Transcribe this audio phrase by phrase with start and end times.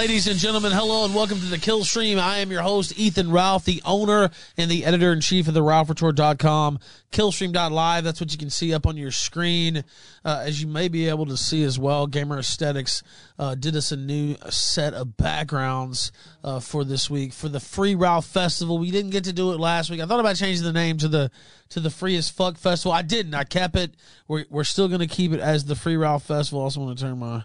[0.00, 2.18] Ladies and gentlemen, hello and welcome to the Kill Stream.
[2.18, 5.60] I am your host, Ethan Ralph, the owner and the editor in chief of the
[5.60, 6.78] RalphRetort.com.
[7.12, 9.84] Killstream.live, that's what you can see up on your screen.
[10.24, 13.02] Uh, as you may be able to see as well, Gamer Aesthetics
[13.38, 16.12] uh, did us a new set of backgrounds
[16.42, 18.78] uh, for this week for the Free Ralph Festival.
[18.78, 20.00] We didn't get to do it last week.
[20.00, 21.30] I thought about changing the name to the
[21.68, 22.92] to the Free as Fuck Festival.
[22.92, 23.34] I didn't.
[23.34, 23.94] I kept it.
[24.26, 26.62] We're, we're still going to keep it as the Free Ralph Festival.
[26.62, 27.44] I also want to turn my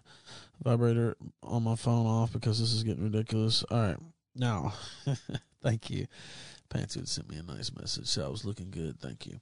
[0.64, 3.64] vibrator on my phone off because this is getting ridiculous.
[3.70, 3.98] All right.
[4.36, 4.74] Now,
[5.64, 6.08] thank you.
[6.74, 8.08] Would sent me a nice message.
[8.08, 9.00] So I was looking good.
[9.00, 9.40] Thank you.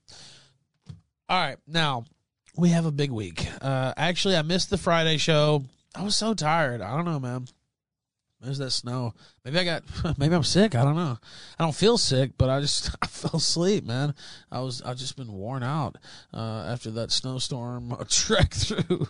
[1.28, 1.57] All right.
[1.68, 2.06] Now,
[2.56, 3.47] we have a big week.
[3.59, 5.63] Uh, actually, I missed the Friday show.
[5.96, 6.81] I was so tired.
[6.81, 7.45] I don't know, man.
[8.44, 9.14] There's that snow.
[9.46, 9.84] Maybe I got.
[10.18, 10.76] Maybe I'm sick.
[10.76, 11.18] I don't know.
[11.58, 14.14] I don't feel sick, but I just I fell asleep, man.
[14.52, 14.81] I was.
[14.81, 15.98] I just been worn out
[16.34, 19.08] uh, after that snowstorm trek through.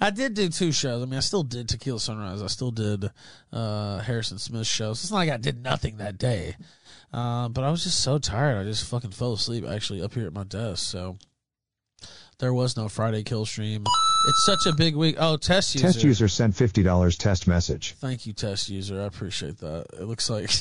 [0.00, 1.02] I did do two shows.
[1.02, 2.42] I mean, I still did Tequila Sunrise.
[2.42, 3.10] I still did
[3.52, 5.02] uh, Harrison Smith shows.
[5.02, 6.56] It's not like I did nothing that day,
[7.12, 8.58] uh, but I was just so tired.
[8.58, 10.84] I just fucking fell asleep actually up here at my desk.
[10.84, 11.16] So
[12.38, 13.84] there was no Friday kill stream.
[14.26, 15.16] It's such a big week.
[15.18, 15.86] Oh, test user.
[15.86, 17.94] Test user sent fifty dollars test message.
[17.98, 19.02] Thank you, test user.
[19.02, 19.86] I appreciate that.
[19.92, 20.50] It looks like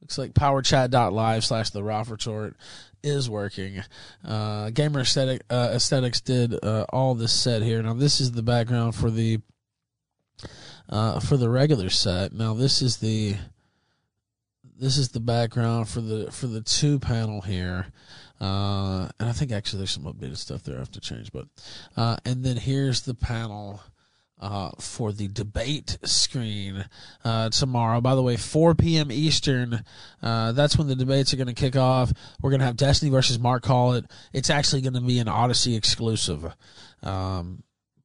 [0.00, 2.56] looks like powerchat.live slash the Ralph Retort
[3.02, 3.82] is working.
[4.24, 7.82] Uh, Gamer Aesthetic uh, Aesthetics did uh, all this set here.
[7.82, 9.40] Now this is the background for the
[10.88, 12.32] uh, for the regular set.
[12.32, 13.36] Now this is the
[14.78, 17.86] this is the background for the for the two panel here.
[18.42, 21.46] Uh, and I think actually there's some updated stuff there I have to change, but
[21.96, 23.80] uh, and then here's the panel
[24.40, 26.84] uh, for the debate screen
[27.24, 28.00] uh, tomorrow.
[28.00, 29.12] By the way, 4 p.m.
[29.12, 29.84] Eastern.
[30.20, 32.12] Uh, that's when the debates are going to kick off.
[32.42, 34.06] We're going to have Destiny versus Mark Collett.
[34.32, 36.52] It's actually going to be an Odysee exclusive.
[37.04, 37.62] Um,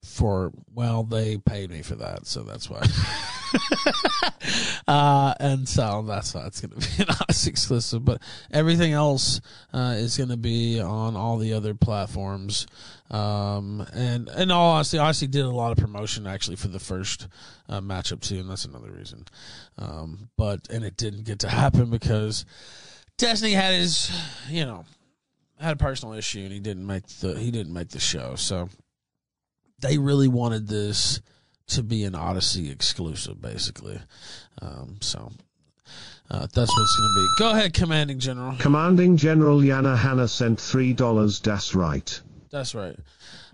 [0.07, 2.81] for well, they paid me for that, so that's why.
[4.87, 8.05] uh, and so that's why it's going to be an Odysee exclusive.
[8.05, 8.21] But
[8.51, 9.41] everything else
[9.73, 12.67] uh, is going to be on all the other platforms.
[13.09, 17.27] Um, and in all honesty, Odysee did a lot of promotion actually for the first
[17.69, 19.25] uh, matchup too, and that's another reason.
[19.77, 22.45] Um, but and it didn't get to happen because
[23.17, 24.11] Destiny had his,
[24.49, 24.85] you know,
[25.59, 28.35] had a personal issue and he didn't make the he didn't make the show.
[28.35, 28.69] So
[29.79, 31.21] they really wanted this
[31.67, 33.99] to be an Odysee exclusive, basically.
[34.61, 35.31] Um, so
[36.29, 37.27] uh, that's what it's going to be.
[37.39, 38.55] Go ahead, Commanding General.
[38.57, 41.39] Commanding General Yana Hanna sent three dollars.
[41.39, 42.19] That's right.
[42.49, 42.97] That's right.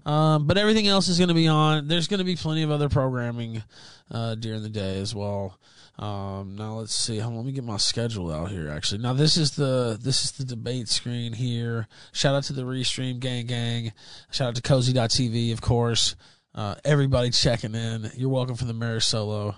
[0.06, 1.88] Um, but everything else is going to be on.
[1.88, 3.64] There's going to be plenty of other programming
[4.12, 5.58] uh, during the day as well.
[6.00, 7.22] Um, now let's see.
[7.22, 8.69] On, let me get my schedule out here.
[8.69, 11.88] Actually, now this is the this is the debate screen here.
[12.13, 13.94] Shout out to the Restream gang gang.
[14.31, 16.16] Shout out to Cozy.tv, of course.
[16.56, 18.10] Uh, everybody checking in.
[18.16, 19.56] You're welcome for the Mirror Solo.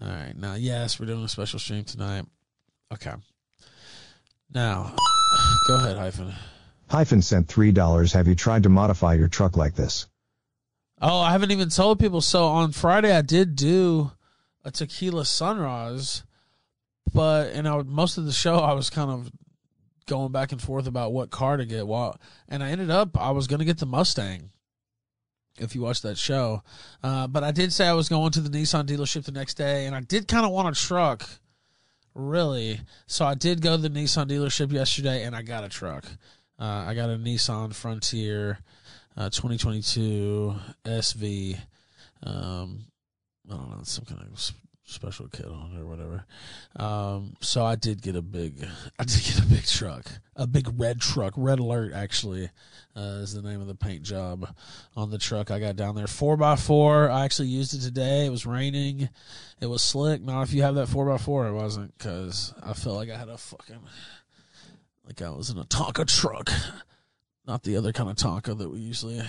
[0.00, 0.34] All right.
[0.36, 2.26] Now, yes, we're doing a special stream tonight.
[2.92, 3.12] Okay.
[4.52, 4.94] Now,
[5.68, 6.32] go ahead, Hyphen.
[6.88, 8.12] Hyphen sent three dollars.
[8.12, 10.06] Have you tried to modify your truck like this?
[11.02, 12.20] Oh, I haven't even told people.
[12.20, 14.12] So on Friday, I did do
[14.64, 16.24] a tequila sunrise,
[17.12, 19.30] but and I would, most of the show I was kind of
[20.06, 21.86] going back and forth about what car to get.
[21.86, 22.18] Well,
[22.48, 24.50] and I ended up I was going to get the Mustang.
[25.58, 26.62] If you watch that show,
[27.02, 29.84] uh, but I did say I was going to the Nissan dealership the next day,
[29.84, 31.28] and I did kind of want a truck,
[32.14, 32.80] really.
[33.06, 36.06] So I did go to the Nissan dealership yesterday, and I got a truck.
[36.58, 38.60] Uh, I got a Nissan Frontier,
[39.16, 40.54] uh, 2022
[40.86, 41.58] SV.
[42.22, 42.86] Um,
[43.50, 44.52] I don't know, some kind of
[44.84, 46.24] special kit on it or whatever.
[46.76, 48.66] Um, so I did get a big,
[48.98, 50.06] I did get a big truck,
[50.36, 51.34] a big red truck.
[51.36, 52.50] Red Alert actually
[52.96, 54.52] uh, is the name of the paint job
[54.96, 56.06] on the truck I got down there.
[56.06, 57.08] Four by four.
[57.08, 58.26] I actually used it today.
[58.26, 59.08] It was raining.
[59.60, 60.22] It was slick.
[60.22, 63.16] Not if you have that four by four, it wasn't because I felt like I
[63.16, 63.80] had a fucking,
[65.06, 66.50] like I was in a Tonka truck,
[67.46, 69.22] not the other kind of Tonka that we usually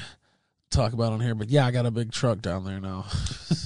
[0.72, 1.36] talk about on here.
[1.36, 3.06] But yeah, I got a big truck down there now.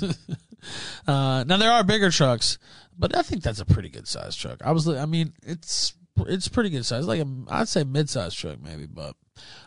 [1.08, 2.58] uh, now there are bigger trucks,
[2.98, 4.62] but I think that's a pretty good size truck.
[4.66, 5.94] I was, I mean, it's
[6.28, 8.86] it's pretty good size, like a, I'd say mid sized truck maybe.
[8.86, 9.16] But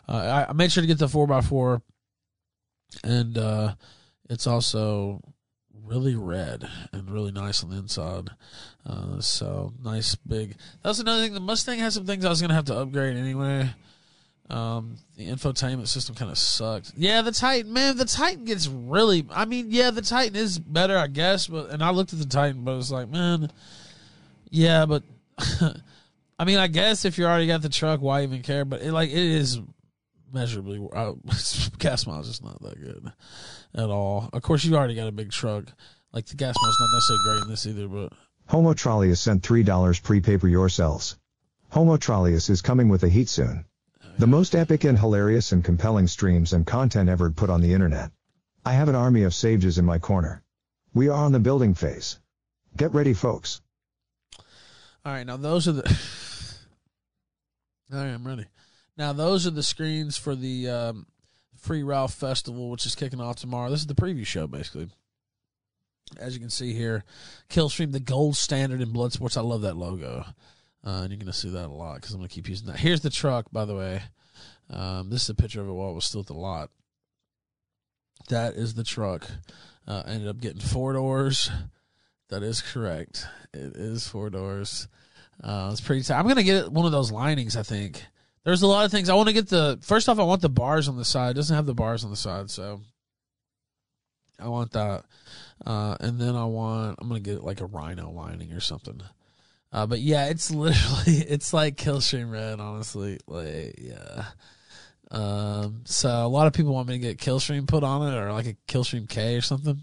[0.07, 1.81] uh, I, I made sure to get the four x four,
[3.03, 3.75] and uh,
[4.29, 5.21] it's also
[5.83, 8.29] really red and really nice on the inside.
[8.85, 10.55] Uh, so nice big.
[10.83, 11.33] That's another thing.
[11.33, 13.69] The Mustang has some things I was gonna have to upgrade anyway.
[14.49, 16.93] Um, the infotainment system kind of sucked.
[16.97, 19.25] Yeah, the Titan, man, the Titan gets really.
[19.29, 21.47] I mean, yeah, the Titan is better, I guess.
[21.47, 23.51] But and I looked at the Titan, but it was like, man,
[24.49, 25.03] yeah, but
[26.39, 28.65] I mean, I guess if you already got the truck, why even care?
[28.65, 29.59] But it like it is
[30.33, 31.13] measurably uh,
[31.77, 33.11] gas miles is not that good
[33.75, 34.29] at all.
[34.33, 35.65] Of course, you already got a big truck.
[36.11, 38.17] Like the gas mile's not necessarily great in this either, but
[38.47, 41.17] Homo Trolleus sent $3 pre-paper yourselves.
[41.69, 43.65] Homo Trolleus is coming with a heat soon.
[44.19, 48.11] The most epic and hilarious and compelling streams and content ever put on the internet.
[48.65, 50.43] I have an army of sages in my corner.
[50.93, 52.19] We are on the building phase.
[52.75, 53.61] Get ready, folks.
[55.05, 55.99] All right, now those are the.
[57.93, 58.47] I'm ready.
[58.97, 61.07] Now those are the screens for the um,
[61.55, 63.69] Free Ralph Festival, which is kicking off tomorrow.
[63.69, 64.89] This is the preview show, basically.
[66.17, 67.05] As you can see here,
[67.49, 69.37] Killstream, the gold standard in blood sports.
[69.37, 70.25] I love that logo,
[70.85, 72.67] uh, and you're going to see that a lot because I'm going to keep using
[72.67, 72.79] that.
[72.79, 74.01] Here's the truck, by the way.
[74.69, 76.69] Um, this is a picture of it while it was still at the lot.
[78.29, 79.27] That is the truck.
[79.87, 81.49] Uh, ended up getting four doors.
[82.29, 83.25] That is correct.
[83.53, 84.87] It is four doors.
[85.43, 86.03] Uh, it's pretty.
[86.03, 87.57] T- I'm gonna get one of those linings.
[87.57, 88.03] I think
[88.43, 89.47] there's a lot of things I want to get.
[89.47, 91.31] The first off, I want the bars on the side.
[91.31, 92.81] It doesn't have the bars on the side, so
[94.37, 95.05] I want that.
[95.65, 96.99] Uh, and then I want.
[96.99, 99.01] I'm gonna get like a rhino lining or something.
[99.71, 102.59] Uh, but yeah, it's literally it's like Killstream Red.
[102.59, 104.25] Honestly, like yeah.
[105.11, 108.31] Um, so a lot of people want me to get Killstream put on it or
[108.31, 109.79] like a Killstream K or something.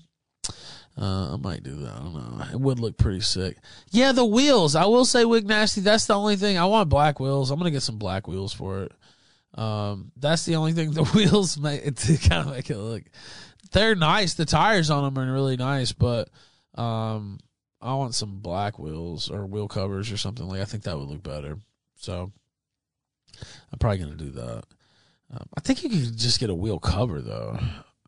[0.98, 1.92] Uh, I might do that.
[1.92, 2.44] I don't know.
[2.52, 3.58] It would look pretty sick.
[3.90, 4.74] Yeah, the wheels.
[4.74, 5.82] I will say Wig Nasty.
[5.82, 6.56] That's the only thing.
[6.56, 7.50] I want black wheels.
[7.50, 8.92] I'm gonna get some black wheels for it.
[9.54, 10.90] Um, that's the only thing.
[10.94, 13.02] The wheels make it to kind of make it look.
[13.72, 14.34] They're nice.
[14.34, 16.30] The tires on them are really nice, but
[16.76, 17.40] um,
[17.80, 20.60] I want some black wheels or wheel covers or something like.
[20.60, 21.58] I think that would look better.
[21.96, 22.32] So
[23.72, 24.64] I'm probably gonna do that.
[25.32, 27.58] Um, I think you could just get a wheel cover though.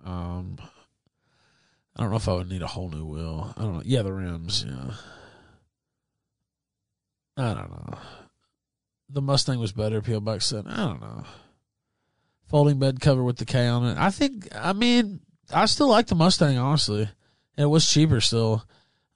[0.04, 0.58] Um,
[1.96, 3.52] I don't know if I would need a whole new wheel.
[3.56, 3.82] I don't know.
[3.84, 4.64] Yeah, the rims.
[4.66, 4.92] Yeah.
[7.36, 7.98] I don't know.
[9.10, 10.00] The Mustang was better.
[10.00, 11.24] Peel back said, I don't know.
[12.46, 13.98] Folding bed cover with the K on it.
[13.98, 14.48] I think.
[14.54, 15.20] I mean,
[15.52, 16.56] I still like the Mustang.
[16.56, 17.08] Honestly,
[17.56, 18.64] it was cheaper still.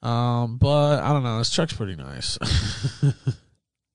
[0.03, 1.39] Um, but I don't know.
[1.39, 2.39] This truck's pretty nice.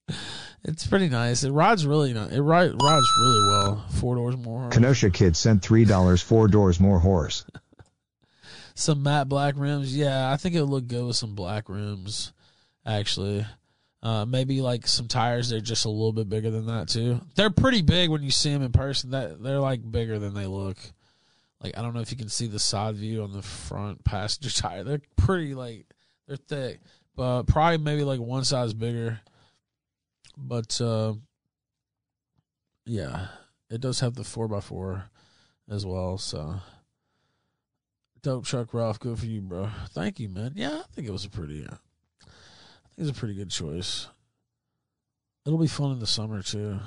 [0.63, 1.43] it's pretty nice.
[1.43, 2.31] It rides really nice.
[2.31, 3.85] It rides rides really well.
[3.91, 4.61] Four doors more.
[4.61, 4.73] horse.
[4.73, 7.45] Kenosha Kid sent $3 four doors more horse.
[8.77, 9.95] some matte black rims.
[9.95, 12.31] Yeah, I think it would look good with some black rims.
[12.85, 13.45] Actually,
[14.01, 15.49] uh, maybe like some tires.
[15.49, 17.19] They're just a little bit bigger than that too.
[17.35, 19.11] They're pretty big when you see them in person.
[19.11, 20.77] That they're like bigger than they look.
[21.61, 24.51] Like I don't know if you can see the side view on the front passenger
[24.51, 24.83] tire.
[24.83, 25.86] They're pretty like
[26.27, 26.79] they're thick,
[27.15, 29.19] but probably maybe like one size bigger.
[30.37, 31.13] But uh,
[32.85, 33.27] yeah,
[33.69, 35.05] it does have the four x four
[35.69, 36.17] as well.
[36.17, 36.59] So
[38.21, 38.99] dope truck, Ralph.
[38.99, 39.69] Good for you, bro.
[39.89, 40.53] Thank you, man.
[40.55, 41.65] Yeah, I think it was a pretty.
[41.65, 41.75] Uh,
[42.23, 44.07] I think it's a pretty good choice.
[45.45, 46.79] It'll be fun in the summer too.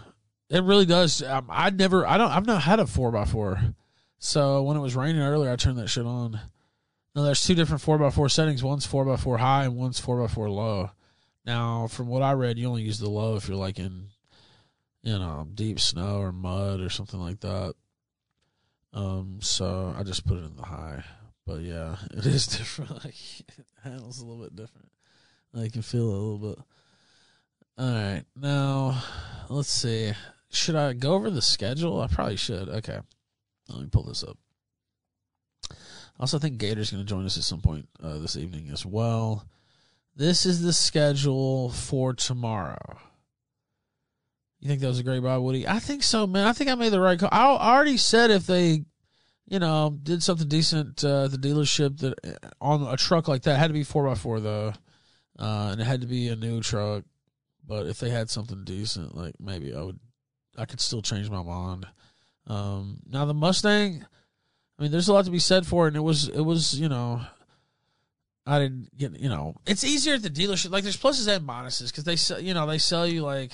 [0.50, 1.22] It really does.
[1.22, 2.06] Um, I never.
[2.06, 2.30] I don't.
[2.30, 3.60] I've not had a four x four.
[4.18, 6.38] So when it was raining earlier, I turned that shit on.
[7.14, 8.62] Now there's two different four x four settings.
[8.62, 10.90] One's four x four high and one's four x four low.
[11.44, 14.08] Now, from what I read, you only use the low if you're like in,
[15.02, 17.74] you know, deep snow or mud or something like that.
[18.92, 21.04] Um, so I just put it in the high.
[21.46, 23.04] But yeah, it is different.
[23.04, 24.90] Like it handles a little bit different.
[25.54, 26.58] I can feel it a little bit.
[27.78, 29.02] All right, now
[29.48, 30.12] let's see.
[30.50, 32.00] Should I go over the schedule?
[32.00, 32.68] I probably should.
[32.68, 32.98] Okay,
[33.68, 34.36] let me pull this up.
[36.20, 38.84] I also think Gator's going to join us at some point uh, this evening as
[38.84, 39.46] well.
[40.14, 42.98] This is the schedule for tomorrow.
[44.60, 45.66] You think that was a great buy, Woody?
[45.66, 46.46] I think so, man.
[46.46, 47.30] I think I made the right call.
[47.32, 48.84] I already said if they,
[49.46, 53.44] you know, did something decent uh, at the dealership that uh, on a truck like
[53.44, 54.74] that had to be four x four though,
[55.38, 57.04] uh, and it had to be a new truck.
[57.66, 59.98] But if they had something decent, like maybe I would,
[60.58, 61.86] I could still change my mind.
[62.46, 64.04] Um, now the Mustang,
[64.80, 66.80] I mean, there's a lot to be said for it, and it was it was
[66.80, 67.20] you know
[68.46, 70.70] I didn't get you know it's easier at the dealership.
[70.70, 73.52] Like there's pluses and minuses because they sell you know they sell you like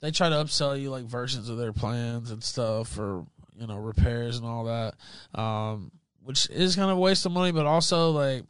[0.00, 3.26] they try to upsell you like versions of their plans and stuff for
[3.58, 4.94] you know repairs and all that,
[5.38, 5.92] um,
[6.24, 7.52] which is kind of a waste of money.
[7.52, 8.44] But also like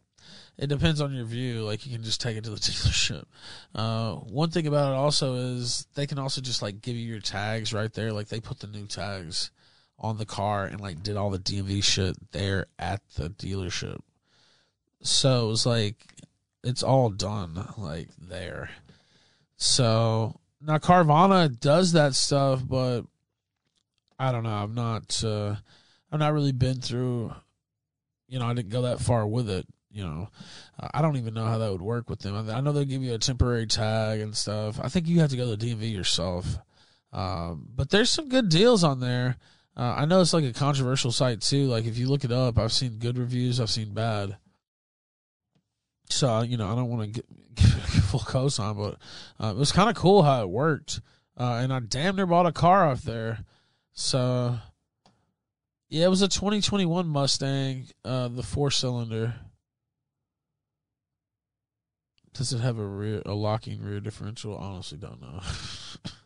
[0.57, 1.65] it depends on your view.
[1.65, 3.25] Like you can just take it to the dealership.
[3.75, 7.21] Uh, one thing about it also is they can also just like give you your
[7.21, 8.13] tags right there.
[8.13, 9.51] Like they put the new tags
[10.03, 14.01] on the car and like did all the DMV shit there at the dealership.
[15.01, 15.97] So it was like
[16.63, 18.71] it's all done like there.
[19.57, 23.03] So now Carvana does that stuff, but
[24.19, 24.51] I don't know.
[24.51, 25.23] I'm not.
[25.25, 25.57] Uh,
[26.11, 27.33] I've not really been through.
[28.29, 29.67] You know, I didn't go that far with it.
[29.91, 30.29] You know,
[30.95, 32.49] I don't even know how that would work with them.
[32.49, 34.81] I know they give you a temporary tag and stuff.
[34.83, 36.59] I think you have to go to the DMV yourself.
[37.13, 39.37] Um, but there's some good deals on there.
[39.77, 41.67] Uh, I know it's like a controversial site too.
[41.67, 44.37] Like if you look it up, I've seen good reviews, I've seen bad.
[46.11, 47.23] So you know, I don't want to
[47.55, 47.65] give
[48.05, 51.01] full cosign, but uh, it was kind of cool how it worked.
[51.39, 53.45] Uh, and I damn near bought a car off there.
[53.95, 54.59] So
[55.89, 59.35] yeah, it was a 2021 Mustang, uh, the four cylinder.
[62.35, 64.57] Does it have a rear a locking rear differential?
[64.57, 65.41] Honestly, don't know.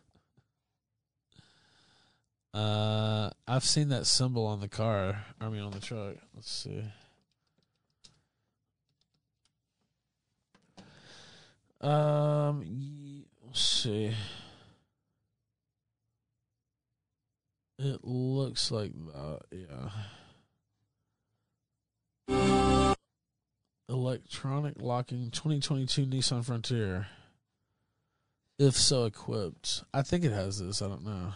[2.53, 5.25] uh, I've seen that symbol on the car.
[5.39, 6.15] I mean, on the truck.
[6.35, 6.83] Let's see.
[11.81, 14.13] Um, let's see.
[17.79, 19.89] It looks like that, yeah.
[23.87, 27.07] Electronic locking 2022 Nissan Frontier.
[28.57, 29.83] If so equipped.
[29.93, 31.33] I think it has this, I don't know.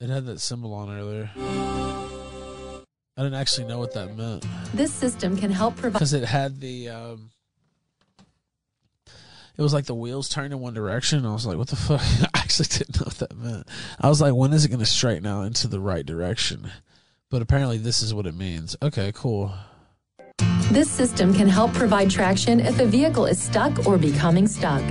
[0.00, 1.28] It had that symbol on earlier.
[1.36, 4.46] I didn't actually know what that meant.
[4.72, 7.30] This system can help provide because it had the um
[9.56, 11.26] it was like the wheels turned in one direction.
[11.26, 12.00] I was like what the fuck?
[12.34, 13.66] I actually didn't know what that meant.
[14.00, 16.70] I was like when is it going to straighten out into the right direction?
[17.28, 18.76] But apparently this is what it means.
[18.80, 19.52] Okay cool.
[20.70, 24.84] This system can help provide traction if a vehicle is stuck or becoming stuck.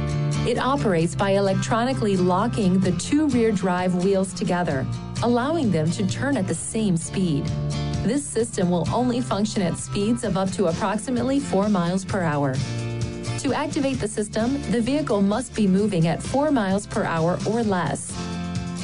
[0.48, 4.88] It operates by electronically locking the two rear drive wheels together,
[5.22, 7.46] allowing them to turn at the same speed.
[8.06, 12.54] This system will only function at speeds of up to approximately 4 miles per hour.
[13.40, 17.62] To activate the system, the vehicle must be moving at 4 miles per hour or
[17.62, 18.14] less.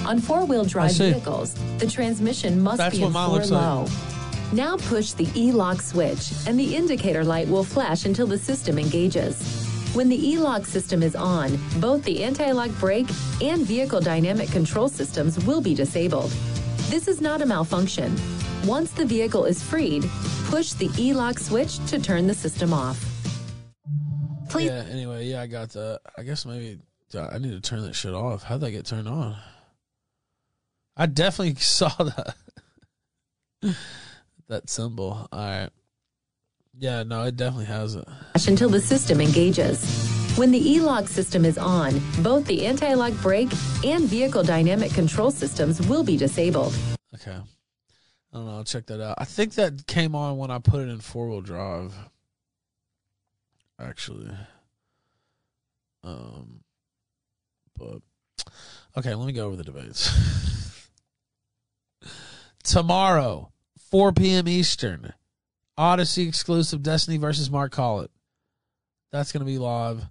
[0.05, 3.61] On four-wheel drive vehicles, the transmission must That's be in four looks like.
[3.61, 3.87] low.
[4.51, 9.62] Now push the E-lock switch and the indicator light will flash until the system engages.
[9.93, 13.07] When the E-lock system is on, both the anti-lock brake
[13.41, 16.31] and vehicle dynamic control systems will be disabled.
[16.89, 18.15] This is not a malfunction.
[18.65, 20.03] Once the vehicle is freed,
[20.45, 22.99] push the E-lock switch to turn the system off.
[24.49, 26.79] Please yeah anyway yeah i got that i guess maybe
[27.15, 29.35] uh, i need to turn that shit off how'd that get turned on
[30.95, 32.35] i definitely saw that
[34.47, 35.69] that symbol all right
[36.77, 38.07] yeah no it definitely has it
[38.47, 40.09] until the system engages.
[40.35, 43.51] When the E-lock system is on, both the anti-lock brake
[43.85, 46.75] and vehicle dynamic control systems will be disabled.
[47.13, 47.37] Okay.
[47.37, 48.55] I don't know.
[48.55, 49.15] I'll check that out.
[49.19, 51.93] I think that came on when I put it in four wheel drive.
[53.79, 54.31] Actually.
[56.03, 56.61] Um
[57.77, 58.01] but
[58.97, 60.11] okay, let me go over the debates.
[62.63, 63.51] Tomorrow,
[63.91, 64.47] 4 p.m.
[64.47, 65.13] Eastern,
[65.77, 68.11] Odysee exclusive Destiny versus Mark Collett.
[69.11, 70.03] That's gonna be live.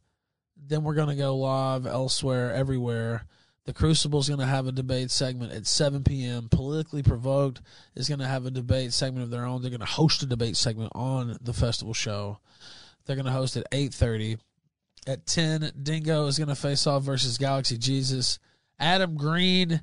[0.56, 3.26] Then we're gonna go live elsewhere, everywhere.
[3.64, 6.48] The Crucible's going to have a debate segment at 7 p.m.
[6.48, 7.62] Politically Provoked
[7.94, 9.62] is going to have a debate segment of their own.
[9.62, 12.40] They're going to host a debate segment on the festival show.
[13.06, 14.38] They're going to host at 8:30.
[15.06, 18.38] At 10, Dingo is going to face off versus Galaxy Jesus.
[18.78, 19.80] Adam Green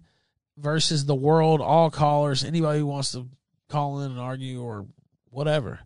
[0.57, 1.61] versus the world.
[1.61, 2.43] All callers.
[2.43, 3.27] Anybody who wants to
[3.69, 4.87] call in and argue or
[5.29, 5.79] whatever.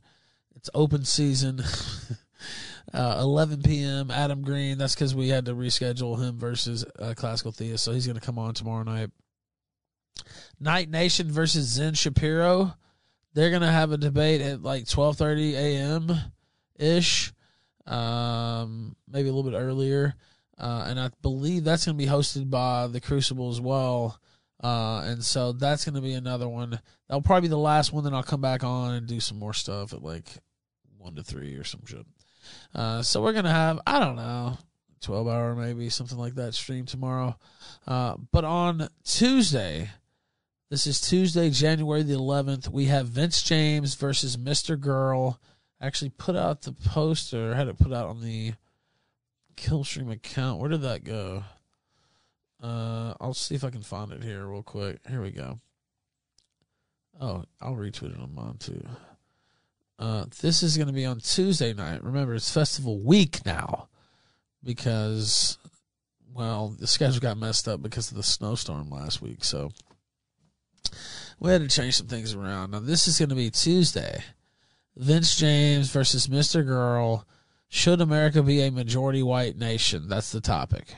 [0.55, 1.61] It's open season.
[2.93, 4.11] Uh, 11 p.m.
[4.11, 4.77] Adam Green.
[4.77, 8.25] That's because we had to reschedule him versus uh, Classical Theist, so he's going to
[8.25, 9.09] come on tomorrow night.
[10.59, 12.75] Night Nation versus Zen Shapiro.
[13.33, 16.15] They're going to have a debate at like 12:30 a.m.
[16.77, 17.33] ish,
[17.87, 20.13] um, maybe a little bit earlier,
[20.59, 24.19] uh, and I believe that's going to be hosted by the Crucible as well.
[24.63, 26.79] Uh, and so that's going to be another one.
[27.09, 28.03] That'll probably be the last one.
[28.05, 30.29] Then I'll come back on and do some more stuff at like
[30.97, 32.05] one to three or some shit.
[32.73, 34.57] Uh, so we're gonna have I don't know,
[35.01, 37.37] twelve hour maybe something like that stream tomorrow.
[37.85, 39.89] Uh, but on Tuesday,
[40.69, 42.69] this is Tuesday, January the eleventh.
[42.69, 45.39] We have Vince James versus Mister Girl.
[45.81, 47.53] Actually put out the poster.
[47.53, 48.53] Had it put out on the
[49.55, 50.59] Killstream account.
[50.59, 51.43] Where did that go?
[52.63, 54.99] Uh, I'll see if I can find it here real quick.
[55.09, 55.59] Here we go.
[57.19, 58.85] Oh, I'll retweet it on mine too.
[59.99, 62.03] Uh, this is going to be on Tuesday night.
[62.03, 63.89] Remember, it's festival week now
[64.63, 65.57] because,
[66.33, 69.43] well, the schedule got messed up because of the snowstorm last week.
[69.43, 69.71] So
[71.39, 72.71] we had to change some things around.
[72.71, 74.23] Now, this is going to be Tuesday.
[74.95, 76.65] Vince James versus Mr.
[76.65, 77.27] Girl.
[77.67, 80.07] Should America be a majority white nation?
[80.07, 80.95] That's the topic.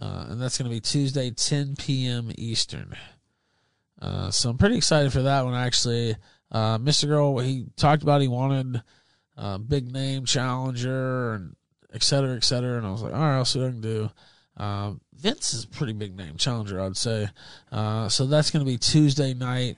[0.00, 2.30] Uh, and that's going to be Tuesday, 10 p.m.
[2.38, 2.94] Eastern.
[4.00, 6.16] Uh, so I'm pretty excited for that one, actually.
[6.52, 7.08] Uh, Mr.
[7.08, 8.82] Girl, he talked about he wanted
[9.36, 11.56] a big name challenger and
[11.92, 12.78] et cetera, et cetera.
[12.78, 14.10] And I was like, all right, I'll see what I can do.
[14.56, 17.28] Um, Vince is a pretty big name challenger, I'd say.
[17.72, 19.76] Uh, so that's going to be Tuesday night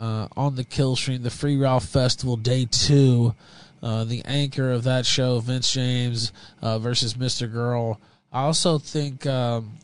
[0.00, 3.34] uh, on the Kill Stream, the Free Ralph Festival, day two.
[3.82, 7.50] uh, the anchor of that show, Vince James uh, versus Mr.
[7.50, 8.00] Girl.
[8.30, 9.78] I also think um,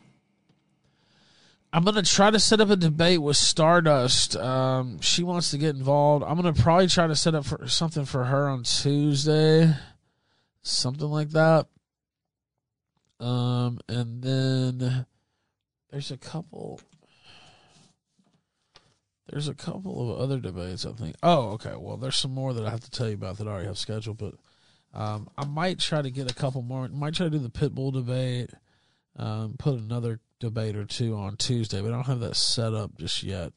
[1.72, 4.36] I'm going to try to set up a debate with Stardust.
[4.36, 6.24] Um, she wants to get involved.
[6.24, 9.74] I'm going to probably try to set up for something for her on Tuesday,
[10.62, 11.66] something like that.
[13.18, 15.06] Um, and then
[15.90, 16.80] there's a couple.
[19.30, 21.16] There's a couple of other debates, I think.
[21.22, 21.74] Oh, okay.
[21.76, 23.78] Well, there's some more that I have to tell you about that I already have
[23.78, 24.34] scheduled, but
[24.94, 26.88] um, I might try to get a couple more.
[26.88, 28.50] Might try to do the Pitbull debate.
[29.16, 32.96] Um, put another debate or two on Tuesday, but I don't have that set up
[32.96, 33.52] just yet.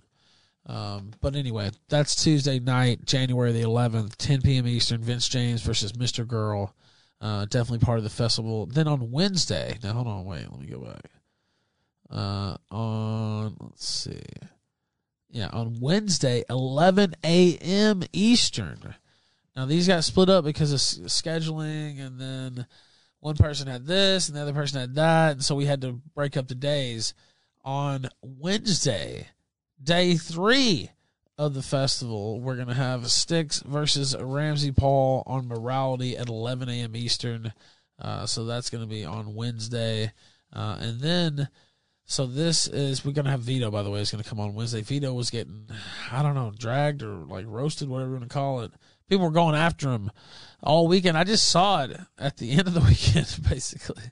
[0.66, 4.68] Um, but anyway, that's Tuesday night, January the 11th, 10 p.m.
[4.68, 5.02] Eastern.
[5.02, 6.28] Vince James versus Mr.
[6.28, 6.76] Girl.
[7.22, 8.66] Uh, definitely part of the festival.
[8.66, 11.10] Then on Wednesday, now hold on, wait, let me go back.
[12.10, 14.22] Uh, on let's see,
[15.30, 18.04] yeah, on Wednesday, 11 a.m.
[18.14, 18.96] Eastern.
[19.58, 22.68] Now these got split up because of scheduling, and then
[23.22, 25.94] one person had this, and the other person had that, and so we had to
[26.14, 27.16] break up the days.
[27.66, 29.30] On Wednesday,
[29.84, 30.92] day three
[31.40, 36.96] of the festival, we're gonna have Styx versus RamZPaul on Morality at 11 a.m.
[36.96, 37.52] Eastern.
[38.00, 40.12] Uh, so that's gonna be on Wednesday,
[40.54, 41.50] uh, and then.
[42.10, 44.00] So this is we're gonna have Vito by the way.
[44.00, 44.82] It's gonna come on Wednesday.
[44.82, 45.68] Vito was getting,
[46.10, 48.72] I don't know, dragged or like roasted, whatever you want to call it.
[49.10, 50.12] People were going after him
[50.62, 51.18] all weekend.
[51.18, 54.04] I just saw it at the end of the weekend, basically,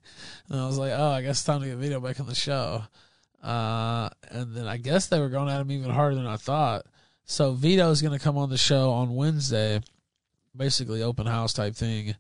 [0.50, 2.36] and I was like, oh, I guess it's time to get Vito back on the
[2.36, 2.84] show.
[3.44, 6.86] Uh, and then I guess they were going at him even harder than I thought.
[7.26, 9.82] So Vito is gonna come on the show on Wednesday,
[10.56, 12.16] basically open house type thing,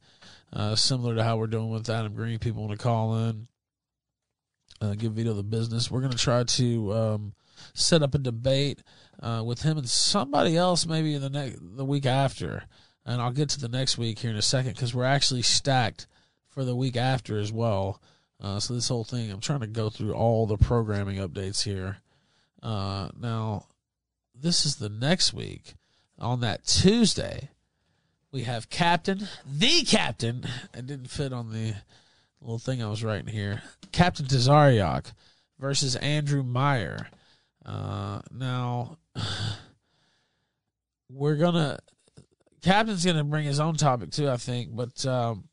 [0.54, 2.40] uh, similar to how we're doing with Adam Green.
[2.40, 3.48] People want to call in
[4.82, 5.90] uh, give Vito the business.
[5.90, 7.34] We're going to try to um,
[7.74, 8.82] set up a debate
[9.26, 12.64] uh, with him and somebody else maybe in the next the week after,
[13.06, 16.06] and I'll get to the next week here in a second because we're actually stacked
[16.48, 18.00] for the week after as well.
[18.40, 21.98] Uh, so this whole thing, I'm trying to go through all the programming updates here.
[22.62, 23.66] Uh, now,
[24.40, 25.74] this is the next week.
[26.20, 27.50] On that Tuesday,
[28.32, 30.46] we have Captain, the Captain.
[30.74, 31.74] It didn't fit on the
[32.42, 33.64] little thing I was writing here.
[33.92, 35.14] Captain Tazaryach
[35.60, 37.08] versus Andrew Meyer.
[37.66, 38.98] Uh, now,
[41.10, 41.80] we're gonna.
[42.62, 45.46] Captain's gonna bring his own topic too, I think, but um,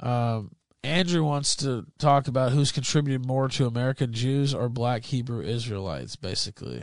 [0.00, 5.42] um, Andrew wants to talk about who's contributed more to American Jews or Black Hebrew
[5.42, 6.16] Israelites.
[6.16, 6.82] Basically,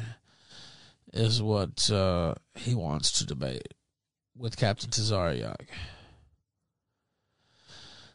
[1.14, 3.74] is what uh, he wants to debate
[4.36, 5.68] with Captain Tazaryach.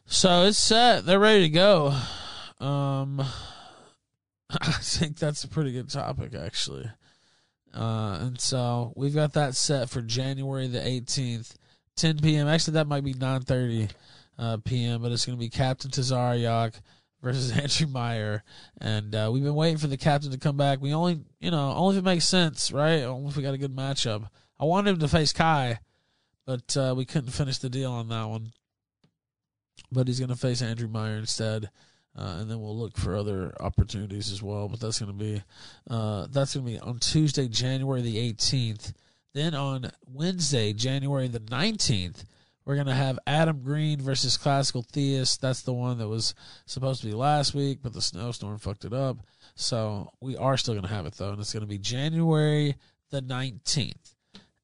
[0.05, 1.05] So it's set.
[1.05, 1.95] They're ready to go.
[2.59, 3.21] Um,
[4.49, 6.89] I think that's a pretty good topic, actually.
[7.73, 11.55] Uh, and so we've got that set for January the 18th,
[11.95, 12.47] 10 p.m.
[12.47, 13.91] Actually, that might be 9:30
[14.37, 16.79] uh, p.m., but it's going to be Captain Tazaryach
[17.21, 18.43] versus Andrew Meyer,
[18.79, 20.81] and uh, we've been waiting for the captain to come back.
[20.81, 23.03] We only, you know, only if it makes sense, right?
[23.03, 24.27] Only if we got a good matchup.
[24.59, 25.79] I wanted him to face Kai,
[26.45, 28.51] but uh, we couldn't finish the deal on that one
[29.91, 31.69] but he's going to face Andrew Meyer instead.
[32.19, 34.67] Uh, and then we'll look for other opportunities as well.
[34.67, 35.41] But that's going to be
[35.89, 38.93] uh, that's going to be on Tuesday, January the 18th.
[39.33, 42.25] Then on Wednesday, January the 19th,
[42.65, 45.39] we're going to have Adam Green versus Classical Theist.
[45.39, 46.33] That's the one that was
[46.65, 49.19] supposed to be last week, but the snowstorm fucked it up.
[49.55, 52.75] So we are still going to have it though, and it's going to be January
[53.11, 54.15] the 19th.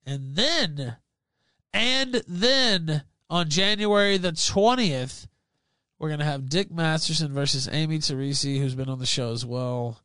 [0.05, 0.97] And then,
[1.73, 5.27] and then on January the 20th,
[5.99, 9.45] we're going to have Dick Masterson versus Amy Teresi, who's been on the show as
[9.45, 10.01] well.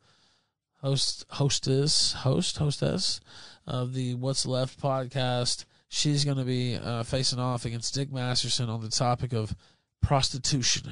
[0.80, 3.20] Host, hostess, host, hostess
[3.66, 5.64] of the What's Left podcast.
[5.88, 9.54] She's going to be uh, facing off against Dick Masterson on the topic of
[10.00, 10.90] prostitution.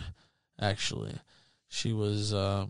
[0.61, 1.15] Actually,
[1.69, 2.67] she was uh,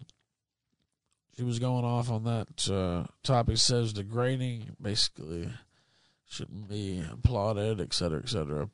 [1.37, 3.57] she was going off on that uh, topic.
[3.57, 5.49] Says degrading, basically,
[6.29, 8.69] shouldn't be applauded, et cetera, et cetera.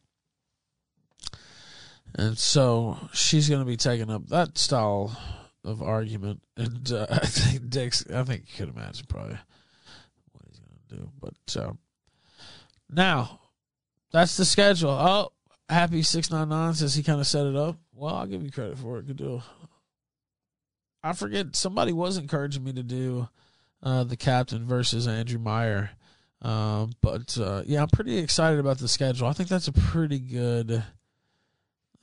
[2.17, 5.17] And so she's going to be taking up that style
[5.65, 6.43] of argument.
[6.57, 9.39] And uh, I think Dick's, I think you could imagine probably
[10.33, 11.11] what he's going to do.
[11.21, 11.73] But uh,
[12.91, 13.41] now,
[14.13, 14.91] that's the schedule.
[14.91, 15.33] Oh,
[15.69, 17.79] Happy 699 says he kind of set it up.
[17.95, 19.07] Well, I'll give you credit for it.
[19.07, 19.43] Good deal.
[21.03, 23.29] I forget, somebody was encouraging me to do
[23.83, 25.91] uh, the captain versus Andrew Meyer.
[26.41, 29.27] Uh, but yeah, I'm pretty excited about the schedule.
[29.27, 30.85] I think that's a pretty good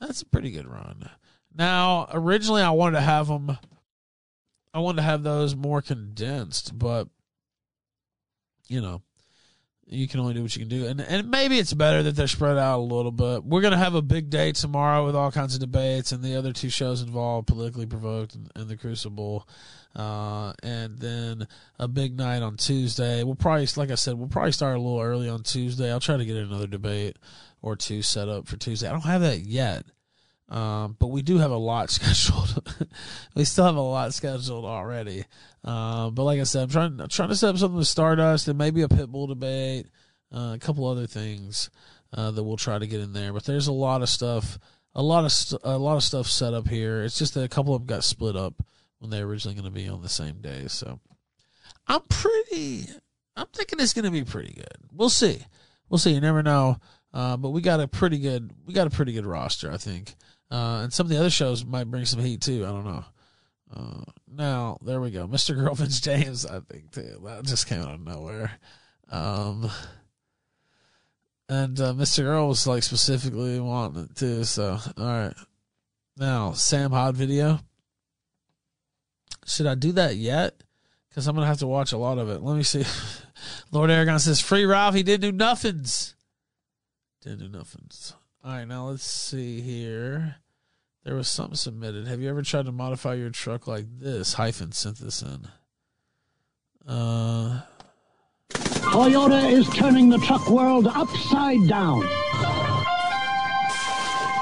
[0.02, 1.08] that's a pretty good run.
[1.54, 3.56] Now, originally I wanted to have them
[4.74, 7.08] I wanted to have those more condensed, but
[8.68, 9.02] you know,
[9.86, 12.26] you can only do what you can do, and and maybe it's better that they're
[12.26, 13.44] spread out a little bit.
[13.44, 16.52] We're gonna have a big day tomorrow with all kinds of debates, and the other
[16.52, 19.46] two shows involved politically provoked and, and the Crucible,
[19.94, 21.46] uh, and then
[21.78, 23.22] a big night on Tuesday.
[23.24, 25.92] We'll probably, like I said, we'll probably start a little early on Tuesday.
[25.92, 27.18] I'll try to get another debate
[27.62, 28.88] or two set up for Tuesday.
[28.88, 29.84] I don't have that yet.
[30.48, 32.70] Um, but we do have a lot scheduled.
[33.34, 35.24] we still have a lot scheduled already.
[35.64, 38.48] Uh, but like I said, I'm trying I'm trying to set up something with Stardust
[38.48, 39.86] and maybe a Pitbull debate,
[40.34, 41.70] uh, a couple other things
[42.12, 43.32] uh, that we'll try to get in there.
[43.32, 44.58] But there's a lot of stuff,
[44.94, 47.02] a lot of st- a lot of stuff set up here.
[47.02, 48.62] It's just that a couple of them got split up
[48.98, 50.66] when they were originally going to be on the same day.
[50.68, 51.00] So
[51.86, 52.88] I'm pretty.
[53.36, 54.76] I'm thinking it's going to be pretty good.
[54.92, 55.46] We'll see.
[55.88, 56.12] We'll see.
[56.12, 56.76] You never know.
[57.14, 58.50] Uh, but we got a pretty good.
[58.66, 60.14] We got a pretty good roster, I think.
[60.50, 62.64] Uh, and some of the other shows might bring some heat too.
[62.64, 63.04] I don't know.
[63.74, 65.54] Uh, now there we go, Mr.
[65.54, 66.46] Girlfriend's James.
[66.46, 67.20] I think too.
[67.24, 68.52] That just came out of nowhere.
[69.10, 69.70] Um,
[71.48, 72.22] and uh, Mr.
[72.22, 74.44] Girl was like specifically wanting it too.
[74.44, 75.34] So all right.
[76.16, 77.60] Now Sam Hod video.
[79.44, 80.62] Should I do that yet?
[81.08, 82.42] Because I'm gonna have to watch a lot of it.
[82.42, 82.84] Let me see.
[83.72, 84.94] Lord Aragon says free Ralph.
[84.94, 86.14] He didn't do nothings.
[87.22, 88.14] Didn't do nothings.
[88.44, 90.36] All right, now let's see here.
[91.04, 92.08] There was something submitted.
[92.08, 94.34] Have you ever tried to modify your truck like this?
[94.34, 94.72] Hyphen
[95.22, 95.48] in.
[96.86, 97.62] Uh,
[98.50, 102.02] Toyota is turning the truck world upside down.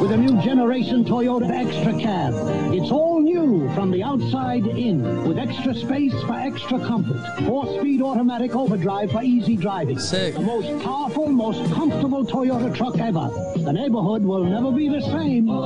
[0.00, 2.32] With a new generation Toyota Extra Cab.
[2.72, 7.22] It's all new from the outside in, with extra space for extra comfort.
[7.44, 9.98] Four-speed automatic overdrive for easy driving.
[9.98, 10.32] Sick.
[10.32, 13.28] The most powerful, most comfortable Toyota truck ever.
[13.58, 15.44] The neighborhood will never be the same.
[15.44, 15.58] no,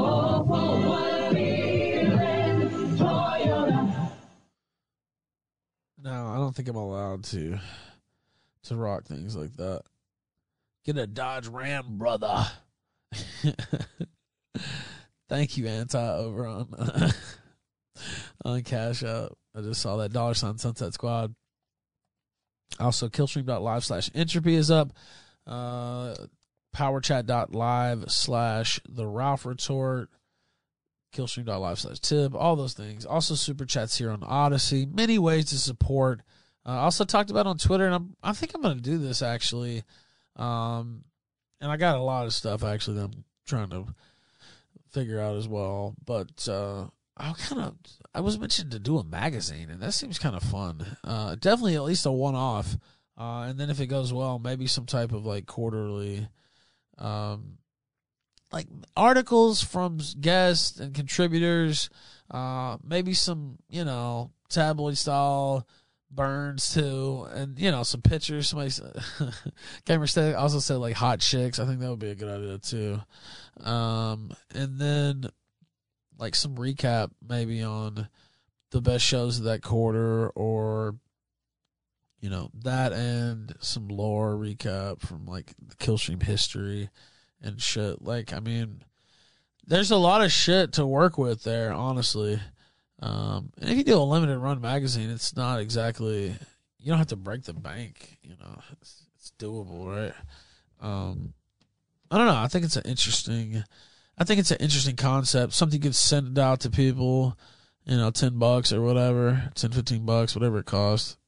[6.26, 7.60] I don't think I'm allowed to
[8.64, 9.82] to rock things like that.
[10.84, 12.46] Get a Dodge Ram, brother.
[15.28, 16.68] Thank you, Anti, over on
[18.44, 19.32] on Cash App.
[19.56, 21.34] I just saw that dollar sign Sunset Squad.
[22.80, 24.92] Also, killstream.live slash entropy is up.
[25.46, 26.14] Uh,
[26.74, 30.10] powerchat.live slash the Ralph Retort.
[31.14, 32.34] Killstream.live slash tip.
[32.34, 33.06] All those things.
[33.06, 34.86] Also, super chats here on Odysee.
[34.86, 36.22] Many ways to support.
[36.66, 39.22] Uh, also talked about on Twitter, and I'm, I think I'm going to do this
[39.22, 39.84] actually.
[40.36, 41.04] Um,
[41.60, 43.86] and I got a lot of stuff actually that I'm trying to
[44.94, 45.94] figure out as well.
[46.06, 47.74] But uh, I kind of
[48.14, 50.96] I was mentioned to do a magazine, and that seems kind of fun.
[51.02, 52.76] Uh, definitely at least a one off,
[53.18, 56.28] uh, and then if it goes well, maybe some type of like quarterly,
[56.96, 57.58] um,
[58.52, 61.90] like articles from guests and contributors.
[62.30, 65.66] Uh, maybe some you know tabloid style
[66.10, 68.48] burns too, and you know some pictures.
[68.48, 68.72] Somebody
[69.84, 71.58] gamer also said like hot chicks.
[71.58, 73.00] I think that would be a good idea too.
[73.60, 75.26] Um, and then
[76.18, 78.08] like some recap maybe on
[78.70, 80.96] the best shows of that quarter, or
[82.20, 86.90] you know that and some lore recap from like the Killstream history
[87.40, 88.02] and shit.
[88.02, 88.82] Like I mean,
[89.66, 92.40] there's a lot of shit to work with there, honestly.
[93.00, 96.34] Um, and if you do a limited run magazine, it's not exactly
[96.84, 98.18] you don't have to break the bank.
[98.22, 100.14] You know, it's, it's doable, right?
[100.80, 101.32] Um,
[102.10, 102.36] I don't know.
[102.36, 103.64] I think it's an interesting.
[104.16, 105.52] I think it's an interesting concept.
[105.52, 107.36] Something could send out to people.
[107.86, 111.18] You know, ten bucks or whatever, 10, 15 bucks, whatever it costs.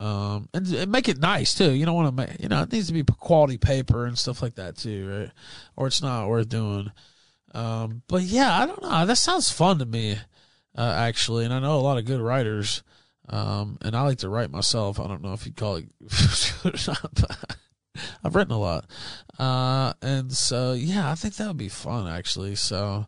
[0.00, 1.72] Um, and, and make it nice too.
[1.72, 4.40] You don't want to make, you know, it needs to be quality paper and stuff
[4.40, 5.30] like that too, right?
[5.74, 6.92] Or it's not worth doing.
[7.52, 9.06] Um, but yeah, I don't know.
[9.06, 10.16] That sounds fun to me
[10.76, 12.84] uh, actually, and I know a lot of good writers.
[13.28, 15.00] Um, and I like to write myself.
[15.00, 15.88] I don't know if you'd call it.
[18.22, 18.86] I've written a lot,
[19.38, 22.54] uh, and so yeah, I think that would be fun actually.
[22.54, 23.06] So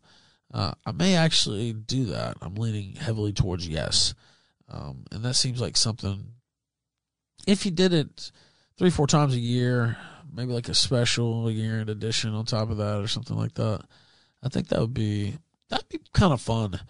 [0.53, 2.37] uh, I may actually do that.
[2.41, 4.15] I'm leaning heavily towards yes,
[4.69, 6.27] um, and that seems like something.
[7.47, 8.33] If you did it
[8.77, 9.97] three, four times a year,
[10.33, 13.83] maybe like a special year-end edition on top of that, or something like that,
[14.43, 15.37] I think that would be
[15.69, 16.81] that'd be kind of fun.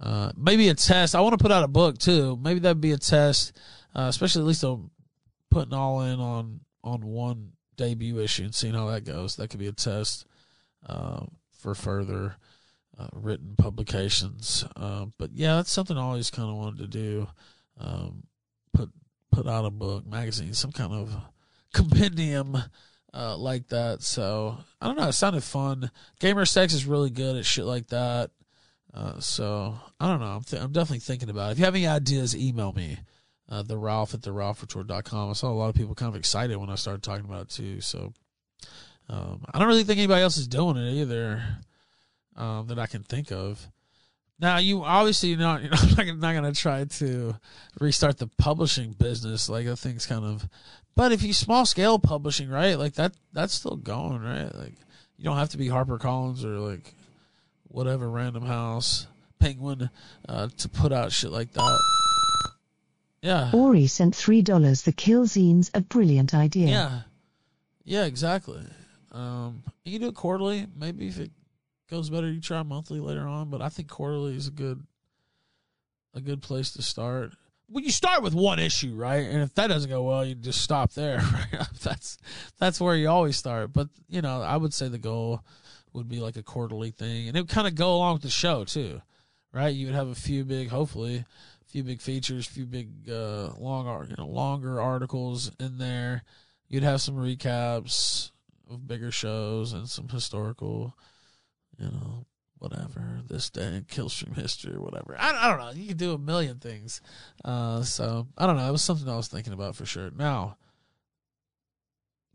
[0.00, 1.14] Uh, maybe a test.
[1.14, 2.38] I want to put out a book too.
[2.40, 3.56] Maybe that'd be a test,
[3.94, 4.90] uh, especially at least I'm
[5.50, 9.36] putting all in on on one debut issue and seeing how that goes.
[9.36, 10.26] That could be a test
[10.86, 12.36] uh, for further
[12.98, 14.64] uh, written publications.
[14.76, 17.28] Uh, but yeah, that's something I always kind of wanted to do.
[17.78, 18.24] Um,
[18.72, 18.90] put
[19.30, 21.14] put out a book, magazine, some kind of
[21.72, 22.58] compendium.
[23.14, 25.08] Uh, like that, so I don't know.
[25.08, 25.90] It sounded fun.
[26.20, 28.30] Gamer Sex is really good at shit like that.
[28.92, 30.26] Uh, so I don't know.
[30.26, 31.52] I'm, th- I'm definitely thinking about it.
[31.52, 32.98] If you have any ideas, email me.
[33.48, 35.30] Uh, the Ralph at the RalphRetort.com.
[35.30, 37.48] I saw a lot of people kind of excited when I started talking about it
[37.50, 37.80] too.
[37.80, 38.12] So
[39.08, 41.42] um, I don't really think anybody else is doing it either
[42.36, 43.66] um, that I can think of.
[44.40, 47.36] Now you obviously not you're not, not going to try to
[47.80, 50.48] restart the publishing business like that thing's kind of,
[50.94, 54.74] but if you small scale publishing right like that that's still going right like
[55.16, 56.94] you don't have to be Harper Collins or like
[57.66, 59.08] whatever Random House
[59.40, 59.90] Penguin
[60.28, 62.07] uh, to put out shit like that.
[63.22, 63.50] Yeah.
[63.52, 64.84] Ori sent $3.
[64.84, 66.68] The kill zine's a brilliant idea.
[66.68, 67.00] Yeah.
[67.84, 68.62] Yeah, exactly.
[69.12, 70.66] Um, you can do it quarterly.
[70.76, 71.30] Maybe if it
[71.90, 73.50] goes better, you try monthly later on.
[73.50, 74.86] But I think quarterly is a good,
[76.14, 77.32] a good place to start.
[77.70, 79.26] Well, you start with one issue, right?
[79.26, 81.20] And if that doesn't go well, you just stop there.
[81.52, 81.66] Right?
[81.82, 82.18] that's
[82.58, 83.72] that's where you always start.
[83.72, 85.42] But you know, I would say the goal
[85.92, 88.30] would be like a quarterly thing, and it would kind of go along with the
[88.30, 89.02] show too,
[89.52, 89.74] right?
[89.74, 91.24] You would have a few big, hopefully,
[91.68, 96.24] few big features, few big uh, long, you know, longer articles in there.
[96.68, 98.30] You'd have some recaps
[98.70, 100.94] of bigger shows and some historical,
[101.78, 102.26] you know,
[102.58, 105.16] whatever this day in Killstream history or whatever.
[105.18, 105.70] I, I don't know.
[105.80, 107.00] You can do a million things.
[107.44, 108.68] Uh, so I don't know.
[108.68, 110.10] It was something I was thinking about for sure.
[110.10, 110.56] Now,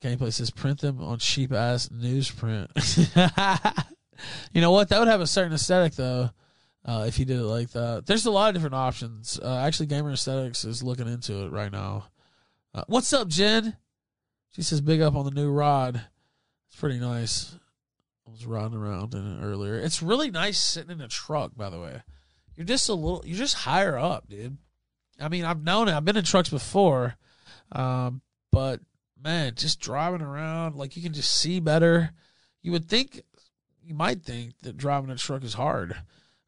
[0.02, 2.70] gameplay says print them on cheap ass newsprint.
[4.54, 4.90] you know what?
[4.90, 6.30] That would have a certain aesthetic though.
[6.86, 9.40] Uh, if you did it like that, there's a lot of different options.
[9.42, 12.08] Uh, actually, Gamer Aesthetics is looking into it right now.
[12.76, 13.78] Uh, what's up, Jen?
[14.52, 16.02] She says big up on the new rod.
[16.68, 17.56] It's pretty nice.
[18.28, 19.76] I was riding around in it earlier.
[19.76, 22.02] It's really nice sitting in a truck, by the way.
[22.56, 24.58] You're just a little, you're just higher up, dude.
[25.20, 25.94] I mean, I've known it.
[25.94, 27.16] I've been in trucks before,
[27.72, 28.82] um, but
[29.22, 32.12] man, just driving around, like you can just see better.
[32.62, 33.22] You would think,
[33.84, 35.96] you might think that driving a truck is hard,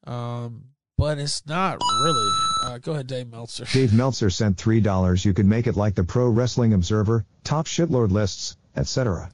[0.05, 0.65] um,
[0.97, 2.29] but it's not really.
[2.63, 3.65] Uh, go ahead, Dave Meltzer.
[3.65, 5.25] Dave Meltzer sent $3.
[5.25, 9.29] You could make it like the Pro Wrestling Observer, top shitlord lists, etc.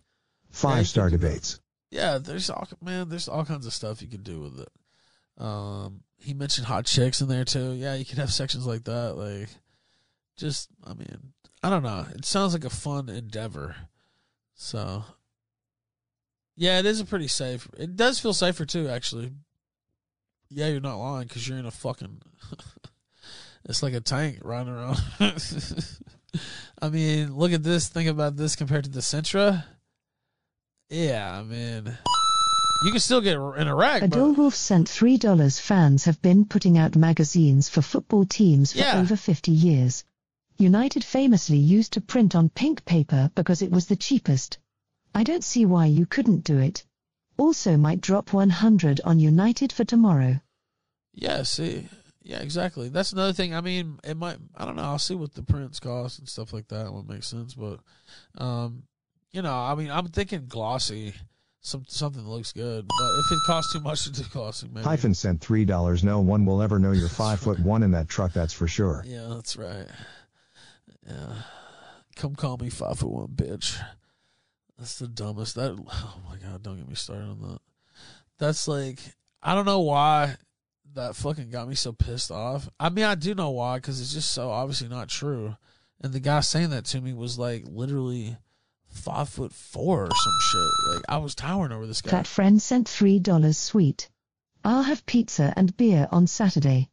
[0.49, 1.59] Five star could debates.
[1.91, 5.43] Yeah, there's all man, there's all kinds of stuff you can do with it.
[5.43, 7.73] Um, he mentioned hot chicks in there too.
[7.73, 9.17] Yeah, you could have sections like that.
[9.17, 9.49] Like,
[10.37, 12.05] just I mean, I don't know.
[12.15, 13.75] It sounds like a fun endeavor.
[14.55, 15.03] So,
[16.55, 17.67] yeah, it is a pretty safe.
[17.77, 19.31] It does feel safer too, actually.
[20.53, 22.21] Yeah, you're not lying because you're in a fucking.
[23.65, 24.99] it's like a tank running around.
[26.81, 27.87] I mean, look at this.
[27.87, 29.63] Think about this compared to the Sentra.
[30.89, 31.97] Yeah, I mean,
[32.83, 34.01] you can still get in a wreck.
[34.01, 35.59] but- Adolwolf sent $3.
[35.61, 38.99] Fans have been putting out magazines for football teams for Yeah.
[38.99, 40.03] over 50 years.
[40.57, 44.57] United famously used to print on pink paper because it was the cheapest.
[45.15, 46.83] I don't see why you couldn't do it.
[47.41, 50.39] Also might drop 100 on United for tomorrow.
[51.11, 51.87] Yeah, see.
[52.21, 52.89] Yeah, exactly.
[52.89, 53.55] That's another thing.
[53.55, 56.53] I mean, it might I don't know, I'll see what the prints cost and stuff
[56.53, 57.79] like that what makes sense, but
[58.37, 58.83] um
[59.31, 61.15] you know, I mean, I'm thinking glossy,
[61.61, 64.83] some something looks good, but if it costs too much to do glossy, maybe.
[64.83, 66.03] Hyphen sent $3.
[66.03, 69.03] No one will ever know you're 5 foot 1 in that truck, that's for sure.
[69.03, 69.87] Yeah, that's right.
[71.07, 71.33] Yeah.
[72.17, 73.81] Come call me five foot one bitch.
[74.81, 75.53] That's the dumbest.
[75.55, 77.59] That oh my god, don't get me started on that.
[78.39, 78.97] That's like
[79.43, 80.37] I don't know why
[80.95, 82.67] that fucking got me so pissed off.
[82.79, 85.55] I mean, I do know why because it's just so obviously not true.
[86.01, 88.37] And the guy saying that to me was like literally
[88.87, 90.95] five foot four or some shit.
[90.95, 92.09] Like I was towering over this guy.
[92.09, 94.09] That friend sent $3 sweet.
[94.63, 96.89] I'll have pizza and beer on Saturday.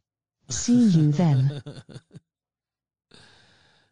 [0.47, 1.63] See you then.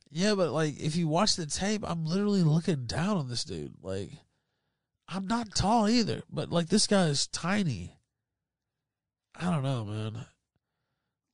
[0.09, 3.75] Yeah, but like if you watch the tape, I'm literally looking down on this dude.
[3.81, 4.11] Like
[5.07, 7.97] I'm not tall either, but like this guy is tiny.
[9.35, 10.25] I don't know, man.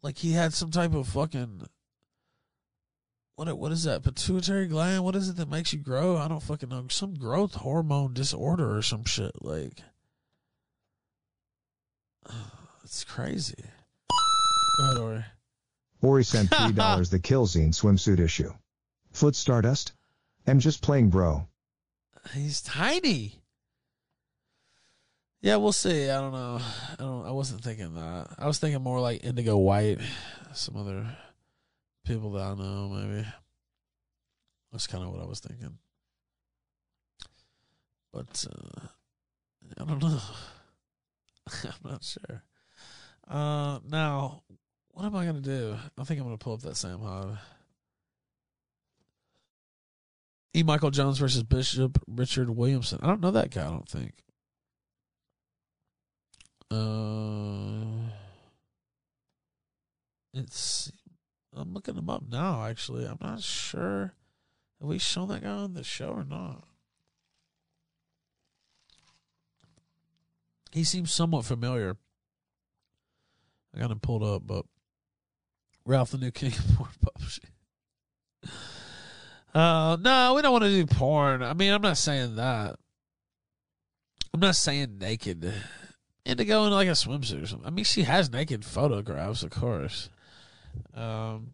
[0.02, 1.62] Like he had some type of fucking
[3.36, 4.04] what what is that?
[4.04, 5.04] Pituitary gland?
[5.04, 6.18] What is it that makes you grow?
[6.18, 6.86] I don't fucking know.
[6.90, 9.32] Some growth hormone disorder or some shit.
[9.42, 9.82] Like
[12.84, 13.64] it's crazy.
[14.78, 15.26] Go ahead, Ori.
[16.02, 18.52] Ori sent $3 the Killzine swimsuit issue.
[19.13, 19.93] Foot Stardust?
[20.45, 21.47] I'm just playing bro.
[22.34, 23.36] He's tiny.
[25.41, 26.10] Yeah, we'll see.
[26.10, 26.60] I don't know.
[26.91, 27.26] I don't.
[27.26, 28.28] I wasn't thinking that.
[28.38, 29.99] I was thinking more like Indigo White,
[30.54, 31.06] some other
[32.06, 32.89] people that I know.
[32.89, 33.28] Maybe
[34.71, 35.78] that's kind of what I was thinking.
[38.12, 38.88] But uh,
[39.80, 40.19] I don't know.
[41.65, 42.43] I'm not sure.
[43.28, 44.43] Uh, now,
[44.91, 45.76] what am I gonna do?
[45.97, 47.38] I think I'm gonna pull up that Sam Hyde.
[50.56, 50.62] E.
[50.63, 53.00] Michael Jones versus Bishop Richard Williamson.
[53.02, 53.66] I don't know that guy.
[53.66, 54.13] I don't think.
[56.70, 58.12] Uh,
[60.34, 60.92] it's.
[61.56, 62.66] I'm looking him up now.
[62.66, 64.13] Actually, I'm not sure.
[64.80, 66.66] Have we shown that guy on the show or not?
[70.72, 71.98] He seems somewhat familiar.
[73.76, 74.66] I got him pulled up, but
[75.86, 77.50] Ralph the New King of Publishing.
[79.54, 81.44] Uh, no, we don't want to do porn.
[81.44, 82.76] I mean, I'm not saying that.
[84.34, 85.54] I'm not saying naked.
[86.26, 87.68] And to go in like a swimsuit or something.
[87.68, 90.10] I mean, she has naked photographs, of course.
[90.96, 91.54] Um,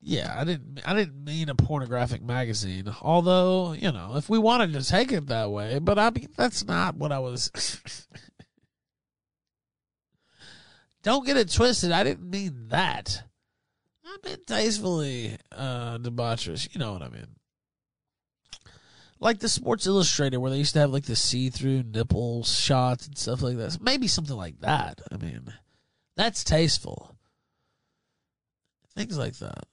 [0.00, 0.80] yeah, I didn't.
[0.84, 2.92] I didn't mean a pornographic magazine.
[3.00, 6.64] Although, you know, if we wanted to take it that way, but I mean, that's
[6.64, 7.52] not what I was.
[11.04, 11.92] Don't get it twisted.
[11.92, 13.22] I didn't mean that.
[14.46, 16.72] Tastefully uh, debaucherous.
[16.72, 17.26] You know what I mean?
[19.20, 23.16] Like the Sports Illustrated, where they used to have like the see-through nipple shots and
[23.16, 23.80] stuff like that.
[23.80, 25.00] Maybe something like that.
[25.10, 25.52] I mean,
[26.16, 27.16] that's tasteful.
[28.94, 29.64] Things like that.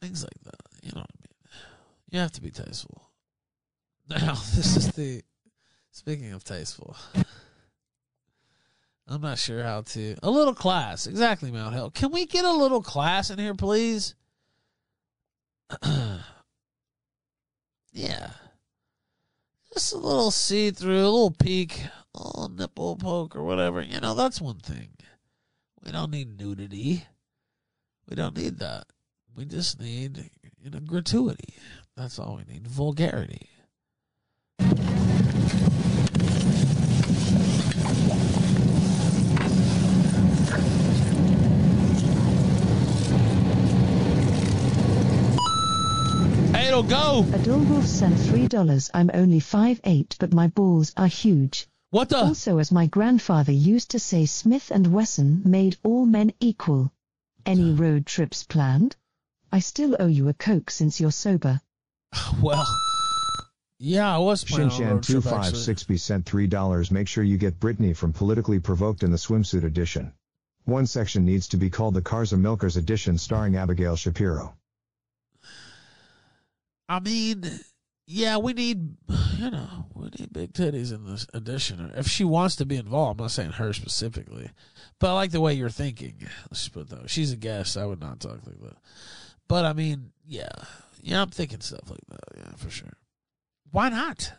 [0.00, 0.60] Things like that.
[0.82, 1.60] You know what I mean?
[2.10, 3.06] You have to be tasteful.
[4.10, 5.22] Now, this is the.
[5.92, 6.96] Speaking of tasteful,
[9.10, 10.14] I'm not sure how to.
[10.22, 11.08] A little class.
[11.08, 11.90] Exactly, Mount Hill.
[11.90, 14.14] Can we get a little class in here, please?
[17.92, 18.30] yeah.
[19.74, 21.82] Just a little see through, a little peek,
[22.14, 23.82] a little nipple poke or whatever.
[23.82, 24.90] You know, that's one thing.
[25.84, 27.04] We don't need nudity.
[28.08, 28.84] We don't need that.
[29.36, 30.30] We just need
[30.62, 31.54] you know gratuity.
[31.96, 32.68] That's all we need.
[32.68, 33.48] Vulgarity.
[46.80, 47.36] Hey, it'll go.
[47.36, 48.90] Adolwolf sent $3.
[48.94, 51.68] I'm only five eight, but my balls are huge.
[51.90, 52.16] What the?
[52.16, 56.90] Also as my grandfather used to say Smith and Wesson made all men equal.
[57.44, 58.96] Any road trips planned?
[59.52, 61.60] I still owe you a Coke since you're sober.
[62.40, 62.66] Well,
[63.78, 65.74] yeah, I was planning on road trip, actually.
[65.74, 66.90] Shinshan256B sent $3.
[66.90, 70.14] Make sure you get Britney from Politically Provoked in the swimsuit edition.
[70.64, 74.56] One section needs to be called the Cars and Milkers edition starring Abigail Shapiro.
[76.90, 77.48] I mean,
[78.08, 78.96] yeah, we need,
[79.38, 81.92] you know, we need big titties in this edition.
[81.94, 84.50] If she wants to be involved, I'm not saying her specifically,
[84.98, 86.26] but I like the way you're thinking.
[86.50, 87.08] Let's put that.
[87.08, 87.76] She's a guest.
[87.76, 88.76] I would not talk like that.
[89.46, 90.48] But I mean, yeah,
[91.00, 92.24] yeah, I'm thinking stuff like that.
[92.36, 92.94] Yeah, for sure.
[93.70, 94.32] Why not?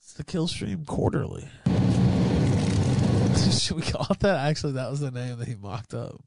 [0.00, 1.50] It's the Killstream Quarterly.
[3.52, 4.48] Should we call it that?
[4.48, 6.18] Actually, that was the name that he mocked up.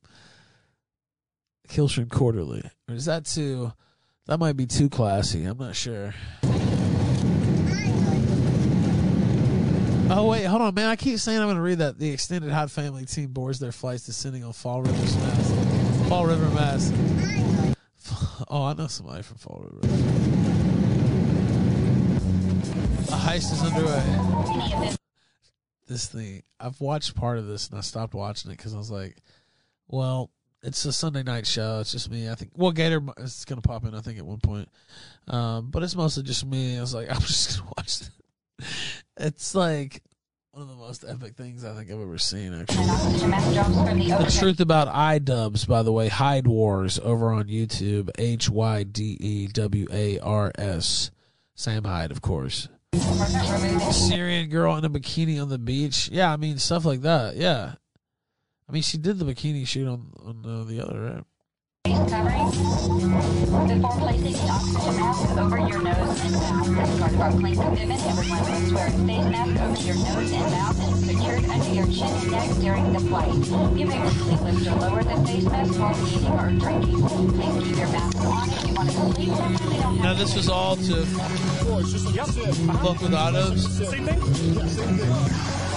[1.68, 2.62] Killstream Quarterly.
[2.88, 3.74] Or is that too?
[4.30, 5.44] That might be too classy.
[5.46, 6.14] I'm not sure.
[10.12, 10.88] Oh wait, hold on, man.
[10.88, 11.98] I keep saying I'm going to read that.
[11.98, 16.10] The extended hot family team boards their flights descending on Fall River, Mass.
[16.10, 16.94] Fall River Mass.
[18.52, 19.94] Oh, I know somebody from Fall River.
[23.08, 24.96] A heist is underway.
[25.88, 28.90] This thing, I've watched part of this and I stopped watching it because I was
[28.90, 29.18] like,
[29.88, 30.32] well,
[30.64, 31.80] it's a Sunday night show.
[31.80, 32.30] It's just me.
[32.30, 32.51] I think.
[32.55, 33.95] Well, Gator is going to pop in.
[33.95, 34.70] I think at one point,
[35.28, 36.78] um, but it's mostly just me.
[36.78, 38.01] I was like, I'm just going to watch.
[38.01, 38.10] It.
[39.18, 40.01] It's like
[40.51, 42.53] one of the most epic things I think I've ever seen.
[42.53, 48.10] Actually, the truth about iDubbbz, by the way, Hyde Wars over on YouTube.
[48.18, 51.12] H Y D E W A R S.
[51.55, 52.68] Sam Hyde, of course.
[53.91, 56.10] Syrian girl in a bikini on the beach.
[56.12, 57.36] Yeah, I mean stuff like that.
[57.36, 57.76] Yeah.
[58.70, 61.01] I mean, she did the bikini shoot on on uh, the other.
[61.01, 61.24] Right?
[61.86, 62.45] Covering
[63.67, 66.78] before placing the oxygen mask over your nose and mouth.
[66.78, 70.32] As part of our clean commitment, everyone must wear a face mask over your nose
[70.32, 73.34] and mouth and secured under your chin and neck during the flight.
[73.76, 77.01] You may quickly lift or lower the face mask while eating or drinking.
[77.09, 79.34] Please keep your mask on if you want to sleep.
[80.03, 81.05] Now this was all to
[82.84, 83.65] fuck with autos.
[83.89, 84.22] Same thing?
[84.53, 85.68] Yeah, same thing.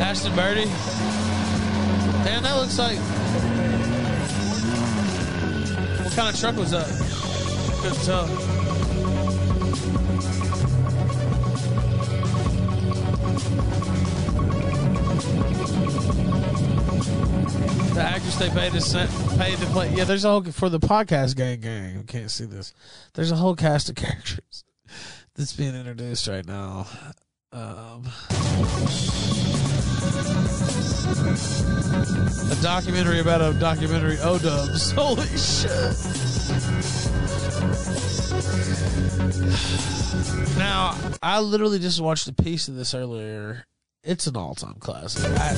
[0.00, 0.64] Ashton Birdie.
[2.24, 2.98] Man, that looks like.
[6.04, 6.86] What kind of truck was that?
[7.82, 8.26] Couldn't tell.
[17.94, 19.94] The actors they paid to paid to play.
[19.94, 21.94] Yeah, there's a whole for the podcast gang gang.
[21.94, 22.72] Who can't see this?
[23.14, 24.64] There's a whole cast of characters
[25.34, 26.86] that's being introduced right now.
[27.52, 28.04] Um,
[31.18, 34.90] a documentary about a documentary O dubs.
[34.96, 35.70] Holy shit.
[40.58, 43.64] Now, I literally just watched a piece of this earlier.
[44.02, 45.30] It's an all-time classic.
[45.36, 45.54] I,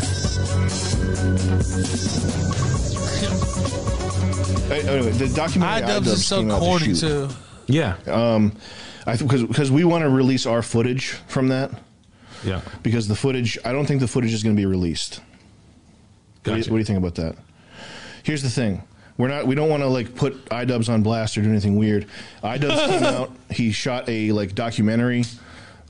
[4.73, 7.29] Anyway, the documentary iDubbbz is so came to corny too.
[7.67, 7.97] Yeah.
[8.07, 8.53] Um,
[9.07, 11.71] I because because we want to release our footage from that
[12.45, 12.63] Yeah.
[12.83, 13.59] because the footage.
[13.65, 15.21] I don't think the footage is going to be released.
[16.45, 17.37] What, do you, what do you think about that?
[18.23, 18.83] Here's the thing.
[19.17, 19.47] We're not.
[19.47, 22.07] We don't want to like put iDubbbz on blast or do anything weird.
[22.43, 23.31] iDubbbz came out.
[23.51, 25.25] He shot a like documentary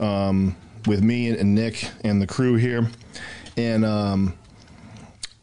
[0.00, 2.88] um, with me and, and Nick and the crew here,
[3.56, 4.34] and um,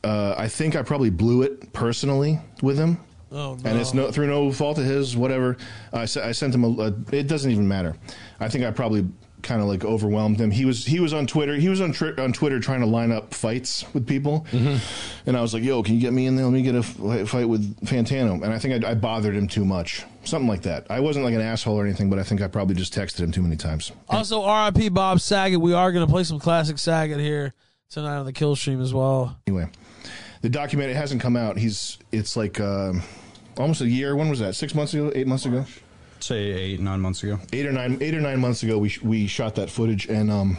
[0.03, 2.99] uh, I think I probably blew it personally with him.
[3.31, 3.69] Oh no!
[3.69, 5.57] And it's no through no fault of his, whatever.
[5.93, 6.93] I, I sent him a, a.
[7.11, 7.95] It doesn't even matter.
[8.39, 9.07] I think I probably
[9.41, 10.51] kind of like overwhelmed him.
[10.51, 11.55] He was he was on Twitter.
[11.55, 15.41] He was on tri- on Twitter trying to line up fights with people, and I
[15.41, 16.45] was like, "Yo, can you get me in there?
[16.45, 19.47] Let me get a f- fight with Fantano." And I think I, I bothered him
[19.47, 20.87] too much, something like that.
[20.89, 23.31] I wasn't like an asshole or anything, but I think I probably just texted him
[23.31, 23.91] too many times.
[24.09, 24.89] Also, R.I.P.
[24.89, 25.59] Bob Saget.
[25.61, 27.53] We are going to play some classic Saget here
[27.89, 29.37] tonight on the Kill Stream as well.
[29.47, 29.69] Anyway,
[30.41, 31.57] the documentary hasn't come out.
[31.57, 33.03] He's it's like um,
[33.57, 34.15] almost a year.
[34.15, 34.55] When was that?
[34.55, 35.11] Six months ago?
[35.15, 35.65] Eight months ago?
[36.19, 37.39] Say eight, nine months ago.
[37.53, 40.29] eight or nine eight or nine months ago we sh- we shot that footage and
[40.29, 40.57] um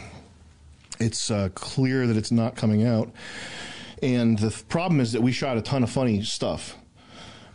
[0.99, 3.11] it's uh, clear that it's not coming out
[4.03, 6.75] and the th- problem is that we shot a ton of funny stuff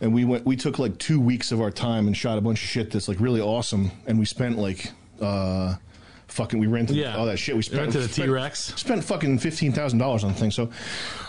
[0.01, 2.63] and we went we took like two weeks of our time and shot a bunch
[2.63, 4.91] of shit that's like really awesome and we spent like
[5.21, 5.75] uh
[6.27, 7.17] fucking we rented Yeah.
[7.17, 8.73] all that shit we spent Rented a spent- T-Rex.
[8.75, 10.69] spent fucking $15000 on the thing so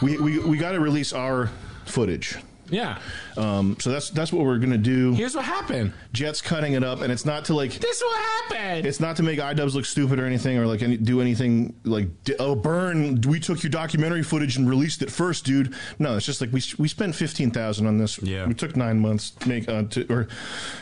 [0.02, 1.50] we we, we got to release our
[1.86, 2.36] footage
[2.70, 2.98] Yeah.
[3.36, 5.14] um, so that's that's what we're gonna do.
[5.14, 5.92] Here's what happened.
[6.12, 8.86] Jet's cutting it up, and it's not to like This is what happened.
[8.86, 12.08] it's not to make iDubbbz look stupid or anything, or like any, do anything like
[12.38, 13.20] oh burn.
[13.22, 15.74] We took your documentary footage and released it first, dude.
[15.98, 18.20] No, it's just like we we spent fifteen thousand on this.
[18.22, 18.46] Yeah.
[18.46, 20.28] we took nine months to make uh, to, or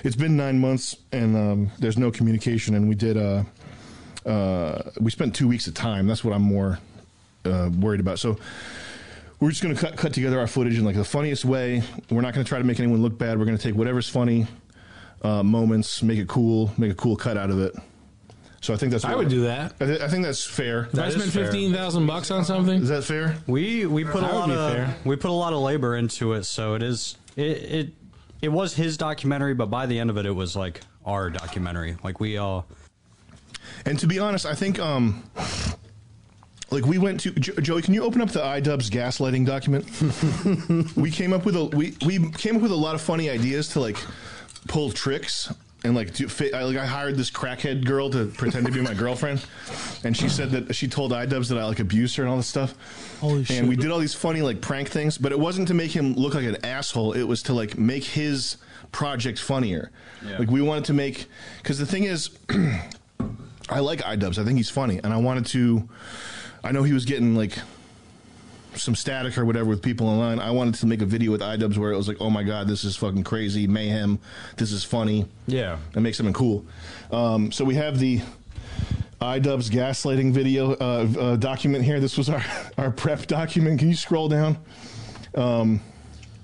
[0.04, 3.44] it's been nine months, and um, there's no communication, and we did uh
[4.28, 6.06] uh we spent two weeks of time.
[6.06, 6.78] That's what I'm more
[7.44, 8.18] uh, worried about.
[8.18, 8.38] So.
[9.40, 11.82] We're just going to cut, cut together our footage in like the funniest way.
[12.10, 13.38] We're not going to try to make anyone look bad.
[13.38, 14.46] We're going to take whatever's funny,
[15.22, 17.74] uh, moments, make it cool, make a cool cut out of it.
[18.62, 19.04] So I think that's.
[19.04, 19.74] I would do that.
[19.80, 20.88] I, th- I think that's fair.
[20.92, 21.44] If I is spent fair.
[21.44, 23.36] fifteen thousand bucks on something, Is that fair?
[23.46, 24.96] We we put a That would lot of fair.
[25.04, 27.88] we put a lot of labor into it, so it is it it
[28.42, 31.96] it was his documentary, but by the end of it, it was like our documentary.
[32.02, 32.66] Like we all
[33.84, 35.22] And to be honest, I think um,
[36.70, 37.82] like we went to jo- Joey.
[37.82, 39.86] Can you open up the iDubbbz gaslighting document?
[40.96, 43.68] we came up with a we we came up with a lot of funny ideas
[43.70, 43.96] to like
[44.68, 45.52] pull tricks.
[45.84, 48.80] And like, do, fit, I, like I hired this crackhead girl to pretend to be
[48.80, 49.44] my girlfriend,
[50.02, 52.48] and she said that she told iDubbbz that I like abused her and all this
[52.48, 52.74] stuff.
[53.20, 53.60] Holy shit.
[53.60, 56.14] And we did all these funny like prank things, but it wasn't to make him
[56.14, 57.12] look like an asshole.
[57.12, 58.56] It was to like make his
[58.90, 59.92] project funnier.
[60.26, 60.38] Yeah.
[60.38, 61.26] Like we wanted to make
[61.58, 62.30] because the thing is,
[63.68, 64.38] I like iDubbbz.
[64.38, 65.88] I think he's funny, and I wanted to.
[66.66, 67.56] I know he was getting like
[68.74, 70.40] some static or whatever with people online.
[70.40, 72.66] I wanted to make a video with iDubbbz where it was like, "Oh my god,
[72.66, 74.18] this is fucking crazy mayhem.
[74.56, 76.66] This is funny." yeah and make something cool.
[77.12, 78.20] Um, so we have the
[79.20, 82.00] iDubbbz gaslighting video uh, uh, document here.
[82.00, 82.44] This was our
[82.78, 83.78] our prep document.
[83.78, 84.58] Can you scroll down?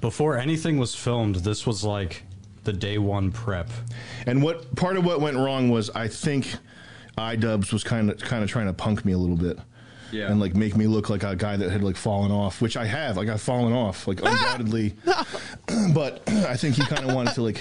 [0.00, 2.22] before anything was filmed, this was like
[2.62, 3.70] the day one prep.
[4.26, 6.54] And what part of what went wrong was I think
[7.18, 9.58] iDubbbz was kind of kind of trying to punk me a little bit.
[10.12, 10.30] Yeah.
[10.30, 12.84] And like make me look like a guy that had like fallen off, which I
[12.84, 13.16] have.
[13.16, 14.94] Like I've fallen off, like undoubtedly.
[15.94, 17.60] but I think he kind of wanted to like,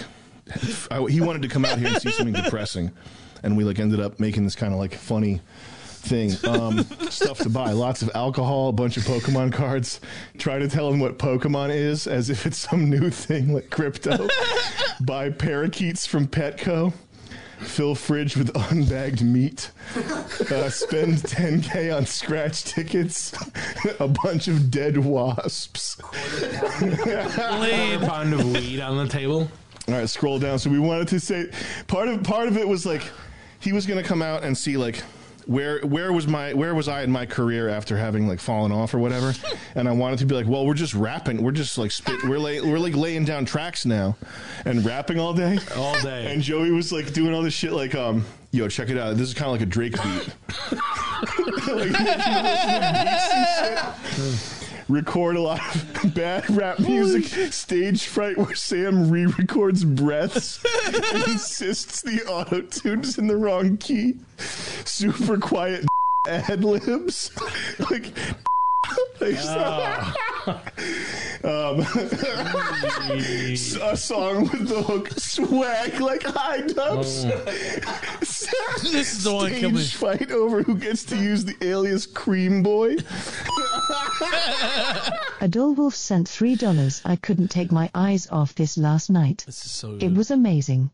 [0.92, 2.92] I, he wanted to come out here and see something depressing,
[3.42, 5.40] and we like ended up making this kind of like funny
[6.02, 6.32] thing.
[6.44, 10.02] Um, stuff to buy, lots of alcohol, a bunch of Pokemon cards.
[10.38, 14.28] Try to tell him what Pokemon is, as if it's some new thing like crypto.
[15.02, 16.94] buy parakeets from Petco.
[17.62, 19.72] Fill fridge with unbagged meat.
[19.96, 23.34] Uh, spend 10k on scratch tickets.
[24.00, 25.98] a bunch of dead wasps.
[26.42, 29.50] a pound of weed on the table.
[29.88, 30.60] All right, scroll down.
[30.60, 31.50] So we wanted to say
[31.88, 33.04] part of part of it was like
[33.60, 35.04] he was going to come out and see like
[35.46, 38.94] where where was my where was I in my career after having like fallen off
[38.94, 39.34] or whatever,
[39.76, 42.40] and I wanted to be like, well, we're just rapping, we're just like spit, we're
[42.40, 44.16] lay, we're like laying down tracks now,
[44.66, 46.28] and rapping all day, All day.
[46.32, 48.26] And Joey was like doing all this shit like um.
[48.54, 49.16] Yo, check it out.
[49.16, 50.28] This is kind of like a Drake beat.
[51.68, 53.10] Like, beats and
[54.60, 54.71] shit.
[54.92, 62.02] Record a lot of bad rap music, stage fright where Sam re-records breaths and insists
[62.02, 64.16] the auto tune's in the wrong key.
[64.84, 65.86] Super quiet
[66.28, 67.32] ad libs,
[67.90, 68.12] like.
[69.20, 70.48] Like,
[71.44, 77.26] Um, a song with the hook swag like high dubs.
[78.20, 78.54] this
[78.94, 79.84] is the one Stage coming.
[79.84, 82.98] fight over who gets to use the alias Cream Boy.
[85.42, 87.02] Adolwolf sent $3.
[87.06, 89.44] I couldn't take my eyes off this last night.
[89.48, 90.92] This is so It was amazing.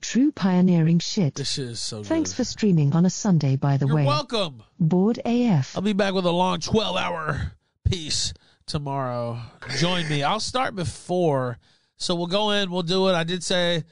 [0.00, 1.34] True pioneering shit.
[1.34, 2.06] This is so good.
[2.06, 2.36] Thanks good.
[2.36, 4.04] for streaming on a Sunday, by the You're way.
[4.04, 4.62] welcome.
[4.78, 5.76] Bored AF.
[5.76, 7.52] I'll be back with a long 12 hour
[7.84, 8.32] piece
[8.66, 9.40] tomorrow.
[9.78, 10.22] Join me.
[10.22, 11.58] I'll start before.
[11.96, 13.14] So we'll go in, we'll do it.
[13.14, 13.82] I did say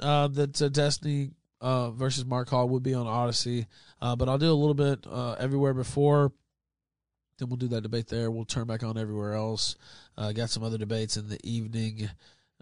[0.00, 3.66] uh, that uh, Destiny uh, versus Mark Collett would be on Odysee,
[4.00, 6.32] uh, but I'll do a little bit uh, everywhere before.
[7.38, 8.30] Then we'll do that debate there.
[8.30, 9.76] We'll turn back on everywhere else.
[10.16, 12.08] Uh, got some other debates in the evening.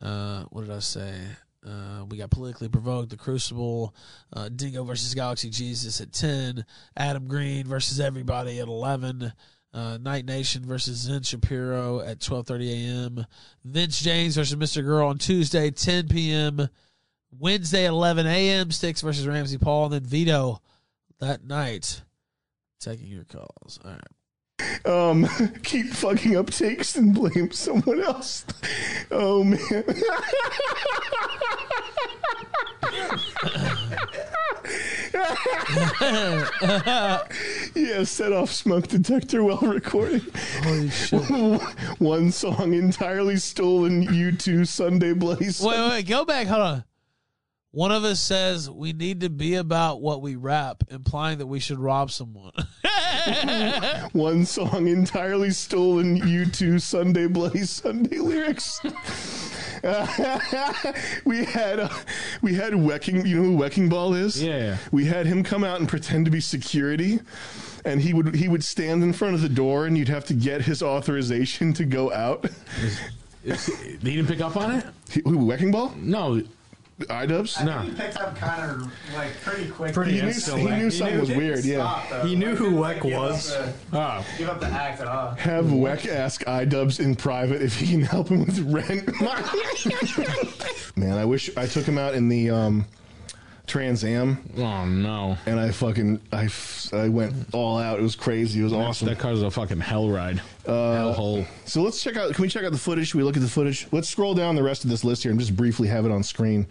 [0.00, 1.20] Uh, what did I say?
[1.66, 3.94] Uh, we got politically provoked, the Crucible,
[4.32, 6.64] uh, Dingo versus Galaxy Jesus at ten,
[6.96, 9.32] Adam Green versus everybody at eleven,
[9.72, 13.26] uh, Night Nation versus Zen Shapiro at twelve thirty a.m.,
[13.64, 14.84] Vince James versus Mr.
[14.84, 16.68] Girl on Tuesday ten p.m.,
[17.38, 18.70] Wednesday eleven a.m.
[18.70, 20.60] Sticks versus RamZPaul, and then Vito
[21.20, 22.02] that night
[22.80, 23.80] taking your calls.
[23.84, 24.00] All right.
[24.84, 25.26] Um,
[25.62, 28.44] keep fucking up takes and blame someone else.
[29.10, 29.58] Oh man.
[37.74, 40.22] yeah, set off smoke detector while recording.
[40.62, 41.22] Holy shit.
[41.98, 44.02] One song entirely stolen.
[44.14, 45.80] You two Sunday Bloody Sunday.
[45.80, 46.46] wait, wait, go back.
[46.46, 46.84] Hold on.
[47.74, 51.58] One of us says we need to be about what we rap, implying that we
[51.58, 52.52] should rob someone.
[54.12, 56.14] One song entirely stolen.
[56.28, 58.80] You two Sunday Bloody Sunday lyrics.
[61.24, 61.88] we had uh,
[62.42, 63.26] we had Wecking.
[63.26, 64.40] You know who Wecking Ball is?
[64.40, 64.76] Yeah.
[64.92, 67.18] We had him come out and pretend to be security,
[67.84, 70.34] and he would he would stand in front of the door, and you'd have to
[70.34, 72.46] get his authorization to go out.
[73.42, 74.86] Is- He didn't pick up on it?
[75.10, 75.92] He- Who Wecking Ball?
[75.96, 76.40] No.
[77.00, 77.64] iDubbbz?
[77.64, 77.78] No.
[77.80, 79.92] He picked up kind of like pretty quick.
[79.92, 80.70] Pretty He knew, instantly.
[80.70, 81.64] he knew something was weird.
[81.64, 82.24] Yeah.
[82.24, 83.56] He knew who Weck was.
[83.92, 84.24] Oh.
[84.38, 85.34] Give up the act at all.
[85.34, 89.08] Have Weck ask iDubbbz in private if he can help him with rent.
[90.96, 92.86] Man, I wish I took him out in the um,
[93.66, 94.38] Trans Am.
[94.58, 95.38] Oh, no.
[95.46, 97.98] And I fucking I, f- I went all out.
[97.98, 98.60] It was crazy.
[98.60, 99.08] It was awesome.
[99.08, 100.42] That car's a fucking hell ride.
[100.66, 100.70] Uh,
[101.14, 101.46] Hellhole.
[101.64, 102.32] So let's check out.
[102.34, 103.08] Can we check out the footage?
[103.08, 103.86] Should we look at the footage?
[103.90, 106.22] Let's scroll down the rest of this list here and just briefly have it on
[106.22, 106.66] screen.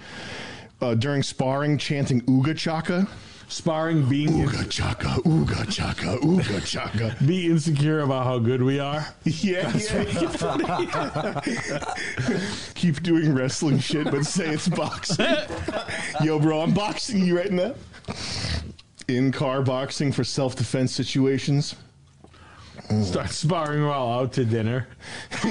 [0.82, 3.08] Uh, during sparring, chanting "Uga Chaka."
[3.54, 7.16] Sparring, being Ooga Chaka, Ooga Chaka, Ooga Chaka.
[7.26, 9.06] be insecure about how good we are.
[9.26, 11.42] Yeah, yeah.
[12.74, 15.36] Keep doing wrestling shit, but say it's boxing.
[16.24, 17.76] Yo, bro, I'm boxing you right now.
[19.08, 21.76] In car boxing for self defense situations.
[23.02, 24.88] Start sparring while out to dinner.
[25.32, 25.48] so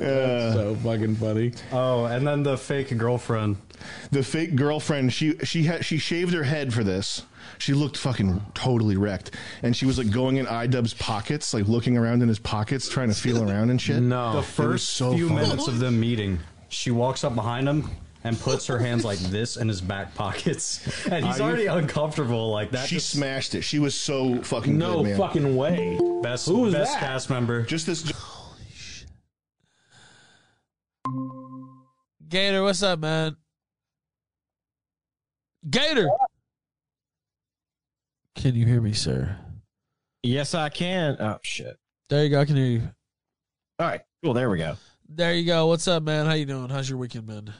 [0.00, 1.52] uh, fucking funny.
[1.72, 3.56] Oh, and then the fake girlfriend.
[4.10, 7.22] The fake girlfriend, she she had she shaved her head for this.
[7.58, 11.96] She looked fucking totally wrecked, and she was like going in iDubbbz's pockets, like looking
[11.98, 14.00] around in his pockets, trying to feel around and shit.
[14.00, 14.34] No.
[14.34, 15.40] The first so few funny.
[15.40, 17.90] minutes of them meeting, she walks up behind him
[18.24, 21.66] and puts her hands like this in his back pockets, and he's Are you- already
[21.66, 22.88] uncomfortable like that.
[22.88, 23.62] She just smashed it.
[23.62, 25.18] She was so fucking No good, man.
[25.18, 25.98] fucking way.
[26.22, 27.00] best Who was best that?
[27.00, 27.62] cast member.
[27.62, 28.12] Just this.
[32.28, 33.36] Gator, what's up, man?
[35.68, 36.08] Gator.
[38.36, 39.36] Can you hear me, sir?
[40.22, 41.16] Yes, I can.
[41.18, 41.76] Oh shit!
[42.08, 42.40] There you go.
[42.40, 42.82] I can hear you.
[43.78, 44.34] All right, cool.
[44.34, 44.76] There we go.
[45.08, 45.66] There you go.
[45.66, 46.26] What's up, man?
[46.26, 46.68] How you doing?
[46.68, 47.52] How's your weekend been?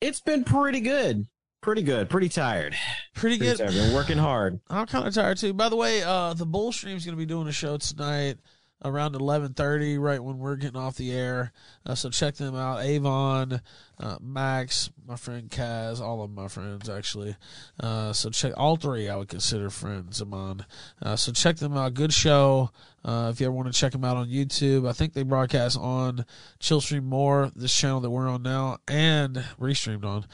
[0.00, 1.26] It's been pretty good.
[1.62, 2.08] Pretty good.
[2.08, 2.74] Pretty tired.
[3.14, 3.58] Pretty Pretty good.
[3.58, 3.72] tired.
[3.72, 4.60] Been working hard.
[4.70, 5.52] I'm kind of tired too.
[5.52, 8.38] By the way, uh, the Bull Stream's going to be doing a show tonight
[8.84, 11.52] around 11:30, right when we're getting off the air.
[11.84, 12.82] Uh, so check them out.
[12.82, 13.60] Avon,
[13.98, 17.36] uh, Max, my friend Kaz, all of my friends actually.
[17.78, 19.08] Uh, so check all three.
[19.08, 20.64] I would consider friends of mine.
[21.02, 21.94] Uh, so check them out.
[21.94, 22.70] Good show.
[23.04, 25.78] Uh, if you ever want to check them out on YouTube, I think they broadcast
[25.78, 26.26] on
[26.60, 30.26] Chillstream More, this channel that we're on now, and restreamed on.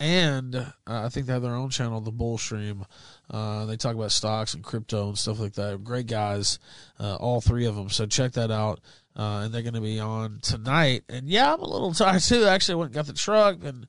[0.00, 2.84] And uh, I think they have their own channel, the Bull Stream.
[3.30, 5.82] Uh, they talk about stocks and crypto and stuff like that.
[5.82, 6.58] Great guys,
[7.00, 7.88] uh, all three of them.
[7.88, 8.80] So check that out.
[9.16, 11.04] Uh, and they're going to be on tonight.
[11.08, 12.44] And yeah, I'm a little tired too.
[12.44, 13.86] Actually, went and got the truck and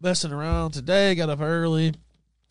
[0.00, 1.14] messing around today.
[1.14, 1.94] Got up early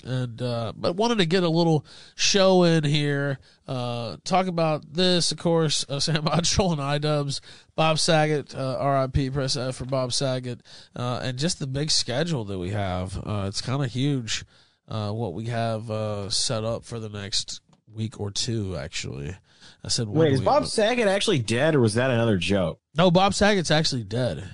[0.03, 3.39] and uh, but wanted to get a little show in here.
[3.67, 5.85] Uh, talk about this, of course.
[5.89, 7.41] Uh, Sam Oddtroll and iDubbbz,
[7.75, 9.31] Bob Saget, uh, R.I.P.
[9.31, 10.61] Press F for Bob Saget,
[10.95, 13.17] uh, and just the big schedule that we have.
[13.17, 14.45] Uh, it's kind of huge.
[14.87, 17.59] Uh, what we have uh, set up for the next
[17.93, 18.77] week or two.
[18.77, 19.35] Actually,
[19.83, 22.79] I said Wait, is Bob Saget actually dead, or was that another joke?
[22.95, 24.49] No, Bob Saget's actually dead.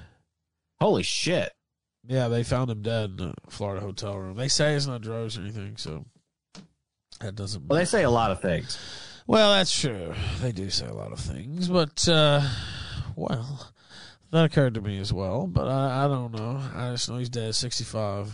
[0.82, 1.52] Holy shit!
[2.08, 4.36] Yeah, they found him dead in a Florida hotel room.
[4.36, 6.06] They say it's not drugs or anything, so
[7.20, 7.68] that doesn't.
[7.68, 8.80] Well, they say a lot of things.
[9.28, 10.14] Well, that's true.
[10.42, 12.42] They do say a lot of things, but uh,
[13.16, 13.72] well,
[14.32, 15.46] that occurred to me as well.
[15.46, 16.60] But I, I don't know.
[16.76, 18.34] I just know he's dead, sixty-five.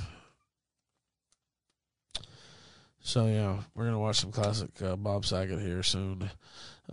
[3.10, 6.30] So yeah, we're gonna watch some classic uh, Bob Saget here soon.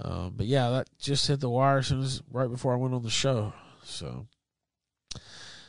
[0.01, 3.03] Um, but yeah, that just hit the wire soon as right before I went on
[3.03, 3.53] the show.
[3.85, 4.27] So,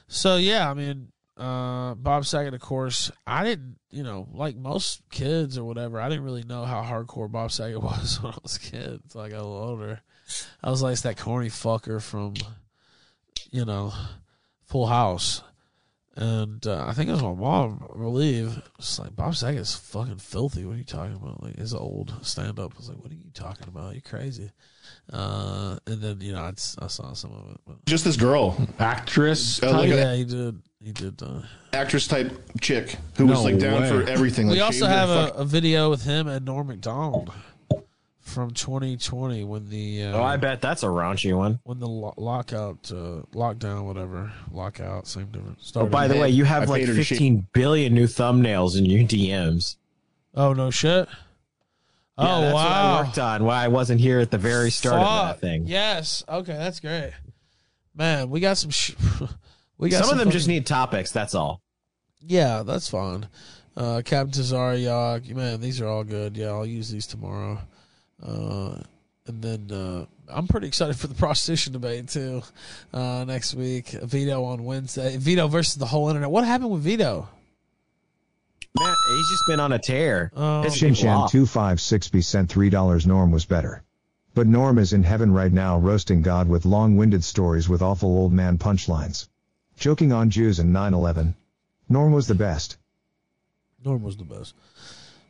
[0.08, 5.02] so yeah, I mean, uh, Bob Saget, of course, I didn't, you know, like most
[5.12, 8.56] kids or whatever, I didn't really know how hardcore Bob Saget was when I was
[8.56, 9.02] a kid.
[9.20, 10.00] I got a little older.
[10.64, 12.36] I was like that corny fucker from,
[13.52, 13.92] you know,
[14.64, 15.44] Full House.
[16.18, 18.60] And uh, I think it was my mom, I believe.
[18.80, 20.66] It's like Bob Saget's fucking filthy.
[20.66, 21.44] What are you talking about?
[21.44, 22.76] Like his old stand up.
[22.76, 23.94] Was like, what are you talking about?
[23.94, 24.50] You're crazy.
[25.14, 27.62] Uh, and then you know I, I saw some of it.
[27.68, 27.86] But.
[27.86, 29.62] Just this girl, actress.
[29.62, 30.62] Oh, look at yeah, he did.
[30.84, 31.22] He did.
[31.22, 33.90] Uh, actress type chick who was like down way.
[33.90, 34.48] for everything.
[34.48, 37.32] Like, we also have a, fuck- a video with him and Norm Macdonald
[38.28, 41.60] from 2020 when the uh, Oh, I bet that's a raunchy one.
[41.64, 45.72] when the lo- lockout, uh, lockdown, whatever, lockout, same difference.
[45.76, 48.78] Oh, by the way, you I have like paid her to 15 billion new thumbnails
[48.78, 49.78] in your DMs.
[50.36, 51.08] oh no shit.
[52.20, 52.64] Yeah, oh that's wow.
[52.64, 53.44] what I worked on.
[53.46, 55.36] Why I wasn't here at the very start of Fuck.
[55.36, 55.68] that thing.
[55.68, 56.24] Yes.
[56.28, 57.12] Okay, that's great.
[57.96, 58.72] Man, we got some.
[58.72, 58.96] Sh-
[59.78, 61.12] we got Some of them just need topics.
[61.12, 61.62] That's all.
[62.22, 63.28] Yeah, that's fine.
[63.76, 66.36] Uh, Captain Tazaryach, Yog, man, these are all good.
[66.36, 67.60] Yeah, I'll use these tomorrow.
[68.22, 68.82] Uh,
[69.28, 72.42] and then uh, I'm pretty excited for the prostitution debate too.
[72.94, 75.18] Uh, next week, Vito on Wednesday.
[75.18, 76.30] Vito versus the whole internet.
[76.30, 77.28] What happened with Vito?
[78.80, 80.32] Man, he's just been on a tear.
[80.36, 83.84] Oh, Pissed Shinshan 256B sent $3 Norm was better.
[84.36, 88.32] But Norm is in heaven right now roasting God with long-winded stories with awful old
[88.34, 89.28] man punchlines.
[89.78, 91.34] Joking on Jews and 9-11.
[91.90, 92.78] Norm was the best.
[93.84, 94.54] Norm was the best.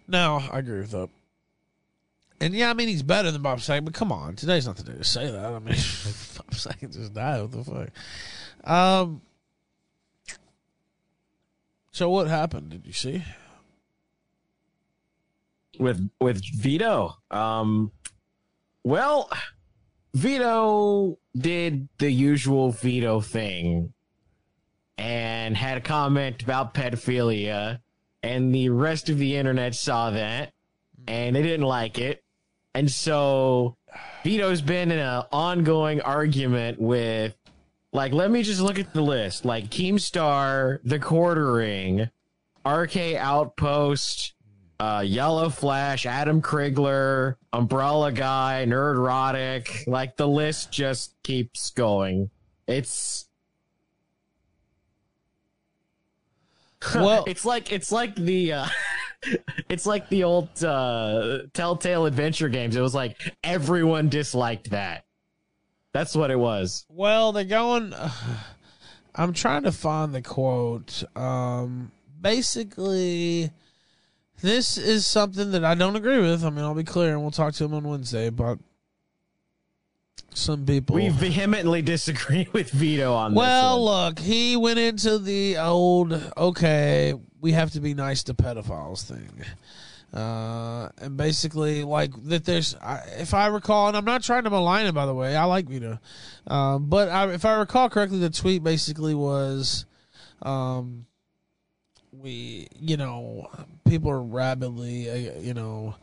[0.09, 1.09] No, I agree with that.
[2.39, 4.83] And yeah, I mean he's better than Bob Saget, but come on, today's not the
[4.83, 5.45] day to say that.
[5.45, 5.75] I mean,
[6.37, 7.41] Bob Saget just died.
[7.41, 8.69] What the fuck?
[8.69, 9.21] Um.
[11.91, 12.69] So what happened?
[12.69, 13.23] Did you see?
[15.79, 17.17] with with Vito.
[17.31, 17.91] Um,
[18.83, 19.29] well,
[20.13, 23.93] Vito did the usual Vito thing
[24.97, 27.79] and had a comment about pedophilia,
[28.23, 30.53] and the rest of the internet saw that
[31.07, 32.23] and they didn't like it,
[32.77, 33.75] and so
[34.23, 37.35] Vito's been in an ongoing argument with.
[37.91, 39.45] Like, let me just look at the list.
[39.45, 42.07] Like Keemstar, The Quartering,
[42.63, 44.33] RK Outpost,
[44.79, 49.87] uh, Yellow Flash, Adam Crigler, Umbrella Guy, Nerd Nerdrotic.
[49.87, 52.29] Like the list just keeps going.
[52.67, 53.27] It's
[56.93, 58.67] Well- it's like it's like the uh,
[59.69, 62.75] it's like the old uh, Telltale Adventure games.
[62.75, 65.05] It was like everyone disliked that.
[65.93, 66.85] That's what it was.
[66.89, 67.93] Well, they're going.
[69.15, 71.03] I'm trying to find the quote.
[71.15, 71.91] Um,
[72.21, 73.49] basically,
[74.41, 76.45] this is something that I don't agree with.
[76.45, 78.29] I mean, I'll be clear, and we'll talk to him on Wednesday.
[78.29, 78.59] But
[80.37, 83.37] some people, We vehemently disagree with Vito on this.
[83.37, 89.03] well, look, he went into the old okay, we have to be nice to pedophiles
[89.03, 89.29] thing.
[90.13, 92.45] Uh, and basically, like that.
[92.45, 95.35] There's, I, if I recall, and I'm not trying to malign him, by the way.
[95.35, 95.99] I like Vito,
[96.47, 99.85] um, but I, if I recall correctly, the tweet basically was,
[100.43, 101.05] um,
[102.13, 103.49] we, you know,
[103.87, 105.95] people are rapidly, uh, you know,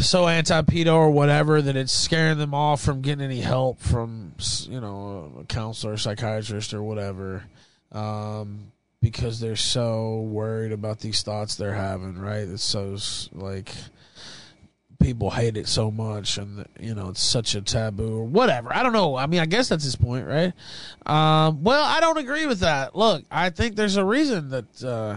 [0.00, 4.34] so anti-pedo or whatever that it's scaring them off from getting any help from
[4.68, 7.44] you know a counselor, psychiatrist, or whatever,
[7.92, 12.18] um, because they're so worried about these thoughts they're having.
[12.18, 12.48] Right?
[12.48, 12.96] It's so
[13.32, 13.72] like
[15.00, 18.74] people hate it so much, and you know it's such a taboo or whatever.
[18.74, 19.16] I don't know.
[19.16, 20.52] I mean, I guess that's his point, right?
[21.06, 22.94] Um, well, I don't agree with that.
[22.94, 24.84] Look, I think there's a reason that.
[24.84, 25.16] Uh,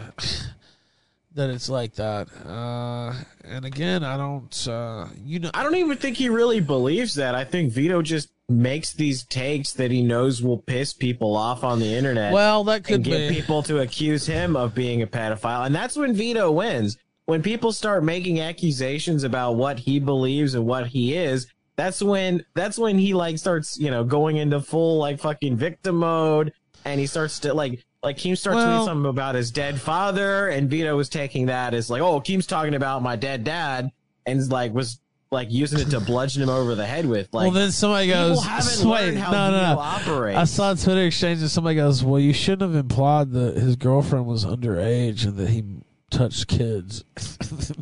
[1.36, 2.28] that it's like that.
[2.46, 3.14] Uh,
[3.44, 7.36] and again, I don't, uh, you know, I don't even think he really believes that.
[7.36, 11.80] I think Vito just makes these takes that he knows will piss people off on
[11.80, 12.34] the internet.
[12.34, 13.36] well, that could and get be.
[13.36, 15.66] people to accuse him of being a pedophile.
[15.66, 16.98] And that's when Vito wins.
[17.26, 22.46] When people start making accusations about what he believes and what he is, that's when
[22.54, 26.54] that's when he like starts, you know, going into full like fucking victim mode
[26.86, 30.50] and he starts to like like Keem starts Well- tweeting something about his dead father
[30.50, 33.92] and Vito was taking that as like, oh, Keem's talking about my dead dad.
[34.26, 35.00] and like was
[35.32, 37.28] like using it to bludgeon him over the head with.
[37.34, 38.38] Like, well, then somebody goes,
[38.86, 40.38] "Wait, no, no, no." operates.
[40.38, 43.76] I saw a Twitter exchange and somebody goes, "Well, you shouldn't have implied that his
[43.76, 45.64] girlfriend was underage and that he
[46.12, 47.04] touched kids."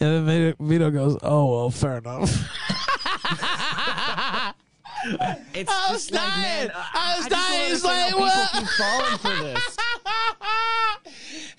[0.00, 2.48] and then Vito goes, "Oh well, fair enough."
[5.54, 6.68] It's I was just like, dying.
[6.68, 7.70] man, I was just dying.
[7.70, 9.76] He's like, "What?" keep falling for this.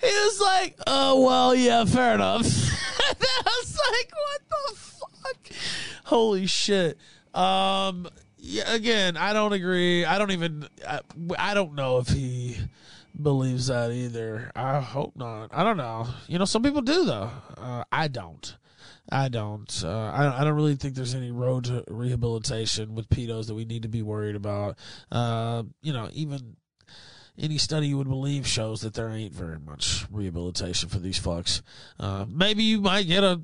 [0.00, 5.56] he was like, "Oh well, yeah, fair enough." I was like, "What the fuck?"
[6.04, 6.98] Holy shit.
[7.34, 8.08] Um.
[8.38, 8.72] Yeah.
[8.72, 10.04] Again, I don't agree.
[10.04, 10.68] I don't even.
[10.86, 11.00] I,
[11.38, 12.56] I don't know if he
[13.20, 14.50] believes that either.
[14.54, 15.50] I hope not.
[15.52, 16.06] I don't know.
[16.28, 17.30] You know, some people do though.
[17.56, 18.56] Uh, I don't.
[19.10, 19.82] I don't.
[19.84, 23.64] Uh, I, I don't really think there's any road to rehabilitation with pedos that we
[23.64, 24.78] need to be worried about.
[25.10, 26.56] Uh, you know, even
[27.38, 31.62] any study you would believe shows that there ain't very much rehabilitation for these fucks.
[31.98, 33.40] Uh, maybe you might get a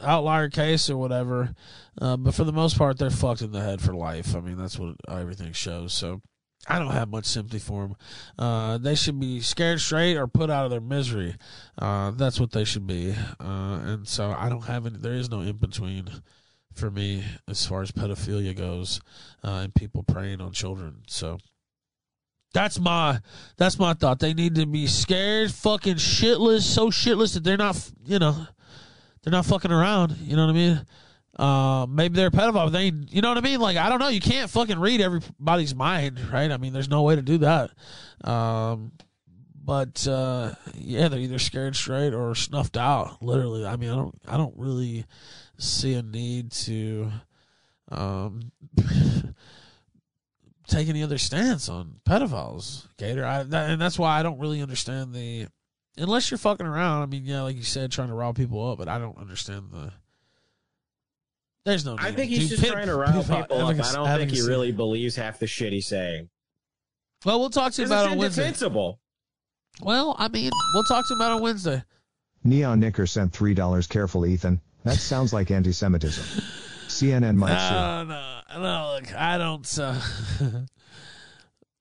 [0.00, 1.54] outlier case or whatever,
[2.00, 4.36] uh, but for the most part, they're fucked in the head for life.
[4.36, 5.94] I mean, that's what everything shows.
[5.94, 6.20] So.
[6.68, 7.96] I don't have much sympathy for them.
[8.38, 11.34] Uh, they should be scared straight or put out of their misery.
[11.78, 13.14] Uh, that's what they should be.
[13.40, 14.98] Uh, and so I don't have any.
[14.98, 16.10] There is no in between
[16.74, 19.00] for me as far as pedophilia goes
[19.42, 21.02] uh, and people preying on children.
[21.08, 21.38] So
[22.52, 23.20] that's my
[23.56, 24.20] that's my thought.
[24.20, 28.46] They need to be scared, fucking shitless, so shitless that they're not, you know,
[29.22, 30.16] they're not fucking around.
[30.18, 30.86] You know what I mean?
[31.38, 32.72] Uh, maybe they're a pedophile.
[32.72, 33.60] They, you know what I mean?
[33.60, 34.08] Like I don't know.
[34.08, 36.50] You can't fucking read everybody's mind, right?
[36.50, 37.70] I mean, there's no way to do that.
[38.24, 38.92] Um,
[39.68, 43.22] but uh, yeah, they're either scared straight or snuffed out.
[43.22, 45.04] Literally, I mean, I don't, I don't really
[45.58, 47.10] see a need to
[47.90, 48.50] um,
[50.68, 53.24] take any other stance on pedophiles, Gator.
[53.24, 55.48] I, that, and that's why I don't really understand the.
[55.96, 58.78] Unless you're fucking around, I mean, yeah, like you said, trying to rob people up,
[58.78, 59.92] but I don't understand the.
[61.68, 61.96] There's no.
[61.98, 63.50] I think he's Dude, just ped- trying to rile people up.
[63.50, 64.48] I advocacy- don't think he advocacy.
[64.48, 66.30] really believes half the shit he's saying.
[67.26, 68.42] Well, we'll talk to you about it's it on Wednesday.
[68.46, 69.00] indefensible.
[69.82, 71.82] Well, I mean, we'll talk to him about it on Wednesday.
[72.42, 74.62] Neon Knicker sent $3 careful, Ethan.
[74.84, 76.24] That sounds like anti Semitism.
[76.88, 77.74] CNN might sue.
[77.74, 78.94] No, no, no.
[78.94, 79.78] Look, I don't.
[79.78, 80.00] Uh,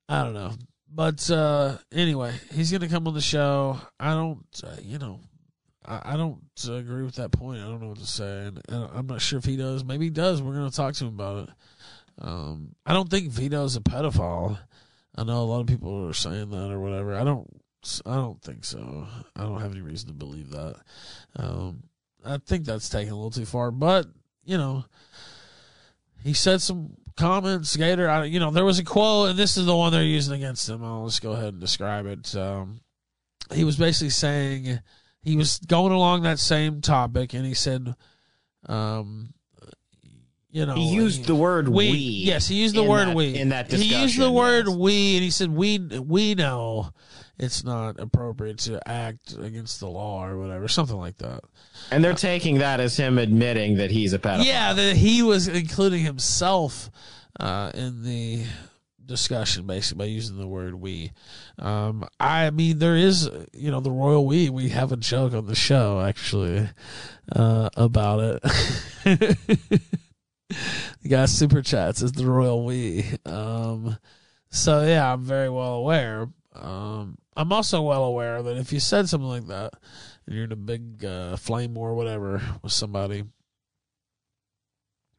[0.09, 0.51] I don't know,
[0.93, 3.79] but uh, anyway, he's gonna come on the show.
[3.99, 5.19] I don't, uh, you know,
[5.87, 7.61] I, don't agree with that point.
[7.61, 9.85] I don't know what to say, and, and I'm not sure if he does.
[9.85, 10.41] Maybe he does.
[10.41, 11.55] We're gonna talk to him about it.
[12.19, 14.57] Um, I don't think Vito's a pedophile.
[15.15, 17.15] I know a lot of people are saying that or whatever.
[17.15, 17.47] I don't.
[18.05, 19.07] I don't think so.
[19.35, 20.75] I don't have any reason to believe that.
[21.37, 21.83] Um,
[22.25, 24.07] I think that's taken a little too far, but
[24.43, 24.83] you know,
[26.23, 27.75] he said some comments.
[27.75, 30.33] Gator, I, you know, there was a quote, and this is the one they're using
[30.33, 30.83] against him.
[30.83, 32.35] I'll just go ahead and describe it.
[32.35, 32.81] Um,
[33.53, 34.79] he was basically saying
[35.23, 37.93] he was going along that same topic, and he said,
[38.67, 39.33] um,
[40.49, 43.49] you know, He used the word we Yes, he used the word that- we in
[43.49, 43.95] that discussion.
[43.95, 46.91] He used the discussion, word we, and he said we we know
[47.37, 51.41] it's not appropriate to act against the law or whatever, something like that.
[51.91, 54.45] And they're taking that as him admitting that he's a pedophile.
[54.45, 56.89] Yeah, that he was including himself
[57.39, 58.45] uh, in the
[59.07, 61.11] discussion, basically by using the word "we."
[61.57, 64.49] Um, I mean, there is, you know, the royal we.
[64.49, 66.69] We have a joke on the show actually
[67.31, 68.41] uh, about it.
[70.47, 73.05] the guy super chats is the royal we.
[73.25, 73.97] Um,
[74.49, 76.27] so yeah, I'm very well aware.
[76.53, 79.73] Um, I'm also well aware that if you said something like that,
[80.25, 83.23] and you're in a big uh, flame war, or whatever, with somebody,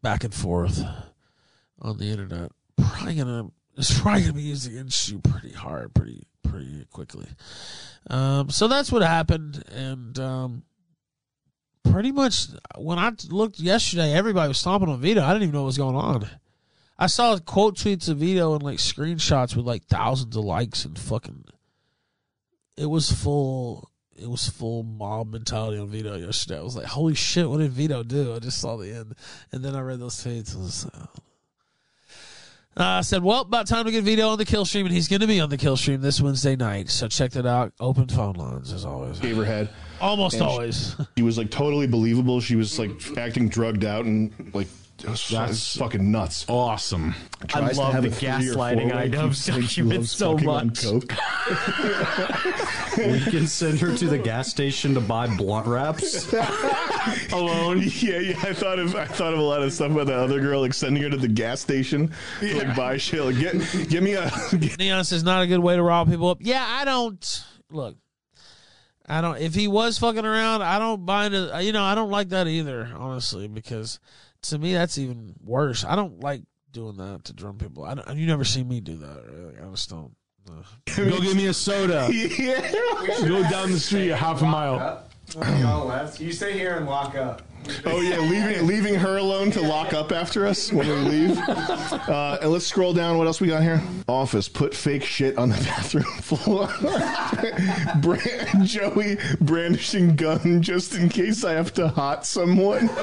[0.03, 0.83] back and forth
[1.81, 6.27] on the internet, probably gonna it's probably gonna be used against you pretty hard, pretty
[6.43, 7.29] pretty quickly.
[8.11, 10.63] Um, so that's what happened, and um,
[11.85, 15.23] pretty much when I looked yesterday, everybody was stomping on Vito.
[15.23, 16.29] I didn't even know what was going on.
[16.99, 20.99] I saw quote tweets of Vito and like screenshots with like thousands of likes and
[20.99, 21.45] fucking.
[22.77, 23.91] It was full.
[24.21, 26.59] It was full mob mentality on Vito yesterday.
[26.59, 27.49] I was like, "Holy shit!
[27.49, 29.15] What did Vito do?" I just saw the end,
[29.53, 30.89] and then I read those tweets.
[32.79, 35.09] I uh, said, "Well, about time to get Vito on the kill stream, and he's
[35.09, 36.89] going to be on the kill stream this Wednesday night.
[36.91, 37.73] So check that out.
[37.81, 39.19] Open phone lines as always.
[39.19, 39.69] Gave her head.
[40.01, 40.97] Almost And she- always.
[41.19, 42.41] She was like totally believable.
[42.41, 44.69] She was like acting drugged out and like
[44.99, 46.45] it was, it was fucking nuts.
[46.49, 47.15] Awesome.
[47.47, 50.33] Tries to love have the a three or gaslighting four-way, item keeps she loves so
[50.33, 50.83] fucking much.
[50.83, 51.13] coke.
[52.99, 56.33] We can send her to the gas station to buy blunt wraps.
[57.33, 57.83] alone.
[57.99, 58.39] Yeah, yeah.
[58.43, 60.75] I thought of I thought of a lot of stuff about that other girl, like
[60.75, 63.23] sending her to the gas station to like buy shit.
[63.23, 63.55] Like get
[63.89, 66.39] give me a get, Neon says not a good way to rile people up.
[66.41, 67.97] Yeah, I don't look.
[69.07, 69.39] I don't.
[69.39, 71.63] If he was fucking around, I don't mind it.
[71.63, 73.99] You know, I don't like that either, honestly, because
[74.43, 75.85] to me that's even worse.
[75.85, 77.85] I don't like doing that to drunk people.
[77.85, 79.25] I don't, you never see me do that.
[79.27, 79.59] Really.
[79.61, 80.15] I just don't.
[80.51, 80.63] uh.
[80.97, 82.09] Go get me a soda.
[82.13, 82.73] yeah.
[83.27, 85.05] Go down the street a half a mile.
[85.35, 87.43] When we all left, you stay here and lock up.
[87.85, 91.39] Oh yeah, leaving leaving her alone to lock up after us when we leave.
[91.39, 93.19] Uh, and let's scroll down.
[93.19, 93.83] What else we got here?
[94.09, 94.49] Office.
[94.49, 96.69] Put fake shit on the bathroom floor.
[98.01, 102.89] Brand, Joey brandishing gun just in case I have to hot someone.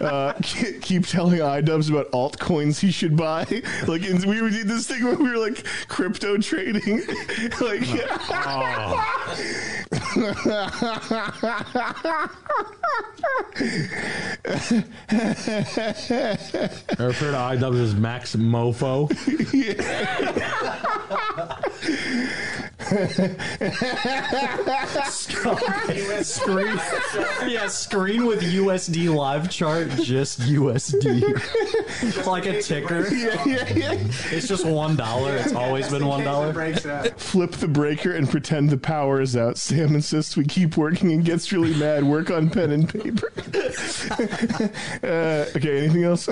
[0.00, 3.46] Uh, keep telling iDubbbz about altcoins he should buy.
[3.86, 7.02] Like in, we did this thing where we were like crypto trading.
[7.60, 7.88] like.
[7.88, 8.12] Ever
[17.18, 19.08] heard of IW as Max Mofo?
[26.22, 26.78] screen,
[27.48, 31.22] yeah, screen with USD live chart, just USD,
[32.02, 33.08] It's like a ticker.
[33.08, 33.92] Yeah, yeah, yeah.
[34.30, 35.36] It's just one dollar.
[35.36, 36.52] It's always been one dollar.
[37.16, 39.58] Flip the breaker and pretend the power is out.
[39.58, 42.04] Sam insists we keep working and gets really mad.
[42.04, 43.32] Work on pen and paper.
[45.02, 46.28] uh, okay, anything else?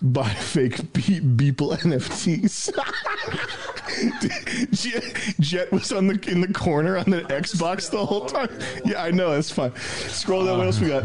[0.00, 2.70] Buy fake Be- Beeple NFTs.
[4.72, 8.48] Jet, Jet was on the in the corner on the Xbox the whole time.
[8.84, 9.30] Yeah, I know.
[9.32, 9.74] That's fine.
[9.76, 10.58] Scroll down.
[10.58, 11.04] What else we got?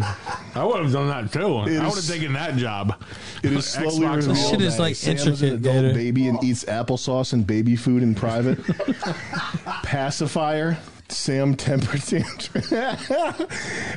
[0.56, 1.64] I would have done that too.
[1.64, 3.02] It I would have taken that job.
[3.42, 5.94] It is slowly Xbox revealed all shit is, like, Sam is an adult Gator.
[5.96, 8.60] baby and eats applesauce and baby food in private.
[9.84, 10.78] Pacifier.
[11.10, 12.64] Sam temper tantrum.
[12.72, 12.96] uh,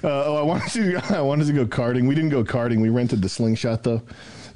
[0.05, 1.17] oh, I wanted to.
[1.17, 2.09] I wanted to go karting.
[2.09, 2.81] We didn't go karting.
[2.81, 4.03] We rented the slingshot though.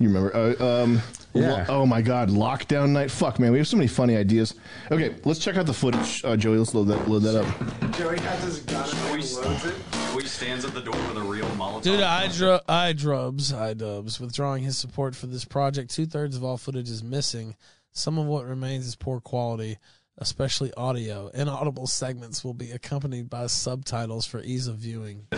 [0.01, 0.35] You remember?
[0.35, 1.03] Uh, um,
[1.35, 1.51] Yeah.
[1.69, 2.29] lo- oh my God!
[2.31, 3.11] Lockdown night.
[3.11, 4.55] Fuck man, we have so many funny ideas.
[4.91, 6.23] Okay, let's check out the footage.
[6.25, 7.07] Uh, Joey, let's load that.
[7.09, 7.93] Load that up.
[7.93, 9.75] Joey has his gun and he loads it.
[10.13, 11.83] Joey stands at the door with a real Molotov.
[11.83, 16.57] Due to iDru- iDrubs, iDubbbz withdrawing his support for this project, two thirds of all
[16.57, 17.55] footage is missing.
[17.93, 19.79] Some of what remains is poor quality,
[20.19, 21.29] especially audio.
[21.29, 25.27] Inaudible segments will be accompanied by subtitles for ease of viewing.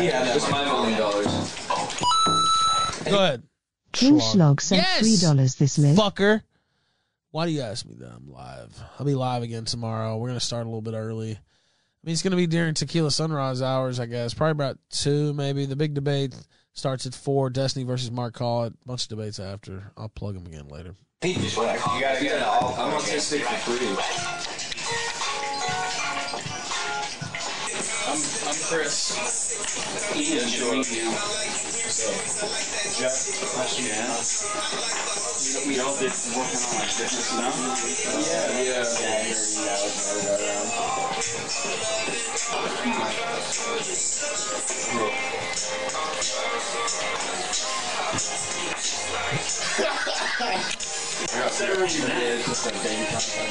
[0.00, 1.26] Yeah, that's my million dollars.
[3.04, 3.42] Go ahead.
[3.92, 5.00] King Schlog sent Yes!
[5.00, 5.96] three dollars this live.
[5.96, 6.42] Fucker.
[7.30, 8.10] Why do you ask me that?
[8.12, 8.78] I'm live.
[8.98, 10.16] I'll be live again tomorrow.
[10.16, 11.32] We're gonna start a little bit early.
[11.32, 11.36] I
[12.04, 14.34] mean, it's gonna be during Tequila Sunrise hours, I guess.
[14.34, 15.66] Probably about two, maybe.
[15.66, 16.34] The big debate
[16.74, 17.50] starts at four.
[17.50, 18.74] Destiny versus Mark Collett.
[18.74, 19.90] A bunch of debates after.
[19.96, 20.94] I'll plug them again later.
[21.24, 22.74] You gotta get it all.
[22.78, 24.37] I'm on stick for free.
[28.18, 29.14] I'm, I'm Chris.
[30.16, 30.82] Ian, sure.
[32.98, 33.14] Jeff,
[33.54, 34.10] question yeah.
[35.68, 37.54] We all did working on like fitness now.
[38.26, 38.82] Yeah, yeah.
[50.80, 50.87] yeah,
[51.18, 53.02] I got Sarah, you did just like baby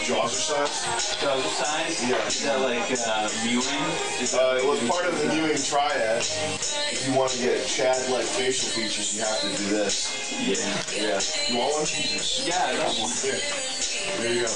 [0.07, 1.19] Jaws size?
[1.19, 1.99] Jaws size?
[2.07, 2.15] Yeah.
[2.27, 3.83] Is that like uh, mewing?
[4.23, 6.23] Uh, it was part of the mewing triad.
[6.23, 10.15] If you want to get Chad-like facial features, you have to do this.
[10.39, 10.63] Yeah.
[10.95, 11.19] Yeah.
[11.51, 11.85] You want one?
[11.85, 12.47] Jesus.
[12.47, 13.11] Yeah, I got one.
[13.19, 13.35] Here.
[13.35, 14.53] There you go.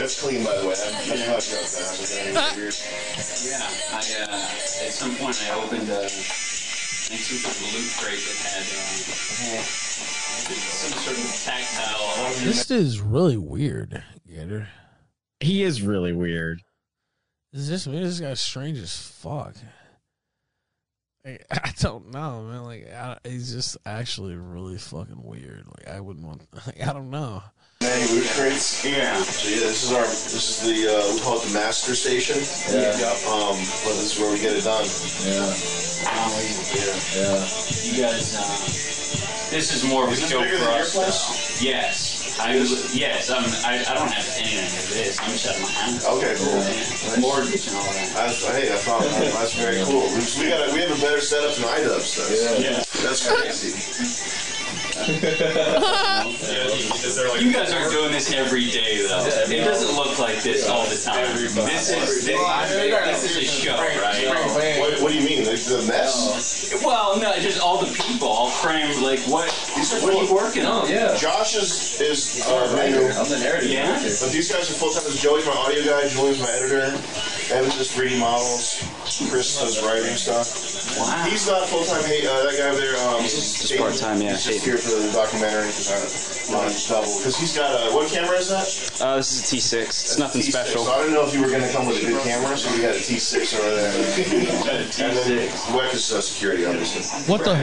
[0.00, 0.74] That's clean, by the way.
[0.80, 1.36] I'm, I'm Yeah.
[1.36, 1.68] not joking.
[2.32, 2.72] I'm weird.
[3.44, 3.60] Yeah,
[3.92, 8.24] I uh, at some point I opened uh, I think some sort of loot crate
[8.24, 9.60] that had uh,
[10.52, 12.44] some sort of tactile.
[12.44, 14.68] This is really weird, Gator.
[15.40, 16.60] He is really weird.
[17.52, 19.54] Is this this guy's strange as fuck?
[21.26, 22.64] I, I don't know, man.
[22.64, 25.64] Like, I, he's just actually really fucking weird.
[25.66, 26.42] Like, I wouldn't want.
[26.66, 27.42] Like, I don't know.
[27.80, 28.84] Many loot crates.
[28.84, 29.16] Yeah.
[29.22, 32.36] So yeah, this is our this is the uh, we call it the master station.
[32.72, 32.96] Yeah.
[33.28, 34.84] Um, but this is where we get it done.
[35.26, 35.52] Yeah.
[36.04, 36.96] Yeah.
[37.12, 37.44] Yeah.
[37.84, 38.93] You guys, uh,
[39.50, 40.94] this is more of a this joke for us.
[40.94, 41.64] though.
[41.64, 42.38] Yes.
[42.40, 42.54] I
[42.92, 43.30] yes.
[43.30, 45.20] I'm, I I don't have anything of this.
[45.22, 46.04] I'm just at my house.
[46.06, 46.58] Okay, cool.
[46.58, 47.20] Yeah.
[47.20, 48.10] Mortgage and all that.
[48.14, 50.08] That's, hey, that's, all, that's very cool.
[50.10, 52.60] We, we got a, we have a better setup than iDubbbz does.
[52.60, 52.82] Yeah.
[53.06, 54.43] That's crazy.
[54.94, 55.02] You
[57.52, 59.26] guys aren't doing this every day, though.
[59.26, 61.34] It doesn't look like this all the time.
[61.34, 64.78] This is this, this is a show, right?
[64.78, 65.42] What, what do you mean?
[65.44, 66.72] The, a mess?
[66.84, 69.02] Well, no, it's just all the people all crammed.
[69.02, 69.50] Like, what?
[70.02, 70.88] What are you working on?
[70.88, 71.16] Yeah.
[71.16, 73.10] Josh is is our writer.
[73.18, 73.70] I'm the narrative.
[73.70, 73.94] Yeah.
[73.98, 75.02] But these guys are full time.
[75.16, 76.06] Joey's my audio guy.
[76.08, 76.94] Julian's my editor.
[77.52, 78.80] Evan just 3D models.
[79.28, 80.48] Chris does writing stuff.
[80.96, 81.26] Wow.
[81.28, 82.02] He's not full time.
[82.04, 82.96] Hey, uh, that guy over there.
[83.08, 85.96] Um, He's just part-time, yeah, He's just here for the documentary because I
[86.52, 87.08] want to double.
[87.16, 88.68] Because he's got a what camera is that?
[89.00, 89.88] Uh, this is a T6.
[89.88, 90.52] It's nothing T6.
[90.52, 90.84] special.
[90.84, 92.70] So I didn't know if you were going to come with a good camera, so
[92.76, 95.08] we got a T6 over there.
[95.08, 97.02] and then Weck is uh, security, obviously.
[97.32, 97.56] What the?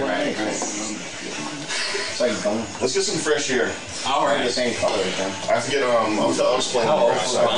[2.22, 3.74] Let's get some fresh air.
[4.06, 4.44] All right.
[4.44, 5.32] The same color again.
[5.50, 6.20] I have to get um.
[6.20, 7.50] I'll, I'll explain Oh, on the outside.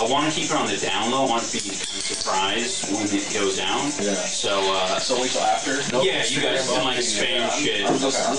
[0.00, 1.26] I want to keep it on the down low.
[1.26, 3.92] I want to be kind of surprised when it goes down.
[4.00, 4.14] Yeah.
[4.24, 4.98] So, uh.
[5.00, 5.84] So wait till after.
[5.92, 7.80] No yeah, you guys can like spam shit.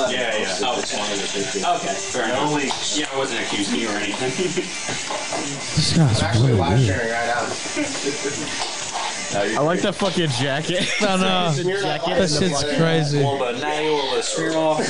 [0.09, 0.57] yeah, yeah.
[0.65, 2.97] Oh, okay, fair enough.
[2.97, 4.34] Yeah, I wasn't accusing you or anything.
[5.77, 6.89] This guy's really weird.
[6.89, 8.77] right
[9.34, 10.88] I like that fucking jacket.
[11.01, 11.51] No, no.
[11.51, 13.21] That shit's crazy.
[13.21, 14.79] But now you will smear off.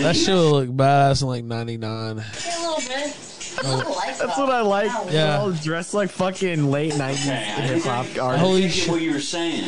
[0.00, 1.90] That shit would look badass in like 99.
[1.90, 2.24] A
[2.60, 3.16] little bit.
[3.62, 4.40] That's oh.
[4.40, 4.86] what I like.
[4.86, 5.10] Yeah.
[5.10, 8.40] They're all dressed like fucking late 90s hip hop artists.
[8.40, 8.88] Holy shit.
[8.88, 9.64] what you were saying.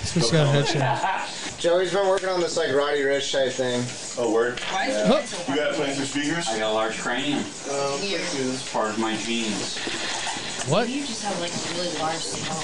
[0.00, 1.36] This bitch got a headshot.
[1.60, 3.84] Joey's been working on this like Roddy Ricch type thing.
[4.18, 4.58] Oh, word.
[4.70, 5.18] Why is Yeah.
[5.18, 6.48] it so You got playing through speakers?
[6.48, 7.38] I got a large cranium.
[7.38, 8.18] Um, Here.
[8.22, 9.76] It's part of my genes.
[10.68, 10.88] What?
[10.88, 12.56] You just have like a really large skull.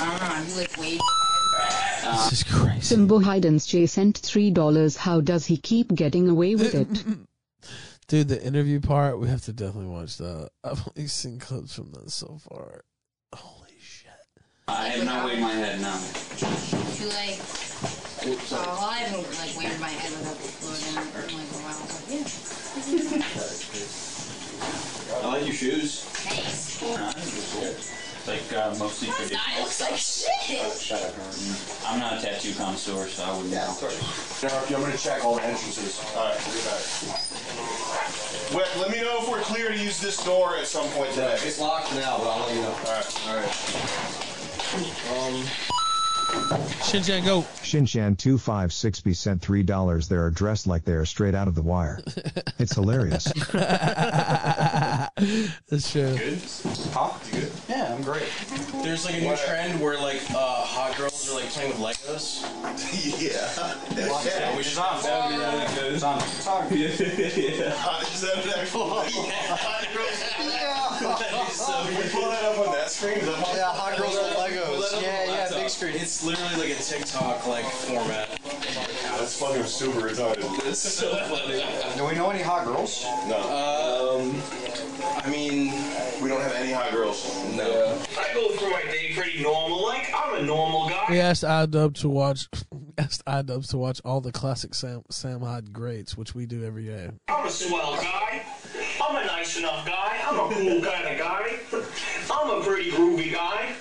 [0.00, 0.28] I don't know.
[0.28, 0.54] I don't know.
[0.54, 0.98] You like way.
[2.04, 2.96] This is crazy.
[2.96, 4.96] Simbo Hidens J sent $3.
[4.96, 6.88] How does he keep getting away with it?
[8.08, 10.48] Dude, the interview part, we have to definitely watch that.
[10.64, 12.82] I've only seen clips from that so far.
[13.34, 14.10] Holy shit.
[14.68, 16.85] I have not weighed my head now.
[16.96, 17.36] You like.
[18.24, 21.60] Oh, well, I haven't like waved my head without the floor down in like a
[21.60, 21.76] while.
[21.84, 22.24] But yeah.
[25.20, 26.04] I like your shoes.
[26.24, 26.80] Thanks.
[26.80, 29.60] It's like uh, mostly It traditional.
[29.60, 30.56] looks like shit.
[31.86, 33.76] I'm not a tattoo connoisseur, so I wouldn't know.
[33.76, 36.00] I'm going to check all the entrances.
[36.16, 36.80] All right, we'll be back.
[38.56, 41.36] Wait, let me know if we're clear to use this door at some point today.
[41.42, 42.72] It's locked now, but I'll let you know.
[42.72, 43.06] All right.
[43.28, 43.52] All right.
[45.12, 45.44] Um,
[46.26, 47.42] Shinchan, go.
[47.62, 50.08] Shinshan256B sent $3.
[50.08, 52.00] They are dressed like they are straight out of the wire.
[52.58, 53.24] It's hilarious.
[53.52, 55.10] That's
[55.92, 56.16] true.
[56.16, 56.38] Good?
[56.92, 57.12] Huh?
[57.32, 57.52] You good?
[57.68, 58.28] Yeah, I'm great.
[58.82, 62.42] There's like a new trend where like uh, hot girls are like playing with Legos.
[63.20, 63.50] yeah.
[64.24, 65.02] Yeah, which is on.
[65.02, 65.92] That would be really good.
[65.94, 66.70] It's on TikTok.
[66.76, 68.00] Yeah, yeah.
[68.02, 69.10] Is that an actual hot
[71.50, 73.18] So we pull that up on that screen?
[73.20, 73.54] Hot?
[73.56, 74.92] Yeah, hot girls with Legos.
[75.02, 75.35] Yeah, yeah, laptop.
[75.66, 75.96] Big screen.
[75.96, 78.28] It's literally like a TikTok like format.
[79.18, 80.64] That's fucking super retarded.
[80.66, 81.64] It's so funny.
[81.96, 83.04] do we know any hot girls?
[83.26, 84.20] No.
[84.20, 84.42] Um,
[85.24, 85.72] I mean,
[86.22, 87.24] We don't have any hot girls.
[87.56, 87.98] no.
[88.16, 89.84] I go through my day pretty normal.
[89.84, 91.04] Like I'm a normal guy.
[91.10, 92.48] We asked iDub to watch
[92.98, 96.84] asked iDub to watch all the classic Sam Sam Hyde greats, which we do every
[96.84, 97.10] day.
[97.26, 98.44] I'm a swell guy.
[99.02, 100.16] I'm a nice enough guy.
[100.26, 101.56] I'm a cool kind of guy.
[102.30, 103.74] I'm a pretty groovy guy.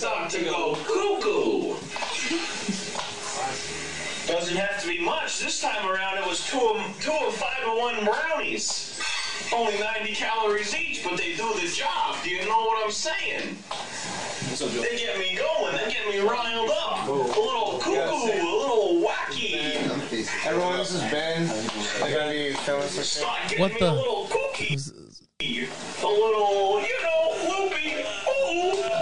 [0.00, 1.74] Start to go cuckoo.
[4.26, 5.40] Doesn't have to be much.
[5.40, 8.98] This time around it was two of, two of five of one brownies.
[9.54, 12.16] Only 90 calories each, but they do the job.
[12.24, 13.58] Do you know what I'm saying?
[14.80, 15.76] They get me going.
[15.76, 17.06] They get me riled up.
[17.06, 19.54] A little cuckoo, a little wacky.
[20.46, 21.42] Everyone, this is Ben.
[22.02, 23.04] I'm gonna be filming some shit.
[23.04, 24.80] Start getting What me the- a little kooky.
[25.42, 27.96] A little, you know, loopy.
[28.30, 28.99] Ooh.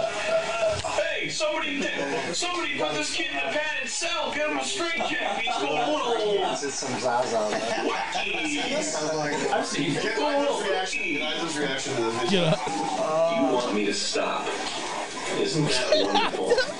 [1.39, 4.33] Hey, somebody, did, somebody put this kid in a padded cell.
[4.33, 5.45] Give him a straight jacket.
[5.45, 7.37] He's going a little It's some Zaza.
[7.87, 9.49] wacky.
[9.49, 12.43] I've seen Get Nigel's reaction, get Nigel's reaction to the video.
[12.43, 14.47] You want me to stop?
[15.39, 16.78] Isn't that wonderful?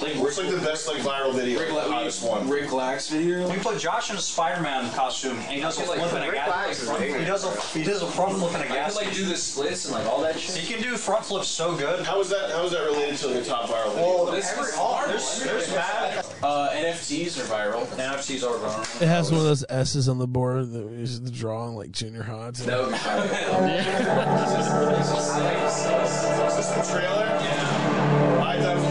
[0.00, 1.58] Like, it's like the best like viral video.
[1.60, 2.48] Rick, the hottest one.
[2.48, 3.48] Rick Lax video.
[3.50, 6.26] We put Josh in a Spider-Man costume, and he does a Like, flip and a
[6.26, 6.48] Rick gas.
[6.88, 7.00] Lax.
[7.00, 8.96] He does a he does a front flip and a gas.
[8.96, 10.56] could like do the splits and like all that shit.
[10.56, 12.04] He can do front flips so good.
[12.06, 12.50] How is that?
[12.50, 14.06] How is that related to the top viral video?
[14.06, 14.32] Well, though?
[14.32, 17.86] this Every, is all, there's there's bad Uh, NFTs are viral.
[17.96, 19.02] NFTs are viral.
[19.02, 21.74] It has one of those S's on the board that we used to draw in
[21.74, 22.50] like junior high.
[22.52, 22.62] too.
[22.64, 23.22] That would be fun.
[23.24, 23.30] Is
[26.56, 27.26] this the trailer?
[27.26, 28.44] Yeah.
[28.44, 28.82] I have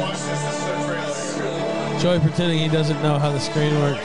[1.99, 3.99] Joey pretending he doesn't know how the screen works.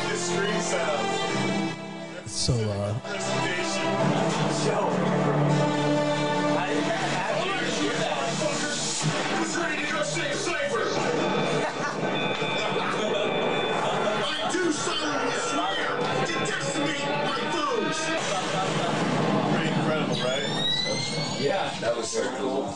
[2.24, 2.96] It's so loud.
[21.38, 22.74] Yeah, that was so cool.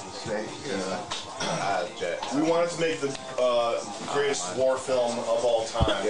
[2.34, 3.80] We wanted to make the uh,
[4.16, 6.06] greatest war film of all time,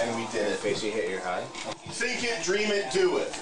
[0.00, 0.82] and we did it.
[0.82, 1.42] you hit your high.
[1.90, 3.32] Think it, dream it, do it.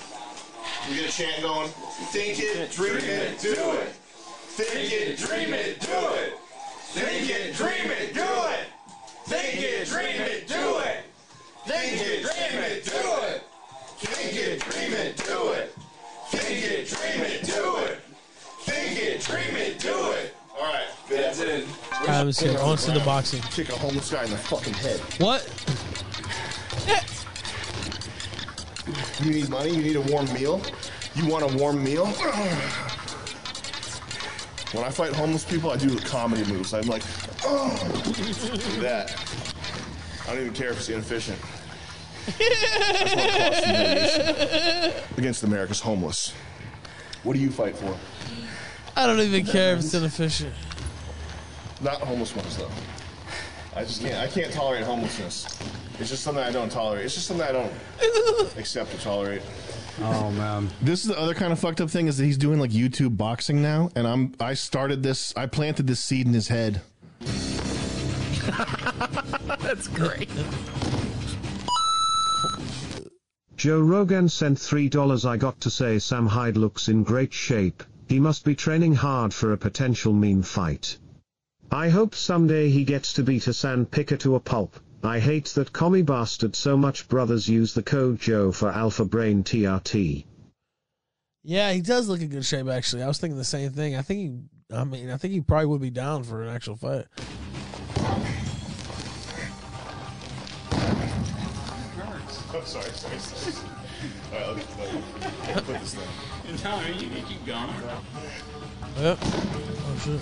[0.88, 1.68] We get a chant going.
[2.12, 3.88] Think it, dream it, do it.
[4.56, 6.38] Think it, dream it, do it.
[6.92, 8.68] Think it, dream it, do it.
[9.24, 11.06] Think it, dream it, do it.
[11.64, 13.42] Think it, dream it, do it.
[13.98, 15.74] Think it, dream it, do it.
[16.28, 18.00] Think it, dream it, do it.
[18.60, 20.33] Think it, dream it, do it.
[20.56, 21.66] All right, that's it.
[21.90, 22.58] I haven't seen it.
[22.58, 23.40] To the boxing.
[23.42, 25.00] Kick a homeless guy in the fucking head.
[25.18, 25.42] What?
[29.22, 29.70] You need money?
[29.74, 30.60] You need a warm meal?
[31.14, 32.06] You want a warm meal?
[34.72, 36.72] When I fight homeless people, I do comedy moves.
[36.74, 37.02] I'm like,
[37.44, 37.70] oh,
[38.80, 39.14] that.
[40.24, 41.38] I don't even care if it's inefficient.
[42.38, 46.32] That's what costs against America's homeless.
[47.22, 47.96] What do you fight for?
[48.96, 50.54] I don't even care if it's inefficient.
[51.80, 52.70] Not homeless ones though.
[53.76, 54.14] I just can't.
[54.14, 55.46] I can't tolerate homelessness.
[55.98, 57.04] It's just something I don't tolerate.
[57.04, 57.72] It's just something I don't
[58.58, 59.42] accept or tolerate.
[60.00, 60.68] Oh man.
[60.80, 63.16] This is the other kind of fucked up thing is that he's doing like YouTube
[63.16, 65.34] boxing now, and I'm I started this.
[65.36, 66.80] I planted this seed in his head.
[69.60, 70.28] That's great.
[73.56, 78.20] Joe Rogan sent $3 I got to say Sam Hyde looks in great shape, he
[78.20, 80.98] must be training hard for a potential meme fight.
[81.70, 84.78] I hope someday he gets to beat a sandpicker to a pulp.
[85.02, 89.44] I hate that commie bastard so much brothers use the code Joe for Alpha Brain
[89.44, 90.24] TRT.
[91.42, 92.68] Yeah, he does look in good shape.
[92.68, 93.96] Actually, I was thinking the same thing.
[93.96, 94.74] I think he.
[94.74, 97.04] I mean, I think he probably would be down for an actual fight.
[102.56, 103.68] Oh, sorry, sorry, sorry.
[104.32, 106.08] All right, let me, let me put this down.
[106.64, 107.70] No, you can keep going.
[108.98, 109.18] Yep.
[109.22, 110.20] Oh shit.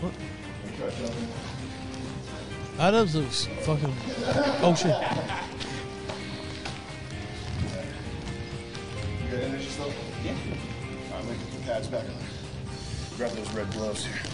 [0.00, 0.12] What?
[2.78, 3.94] Oh, Adams looks fucking.
[4.62, 4.96] Oh shit.
[9.22, 9.92] You got energy still?
[10.24, 10.32] Yeah.
[10.32, 12.10] All right, let me put pads back on.
[13.16, 14.33] Grab those red gloves here.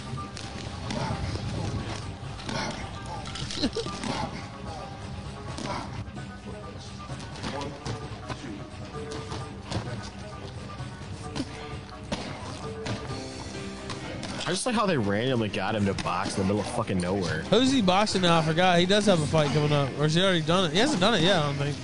[14.50, 16.98] I just like how they randomly got him to box in the middle of fucking
[16.98, 17.42] nowhere.
[17.50, 18.38] Who's he boxing now?
[18.38, 18.78] I forgot.
[18.78, 20.72] He does have a fight coming up, or has he already done it?
[20.72, 21.36] He hasn't done it yet.
[21.36, 21.76] I don't think.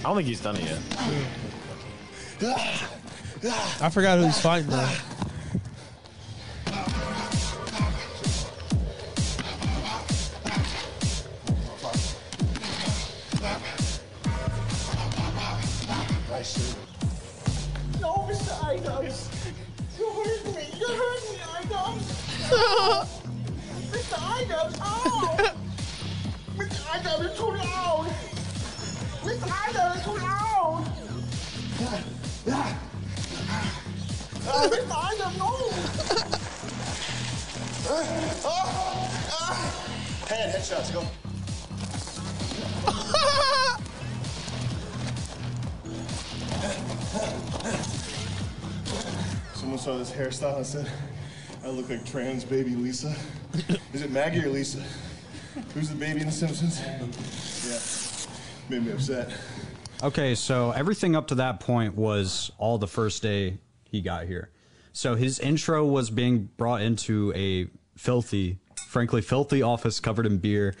[0.00, 0.80] I don't think he's done it yet.
[3.80, 4.92] I forgot who he's fighting now.
[50.60, 50.92] This hairstyle and said,
[51.64, 53.14] I look like trans baby Lisa.
[53.92, 54.82] Is it Maggie or Lisa?
[55.74, 56.80] Who's the baby in The Simpsons?
[57.66, 58.76] Yeah.
[58.76, 59.30] Made me upset.
[60.02, 64.50] Okay, so everything up to that point was all the first day he got here.
[64.92, 67.66] So his intro was being brought into a
[67.96, 68.58] filthy,
[68.88, 70.74] frankly filthy office covered in beer.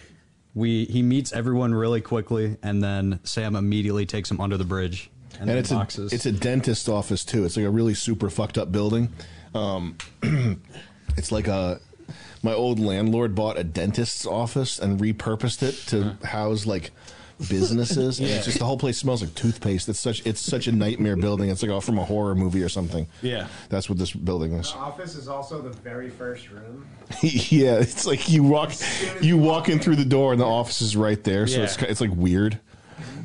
[0.54, 5.10] We he meets everyone really quickly, and then Sam immediately takes him under the bridge
[5.34, 6.12] and, And then it's boxes.
[6.12, 7.44] a it's a dentist office too.
[7.44, 9.12] It's like a really super fucked up building.
[9.54, 9.96] Um,
[11.16, 11.80] it's like a
[12.42, 16.90] my old landlord bought a dentist's office and repurposed it to house like
[17.48, 18.18] businesses.
[18.18, 18.36] And Yeah.
[18.36, 19.88] it's just the whole place smells like toothpaste.
[19.88, 21.50] It's such it's such a nightmare building.
[21.50, 23.06] It's like off from a horror movie or something.
[23.22, 23.48] Yeah.
[23.68, 24.72] That's what this building is.
[24.72, 26.86] The office is also the very first room.
[27.22, 28.72] yeah, it's like you walk
[29.20, 31.46] you walk in through the door and the office is right there.
[31.46, 31.64] So Yeah.
[31.64, 32.58] it's it's like weird.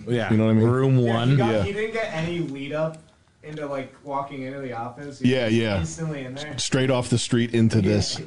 [0.07, 0.31] Yeah.
[0.31, 0.68] You know what I mean?
[0.68, 1.30] Room Yeah, one.
[1.31, 1.64] he, got, Yeah.
[1.64, 2.97] he didn't get any lead up
[3.45, 5.22] into like walking into the office.
[5.22, 5.80] Yeah, yeah.
[5.80, 6.57] Instantly in there.
[6.57, 8.17] Straight off the street into this.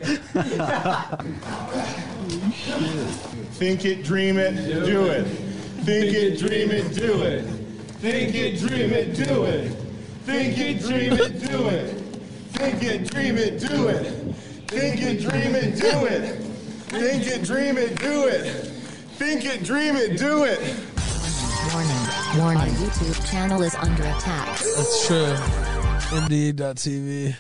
[3.59, 4.55] Think it, dream it,
[4.85, 5.25] do it.
[5.25, 7.43] Think it, dream it, do it.
[7.99, 9.69] Think it, dream it, do it.
[10.25, 11.95] Think it, dream it, do it.
[12.55, 14.35] Think it, dream it, do it.
[14.69, 16.43] Think it, dream it, do it.
[16.89, 18.67] Think it, dream it, do it.
[19.17, 20.59] Think it, dream it, do it.
[22.37, 22.59] Warning.
[22.59, 22.61] Warning.
[22.61, 24.59] Our YouTube channel is under attack.
[24.59, 25.35] That's true.
[26.19, 27.35] Indeed.tv.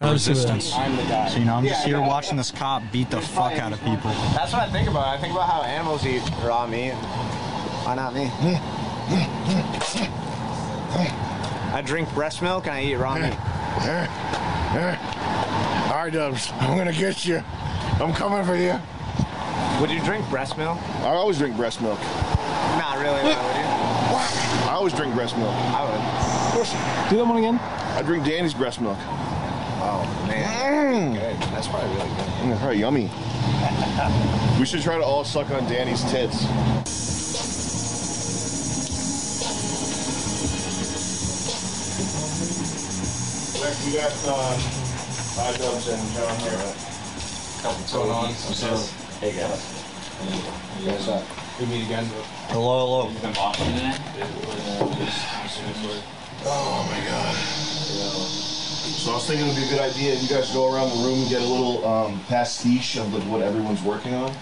[0.00, 0.72] Let me resistance.
[0.74, 1.28] I'm the guy.
[1.28, 2.06] So you know, I'm just Yeah, here yeah.
[2.08, 4.10] watching this cop beat the fuck out of people.
[4.34, 5.06] That's what I think about.
[5.08, 6.92] I think about how animals eat raw meat.
[6.92, 8.30] Why not me?
[11.72, 13.34] I drink breast milk and I eat raw meat.
[15.90, 17.42] All right, Dubs, I'm gonna get you.
[18.00, 18.78] I'm coming for you.
[19.80, 20.78] Would you drink breast milk?
[21.00, 22.00] I always drink breast milk.
[22.00, 23.66] Not really, though, would you?
[24.66, 25.54] I always drink breast milk.
[25.54, 26.00] I would.
[26.48, 26.72] Of course.
[27.10, 27.58] Do that one again.
[27.96, 28.98] I drink Danny's breast milk.
[29.88, 31.36] Oh man, good.
[31.52, 32.26] That's probably really good.
[32.26, 33.10] Mm, that's probably yummy.
[34.58, 36.46] we should try to all suck on Danny's tits.
[43.86, 44.56] We got uh,
[45.36, 46.58] five dubs and John here.
[47.62, 49.05] What's going on?
[49.20, 49.64] Hey guys.
[50.84, 51.24] What's up?
[51.58, 52.04] We meet again.
[52.48, 53.08] Hello, hello.
[53.08, 53.98] You've been watching it?
[56.44, 57.34] Oh my god.
[57.34, 60.90] So I was thinking it would be a good idea if you guys go around
[60.90, 64.34] the room and get a little um, pastiche of like what everyone's working on.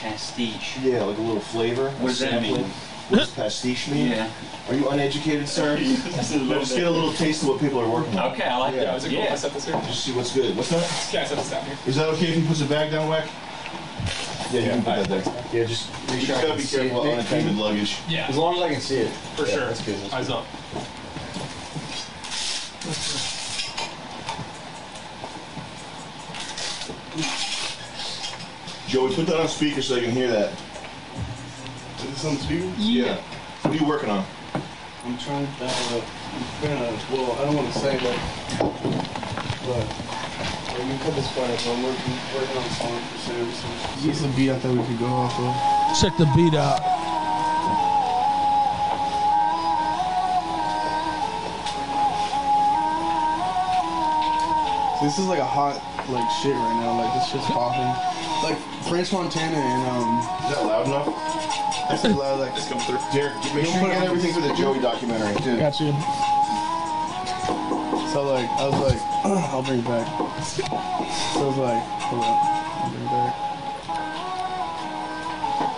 [0.00, 0.78] Pastiche.
[0.82, 1.90] Yeah, like a little flavor.
[1.90, 2.64] What does that mean?
[2.64, 4.10] What does pastiche mean?
[4.10, 4.30] Yeah.
[4.68, 5.76] Are you uneducated, sir?
[5.78, 8.32] Just a little Just get a little taste of what people are working on.
[8.32, 8.86] Okay, I like that.
[8.86, 8.96] that.
[8.96, 9.80] Is it cool if I set this here?
[9.86, 10.56] Just see what's good.
[10.56, 11.10] What's that?
[11.14, 11.78] Yeah, I set this down here.
[11.86, 13.28] Is that okay if he puts a bag down, Wack?
[14.52, 15.44] Yeah, you can put that there.
[15.52, 17.06] Yeah, just you sure just I gotta can be see careful it.
[17.12, 17.98] of unattended luggage.
[18.08, 18.26] Yeah.
[18.28, 19.10] As long as I can see it.
[19.36, 19.66] For Yeah, sure.
[19.66, 19.96] That's good.
[20.02, 20.36] That's Eyes good.
[20.36, 20.46] up.
[28.88, 30.52] Joey, put that on speaker so I can hear that.
[31.98, 32.70] Is this on speaker?
[32.78, 33.16] Yeah.
[33.62, 34.24] What are you working on?
[35.04, 36.00] I'm trying to, uh,
[36.32, 38.18] I'm gonna, well, I don't want to say that,
[39.66, 39.86] but,
[40.78, 43.52] well, you can cut this part, but I'm working, working on a song for Sam,
[43.52, 44.08] so.
[44.08, 46.00] It's a beat I thought we could go off of.
[46.00, 46.80] Check the beat out.
[54.98, 55.76] So this is like a hot,
[56.08, 57.88] like, shit right now, like, this shit's popping.
[58.44, 58.58] Like,
[58.88, 60.18] French Montana and, um.
[60.44, 61.08] Is that loud enough?
[61.88, 62.54] That's a loud, like.
[62.54, 62.98] Just come through.
[63.12, 65.56] Derek, make sure you get everything for the Joey documentary, too.
[65.58, 66.35] Got you.
[68.16, 69.00] So, like, I was like,
[69.52, 70.08] I'll bring it back.
[70.42, 72.40] So I was like, hold up,
[72.80, 73.36] I'll bring it back.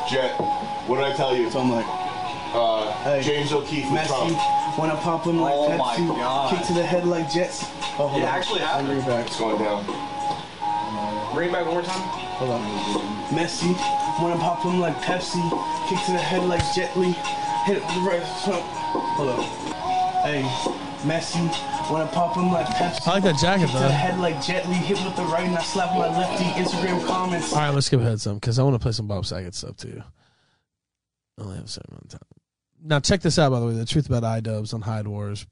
[0.09, 0.39] Jet,
[0.87, 1.51] what did I tell you?
[1.51, 1.85] So I'm like,
[2.55, 4.79] uh, James O'Keefe with Messi, Trump.
[4.79, 7.65] when I pop him like Oh Pepsi, kick to the head like Jets.
[7.99, 8.31] Oh, hold It on.
[8.39, 9.27] actually I'll bring it back.
[9.27, 9.85] It's going down.
[11.35, 12.07] Bring it back one more time.
[12.39, 12.63] Hold on.
[13.35, 13.75] Messi,
[14.23, 15.43] when I pop him like Pepsi,
[15.89, 17.11] kick to the head like Jet Li,
[17.67, 18.63] hit it with the right foot.
[19.19, 19.43] Hold up.
[20.23, 20.47] Hey,
[21.01, 21.49] Messi,
[21.91, 23.89] when I pop him like Pepsi, I like that jacket, though.
[23.89, 26.45] head like Jet Li, hit with the right and I slap my lefty.
[26.45, 27.53] Instagram comments.
[27.53, 29.77] All right, let's skip ahead some because I want to play some Bob Saget stuff
[29.77, 30.03] too.
[31.39, 32.29] I only have a certain amount of time.
[32.83, 33.73] Now check this out, by the way.
[33.75, 35.47] The truth about iDubbbz on Hyde Wars.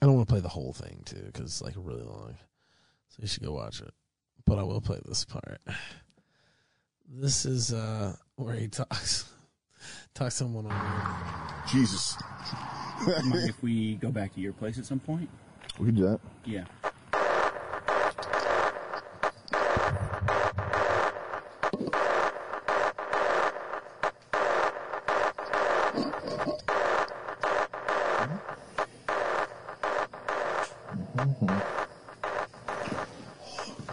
[0.00, 2.36] I don't want to play the whole thing too because it's like really long,
[3.08, 3.92] so you should go watch it.
[4.44, 5.60] But I will play this part.
[7.08, 9.24] This is uh where he talks
[10.14, 11.64] talks someone on.
[11.70, 12.16] Jesus.
[13.24, 15.28] Mind if we go back to your place at some point?
[15.78, 16.20] We can do that.
[16.44, 16.64] Yeah.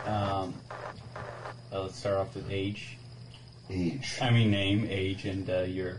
[0.05, 0.53] Um,
[1.71, 2.97] uh, let's start off with age.
[3.69, 4.17] Age.
[4.21, 5.97] I mean name, age, and uh, your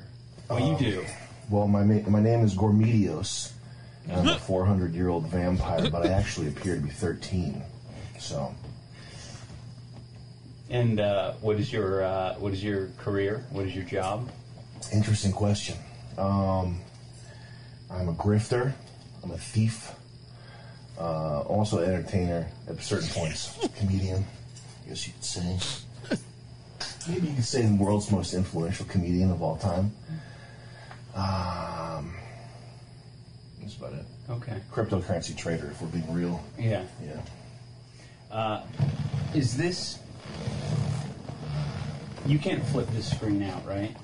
[0.49, 1.05] what you Um, do.
[1.51, 3.53] Well, my ma- my name is Gormedios.
[4.09, 7.63] and I'm a 400 year old vampire, but I actually appear to be 13.
[8.19, 8.55] So,
[10.71, 13.45] And uh, what is your uh, what is your career?
[13.51, 14.29] What is your job?
[14.93, 15.77] interesting question.
[16.19, 16.79] Um,
[17.91, 18.73] I'm a grifter.
[19.23, 19.91] I'm a thief.
[20.99, 23.59] Uh, also an entertainer at certain points.
[23.79, 24.25] Comedian,
[24.85, 25.59] I guess you could say.
[27.09, 29.93] Maybe you could say the world's most influential comedian of all time.
[31.15, 32.15] Um,
[33.61, 34.05] that's about it.
[34.31, 34.57] Okay.
[34.73, 36.43] Cryptocurrency trader, if we're being real.
[36.59, 36.85] Yeah.
[37.05, 37.21] Yeah.
[38.35, 38.67] Uh,
[39.35, 39.99] is this?
[42.27, 43.95] You can't flip this screen out, right?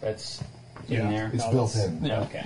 [0.00, 0.42] That's
[0.88, 1.10] in Yeah.
[1.10, 1.30] there.
[1.32, 2.04] It's built in.
[2.04, 2.44] Yeah, Okay.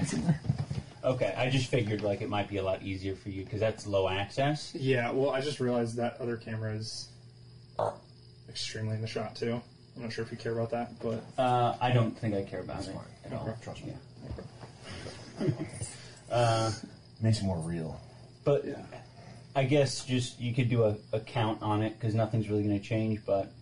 [1.04, 1.34] Okay.
[1.36, 4.08] I just figured like it might be a lot easier for you because that's low
[4.08, 4.72] access.
[4.74, 7.08] Yeah, well, I just realized that other camera is
[8.48, 9.60] extremely in the shot too.
[9.96, 12.60] I'm not sure if you care about that, but Uh, I don't think I care
[12.60, 12.96] about it
[13.26, 13.56] at all.
[13.62, 13.94] Trust me.
[16.30, 16.72] Uh,
[17.20, 18.00] Makes it more real.
[18.42, 18.64] but
[19.54, 22.78] I guess just you could do a, a count on it because nothing's really going
[22.80, 23.20] to change.
[23.26, 23.52] But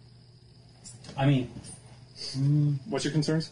[1.17, 1.51] I mean,
[2.89, 3.51] what's your concerns?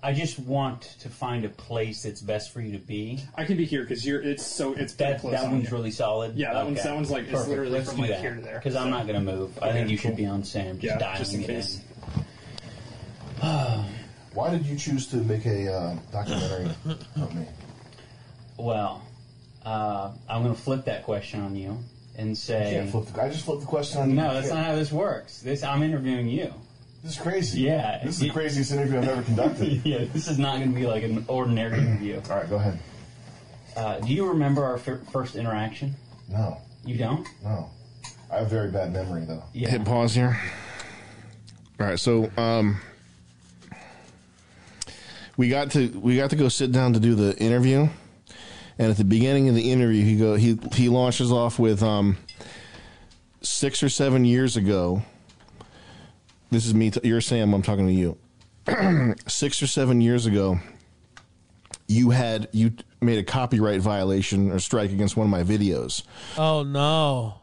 [0.00, 3.18] I just want to find a place that's best for you to be.
[3.34, 4.22] I can be here because you're.
[4.22, 5.32] It's so it's pretty That close.
[5.32, 5.76] that on one's you.
[5.76, 6.36] really solid.
[6.36, 7.48] Yeah, that one's that one's like it's Perfect.
[7.48, 8.20] literally Let's from do like that.
[8.20, 8.58] here to there.
[8.58, 9.58] Because I'm not going to move.
[9.60, 10.16] I Okay, think you should cool.
[10.18, 10.78] be on Sam.
[10.78, 11.80] Just Yeah, dialing just in it case.
[14.34, 16.70] Why did you choose to make a uh, documentary
[17.16, 17.46] of me?
[18.56, 19.02] Well,
[19.64, 21.76] uh, I'm going to flip that question on you
[22.16, 22.70] and say.
[22.74, 24.16] can't flip the- I just flipped the question on you.
[24.16, 24.58] No, that's can't.
[24.60, 25.40] not how this works.
[25.40, 26.54] This I'm interviewing you.
[27.08, 27.60] This is crazy.
[27.62, 29.80] Yeah, This is the craziest interview I've ever conducted.
[29.86, 32.20] yeah, this is not going to be like an ordinary interview.
[32.28, 32.78] All right, go ahead.
[33.74, 35.94] Uh, do you remember our fir- first interaction?
[36.28, 37.26] No, You don't?
[37.42, 37.70] no.
[38.30, 39.42] I have very bad memory though.
[39.54, 39.70] Yeah.
[39.70, 40.38] Hit pause here.
[41.80, 42.78] All right, so um,
[45.38, 47.88] we got to we got to go sit down to do the interview,
[48.78, 52.18] and at the beginning of the interview, he go he he launches off with um,
[53.40, 55.02] six or seven years ago.
[56.50, 56.90] This is me.
[56.90, 57.52] T- you're Sam.
[57.54, 58.16] I'm talking to you.
[59.26, 60.58] six or seven years ago,
[61.86, 66.02] you had you made a copyright violation or strike against one of my videos
[66.36, 67.34] Oh no.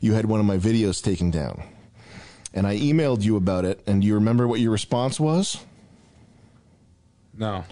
[0.00, 1.62] you had one of my videos taken down.
[2.54, 5.58] And I emailed you about it, and do you remember what your response was?
[7.36, 7.64] No.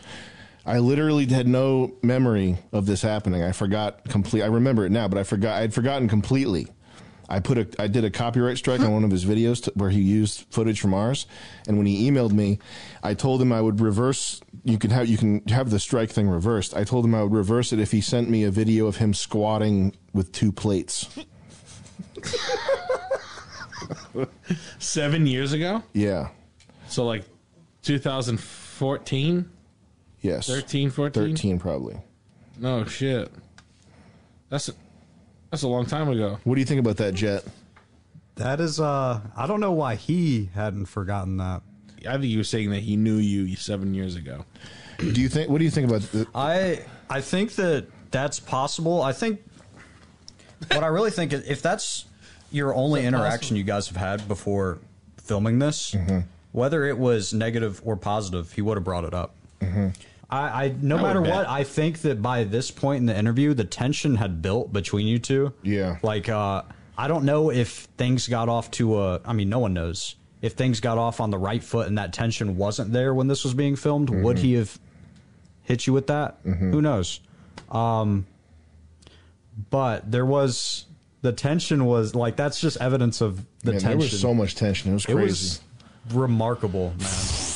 [0.67, 3.43] I literally had no memory of this happening.
[3.43, 4.43] I forgot complete.
[4.43, 5.57] I remember it now, but I forgot.
[5.57, 6.67] I had forgotten completely.
[7.35, 7.67] I put a.
[7.81, 10.81] I did a copyright strike on one of his videos to, where he used footage
[10.81, 11.27] from ours,
[11.67, 12.61] and when he emailed me,
[13.03, 14.41] I told him I would reverse.
[14.63, 16.77] You can have you can have the strike thing reversed.
[16.77, 19.13] I told him I would reverse it if he sent me a video of him
[19.13, 21.09] squatting with two plates.
[24.79, 25.83] Seven years ago?
[25.93, 26.29] Yeah.
[26.87, 27.25] So like
[27.83, 29.51] 2014?
[30.21, 30.47] Yes.
[30.47, 31.35] 13, 14?
[31.35, 31.97] 13 probably.
[32.61, 33.33] No shit.
[34.51, 34.75] That's a,
[35.55, 36.41] that's a long time ago.
[36.43, 37.45] What do you think about that, Jet?
[38.35, 41.63] That is, uh, I don't know why he hadn't forgotten that.
[42.09, 44.45] I think he was saying that he knew you seven years ago.
[44.99, 45.49] Do you think?
[45.49, 46.03] What do you think about?
[46.03, 49.01] The, I I think that that's possible.
[49.01, 49.45] I think
[50.73, 52.07] what I really think is if that's
[52.51, 53.59] your only that interaction possible?
[53.59, 54.79] you guys have had before
[55.19, 55.97] filming this,
[56.51, 59.37] whether it was negative or positive, he would have brought it up.
[60.31, 61.35] I, I no I matter bet.
[61.35, 65.07] what, I think that by this point in the interview, the tension had built between
[65.07, 65.53] you two.
[65.63, 65.99] Yeah.
[66.03, 66.63] Like, uh,
[66.97, 69.21] I don't know if things got off to a.
[69.25, 72.13] I mean, no one knows if things got off on the right foot and that
[72.13, 74.11] tension wasn't there when this was being filmed.
[74.11, 74.41] Would Mhm.
[74.41, 74.79] he have
[75.63, 76.43] hit you with that?
[76.45, 76.71] Mhm.
[76.71, 77.21] Who knows?
[77.71, 78.27] Um,
[79.71, 80.87] but there was
[81.23, 83.89] the tension was like that's just evidence of the Man, tension.
[83.91, 84.91] there was so much tension.
[84.91, 85.23] It was crazy.
[85.23, 85.61] It was
[86.13, 87.09] remarkable, man.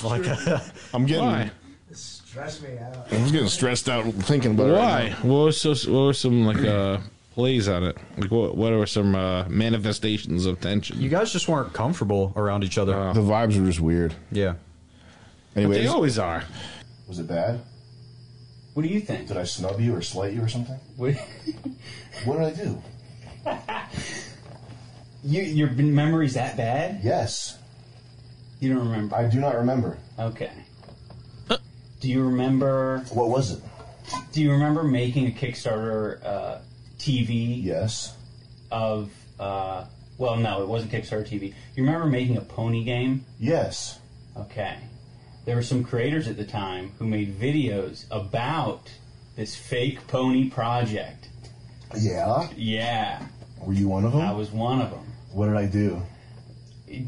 [0.04, 0.62] like
[0.94, 1.24] I'm getting.
[1.26, 1.50] Why?
[2.28, 3.10] Stress me out.
[3.10, 4.74] I was getting stressed out thinking about Why?
[4.74, 5.12] it.
[5.14, 5.30] right now.
[5.30, 5.70] What was so?
[5.90, 6.98] What were some like uh
[7.32, 7.96] plays on it?
[8.18, 8.54] Like what?
[8.54, 11.00] What were some uh, manifestations of tension?
[11.00, 12.92] you guys just weren't comfortable around each other.
[13.14, 14.14] The vibes were just weird.
[14.30, 14.56] Yeah.
[15.56, 16.44] Anyways, they always are.
[17.06, 17.60] Was it bad?
[18.74, 19.28] What do you think?
[19.28, 20.78] Did I snub you or slight you or something?
[20.96, 21.14] What,
[22.26, 22.82] What did I do?
[25.24, 27.00] you, your memory's that bad?
[27.02, 27.56] Yes.
[28.60, 29.16] You don't remember?
[29.16, 29.96] I do not remember.
[30.18, 30.50] Okay.
[32.00, 33.04] Do you remember?
[33.10, 33.62] What was it?
[34.32, 36.58] Do you remember making a Kickstarter uh,
[36.98, 37.62] TV?
[37.62, 38.14] Yes.
[38.70, 39.10] Of
[39.40, 39.84] uh,
[40.18, 41.54] well, no, it wasn't Kickstarter TV.
[41.74, 43.24] You remember making a pony game?
[43.38, 43.98] Yes.
[44.36, 44.76] Okay.
[45.44, 48.90] There were some creators at the time who made videos about
[49.36, 51.28] this fake pony project.
[51.96, 52.48] Yeah.
[52.56, 53.26] Yeah,
[53.60, 54.20] Were you one of them?
[54.20, 55.06] I was one of them.
[55.32, 56.02] What did I do?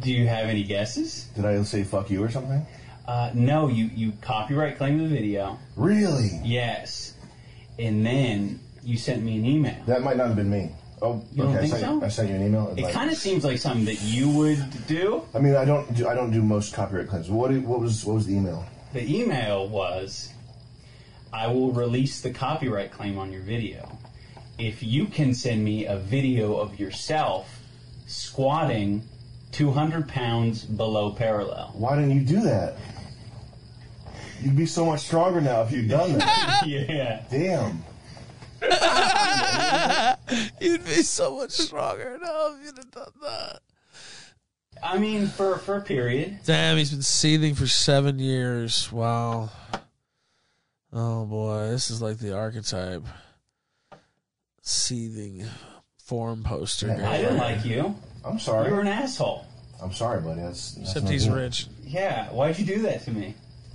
[0.00, 1.24] Do you have any guesses?
[1.34, 2.66] Did I say fuck you or something?
[3.10, 5.58] Uh, no, you, you copyright claim the video.
[5.74, 6.30] Really?
[6.44, 7.14] Yes.
[7.76, 9.82] And then you sent me an email.
[9.86, 10.70] That might not have been me.
[11.02, 11.62] Oh, You don't okay.
[11.62, 12.06] think I, sent, so?
[12.06, 12.72] I sent you an email.
[12.76, 15.24] It kind of seems like something that you would do.
[15.34, 17.28] I mean, I don't do I don't do most copyright claims.
[17.28, 18.64] What did- what was what was the email?
[18.92, 20.32] The email was
[21.32, 23.98] I will release the copyright claim on your video
[24.56, 27.58] if you can send me a video of yourself
[28.06, 29.02] squatting
[29.50, 31.72] 200 pounds below parallel.
[31.74, 32.76] Why didn't you do that?
[34.42, 36.62] You'd be so much stronger now if you'd done that.
[36.66, 37.22] yeah.
[37.30, 37.84] Damn.
[40.60, 43.60] You'd be so much stronger now if you'd have done that.
[44.82, 46.40] I mean, for, for a period.
[46.44, 48.90] Damn, he's been seething for seven years.
[48.92, 49.50] Wow.
[50.92, 53.04] Oh boy, this is like the archetype.
[54.62, 55.44] Seething
[56.02, 56.90] forum poster.
[56.90, 57.94] I didn't like you.
[58.24, 58.68] I'm sorry.
[58.68, 59.46] You were an asshole.
[59.82, 60.40] I'm sorry, buddy.
[60.42, 61.36] That's, that's Except he's good.
[61.36, 61.66] rich.
[61.82, 63.34] Yeah, why'd you do that to me?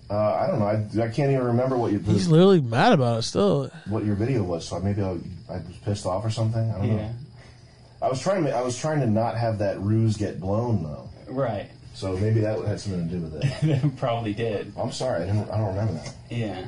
[0.10, 0.68] Uh, I don't know.
[0.68, 3.70] I, I can't even remember what you He's literally mad about it still.
[3.88, 4.68] what your video was.
[4.68, 5.12] So maybe I,
[5.50, 6.70] I was pissed off or something.
[6.72, 6.96] I don't Yeah.
[6.96, 7.12] know.
[8.02, 11.10] I was trying to I was trying to not have that ruse get blown though.
[11.28, 11.70] Right.
[11.96, 13.98] So maybe that had something to do with it.
[13.98, 14.74] probably did.
[14.78, 15.50] I'm sorry, I didn't.
[15.50, 16.14] I don't remember that.
[16.30, 16.66] Yeah.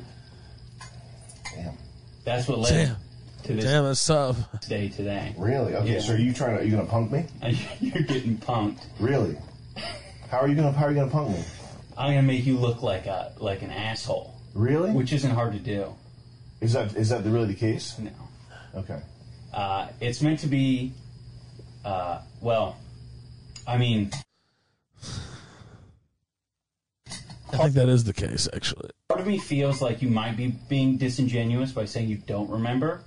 [1.54, 1.78] Damn.
[2.24, 2.96] That's what led Damn.
[3.44, 4.38] to this Damn, that's tough.
[4.68, 5.36] day today.
[5.38, 5.76] Really?
[5.76, 5.94] Okay.
[5.94, 6.00] Yeah.
[6.00, 6.62] So are you trying to?
[6.64, 7.26] Are you gonna punk me?
[7.82, 8.84] You're getting punked.
[9.00, 9.38] Really?
[10.32, 10.72] How are you gonna?
[10.72, 11.44] How are you gonna punk me?
[11.98, 14.36] I'm gonna make you look like a like an asshole.
[14.54, 14.92] Really?
[14.92, 15.96] Which isn't hard to do.
[16.62, 17.98] Is that is that really the case?
[17.98, 18.12] No.
[18.76, 19.02] Okay.
[19.54, 20.94] Uh, it's meant to be.
[21.84, 22.78] Uh, well,
[23.66, 24.12] I mean,
[27.52, 28.90] I think that is the case, actually.
[29.10, 33.04] part of me feels like you might be being disingenuous by saying you don't remember.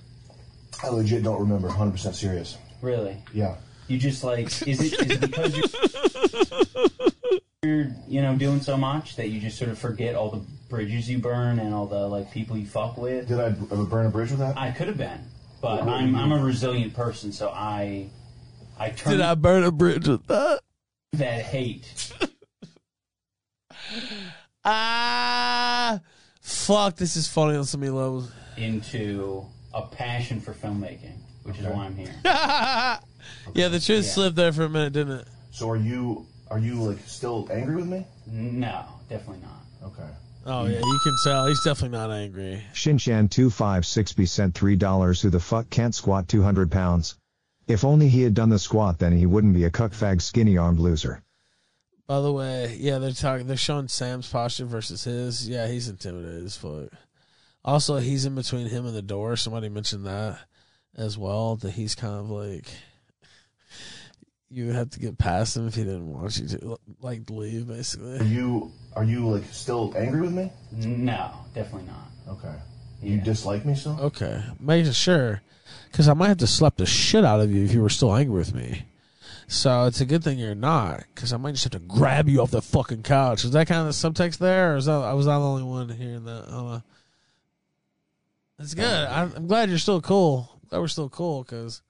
[0.83, 1.69] I legit don't remember.
[1.69, 2.57] 100 percent serious.
[2.81, 3.23] Really?
[3.33, 3.57] Yeah.
[3.87, 9.16] You just like is it is it because you're, you're you know doing so much
[9.16, 12.32] that you just sort of forget all the bridges you burn and all the like
[12.32, 13.28] people you fuck with?
[13.28, 14.57] Did I b- burn a bridge with that?
[14.57, 15.20] I could have been,
[15.61, 18.09] but I'm I'm a resilient person, so I
[18.78, 20.61] I turn Did I burn a bridge with that?
[21.12, 22.12] that hate.
[24.62, 26.01] Ah,
[26.43, 26.95] fuck.
[26.97, 28.31] This is funny on so many levels.
[28.59, 32.15] into a passion for filmmaking, which is why I'm here.
[32.24, 32.99] yeah,
[33.55, 34.11] the truth Yeah.
[34.12, 35.28] slipped there for a minute, didn't it?
[35.51, 36.27] So are you?
[36.51, 38.05] Are you like still angry with me?
[38.27, 39.90] No, definitely not.
[39.90, 40.09] Okay.
[40.47, 42.62] Oh yeah, you can tell he's definitely not angry.
[42.74, 47.16] Shinshan256B sent $3 who the fuck can't squat 200 pounds.
[47.68, 50.81] If only he had done the squat then he wouldn't be a cuckfag skinny armed
[50.81, 51.22] loser.
[52.10, 53.47] By the way, yeah, they're talking.
[53.47, 55.48] They're showing Sam's posture versus his.
[55.48, 56.89] Yeah, he's intimidated as fuck.
[57.64, 59.36] Also, he's in between him and the door.
[59.36, 60.40] Somebody mentioned that
[60.97, 61.55] as well.
[61.55, 62.72] That he's kind of like
[64.51, 67.68] you would have to get past him if he didn't want you to like leave.
[67.68, 68.14] basically.
[68.14, 68.72] Are Basically, you?
[68.97, 70.51] Are you like still angry with me?
[70.72, 72.35] No, definitely not.
[72.35, 72.55] Okay.
[73.02, 73.98] You dislike me still?
[74.01, 75.40] okay, making sure
[75.90, 78.14] because I might have to slap the shit out of you if you were still
[78.14, 78.85] angry with me.
[79.47, 82.40] So it's a good thing you're not, because I might just have to grab you
[82.40, 83.44] off the fucking couch.
[83.44, 85.62] Is that kind of the subtext there, or is that I was I the only
[85.64, 86.44] one hearing that?
[86.48, 86.81] Uh,
[88.59, 88.85] that's good.
[89.09, 90.60] I, I'm glad you're still cool.
[90.68, 91.82] Glad we're still cool, because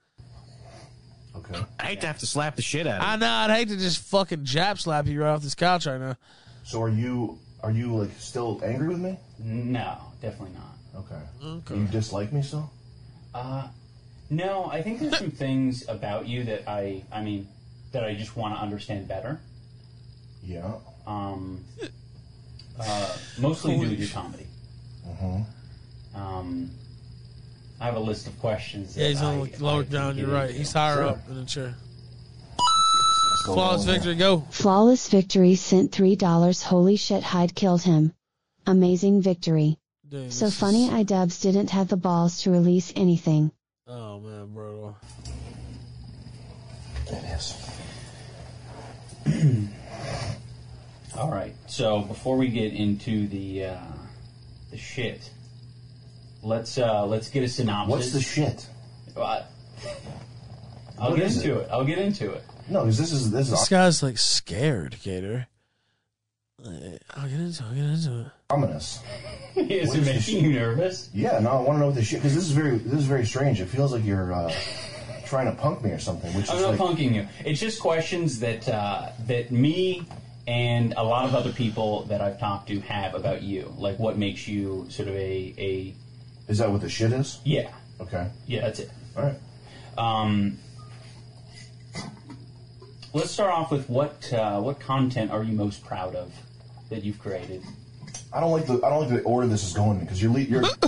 [1.37, 1.65] Okay.
[1.79, 3.09] I hate to have to slap the shit out of you.
[3.09, 6.01] I know I'd hate to just fucking jab slap you right off this couch right
[6.01, 6.17] now.
[6.65, 7.39] So are you?
[7.63, 9.19] Are you like still angry with me?
[9.39, 11.05] No, definitely not.
[11.05, 11.21] Okay.
[11.45, 11.77] Okay.
[11.77, 12.71] You dislike me still?
[13.35, 13.69] Uh,
[14.29, 17.49] no, I think there's some things about you that I, I mean,
[17.93, 19.41] that I just want to understand better.
[20.43, 20.75] Yeah.
[21.07, 21.65] Um,
[22.79, 24.47] uh, mostly due to your comedy.
[25.07, 26.21] Mm-hmm.
[26.21, 26.71] Um,
[27.81, 28.97] I have a list of questions.
[28.97, 30.19] Yeah, he's on the lower I down.
[30.19, 30.51] You're right.
[30.51, 31.05] He's higher Sure.
[31.07, 31.75] up in the chair.
[33.47, 34.17] Flawless victory.
[34.17, 34.41] Go.
[34.51, 38.13] Flawless Victory sent $3 Holy shit Hyde killed him.
[38.67, 39.79] Amazing victory.
[40.07, 43.51] Dude, so funny is- iDubbbz didn't have the balls to release anything.
[43.89, 44.95] Oh man, bro.
[47.07, 47.55] It is.
[51.17, 51.55] All right.
[51.67, 53.79] So before we get into the uh,
[54.71, 55.31] the shit,
[56.43, 57.91] let's uh, let's get a synopsis.
[57.91, 58.67] What's the shit?
[59.17, 59.43] Uh,
[60.99, 61.63] I'll What get is into it?
[61.63, 61.69] it?
[61.71, 62.43] I'll get into it.
[62.69, 65.47] No, because this is this is This guy's like scared, Gator.
[67.17, 67.63] I'll get into it.
[67.63, 68.27] I'll get into it.
[68.51, 69.01] ominous.
[69.57, 71.09] Is What it is making you nervous?
[71.15, 73.07] Yeah, no, I want to know what the shit because this is very this is
[73.07, 73.61] very strange.
[73.61, 74.53] It feels like you're uh,
[75.25, 77.27] trying to punk me or something, which I'm is not like punking you.
[77.45, 80.07] It's just questions that uh, that me
[80.47, 83.73] and a lot of other people that I've talked to have about you.
[83.79, 85.95] Like, what makes you sort of a a
[86.51, 87.41] is that what the shit is?
[87.45, 87.71] yeah
[88.01, 88.29] Okay.
[88.47, 88.91] yeah that's it.
[89.17, 89.37] All right.
[89.99, 90.59] Um,
[93.13, 96.33] let's start off with what uh, what content are you most proud of
[96.89, 97.63] that you've created?
[98.33, 100.41] I don't like the I don't like the order this is going because you're le-
[100.41, 100.65] you're.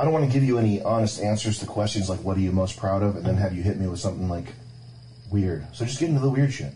[0.00, 2.52] I don't want to give you any honest answers to questions like what are you
[2.52, 4.46] most proud of, and then have you hit me with something like
[5.30, 5.66] weird.
[5.74, 6.72] So just get into the weird shit.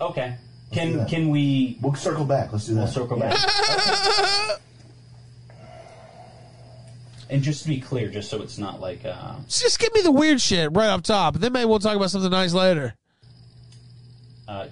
[0.00, 0.34] Okay.
[0.72, 1.78] do Can can we?
[1.80, 2.52] We'll circle back.
[2.52, 2.80] Let's do that.
[2.80, 3.36] We'll circle back.
[7.30, 10.10] and just to be clear, just so it's not like uh, Just give me the
[10.12, 11.36] weird shit right up top.
[11.36, 12.94] Then maybe we'll talk about something nice later.
[14.48, 14.66] uh,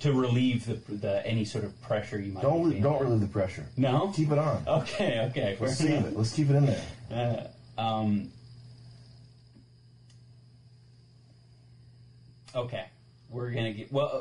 [0.00, 2.40] to relieve the, the any sort of pressure you might.
[2.42, 2.82] be Don't feeling.
[2.82, 3.66] don't relieve the pressure.
[3.76, 4.12] No.
[4.14, 4.62] Keep it on.
[4.66, 5.20] Okay.
[5.30, 5.56] Okay.
[5.60, 6.12] Let's fair save enough.
[6.12, 6.16] it.
[6.18, 7.50] Let's keep it in there.
[7.78, 8.30] Uh, um,
[12.54, 12.86] okay,
[13.30, 14.10] we're gonna get well.
[14.12, 14.20] uh,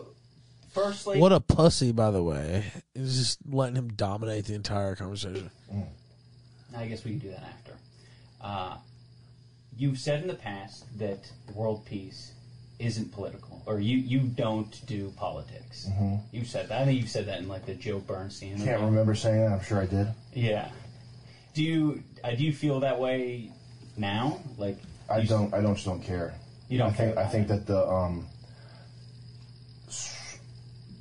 [0.74, 2.66] Firstly, What a pussy, by the way.
[2.96, 5.50] Is just letting him dominate the entire conversation.
[6.78, 7.72] I guess we can do that after.
[8.42, 8.78] Uh,
[9.78, 12.32] you've said in the past that world peace
[12.80, 15.88] isn't political, or you, you don't do politics.
[15.90, 16.20] Mhm.
[16.32, 16.82] You said that.
[16.82, 18.62] I think you've said that in like the Joe Bernstein.
[18.62, 19.52] I can't remember saying that.
[19.54, 20.08] I'm sure I did.
[20.34, 20.70] Yeah.
[21.54, 23.50] Do you uh, do you feel that way
[23.96, 24.42] now?
[24.58, 24.78] Like
[25.10, 25.54] I don't.
[25.54, 25.76] I don't.
[25.76, 26.34] Just don't care.
[26.68, 27.16] You don't I think.
[27.16, 28.28] care I think that the um.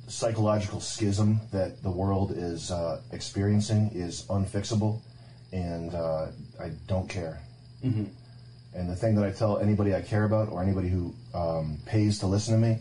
[0.07, 5.01] psychological schism that the world is uh, experiencing is unfixable,
[5.55, 6.27] and uh,
[6.59, 7.39] I don't care.
[7.83, 8.07] Mhm.
[8.75, 12.19] And the thing that I tell anybody I care about or anybody who um, pays
[12.19, 12.77] to listen to me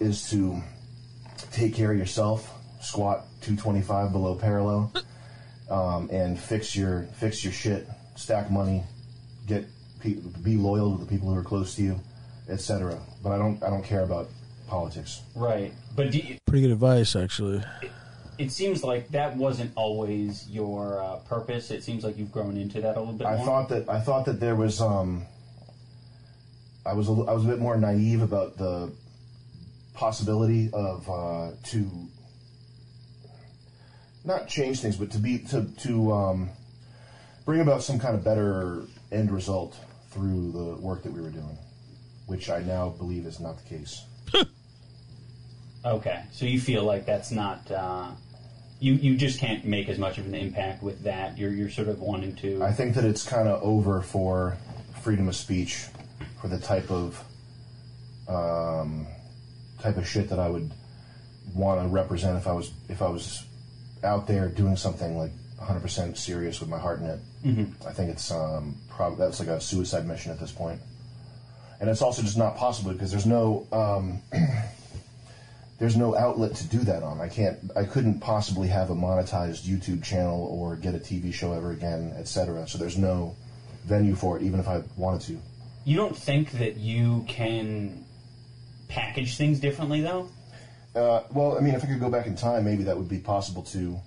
[0.00, 0.60] is to
[1.52, 4.92] take care of yourself, squat 225 below parallel,
[5.70, 7.86] um, and fix your fix your shit,
[8.16, 8.82] stack money,
[9.46, 9.64] get
[10.00, 12.00] pe- be loyal to the people who are close to you,
[12.48, 12.98] etc.
[13.22, 14.28] But I don't I don't care about
[14.66, 15.22] politics.
[15.36, 15.72] Right.
[15.94, 17.62] But do you, Pretty good advice, actually.
[18.38, 21.70] It seems like that wasn't always your uh, purpose.
[21.70, 23.46] It seems like you've grown into that a little bit I more.
[23.46, 25.26] thought that I thought that there was um
[26.84, 28.92] I was a, I was a bit more naive about the
[29.94, 31.90] possibility of uh, to
[34.24, 36.50] not change things, but to be to to um,
[37.44, 39.76] bring about some kind of better end result
[40.10, 41.58] through the work that we were doing,
[42.26, 44.02] which I now believe is not the case.
[45.84, 48.10] Okay, so you feel like that's not uh,
[48.80, 48.94] you.
[48.94, 51.38] You just can't make as much of an impact with that.
[51.38, 52.62] You're you're sort of wanting to.
[52.62, 54.56] I think that it's kind of over for
[55.02, 55.86] freedom of speech,
[56.40, 57.22] for the type of
[58.28, 59.06] um,
[59.80, 60.70] type of shit that I would
[61.54, 63.44] want to represent if I was if I was
[64.04, 65.30] out there doing something like
[65.60, 67.20] 100% serious with my heart in it.
[67.44, 67.86] Mhm.
[67.86, 70.80] I think it's um, probably that's like a suicide mission at this point.
[70.80, 70.90] point,
[71.80, 74.22] and it's also just not possible because there's no um,
[75.78, 77.20] there's no outlet to do that on.
[77.20, 81.52] I can't I couldn't possibly have a monetized YouTube channel or get a TV show
[81.52, 82.66] ever again, etc.
[82.66, 83.36] So there's no
[83.84, 85.38] venue for it, even if I wanted to.
[85.84, 88.04] You don't think that you can
[88.88, 90.28] package things differently, though?
[90.94, 93.18] Uh, well, I mean, if I could go back in time, maybe that would be
[93.18, 93.98] possible to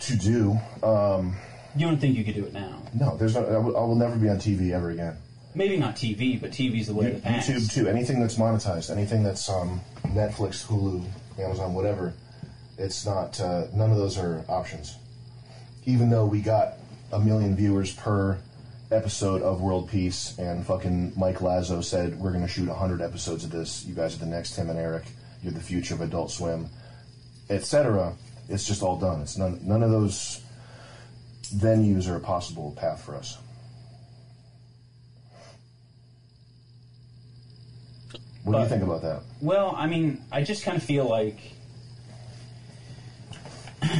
[0.00, 0.58] to do.
[0.82, 1.36] Um,
[1.76, 2.82] You don't think you could do it now?
[2.94, 3.44] no, there's no.
[3.44, 5.16] I will, I will never be on TV ever again.
[5.56, 7.48] Maybe not TV, but TV's the way of the past.
[7.48, 7.88] YouTube too.
[7.88, 11.02] Anything that's monetized, anything that's um, Netflix, Hulu,
[11.38, 12.12] Amazon, whatever.
[12.76, 13.40] It's not.
[13.40, 14.98] Uh, none of those are options.
[15.86, 16.74] Even though we got
[17.10, 18.38] a million viewers per
[18.90, 23.42] episode of World Peace, and fucking Mike Lazzo said we're going to shoot hundred episodes
[23.42, 23.82] of this.
[23.86, 25.04] You guys are the next Tim and Eric.
[25.42, 26.68] You're the future of Adult Swim,
[27.48, 28.12] etc.
[28.50, 29.22] It's just all done.
[29.22, 29.58] It's none.
[29.66, 30.42] None of those
[31.44, 33.38] venues are a possible path for us.
[38.46, 39.22] What do you think about that?
[39.40, 41.36] Well, I mean, I just kind of feel like,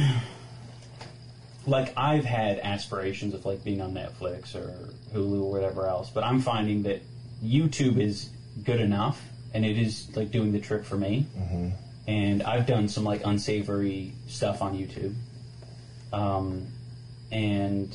[1.67, 6.23] like I've had aspirations of like being on Netflix or Hulu or whatever else, but
[6.23, 7.01] I'm finding that
[7.43, 8.29] YouTube is
[8.63, 9.21] good enough,
[9.53, 11.25] and it is like doing the trick for me.
[11.37, 11.69] Mm-hmm.
[12.07, 15.13] And I've done some like unsavory stuff on YouTube,
[16.13, 16.67] um,
[17.33, 17.93] and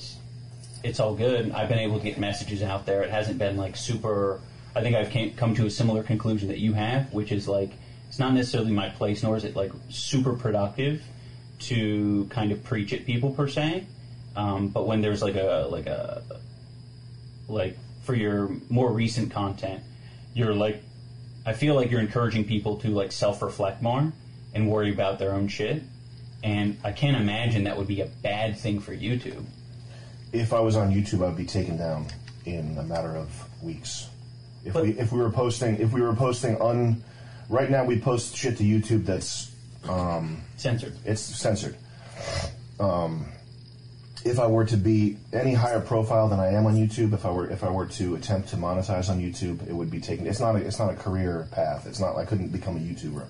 [0.85, 1.51] it's all good.
[1.53, 3.03] I've been able to get messages out there.
[3.05, 4.43] It hasn't been like super.
[4.75, 7.71] I think I've come to a similar conclusion that you have, which is like
[8.09, 11.03] it's not necessarily my place, nor is it like super productive
[11.61, 13.87] to kind of preach at people per se.
[14.35, 16.23] Um, but when there's like a like a
[17.49, 19.83] like for your more recent content,
[20.35, 20.83] you're like
[21.45, 24.13] I feel like you're encouraging people to like self reflect more
[24.55, 25.83] and worry about their own shit.
[26.45, 29.45] And I can't imagine that would be a bad thing for YouTube.
[30.33, 32.07] If I was on YouTube, I would be taken down
[32.45, 34.09] in a matter of weeks.
[34.65, 37.03] If we if we were posting if we were posting un
[37.49, 39.51] right now we post shit to YouTube that's
[39.89, 40.95] um, censored.
[41.05, 41.77] It's censored.
[42.79, 43.27] Um,
[44.25, 47.31] if I were to be any higher profile than I am on YouTube, if I
[47.33, 50.27] were if I were to attempt to monetize on YouTube, it would be taken.
[50.29, 51.87] It's not a, it's not a career path.
[51.89, 53.27] It's not I couldn't become a YouTuber.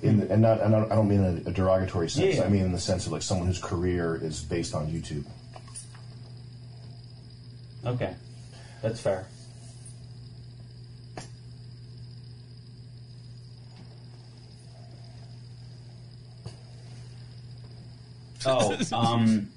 [0.00, 2.36] In, and not and I don't- I don't mean in a derogatory sense.
[2.36, 2.44] Yeah.
[2.44, 5.24] I mean in the sense of like someone whose career is based on YouTube.
[7.84, 8.14] Okay,
[8.80, 9.26] that's fair.
[18.46, 19.48] Oh, um,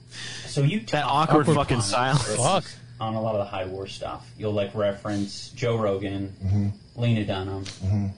[0.46, 2.36] so you That awkward fucking on- silence.
[2.36, 2.66] Fuck.
[3.00, 4.26] on a lot of the Hyde War stuff.
[4.38, 7.02] You'll like reference Joe Rogan, Mm-hmm.
[7.02, 8.12] Lena Dunham, Mhm.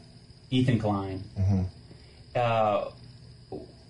[0.51, 1.23] Ethan Klein.
[1.39, 1.65] Mhm.
[2.35, 2.89] Uh,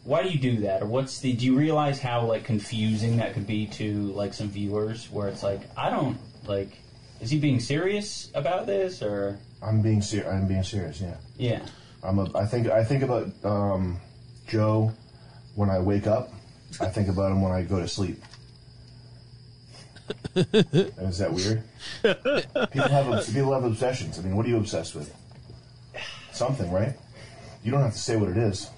[0.04, 1.34] why do you do that, or what's the?
[1.34, 5.44] Do you realize how like confusing that could be to like some viewers, where it's
[5.44, 6.18] like, I don't
[6.48, 6.70] like,
[7.20, 11.02] is he being serious about this, or I'm being ser- I'm being serious.
[11.02, 11.16] Yeah.
[11.38, 11.60] yeah?
[12.04, 14.00] I'm a, I think I think about um,
[14.48, 14.94] Joe
[15.56, 16.32] when I wake up.
[16.80, 18.22] I think about him when I go to sleep.
[20.36, 21.64] Is that weird?
[22.72, 24.20] People have people have obsessions.
[24.20, 25.14] I mean, what are you obsessed with?
[26.32, 26.94] Something, right?
[27.64, 28.70] You don't have to say what it is.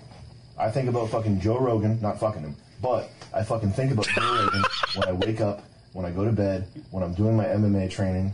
[0.57, 4.21] I think about fucking Joe Rogan, not fucking him, but I fucking think about Joe
[4.21, 4.63] Rogan
[4.95, 5.63] when I wake up,
[5.93, 8.33] when I go to bed, when I'm doing my MMA training,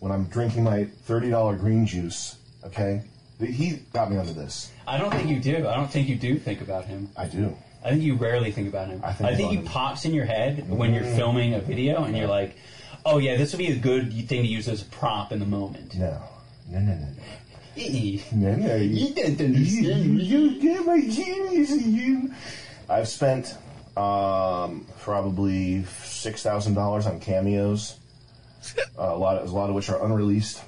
[0.00, 2.36] when I'm drinking my thirty dollar green juice.
[2.64, 3.02] Okay,
[3.40, 4.70] He got me onto this.
[4.86, 5.68] I don't think you do.
[5.68, 7.08] I don't think you do think about him.
[7.16, 7.56] I do.
[7.84, 9.00] I think you rarely think about him.
[9.04, 9.64] I think think, he him.
[9.64, 12.56] pops in your head when you're filming a video and you're like,
[13.04, 15.46] "Oh yeah, this would be a good thing to use as a prop in the
[15.46, 16.22] moment." No,
[16.70, 17.08] no, no, no.
[17.74, 18.22] E.
[18.32, 18.76] No, no.
[18.76, 20.22] You don't understand.
[20.22, 21.70] You get my genius.
[21.70, 22.32] You.
[22.88, 23.56] I've spent
[23.96, 27.98] um, probably six thousand dollars on cameos.
[28.96, 30.62] Uh, a lot, of, a lot of which are unreleased,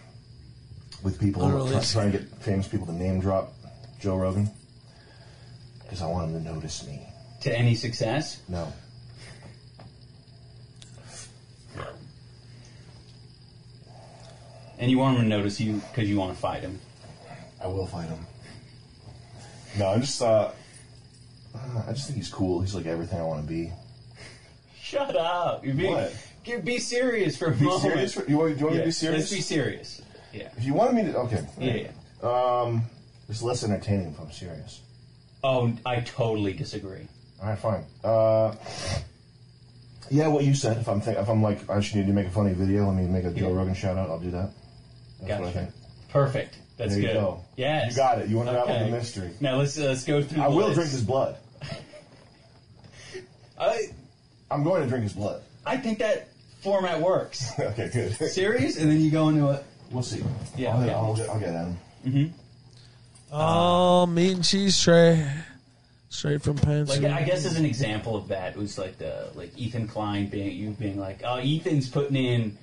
[1.05, 1.93] with people try, Unreleased.
[1.93, 3.53] trying to get famous people to name drop
[4.01, 4.51] Joe Rogan
[5.94, 7.06] because I want him to notice me.
[7.42, 8.40] To any success?
[8.48, 8.72] No.
[14.76, 16.80] And you want him to notice you because you want to fight him.
[17.62, 18.18] I will fight him.
[19.78, 20.20] No, I'm just.
[20.20, 20.50] Uh,
[21.86, 22.60] I just think he's cool.
[22.60, 23.70] He's like everything I want to be.
[24.80, 25.64] Shut up!
[25.64, 26.12] You're being, What?
[26.42, 27.82] Get- Be serious for a Be moment.
[27.82, 28.14] serious?
[28.14, 29.20] For, you want, you want me to Yeah, be serious?
[29.20, 30.02] Let's be serious.
[30.32, 30.48] Yeah.
[30.58, 31.46] If you wanted me to, okay.
[31.58, 32.82] Yeah, Um,
[33.28, 34.80] it's less entertaining if I'm serious.
[35.44, 37.06] Oh, I totally disagree.
[37.42, 37.84] All right, fine.
[38.02, 38.54] Uh,
[40.10, 40.78] yeah, what you said.
[40.78, 42.86] If I'm think, if I'm like, I should need to make a funny video.
[42.86, 44.08] Let me make a Joe Rogan shout out.
[44.08, 44.50] I'll do that.
[45.20, 45.58] That's what I Gotcha.
[45.58, 45.70] think.
[46.08, 46.58] Perfect.
[46.78, 47.14] That's There you good.
[47.14, 47.44] go.
[47.56, 47.90] Yes.
[47.90, 48.28] You got it.
[48.30, 48.84] You unraveled Okay.
[48.86, 49.30] the mystery.
[49.40, 50.42] Now let's uh, let's go through.
[50.42, 50.74] I the will list.
[50.76, 51.36] drink his blood.
[53.58, 53.88] I
[54.50, 55.42] I'm going to drink his blood.
[55.66, 56.28] I think that
[56.62, 57.50] format works.
[57.58, 58.14] okay, good.
[58.30, 59.64] Serious, and then you go into it.
[59.90, 60.22] We'll see.
[60.56, 60.74] Yeah.
[60.74, 60.92] I'll, okay.
[60.94, 61.76] I'll, get- I'll get at him.
[62.30, 62.43] hmm
[63.36, 65.27] Oh, meat and cheese tray,
[66.09, 67.02] straight from Pantsuit.
[67.02, 70.28] Like I guess as an example of that, it was like the like Ethan Klein
[70.28, 72.56] being you being like, oh, Ethan's putting in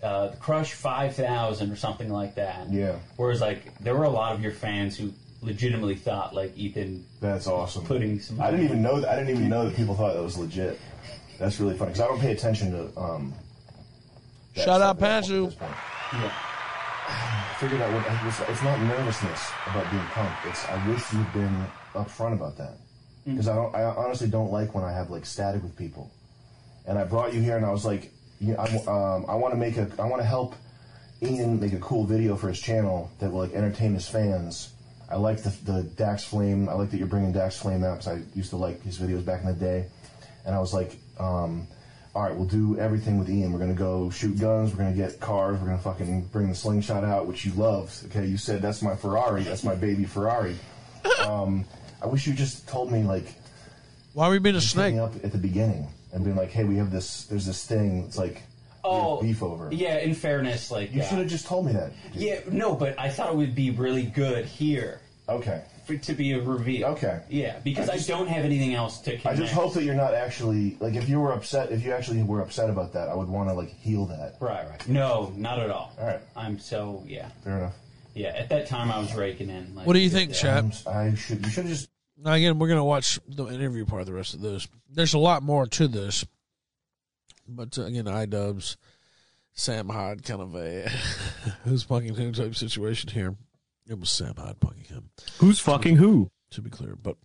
[0.00, 2.70] uh, the Crush Five Thousand or something like that.
[2.70, 2.96] Yeah.
[3.16, 7.04] Whereas like there were a lot of your fans who legitimately thought like Ethan.
[7.20, 7.84] That's awesome.
[7.84, 8.40] Putting some.
[8.40, 9.08] I didn't even know that.
[9.10, 10.78] I didn't even know that people thought that was legit.
[11.40, 13.00] That's really funny because I don't pay attention to.
[13.00, 13.34] Um,
[14.54, 15.46] that Shout out stuff at Pantsuit.
[15.46, 15.72] this point.
[16.12, 16.32] Yeah.
[17.50, 20.50] I figured out what it was, it's not nervousness about being punked.
[20.50, 22.78] It's I wish you'd been upfront about that
[23.24, 23.74] because I don't.
[23.74, 26.10] I honestly don't like when I have like static with people.
[26.86, 28.10] And I brought you here, and I was like,
[28.40, 29.88] yeah, I, um, I want to make a.
[29.98, 30.54] I want to help
[31.22, 34.72] Ian make a cool video for his channel that will like entertain his fans.
[35.08, 36.68] I like the, the Dax Flame.
[36.68, 39.24] I like that you're bringing Dax Flame out because I used to like his videos
[39.24, 39.86] back in the day.
[40.44, 41.68] And I was like, um,
[42.14, 43.52] all right, we'll do everything with Ian.
[43.52, 44.72] We're gonna go shoot guns.
[44.72, 45.58] We're gonna get cars.
[45.58, 48.06] We're gonna fucking bring the slingshot out, which you loved.
[48.06, 49.42] Okay, you said that's my Ferrari.
[49.42, 50.56] That's my baby Ferrari.
[51.26, 51.64] Um,
[52.00, 53.34] I wish you just told me like.
[54.12, 54.96] Why were you being a snake?
[54.96, 57.24] up at the beginning and being like, hey, we have this.
[57.24, 58.04] There's this thing.
[58.04, 58.42] It's like
[58.84, 59.68] Oh, beef over.
[59.72, 61.92] Yeah, in fairness, like You uh, should have just told me that.
[62.12, 65.00] Yeah, no, but I thought it would be really good here.
[65.28, 65.62] Okay.
[65.84, 66.88] For, to be a reveal.
[66.88, 67.20] Okay.
[67.28, 69.26] Yeah, because I I, don't have anything else to Connect.
[69.26, 72.22] I just hope that you're not actually like if you were upset if you actually
[72.22, 74.36] were upset about that I would want to like heal that.
[74.40, 74.88] Right, right.
[74.88, 75.92] No, not at all.
[75.98, 76.20] All right.
[76.36, 77.28] I'm so yeah.
[77.42, 77.74] Fair enough.
[78.14, 79.74] Yeah, at that time I was raking in.
[79.74, 80.36] Like, What do you think, yeah.
[80.36, 80.72] Chap?
[80.86, 81.44] I should.
[81.44, 81.88] You should just.
[82.16, 84.68] Now again, we're gonna watch the interview part of the rest of this.
[84.88, 86.24] There's a lot more to this,
[87.48, 88.76] but uh, again, iDubbbz,
[89.54, 90.88] Sam Hyde, kind of a
[91.64, 93.34] who's fucking who type situation here.
[93.88, 95.10] It was Sam Hyde punking him.
[95.38, 96.30] Who's fucking who?
[96.52, 97.16] To be clear, but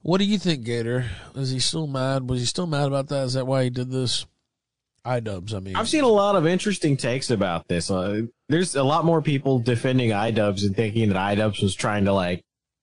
[0.00, 1.06] what do you think, Gator?
[1.34, 2.28] Is he still mad?
[2.28, 3.24] Was he still mad about that?
[3.24, 4.26] Is that why he did this?
[5.06, 7.90] iDubbbz, I mean, I've seen a lot of interesting takes about this.
[7.90, 12.12] Uh, there's a lot more people defending iDubbbz and thinking that iDubbbz was trying to
[12.12, 12.42] like,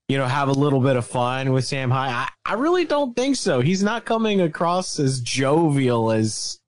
[0.10, 2.12] you know, have a little bit of fun with Sam Hyde.
[2.12, 3.62] I, I really don't think so.
[3.62, 6.60] He's not coming across as jovial as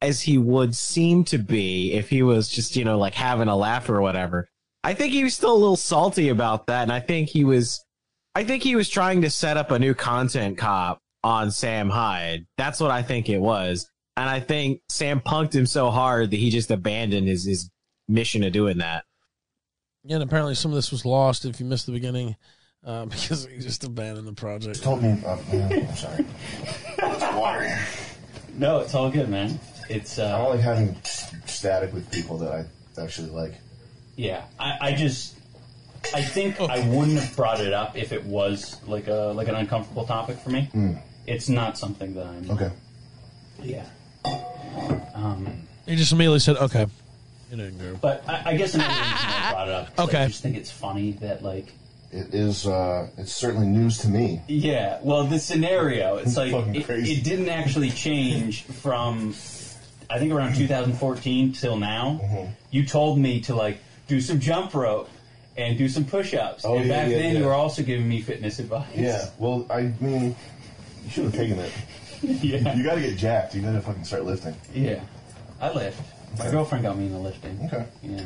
[0.00, 3.56] as he would seem to be if he was just, you know, like having a
[3.56, 4.48] laugh or whatever.
[4.84, 7.84] I think he was still a little salty about that, and I think he was
[8.34, 12.46] I think he was trying to set up a new content cop on Sam Hyde.
[12.56, 13.90] That's what I think it was.
[14.16, 17.70] And I think Sam punked him so hard that he just abandoned his, his
[18.06, 19.04] mission of doing that.
[20.04, 22.36] Yeah, and apparently some of this was lost if you missed the beginning
[22.84, 24.82] uh, because he just abandoned the project.
[24.82, 25.20] Told me.
[25.26, 26.24] Uh, I'm sorry.
[26.98, 27.78] It's water.
[28.54, 29.58] No, it's all good, man.
[29.88, 33.54] It's I uh, don't like having static with people that I actually like.
[34.18, 34.42] Yeah.
[34.58, 35.36] I, I just
[36.14, 39.54] I think I wouldn't have brought it up if it was like a like an
[39.54, 40.68] uncomfortable topic for me.
[40.74, 41.00] Mm.
[41.26, 42.70] It's not something that I'm Okay.
[43.62, 43.86] Yeah.
[45.14, 45.46] Um,
[45.86, 46.86] He just immediately said, "Okay."
[47.50, 47.96] It didn't go.
[48.02, 49.88] but I, I guess another reason I brought it up.
[49.94, 50.22] is Okay.
[50.24, 51.72] I just think it's funny that like
[52.12, 52.66] It is.
[52.66, 54.42] Uh, it's certainly news to me.
[54.48, 57.12] Yeah, well, the scenario, it's like Fucking it, crazy.
[57.14, 59.34] it didn't actually change from
[60.10, 62.20] I think around 2014 till now.
[62.22, 62.52] Mm-hmm.
[62.70, 63.78] You told me to like
[64.08, 65.08] do some jump rope
[65.56, 67.38] and do some push-ups, Oh, and yeah, back yeah, then yeah.
[67.40, 68.86] you were also giving me fitness advice.
[68.94, 69.28] Yeah.
[69.38, 70.34] Well, I mean,
[71.04, 71.72] you should have taken it.
[72.22, 72.74] yeah.
[72.74, 73.54] You got to get jacked.
[73.54, 74.54] You got to fucking start lifting.
[74.74, 75.00] Yeah,
[75.60, 76.00] I lift.
[76.38, 77.60] My girlfriend got me into lifting.
[77.66, 77.86] Okay.
[78.02, 78.24] Yeah.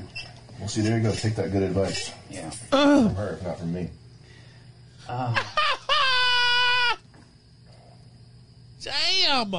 [0.58, 1.12] Well, see, there you go.
[1.12, 2.12] Take that good advice.
[2.30, 2.50] Yeah.
[2.50, 3.90] From her, if not from me.
[5.08, 5.36] Uh,
[8.82, 9.54] Damn.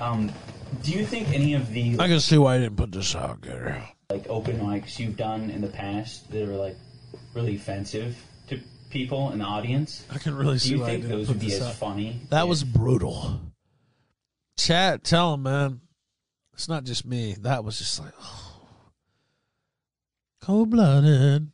[0.00, 0.32] um,
[0.84, 3.40] do you think any of the I can see why I didn't put this out
[3.42, 3.82] there.
[4.10, 6.76] like open mics you've done in the past that are like
[7.34, 8.16] really offensive
[8.48, 10.04] to people in the audience?
[10.12, 11.60] I can really Do see you why I think didn't those put would be this
[11.60, 11.74] as out.
[11.74, 12.20] funny?
[12.30, 13.40] That was brutal.
[14.58, 15.80] Chat, tell him, man.
[16.52, 17.34] It's not just me.
[17.40, 18.12] That was just like
[20.42, 21.50] cold blooded.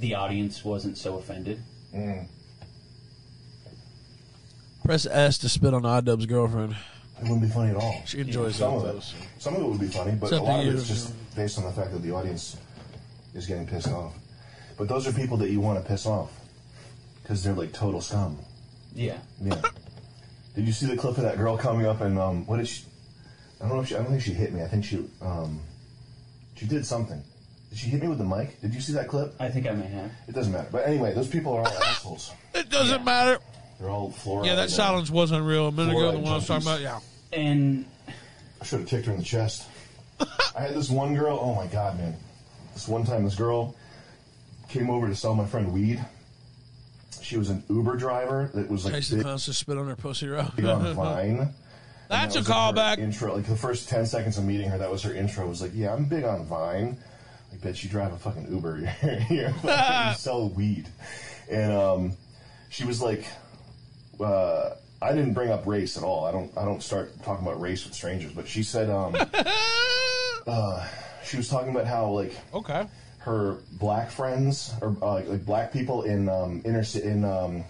[0.00, 1.62] The audience wasn't so offended.
[1.94, 2.26] Mm.
[4.84, 6.74] Press S to spit on iDubbbz girlfriend.
[7.22, 8.02] It wouldn't be funny at all.
[8.04, 9.14] She enjoys some those.
[9.14, 9.28] of it.
[9.38, 11.64] Some of it would be funny, but It's a lot of it's just based on
[11.64, 12.56] the fact that the audience
[13.32, 14.12] is getting pissed off.
[14.76, 16.32] But those are people that you want to piss off
[17.22, 18.38] because they're like total scum.
[18.92, 19.18] Yeah.
[19.40, 19.60] Yeah.
[20.56, 22.84] did you see the clip of that girl coming up and um, what did she?
[23.60, 23.94] I don't know if she.
[23.94, 24.62] I don't think she hit me.
[24.62, 25.60] I think she um,
[26.56, 27.22] she did something.
[27.70, 28.60] Did she hit me with the mic?
[28.60, 29.32] Did you see that clip?
[29.38, 30.10] I think I may have.
[30.26, 30.68] It doesn't matter.
[30.72, 32.32] But anyway, those people are all assholes.
[32.52, 33.38] It doesn't matter.
[33.78, 34.46] They're all fluoride.
[34.46, 35.68] Yeah, that silence wasn't real.
[35.68, 36.98] A minute ago, the Fluoride one I was talking about, yeah.
[37.32, 37.86] And
[38.60, 39.68] I should have kicked her in the chest.
[40.54, 41.38] I had this one girl.
[41.40, 42.14] Oh my god, man!
[42.74, 43.74] This one time, this girl
[44.68, 46.04] came over to sell my friend weed.
[47.20, 49.96] She was an Uber driver that was like Jason big Clowns to spit on her
[49.96, 50.40] pussy row.
[50.40, 51.54] on Vine.
[52.08, 52.98] That's that a was, like, callback.
[52.98, 55.46] Intro, like the first ten seconds of meeting her, that was her intro.
[55.46, 56.98] It was like, "Yeah, I'm big on Vine."
[57.50, 58.92] Like, bitch, you drive a fucking Uber.
[59.30, 59.48] You're
[60.08, 60.88] you sell weed,
[61.50, 62.16] and um,
[62.68, 63.24] she was like,
[64.20, 64.70] uh,
[65.02, 66.24] I didn't bring up race at all.
[66.24, 66.56] I don't.
[66.56, 68.32] I don't start talking about race with strangers.
[68.32, 69.16] But she said, um,
[70.46, 70.88] uh,
[71.24, 72.86] she was talking about how like okay
[73.24, 77.64] her black friends or uh, like, like black people in um, inner in um,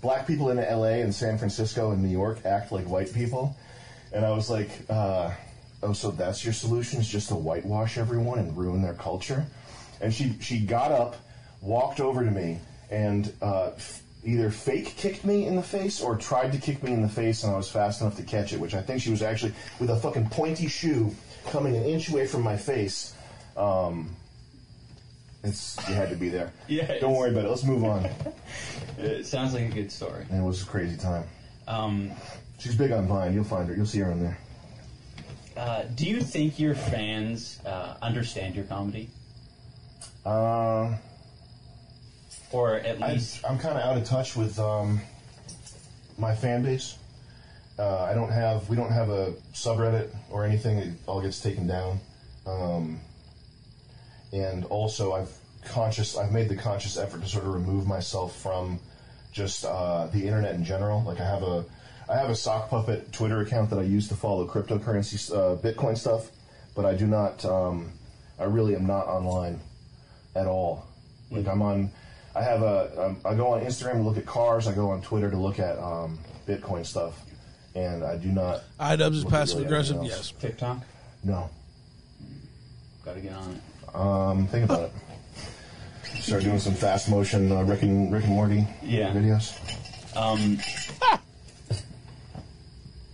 [0.00, 1.02] black people in L.A.
[1.02, 3.56] and San Francisco and New York act like white people,
[4.12, 5.32] and I was like, uh,
[5.82, 9.44] oh, so that's your solution is just to whitewash everyone and ruin their culture,
[10.00, 11.16] and she she got up,
[11.60, 12.60] walked over to me,
[12.90, 13.70] and uh,
[14.24, 17.42] either fake kicked me in the face or tried to kick me in the face,
[17.44, 19.90] and I was fast enough to catch it, which I think she was actually with
[19.90, 21.14] a fucking pointy shoe
[21.46, 23.14] coming an inch away from my face.
[23.56, 24.14] Um,
[25.42, 26.52] it's you had to be there.
[26.68, 27.48] Yeah, Don't worry about it.
[27.48, 28.08] Let's move on.
[28.98, 30.26] It sounds like a good story.
[30.30, 31.24] It was a crazy time.
[31.66, 32.10] Um,
[32.60, 33.32] She's big on Vine.
[33.34, 33.74] You'll find her.
[33.74, 34.38] You'll see her on there.
[35.56, 39.10] uh, do you think your fans uh, understand your comedy,
[40.24, 40.96] Um,
[42.52, 45.00] or at I, least I'm kind of out of touch with um,
[46.18, 46.96] my fan base.
[47.78, 48.68] Uh, I don't have.
[48.68, 50.78] We don't have a subreddit or anything.
[50.78, 52.00] It all gets taken down.
[52.46, 53.00] Um,
[54.32, 55.34] and also, I've
[55.64, 56.16] conscious.
[56.16, 58.78] I've made the conscious effort to sort of remove myself from
[59.32, 61.02] just uh, the internet in general.
[61.02, 61.64] Like I have a.
[62.08, 65.96] I have a sock puppet Twitter account that I use to follow cryptocurrency, uh, Bitcoin
[65.96, 66.30] stuff,
[66.74, 67.44] but I do not.
[67.44, 67.92] Um,
[68.38, 69.60] I really am not online
[70.34, 70.86] at all.
[71.30, 71.90] Like I'm on.
[72.34, 73.06] I have a.
[73.06, 74.66] Um, I go on Instagram to look at cars.
[74.66, 76.18] I go on Twitter to look at um,
[76.48, 77.20] Bitcoin stuff,
[77.74, 78.62] and I do not.
[78.80, 80.02] iDubbbz is look at passive really aggressive.
[80.04, 80.32] Yes.
[80.40, 80.78] TikTok?
[81.24, 81.50] No.
[83.04, 83.94] Got to get on it.
[83.94, 84.92] Um, think about it.
[86.20, 89.12] Start doing some fast motion uh, Rick and Rick and Morty Yeah.
[89.12, 89.56] videos.
[90.16, 90.58] Um,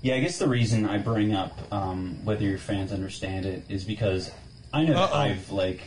[0.02, 3.84] yeah, I guess the reason I bring up um, whether your fans understand it is
[3.84, 4.30] because
[4.72, 5.14] I know Uh-oh.
[5.18, 5.80] I've like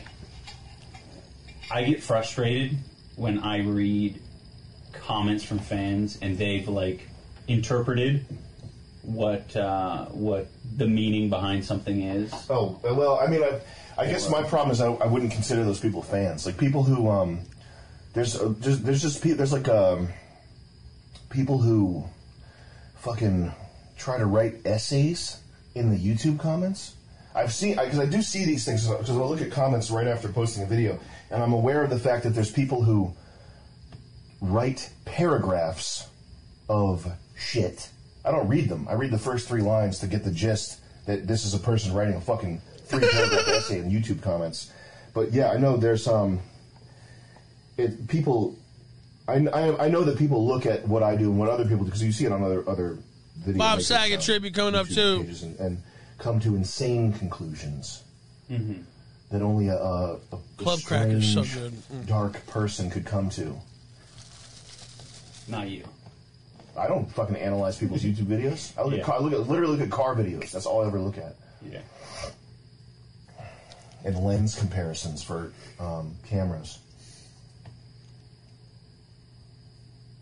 [1.70, 2.76] I get frustrated
[3.16, 4.20] when I read
[4.92, 7.08] comments from fans and they've like
[7.48, 8.24] interpreted
[9.02, 12.32] what uh, what the meaning behind something is.
[12.48, 13.60] Oh well, I mean, I,
[13.98, 16.46] I guess my problem is I, I wouldn't consider those people fans.
[16.46, 17.40] Like people who um,
[18.14, 20.08] there's uh, there's, there's just pe- there's like um,
[21.30, 22.04] people who
[22.98, 23.52] fucking
[23.96, 25.40] try to write essays
[25.74, 26.94] in the YouTube comments.
[27.34, 30.28] I've seen because I, do see these things because I look at comments right after
[30.28, 31.00] posting a video,
[31.32, 33.14] and I'm aware of the fact that there's people who
[34.40, 36.08] write paragraphs
[36.68, 37.88] of shit.
[38.24, 38.86] I don't read them.
[38.88, 41.94] I read the first three lines to get the gist that this is a person
[41.94, 44.70] writing a fucking three paragraph essay in YouTube comments.
[45.14, 46.40] But yeah, I know there's um,
[47.76, 48.56] it people.
[49.28, 51.78] I, I, I know that people look at what I do and what other people
[51.78, 52.98] do because you see it on other other
[53.38, 53.58] video.
[53.58, 55.20] Bob Saget tribute coming up too.
[55.20, 55.82] pages and, and
[56.18, 58.02] come to insane conclusions
[58.52, 58.82] Mm-hmm.
[59.32, 61.98] That only a, a, a Club Cracker's so strange, good.
[62.02, 62.06] Mm.
[62.06, 63.56] dark person could come to.
[65.48, 65.84] Not you.
[66.78, 68.72] I don't fucking analyze people's YouTube videos.
[68.78, 69.00] I look Yeah.
[69.00, 70.52] at car, look at literally look at car videos.
[70.52, 71.34] That's all I ever look at.
[71.68, 71.80] Yeah.
[74.04, 76.78] And lens comparisons for um, cameras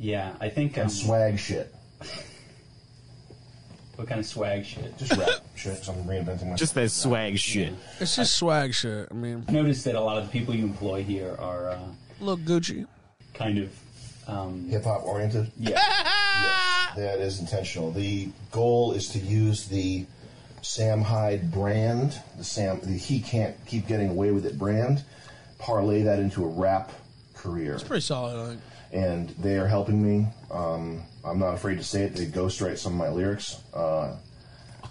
[0.01, 1.75] Yeah, I think um, and swag shit.
[4.01, 4.97] What kind of swag shit?
[4.97, 5.85] Just rap shit.
[5.85, 6.59] So I'm reinventing myself.
[6.59, 7.75] Just that swag shit.
[8.01, 9.09] It's just swag shit.
[9.11, 11.81] I mean, I noticed that a lot of the people you employ here are uh,
[12.19, 12.87] look Gucci.
[13.35, 13.79] kind of
[14.27, 15.53] um, hip hop oriented.
[15.59, 15.73] Yeah.
[15.77, 17.91] yes, that is intentional.
[17.91, 20.07] The goal is to use the
[20.63, 25.05] Sam Hyde brand, the Sam, the he can't keep getting away with it brand,
[25.59, 26.91] parlay that into a rap
[27.35, 27.75] career.
[27.75, 28.43] It's pretty solid.
[28.43, 28.61] I think.
[28.93, 30.27] And they are helping me.
[30.51, 32.15] Um, I'm not afraid to say it.
[32.15, 34.17] They ghostwrite some of my lyrics, uh,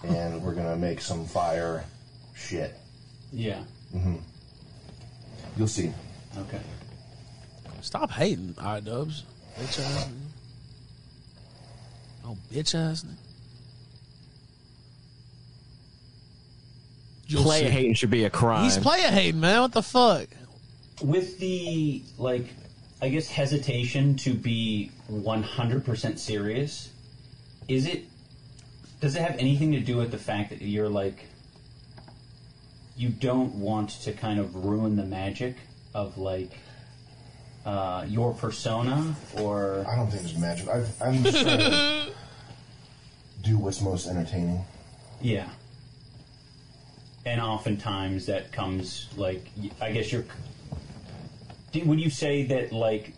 [0.04, 1.84] and we're gonna make some fire
[2.36, 2.76] shit.
[3.32, 3.62] yeah.
[3.96, 4.16] Mm-hmm.
[5.58, 5.92] You'll see.
[6.38, 6.62] Okay.
[7.82, 9.24] Stop hating, iDubbbz.
[9.58, 10.08] Bitch ass.
[10.08, 10.12] nigga.
[12.26, 13.04] Oh, bitch ass.
[13.04, 13.16] nigga.
[17.28, 17.72] You'll Player see.
[17.72, 18.64] hating should be a crime.
[18.64, 19.62] He's player hating, man.
[19.62, 20.28] What the fuck?
[21.02, 22.46] With the like,
[23.02, 26.90] I guess hesitation to be 100% serious,
[27.68, 28.04] is it?
[29.00, 31.26] Does it have anything to do with the fact that you're like,
[32.98, 35.56] you don't want to kind of ruin the magic
[35.94, 36.52] of like
[37.66, 40.68] uh, your persona, or I don't think it's magic.
[40.68, 42.12] I, I'm just trying to
[43.44, 44.66] do what's most entertaining.
[45.22, 45.48] Yeah.
[47.26, 50.26] And oftentimes that comes like y- I guess you're.
[51.72, 53.14] Do- Would you say that like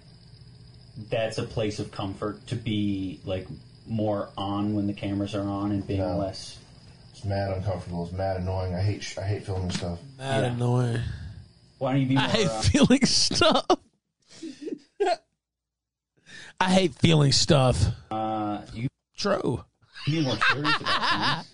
[1.10, 3.48] that's a place of comfort to be like
[3.88, 6.18] more on when the cameras are on and being No.
[6.18, 6.58] less?
[7.14, 8.04] It's mad uncomfortable.
[8.06, 8.74] It's mad annoying.
[8.76, 10.00] I hate sh- I hate filming stuff.
[10.18, 11.02] Mad annoying.
[11.78, 12.24] Why don't you be more?
[12.24, 13.66] I hate uh, feeling stuff.
[16.60, 17.84] I hate feeling stuff.
[18.12, 18.88] Uh, you
[19.18, 19.64] True.
[20.08, 21.48] you be more serious about things.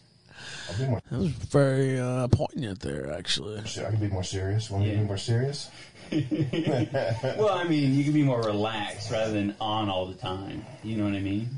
[0.69, 1.01] I'll be more.
[1.09, 3.59] That was very uh, poignant there, actually.
[3.59, 4.69] I can be more serious.
[4.69, 5.69] Want me to be more serious?
[7.37, 10.65] well, I mean, you can be more relaxed rather than on all the time.
[10.83, 11.49] You know what I mean?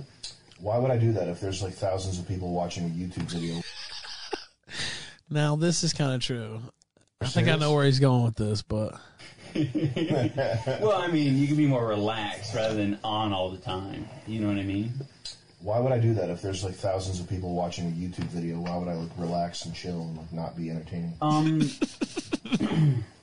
[0.60, 3.62] Why would I do that if there's like thousands of people watching a YouTube video?
[5.32, 6.60] Now this is kind of true.
[7.22, 9.00] I think I know where he's going with this, but
[10.82, 14.08] well, I mean, you can be more relaxed rather than on all the time.
[14.26, 14.92] You know what I mean?
[15.62, 18.60] Why would I do that if there's like thousands of people watching a YouTube video?
[18.60, 21.14] Why would I like relax and chill and like not be entertaining?
[21.22, 21.70] Um.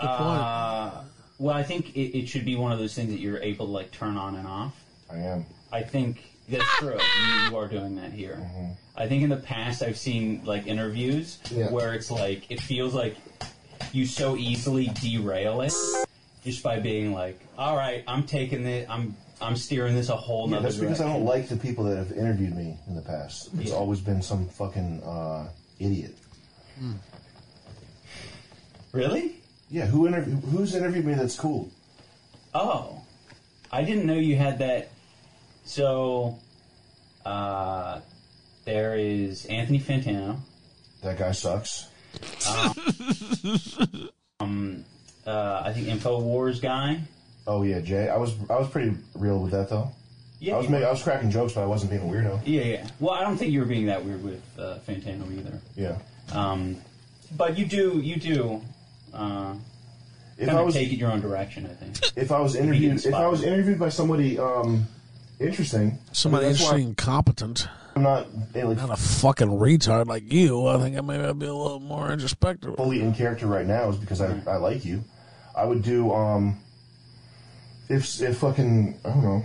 [0.00, 1.02] uh,
[1.38, 3.72] well, I think it, it should be one of those things that you're able to
[3.72, 4.74] like turn on and off.
[5.10, 5.46] I am.
[5.72, 6.98] I think that's true.
[7.26, 8.38] You, you are doing that here.
[8.96, 11.70] I think in the past I've seen like interviews Yeah.
[11.70, 13.16] where it's like it feels like
[13.92, 15.72] you so easily derail it
[16.44, 18.86] just by being like, "All right, I'm taking this.
[18.88, 21.56] I'm I'm steering this a whole Yeah, nother that's because I direction." don't like the
[21.56, 23.48] people that have interviewed me in the past.
[23.58, 23.76] It's Yeah.
[23.76, 25.48] always been some fucking uh,
[25.80, 26.16] idiot.
[28.92, 29.40] Really?
[29.74, 30.36] Yeah, who interview?
[30.36, 31.14] Who's interviewed me?
[31.14, 31.68] That's cool.
[32.54, 33.02] Oh,
[33.72, 34.90] I didn't know you had that.
[35.64, 36.38] So,
[37.26, 37.98] uh,
[38.64, 40.38] there is Anthony Fantano.
[41.02, 41.88] That guy sucks.
[42.48, 42.74] Um,
[44.40, 44.84] um,
[45.26, 47.00] uh, I think Infowars guy.
[47.48, 48.08] Oh yeah, Jay.
[48.08, 49.90] I was I was pretty real with that though.
[50.38, 50.86] Yeah, I was you ma- were.
[50.86, 52.40] I was cracking jokes, but I wasn't being a weirdo.
[52.46, 52.88] Yeah, yeah.
[53.00, 55.60] Well, I don't think you were being that weird with uh, Fantano either.
[55.74, 55.98] Yeah.
[56.30, 56.76] Um,
[57.36, 58.62] but you do, you do.
[59.14, 59.54] Uh,
[60.36, 61.98] If kind I of was- take it your own direction, I think.
[62.16, 64.86] If I was interviewed, if I was interviewed by somebody um,
[65.38, 67.68] interesting, somebody I mean, interesting and competent.
[67.96, 70.66] I'm not like Not a fucking retard like you.
[70.66, 72.74] I think I maybe I'd be a little more introspective.
[72.74, 75.04] fully in character right now is because I, I like you.
[75.56, 76.58] I would do um
[77.88, 79.44] if if fucking I don't know.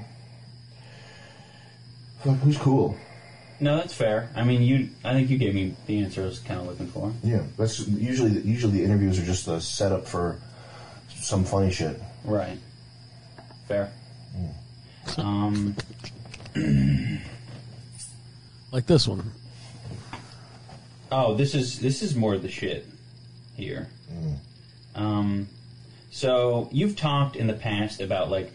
[2.24, 2.98] Fuck, who's cool?
[3.61, 4.30] No, that's fair.
[4.36, 4.90] I mean, you.
[5.03, 7.11] I think you gave me the answer I was kind of looking for.
[7.23, 10.40] Yeah, that's usually usually the interviews are just a setup for
[11.10, 12.02] some funny shit.
[12.23, 12.57] Right.
[13.68, 13.91] Fair.
[15.18, 15.76] Um.
[18.72, 19.31] Like this one.
[21.11, 22.86] Oh, this is this is more the shit
[23.56, 23.90] here.
[24.94, 25.48] Um,
[26.11, 28.52] so you've talked in the past about like,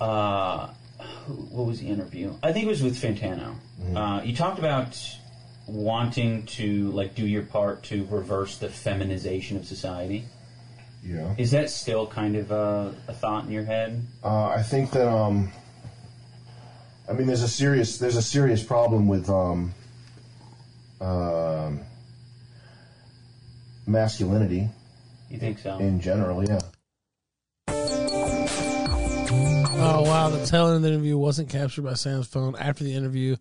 [0.00, 0.68] uh,
[1.50, 2.34] what was the interview?
[2.42, 3.56] I think it was with Fantano.
[3.94, 4.98] Uh, you talked about
[5.66, 10.24] wanting to like do your part to reverse the feminization of society.
[11.04, 11.34] Yeah.
[11.36, 14.04] Is that still kind of a, a thought in your head?
[14.22, 15.50] Uh, I think that um,
[17.08, 19.74] I mean, there's a serious there's a serious problem with um,
[21.00, 21.80] um,
[23.86, 24.68] masculinity.
[25.28, 25.78] You think so?
[25.78, 26.60] In general, yeah.
[29.84, 30.30] Oh wow!
[30.30, 32.54] The tail end of the interview wasn't captured by Sam's phone.
[32.56, 33.36] After the interview,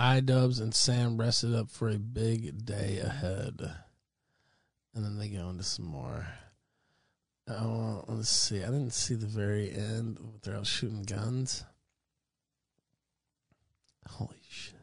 [0.00, 3.60] iDubbbz and Sam rested up for a big day ahead,
[4.94, 6.26] and then they go into some more.
[7.48, 8.62] Oh, let's see.
[8.62, 10.18] I didn't see the very end.
[10.42, 11.64] They're out shooting guns.
[14.08, 14.74] Holy shit!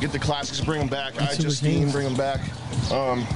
[0.00, 1.14] get the classics, bring them back.
[1.14, 1.92] I That's super Justine, cute.
[1.92, 2.40] bring them back.
[2.90, 3.26] Um,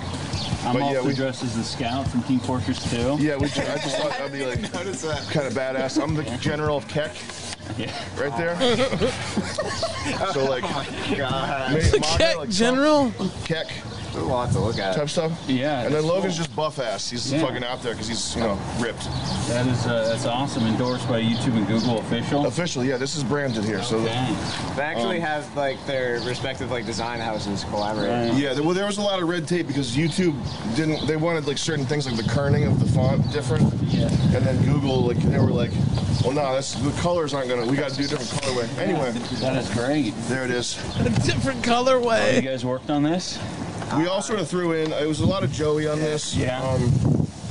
[0.65, 3.19] I'm but yeah, we dressed as the scout from Team Fortress 2.
[3.21, 3.45] yeah, we.
[3.47, 6.03] I just thought that'd be like kind of badass.
[6.03, 7.13] I'm the general of Kek.
[7.77, 7.93] Yeah.
[8.19, 8.57] Right there.
[10.33, 11.73] so like, oh God.
[11.73, 13.13] ma- The MAGA, Kek like, general?
[13.45, 13.67] Kek.
[14.17, 14.97] There's a lot to look at.
[14.97, 15.33] Type stuff.
[15.47, 15.83] Yeah.
[15.83, 16.45] And then Logan's cool.
[16.45, 17.11] just buff ass.
[17.11, 17.41] He's Yeah.
[17.43, 19.05] fucking out there because he's you know ripped.
[19.49, 20.67] That is uh, that's awesome.
[20.67, 22.47] Endorsed by YouTube and Google official.
[22.47, 22.97] Official, yeah.
[22.97, 24.01] This is branded here, so.
[24.01, 24.09] They
[24.83, 28.33] actually Um, have like their respective like design houses collaborate.
[28.35, 30.35] Yeah, well, there was a lot of red tape because YouTube
[30.77, 31.07] didn't.
[31.07, 33.71] They wanted like certain things like the kerning of the font different.
[33.85, 34.09] Yeah.
[34.35, 35.73] And then Google, like they were like,
[36.25, 37.67] well, no, that's the colors aren't gonna.
[37.67, 38.79] We got to do a different colorway.
[38.79, 39.11] Anyway,
[39.41, 40.15] That is great.
[40.29, 40.79] there it is.
[41.01, 42.33] A different colorway.
[42.33, 43.39] Oh, You guys worked on this?
[43.97, 44.93] We all sort of threw in.
[44.93, 46.35] It was a lot of Joey on this.
[46.37, 46.61] Yeah.
[46.63, 46.91] Um,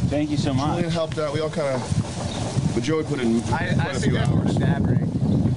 [0.10, 0.76] Thank you so much.
[0.76, 1.34] Julian helped out.
[1.34, 2.72] We all kind of.
[2.76, 4.54] But Joey put in I, quite I a few figured out hours.
[4.54, 5.00] the dab ring.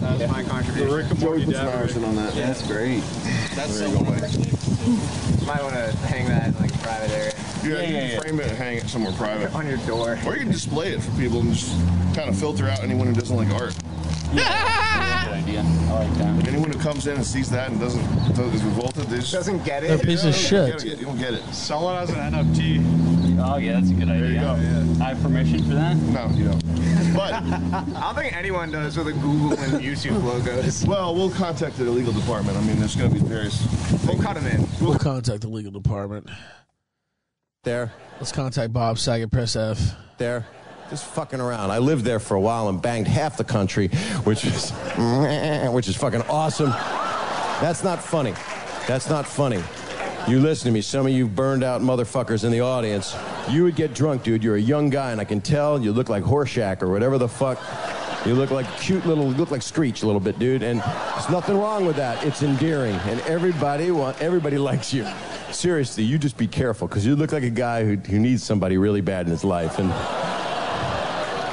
[0.00, 1.16] That was my contribution.
[1.18, 2.34] Joey put some hours in on that.
[2.34, 3.00] Yeah, that's great.
[3.54, 4.22] That's There you go, Mike.
[5.46, 7.32] Might want to hang that in like a private area.
[7.62, 8.20] Yeah, Yeah, you yeah, can yeah.
[8.20, 9.52] frame it and hang it somewhere private.
[9.54, 10.18] On your door.
[10.24, 11.70] Or you can display it for people and just
[12.14, 13.74] kind of filter out anyone who doesn't like art.
[14.32, 15.60] Yeah, good idea.
[15.60, 16.36] I like that.
[16.36, 18.04] Like anyone who comes in and sees that and doesn't,
[18.34, 20.04] doesn't is revolted, they just Doesn't get They're a it.
[20.04, 20.82] piece of you don't shit.
[20.82, 20.98] get it.
[21.00, 21.42] You don't get it.
[21.54, 23.38] Someone has an NFT.
[23.40, 24.20] Oh yeah, that's a good idea.
[24.20, 24.56] There you go.
[24.56, 25.04] Yeah.
[25.04, 25.96] I have permission for that.
[25.96, 27.14] No, you don't.
[27.14, 27.32] But
[27.96, 30.84] I don't think anyone does with a Google and YouTube logos.
[30.88, 32.56] well, we'll contact the legal department.
[32.58, 33.66] I mean, there's going to be various.
[34.06, 34.66] We'll cut them in.
[34.80, 36.28] We'll contact the legal department.
[37.64, 39.94] There, Let's contact Bob Saget, press F.
[40.16, 40.46] there.
[40.90, 41.70] Just fucking around.
[41.70, 43.88] I lived there for a while and banged half the country,
[44.24, 44.70] which is
[45.70, 46.70] which is fucking awesome.
[47.60, 48.32] That's not funny.
[48.86, 49.62] That's not funny.
[50.26, 50.80] You listen to me.
[50.80, 53.14] Some of you burned out motherfuckers in the audience.
[53.50, 54.42] You would get drunk, dude.
[54.42, 57.28] You're a young guy, and I can tell you look like Horshack or whatever the
[57.28, 57.58] fuck.
[58.26, 60.62] You look like cute little, you look like Screech a little bit, dude.
[60.62, 62.24] And there's nothing wrong with that.
[62.24, 65.06] It's endearing, and everybody want, everybody likes you.
[65.50, 68.76] Seriously, you just be careful because you look like a guy who, who needs somebody
[68.76, 69.90] really bad in his life, and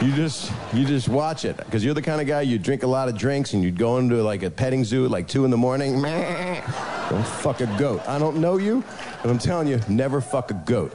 [0.05, 2.87] you just you just watch it because you're the kind of guy you drink a
[2.87, 5.51] lot of drinks and you'd go into like a petting zoo at like two in
[5.51, 5.99] the morning.
[6.01, 8.01] Don't fuck a goat.
[8.07, 8.83] I don't know you,
[9.23, 10.93] but I'm telling you, never fuck a goat.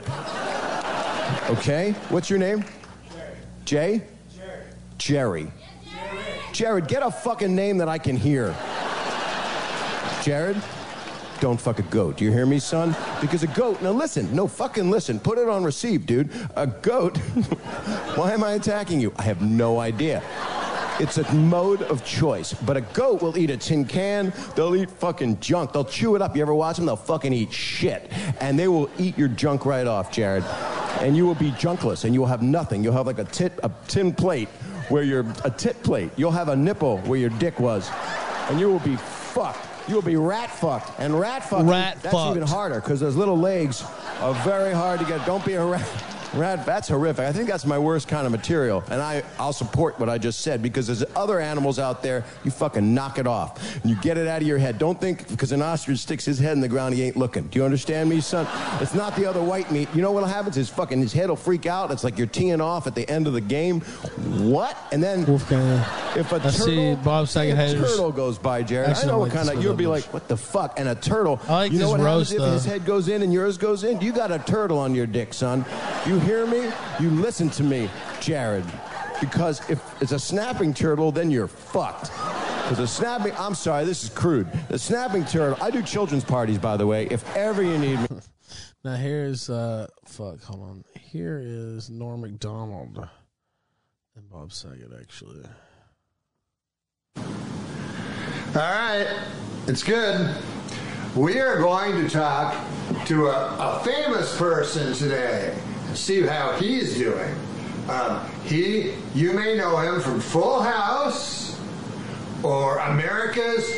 [1.50, 1.92] Okay?
[2.08, 2.64] What's your name?
[3.12, 3.36] Jerry.
[3.64, 4.02] Jay.
[4.36, 4.64] Jerry.
[4.98, 5.52] Jerry.
[5.90, 6.24] Jerry.
[6.52, 8.54] Jared, get a fucking name that I can hear.
[10.22, 10.60] Jared,
[11.40, 12.18] don't fuck a goat.
[12.18, 12.94] Do you hear me, son?
[13.20, 15.18] Because a goat, now listen, no fucking listen.
[15.18, 16.30] Put it on receive, dude.
[16.56, 17.16] A goat,
[18.16, 19.12] why am I attacking you?
[19.16, 20.22] I have no idea.
[21.00, 22.52] It's a mode of choice.
[22.52, 24.34] But a goat will eat a tin can.
[24.54, 25.72] They'll eat fucking junk.
[25.72, 26.36] They'll chew it up.
[26.36, 26.84] You ever watch them?
[26.84, 28.12] They'll fucking eat shit.
[28.38, 30.44] And they will eat your junk right off, Jared.
[31.00, 32.84] And you will be junkless and you will have nothing.
[32.84, 34.48] You'll have like a tit, a tin plate
[34.90, 36.10] where you're a tit plate.
[36.16, 37.90] You'll have a nipple where your dick was.
[38.50, 39.69] And you will be fucked.
[39.88, 40.98] You will be rat fucked.
[40.98, 41.68] And rat fucked.
[41.68, 43.82] Rat that's even harder because those little legs
[44.20, 45.24] are very hard to get.
[45.26, 46.09] Don't be a rat.
[46.34, 47.24] That's horrific.
[47.24, 50.40] I think that's my worst kind of material, and I, I'll support what I just
[50.40, 52.24] said because there's other animals out there.
[52.44, 54.78] You fucking knock it off, and you get it out of your head.
[54.78, 57.48] Don't think because an ostrich sticks his head in the ground, he ain't looking.
[57.48, 58.46] Do you understand me, son?
[58.80, 59.88] It's not the other white meat.
[59.94, 60.54] You know what happens?
[60.54, 61.90] His fucking his head will freak out.
[61.90, 63.80] It's like you're teeing off at the end of the game.
[63.80, 64.76] What?
[64.92, 65.84] And then Wolfgang.
[66.16, 68.90] if a I turtle, see Bob Saget a turtle goes by, Jared.
[68.90, 69.62] I know what like kind of.
[69.62, 70.78] You'll be like, what the fuck?
[70.78, 71.40] And a turtle.
[71.48, 73.58] I like you know this what roast, happens if his head goes in and yours
[73.58, 74.00] goes in?
[74.00, 75.64] You got a turtle on your dick, son.
[76.06, 76.70] You hear me?
[76.98, 77.88] You listen to me,
[78.20, 78.64] Jared.
[79.20, 82.10] Because if it's a snapping turtle, then you're fucked.
[82.62, 84.48] Because a snapping, I'm sorry, this is crude.
[84.68, 87.06] The snapping turtle, I do children's parties, by the way.
[87.10, 88.06] If ever you need me.
[88.82, 90.84] Now here's uh fuck, hold on.
[90.98, 93.06] Here is Norm Macdonald
[94.16, 95.44] and Bob Saget actually.
[97.16, 97.24] All
[98.54, 99.06] right,
[99.66, 100.34] it's good.
[101.14, 102.56] We are going to talk
[103.06, 107.34] to a, a famous person today and see how he's doing.
[107.88, 111.58] Um, he, you may know him from Full House
[112.42, 113.68] or America's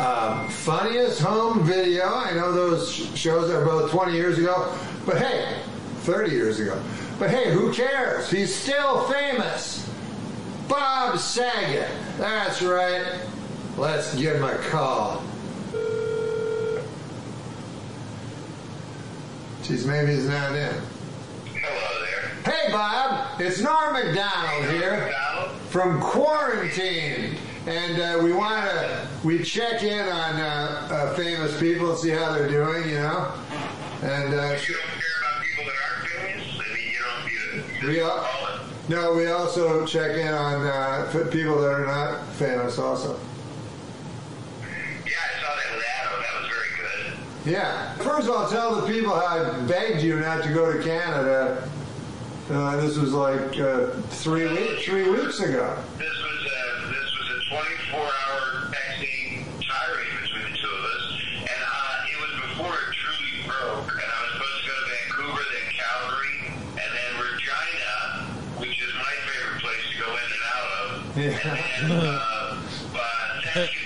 [0.00, 2.04] um, Funniest Home Video.
[2.04, 4.76] I know those shows are both 20 years ago,
[5.06, 5.60] but hey,
[6.00, 6.80] 30 years ago.
[7.18, 8.30] But hey, who cares?
[8.30, 9.88] He's still famous.
[10.68, 11.88] Bob Saget.
[12.18, 13.20] That's right.
[13.76, 15.22] Let's give him a call.
[19.62, 20.74] Geez, maybe he's not in.
[21.62, 22.52] Hello there.
[22.52, 23.40] Hey, Bob.
[23.40, 25.12] It's Norm Macdonald here
[25.68, 27.36] from Quarantine.
[27.66, 32.10] And uh, we want to, we check in on uh, uh, famous people and see
[32.10, 33.32] how they're doing, you know?
[34.02, 36.60] And, uh, you don't care about people that aren't famous?
[36.60, 36.98] I mean, you
[37.80, 38.28] don't, we al-
[38.88, 43.16] no, we also check in on uh, people that are not famous also.
[44.60, 46.22] Yeah, I saw that with Adam.
[46.22, 47.14] That was very good.
[47.44, 47.94] Yeah.
[47.94, 51.68] First of all, tell the people how I begged you not to go to Canada.
[52.50, 55.76] Uh, this was like uh, three weeks three weeks ago.
[55.98, 57.40] This was a this was a
[57.90, 62.94] 24 hour texting tirade between the two of us, and uh, it was before it
[62.94, 63.90] truly broke.
[63.90, 66.38] And I was supposed to go to Vancouver, then Calgary,
[66.78, 67.98] and then Regina,
[68.58, 70.90] which is my favorite place to go in and out of.
[71.16, 73.02] And then uh, uh,
[73.42, 73.81] Saskatoon,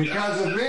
[0.00, 0.54] Because of me.
[0.56, 0.62] Well,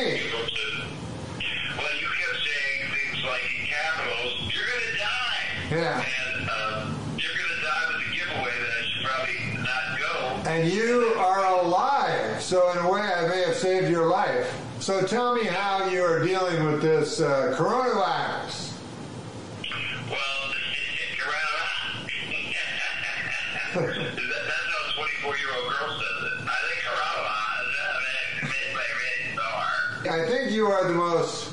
[1.96, 5.46] you kept saying things like in capitals, you're going to die.
[5.72, 6.04] Yeah.
[6.36, 10.50] And um, you're going to die with a giveaway that I should probably not go.
[10.50, 14.54] And you are alive, so in a way, I may have saved your life.
[14.80, 18.61] So tell me how you are dealing with this uh, coronavirus.
[30.62, 31.52] You are the most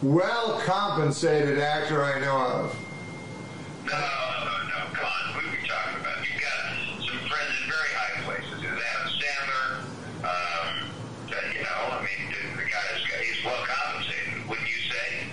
[0.00, 2.76] well compensated actor I know of.
[3.86, 5.34] No, no, no, come on.
[5.34, 6.22] What are we talking about?
[6.22, 8.62] You've got some friends in very high places.
[8.62, 9.80] There's Adam Sandler.
[10.22, 10.90] Um,
[11.28, 15.26] that, you know, I mean, the, the guy's he's well compensated, wouldn't you say?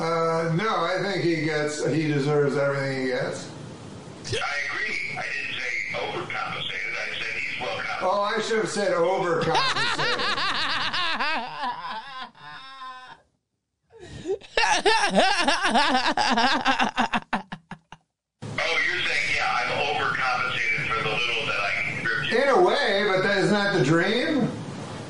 [0.00, 3.48] Uh, no, I think he gets he deserves everything he gets.
[4.26, 5.16] I agree.
[5.16, 6.94] I didn't say overcompensated.
[6.98, 8.02] I said he's well compensated.
[8.02, 10.46] Oh, I should have said overcompensated.
[22.32, 24.36] In a way, but that is not the dream.
[24.38, 24.46] Yeah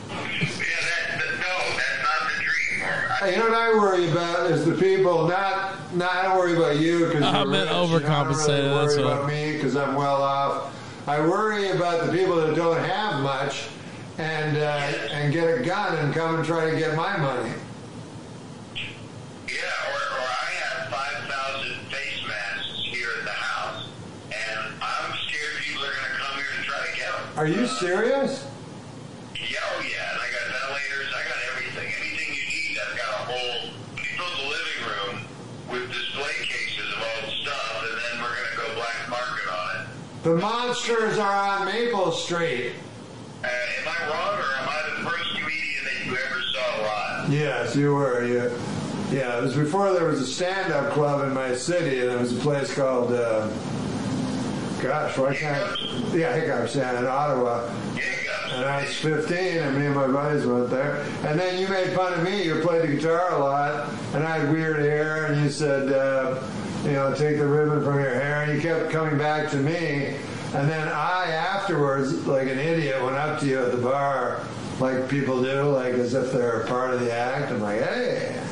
[0.08, 3.32] that but no, that's not the dream.
[3.32, 5.28] You know what I worry about is the people.
[5.28, 7.70] Not, not I don't worry about you because I you're meant rich.
[7.70, 10.74] You know, I don't overcompensated, really worry that's about what- me because I'm well off.
[11.06, 13.68] I worry about the people that don't have much
[14.20, 17.54] and uh, and get a gun and come and try to get my money.
[19.48, 19.56] Yeah,
[19.88, 23.88] or, or I have 5,000 face masks here at the house,
[24.28, 27.38] and I'm scared people are going to come here to try to get them.
[27.38, 28.44] Are you serious?
[29.34, 31.88] Yeah, oh yeah, and I got ventilators, I got everything.
[31.88, 35.14] Anything you need, I've got a whole, we built a living room
[35.72, 39.48] with display cases of all the stuff, and then we're going to go black market
[39.48, 39.88] on it.
[40.24, 42.74] The monsters are on Maple Street.
[43.42, 47.32] Uh, am I wrong, or am I the first comedian that you ever saw live?
[47.32, 48.26] Yes, you were.
[48.26, 48.50] You,
[49.10, 52.36] yeah, it was before there was a stand-up club in my city, and there was
[52.36, 53.48] a place called, uh,
[54.82, 55.76] gosh, why can't I?
[56.14, 57.68] Yeah, Hiccups, yeah, in Ottawa.
[58.52, 61.02] And I was 15, and me and my buddies went there.
[61.24, 62.42] And then you made fun of me.
[62.42, 66.42] You played the guitar a lot, and I had weird hair, and you said, uh,
[66.84, 70.16] you know, take the ribbon from your hair, and you kept coming back to me.
[70.52, 74.44] And then I, afterwards, like an idiot, went up to you at the bar,
[74.80, 77.52] like people do, like as if they're part of the act.
[77.52, 78.42] I'm like, hey,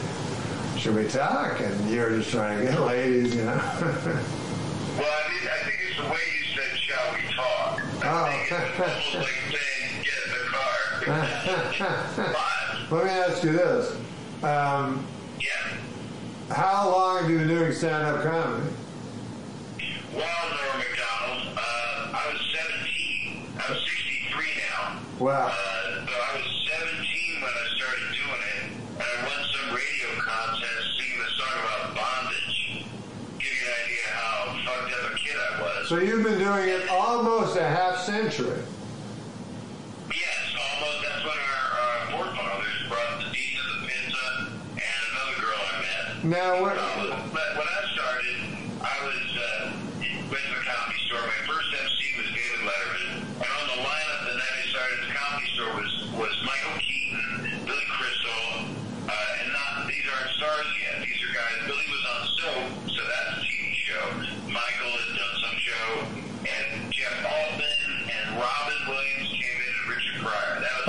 [0.77, 1.61] should we talk?
[1.61, 3.57] And you're just trying to get ladies, you know.
[3.57, 8.05] Well, I, mean, I think it's the way you said, shall we talk?
[8.05, 10.49] I think it's like saying, get in the
[11.79, 12.45] car.
[12.91, 13.97] Let me ask you this.
[14.43, 15.05] Um,
[15.41, 15.77] yeah.
[16.51, 18.71] How long have you been doing stand-up comedy?
[20.15, 22.41] Well, Norm Macdonald, uh, I was
[22.73, 23.47] 17.
[23.57, 24.99] I'm 63 now.
[25.19, 25.51] Wow.
[25.51, 26.47] Uh, but I was
[26.87, 31.59] 17 when I started doing it, and I won some radio contest singing the song
[31.59, 32.87] about bondage.
[33.43, 35.89] Give you an idea how fucked up a kid I was.
[35.89, 38.63] So you've been doing it almost a half century.
[40.07, 41.03] Yes, almost.
[41.03, 46.31] That's when our forefathers brought the the Pinta and another girl I met.
[46.31, 46.77] Now, what?
[47.35, 47.78] But when I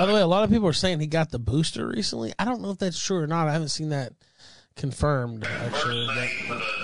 [0.00, 2.32] By the way, a lot of people are saying he got the booster recently.
[2.38, 3.48] I don't know if that's true or not.
[3.48, 4.14] I haven't seen that
[4.74, 5.44] confirmed.
[5.44, 6.79] Actually, but- uh,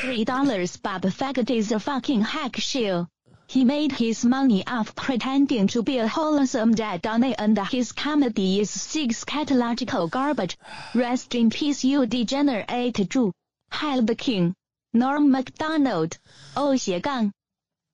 [0.00, 0.76] three dollars.
[0.78, 3.06] Bob Faggot is a fucking hack shill.
[3.46, 7.92] He made his money off pretending to be a wholesome dad on it and his
[7.92, 10.56] comedy is scatological garbage.
[10.94, 13.32] Rest in peace you degenerate Jew.
[13.72, 14.54] Hail the king.
[14.94, 16.18] Norm Macdonald.
[16.56, 17.32] Oh 斜杠。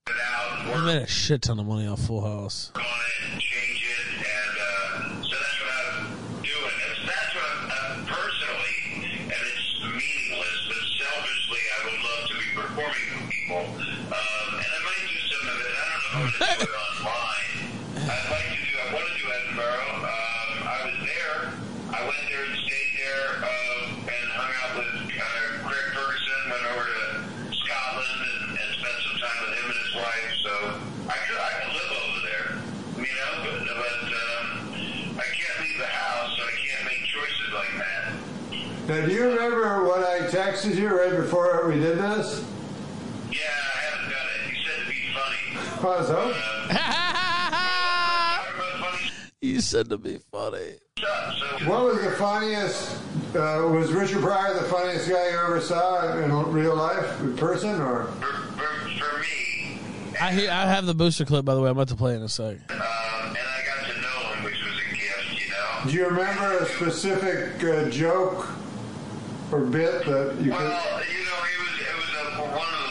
[0.09, 2.71] I made a shit ton of money off Full House.
[38.89, 42.49] Now, do you remember when I texted you right before we did this?
[43.33, 44.49] Yeah, I haven't done it.
[44.49, 45.11] You said to be
[45.87, 46.35] funny.
[46.71, 46.77] How's?
[49.43, 50.73] You said to be funny.
[51.67, 52.97] What was the funniest?
[53.35, 57.81] Uh, was Richard Pryor the funniest guy you ever saw in real life, in person,
[57.81, 58.09] or?
[60.21, 61.69] I hear, I have the booster clip by the way.
[61.69, 62.57] I'm about to play in a sec.
[65.87, 68.49] Do you remember a specific uh, joke
[69.53, 70.61] or bit that you could?
[70.61, 72.09] Well, you know, it was it was
[72.39, 72.86] a, one of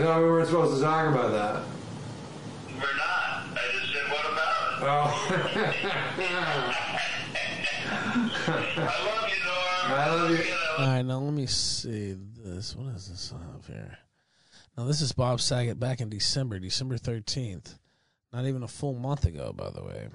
[0.00, 1.62] I know we weren't supposed to talk about that.
[2.72, 3.44] We're not.
[3.52, 4.88] I just said, what about it?
[4.88, 5.26] Oh.
[8.80, 10.00] I love you, Norm.
[10.00, 10.44] I love you.
[10.78, 12.74] All right, now let me see this.
[12.74, 13.98] What is this up here?
[14.78, 17.78] Now this is Bob Saget back in December, December thirteenth.
[18.32, 20.08] Not even a full month ago, by the way.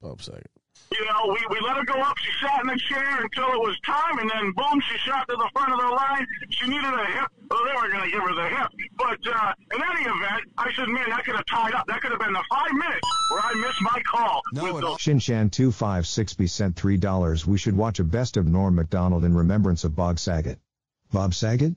[0.00, 0.52] Bob Saget.
[0.92, 2.18] You know, we, we let her go up.
[2.18, 5.36] She sat in the chair until it was time, and then boom, she shot to
[5.36, 6.26] the front of the line.
[6.50, 7.30] She needed a hip.
[7.48, 8.68] Well, they weren't going to give her the hip.
[8.98, 11.86] But uh, in any event, I said, man, that could have tied up.
[11.86, 14.42] That could have been the five minutes where I missed my call.
[14.52, 17.46] with the Shinshan256B sent $3.
[17.46, 20.58] We should watch a best of Norm Macdonald in remembrance of Bob Saget.
[21.12, 21.74] Bob Saget?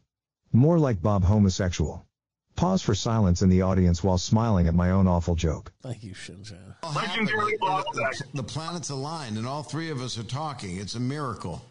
[0.51, 2.05] More like Bob homosexual.
[2.55, 5.71] Pause for silence in the audience while smiling at my own awful joke.
[5.81, 6.75] Thank you, Shinshan.
[6.95, 8.35] legendary Bob The, Saget.
[8.35, 10.77] the planets aligned, and all three of us are talking.
[10.77, 11.65] It's a miracle.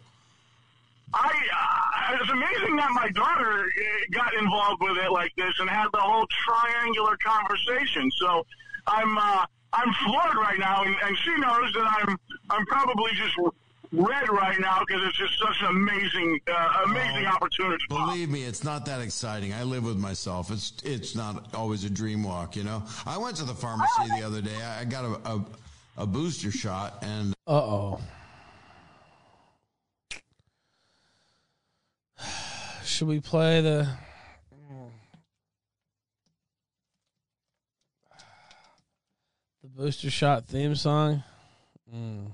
[1.13, 5.69] I, uh, it's amazing that my daughter uh, got involved with it like this and
[5.69, 8.11] had the whole triangular conversation.
[8.17, 8.45] So
[8.87, 12.17] I'm, uh, I'm floored right now, and, and she knows that I'm,
[12.49, 13.35] I'm probably just
[13.93, 17.83] red right now because it's just such an amazing, uh, amazing opportunity.
[17.87, 19.53] Believe me, it's not that exciting.
[19.53, 20.51] I live with myself.
[20.51, 22.83] It's it's not always a dream walk, you know.
[23.05, 24.55] I went to the pharmacy the other day.
[24.61, 25.45] I I got a a,
[25.97, 28.01] a booster shot, and Uh oh.
[32.83, 33.87] Should we play the
[39.61, 41.23] the booster shot theme song?
[41.93, 42.31] Mm.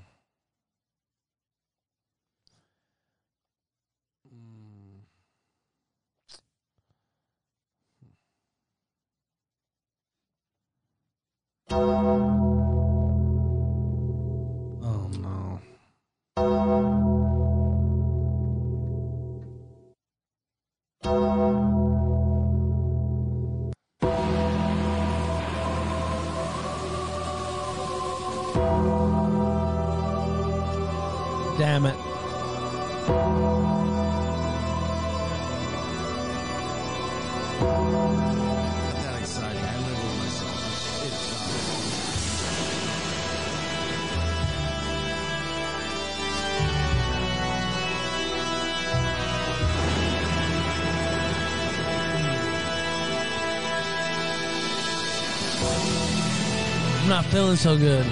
[57.22, 58.06] Not feeling so good.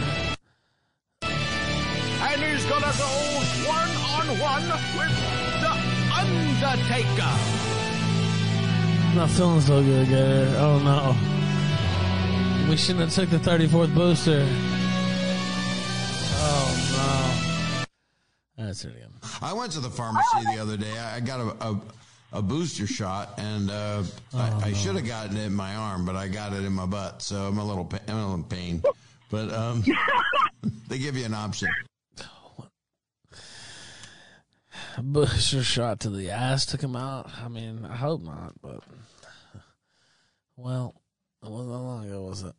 [1.22, 3.08] And he's gonna go
[3.66, 4.64] one on one
[4.98, 5.16] with
[5.62, 5.72] the
[6.14, 7.34] Undertaker.
[9.08, 10.54] I'm not feeling so good, Gator.
[10.58, 11.16] Oh no.
[12.70, 14.46] We shouldn't have took the 34th booster.
[16.40, 17.86] Oh
[18.58, 18.66] no.
[18.66, 19.14] That's it again.
[19.42, 21.00] I went to the pharmacy the other day.
[21.00, 21.80] I I got a, a,
[22.34, 24.04] a booster shot, and uh,
[24.36, 26.86] I, I should have gotten it in my arm, but I got it in my
[26.86, 28.84] butt, so I'm a little pa- I'm a little pain.
[29.30, 29.84] But um,
[30.88, 31.70] they give you an option.
[34.99, 37.30] Booster shot to the ass took him out.
[37.44, 38.82] I mean, I hope not, but
[40.56, 40.95] well,
[41.44, 42.54] how long ago was it?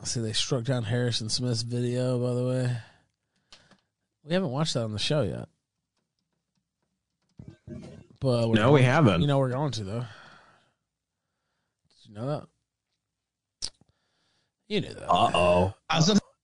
[0.00, 2.18] I see they struck down Harrison Smith's video.
[2.18, 2.76] By the way,
[4.24, 5.48] we haven't watched that on the show yet.
[8.20, 9.20] But we're No, we haven't.
[9.20, 10.00] You know we're going to though.
[10.00, 10.08] Did
[12.08, 12.46] you know that?
[14.68, 15.10] You knew that.
[15.10, 15.74] Uh oh.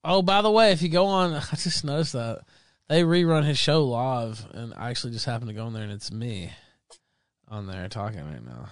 [0.05, 2.41] Oh, by the way, if you go on, I just noticed that
[2.89, 5.91] they rerun his show live, and I actually just happened to go in there, and
[5.91, 6.51] it's me
[7.47, 8.69] on there talking right now.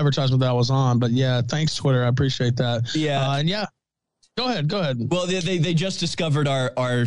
[0.00, 0.98] advertisement that was on.
[0.98, 2.04] But yeah, thanks Twitter.
[2.04, 2.94] I appreciate that.
[2.94, 3.28] Yeah.
[3.28, 3.66] Uh, and yeah,
[4.36, 4.68] go ahead.
[4.68, 4.98] Go ahead.
[5.10, 7.04] Well, they, they, they just discovered our, our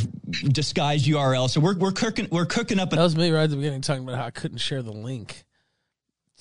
[0.49, 2.91] disguised URL, so we're we're cooking we're cooking up.
[2.91, 5.43] That was me right at the beginning talking about how I couldn't share the link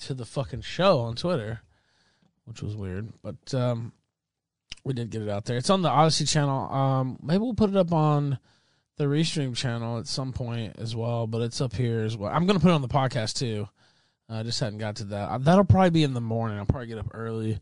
[0.01, 1.61] to the fucking show on Twitter,
[2.45, 3.11] which was weird.
[3.21, 3.93] But um,
[4.83, 5.57] we did get it out there.
[5.57, 6.71] It's on the Odysee channel.
[6.71, 8.39] Um, maybe we'll put it up on
[8.97, 11.27] the Restream channel at some point as well.
[11.27, 12.31] But it's up here as well.
[12.33, 13.67] I'm gonna put it on the podcast too.
[14.29, 15.43] I just hadn't got to that.
[15.43, 16.57] That'll probably be in the morning.
[16.57, 17.59] I'll probably get up early,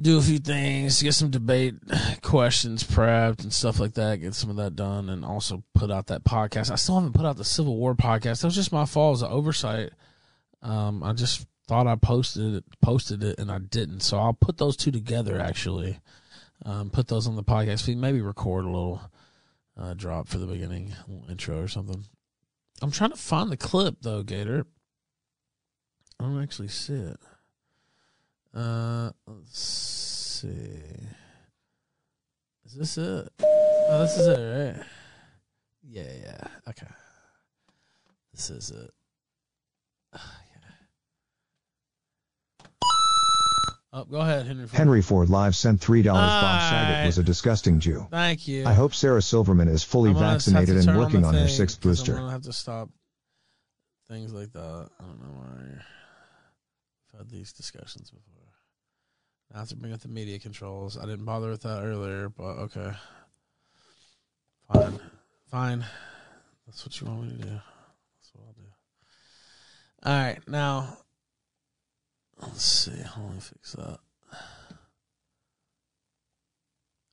[0.00, 1.74] do a few things, get some debate
[2.22, 4.20] questions prepped and stuff like that.
[4.20, 6.70] Get some of that done, and also put out that podcast.
[6.70, 8.40] I still haven't put out the Civil War podcast.
[8.40, 9.90] That was just my fault as an oversight.
[10.62, 14.00] Um, I just thought I posted it, posted it, and I didn't.
[14.00, 15.38] So I'll put those two together.
[15.38, 16.00] Actually,
[16.64, 17.96] um, put those on the podcast feed.
[17.96, 19.00] Maybe record a little
[19.78, 20.92] uh, drop for the beginning,
[21.28, 22.04] intro or something.
[22.82, 24.66] I'm trying to find the clip though, Gator.
[26.18, 27.20] I don't actually see it.
[28.52, 30.82] Uh, let's see.
[32.66, 33.28] Is this it?
[33.44, 34.86] Oh, this is it, right?
[35.88, 36.48] Yeah, yeah.
[36.68, 36.92] Okay.
[38.32, 38.90] This is it.
[43.92, 44.66] Oh, go ahead, Henry.
[44.68, 44.78] Ford.
[44.78, 46.04] Henry Ford Live sent $3.
[46.04, 48.06] Bob Saget was a disgusting Jew.
[48.10, 48.64] Thank you.
[48.64, 51.24] I hope Sarah Silverman is fully I'm gonna have to vaccinated and turn on working
[51.24, 52.12] on her sixth booster.
[52.12, 52.88] I'm gonna have to stop
[54.08, 54.88] things like that.
[55.00, 55.82] I don't know why.
[57.12, 58.40] I've had these discussions before.
[59.52, 60.96] I have to bring up the media controls.
[60.96, 62.92] I didn't bother with that earlier, but okay.
[64.72, 65.00] Fine.
[65.50, 65.84] Fine.
[66.66, 67.48] That's what you want me to do.
[67.48, 68.68] That's what I'll do.
[70.04, 70.96] All right, now
[72.42, 73.02] let's see.
[73.02, 73.98] How on, let me fix that.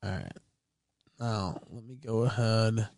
[0.04, 0.32] All right.
[1.20, 2.90] Now let me go ahead.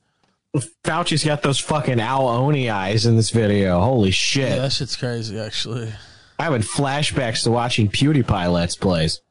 [0.84, 3.80] Fauci's got those fucking Al Oni eyes in this video.
[3.80, 4.50] Holy shit.
[4.50, 5.94] Yeah, that shit's crazy, actually.
[6.40, 9.22] I having flashbacks to watching PewDiePie Let's Plays.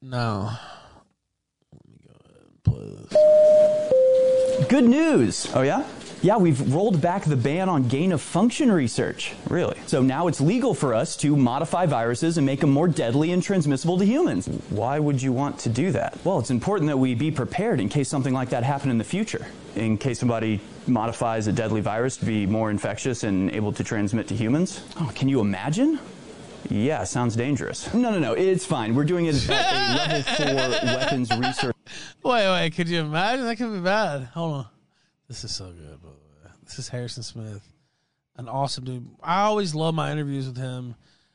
[0.00, 0.52] No.
[1.72, 2.84] Let me go ahead and play
[4.60, 4.68] this.
[4.68, 5.50] Good news.
[5.54, 5.84] Oh, yeah?
[6.20, 9.34] Yeah, we've rolled back the ban on gain of function research.
[9.48, 9.78] Really?
[9.86, 13.40] So now it's legal for us to modify viruses and make them more deadly and
[13.40, 14.48] transmissible to humans.
[14.70, 16.18] Why would you want to do that?
[16.24, 19.04] Well, it's important that we be prepared in case something like that happened in the
[19.04, 19.46] future.
[19.76, 24.26] In case somebody modifies a deadly virus to be more infectious and able to transmit
[24.28, 24.82] to humans.
[24.98, 26.00] Oh, can you imagine?
[26.68, 27.94] Yeah, sounds dangerous.
[27.94, 28.96] No, no, no, it's fine.
[28.96, 30.54] We're doing it at a level four
[30.96, 31.76] weapons research.
[32.24, 32.70] Wait, wait.
[32.74, 33.44] Could you imagine?
[33.46, 34.24] That could be bad.
[34.34, 34.66] Hold on.
[35.28, 36.52] This is so good, by the way.
[36.64, 37.60] This is Harrison Smith,
[38.36, 39.06] an awesome dude.
[39.22, 40.94] I always love my interviews with him.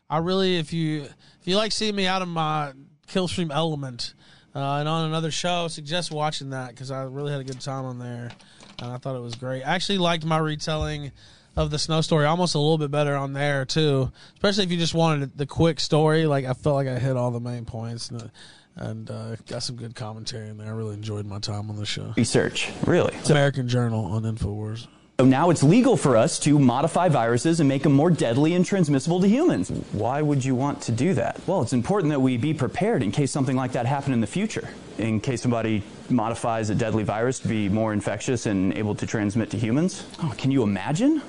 [0.10, 2.72] I really, if you if you like seeing me out of my
[3.07, 4.15] Killstream element
[4.56, 7.86] uh, and on another show, suggest watching that because I really had a good time
[7.86, 8.32] on there,
[8.80, 9.61] and I thought it was great.
[9.61, 11.11] I actually liked my retelling
[11.56, 14.78] of the snow story almost a little bit better on there too, especially if you
[14.78, 16.26] just wanted the quick story.
[16.26, 18.32] Like I felt like I hit all the main points and,
[18.76, 20.68] and uh, got some good commentary in there.
[20.68, 22.14] I really enjoyed my time on the show.
[22.18, 23.16] Research, really.
[23.30, 24.88] American Journal on Infowars.
[25.20, 28.66] So now it's legal for us to modify viruses and make them more deadly and
[28.66, 29.70] transmissible to humans.
[29.91, 31.40] Why would you want to do that?
[31.45, 34.28] Well, it's important that we be prepared in case something like that happened in the
[34.28, 34.68] future.
[34.98, 39.52] In case somebody modifies a deadly virus to be more infectious and able to transmit
[39.52, 40.04] to humans.
[40.24, 41.22] Oh, can you imagine?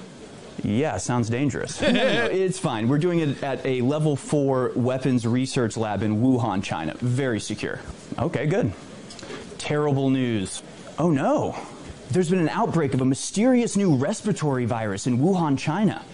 [0.63, 1.81] Yeah, sounds dangerous.
[1.95, 2.89] No, it's fine.
[2.89, 6.95] We're doing it at a level four weapons research lab in Wuhan, China.
[7.01, 7.81] Very secure.
[8.19, 8.73] Okay, good.
[9.59, 10.63] Terrible news.
[10.99, 11.57] Oh no.
[12.11, 16.05] There's been an outbreak of a mysterious new respiratory virus in Wuhan, China.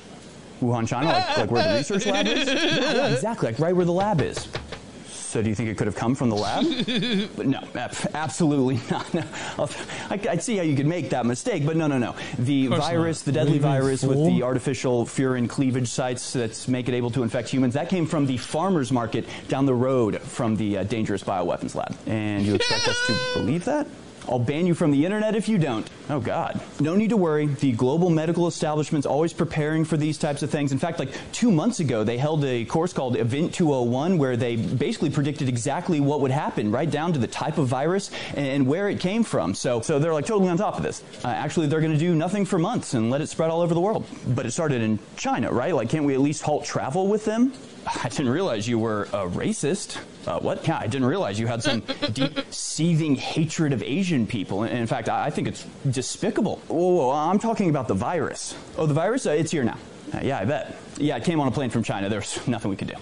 [0.62, 2.46] Wuhan, China, like, like where the research lab is?
[2.48, 4.46] Yeah, exactly, like right where the lab is.
[5.30, 6.64] So do you think it could have come from the lab?
[7.36, 7.60] But no,
[8.14, 9.14] absolutely not.
[9.14, 9.22] No.
[10.10, 12.16] I'd see how you could make that mistake, but no, no, no.
[12.38, 13.26] The virus, not.
[13.26, 17.22] the deadly you virus with the artificial furin cleavage sites that make it able to
[17.22, 21.22] infect humans, that came from the farmer's market down the road from the uh, dangerous
[21.22, 21.96] bioweapons lab.
[22.06, 23.86] And you expect us to believe that?
[24.30, 25.90] I'll ban you from the internet if you don't.
[26.08, 26.60] Oh, God.
[26.78, 27.46] No need to worry.
[27.46, 30.70] The global medical establishment's always preparing for these types of things.
[30.70, 34.54] In fact, like two months ago, they held a course called Event 201 where they
[34.54, 38.88] basically predicted exactly what would happen, right down to the type of virus and where
[38.88, 39.52] it came from.
[39.52, 41.02] So, so they're like totally on top of this.
[41.24, 43.74] Uh, actually, they're going to do nothing for months and let it spread all over
[43.74, 44.06] the world.
[44.28, 45.74] But it started in China, right?
[45.74, 47.52] Like, can't we at least halt travel with them?
[47.86, 49.98] I didn't realize you were a racist.
[50.26, 50.66] Uh, what?
[50.66, 51.80] Yeah, I didn't realize you had some
[52.12, 54.64] deep, seething hatred of Asian people.
[54.64, 56.56] In fact, I I think it's despicable.
[56.68, 58.54] Whoa, whoa, I'm talking about the virus.
[58.76, 59.26] Oh, the virus?
[59.26, 59.78] Uh, it's here now.
[60.12, 60.76] Uh, yeah, I bet.
[60.98, 62.08] Yeah, it came on a plane from China.
[62.08, 62.94] There's nothing we could do.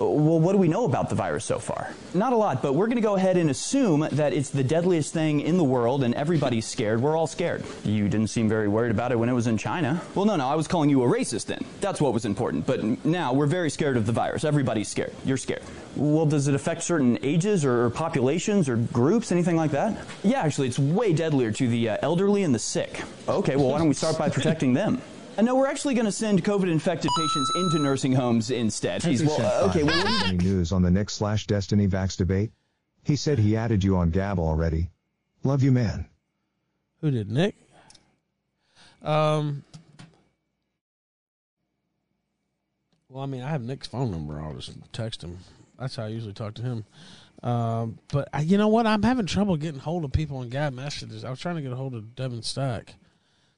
[0.00, 1.92] Well, what do we know about the virus so far?
[2.14, 5.12] Not a lot, but we're going to go ahead and assume that it's the deadliest
[5.12, 7.02] thing in the world and everybody's scared.
[7.02, 7.62] We're all scared.
[7.84, 10.00] You didn't seem very worried about it when it was in China.
[10.14, 11.62] Well, no, no, I was calling you a racist then.
[11.82, 12.66] That's what was important.
[12.66, 14.42] But now we're very scared of the virus.
[14.42, 15.12] Everybody's scared.
[15.26, 15.62] You're scared.
[15.96, 19.98] Well, does it affect certain ages or populations or groups, anything like that?
[20.22, 23.02] Yeah, actually, it's way deadlier to the uh, elderly and the sick.
[23.28, 25.02] Okay, well, why don't we start by protecting them?
[25.40, 29.00] Uh, no, we're actually going to send COVID-infected patients into nursing homes instead.
[29.00, 32.52] Geez, well, uh, okay, well, Any news on the Nick slash Destiny Vax debate?
[33.04, 34.90] He said he added you on Gab already.
[35.42, 36.04] Love you, man.
[37.00, 37.54] Who did Nick?
[39.02, 39.64] Um.
[43.08, 44.38] Well, I mean, I have Nick's phone number.
[44.38, 45.38] I'll just text him.
[45.78, 46.84] That's how I usually talk to him.
[47.42, 48.86] Um, but I, you know what?
[48.86, 51.24] I'm having trouble getting hold of people on Gab messages.
[51.24, 52.96] I was trying to get a hold of Devon Stack,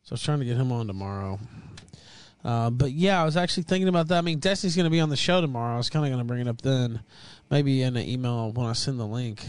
[0.05, 1.41] so I was trying to get him on tomorrow.
[2.45, 4.19] Uh, but yeah, I was actually thinking about that.
[4.19, 5.75] I mean, Destiny's going to be on the show tomorrow.
[5.75, 7.03] I was kind of going to bring it up then,
[7.51, 9.45] maybe in an email when I send the link.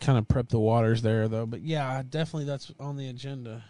[0.00, 1.46] Kind of prep the waters there, though.
[1.46, 3.64] But yeah, definitely that's on the agenda.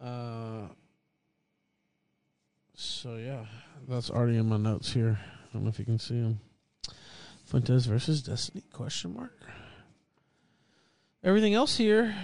[0.00, 0.68] Uh,
[2.74, 3.44] so yeah,
[3.86, 5.18] that's already in my notes here.
[5.22, 6.40] I don't know if you can see them.
[7.44, 8.62] Fuentes versus Destiny?
[8.72, 9.36] Question mark.
[11.22, 12.14] Everything else here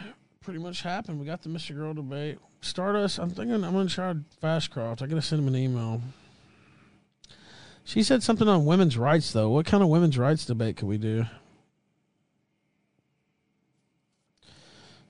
[0.40, 1.18] pretty much happened.
[1.18, 1.74] We got the Mr.
[1.74, 2.38] Girl debate.
[2.66, 3.18] Stardust.
[3.18, 5.02] I'm thinking I'm gonna try Fastcroft.
[5.02, 6.02] I gotta send him an email.
[7.84, 9.50] She said something on women's rights though.
[9.50, 11.24] What kind of women's rights debate could we do?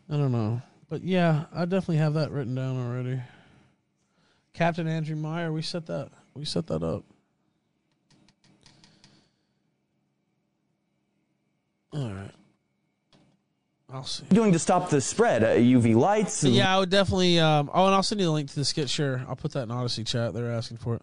[0.08, 0.62] I don't know.
[0.88, 3.20] But yeah, I definitely have that written down already.
[4.52, 7.04] Captain Andrew Meyer, we set that we set that up.
[11.92, 12.30] All right.
[13.96, 14.24] I'll see.
[14.28, 15.42] doing to stop the spread?
[15.42, 16.42] Uh, UV lights?
[16.44, 17.38] and- Yeah, I would definitely.
[17.40, 18.88] Um, oh, and I'll send you the link to the skit.
[18.90, 20.34] Sure, I'll put that in Odysee chat.
[20.34, 21.02] They're asking for it.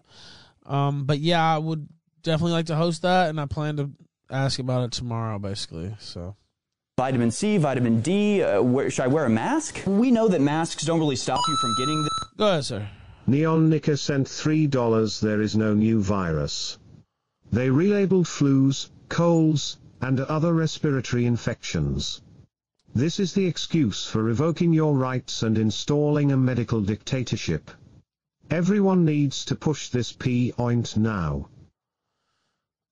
[0.66, 1.88] Um, but yeah, I would
[2.22, 3.90] definitely like to host that, and I plan to
[4.30, 5.94] ask about it tomorrow, basically.
[5.98, 6.36] So
[6.96, 8.42] Vitamin C, vitamin D.
[8.42, 9.82] Uh, where, should I wear a mask?
[9.86, 12.10] We know that masks don't really stop you from getting the.
[12.38, 12.88] Go ahead, sir.
[13.26, 16.78] Neon Nika sent $3 There is no new virus.
[17.50, 22.20] They relabeled flus, colds, and other respiratory infections.
[22.94, 27.70] This is the excuse for revoking your rights and installing a medical dictatorship.
[28.50, 31.48] Everyone needs to push this point now.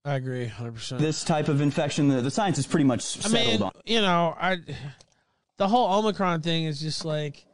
[0.05, 1.01] I agree, hundred percent.
[1.01, 3.73] This type of infection, the, the science is pretty much I settled mean, on.
[3.85, 4.59] you know, I
[5.59, 7.47] the whole Omicron thing is just like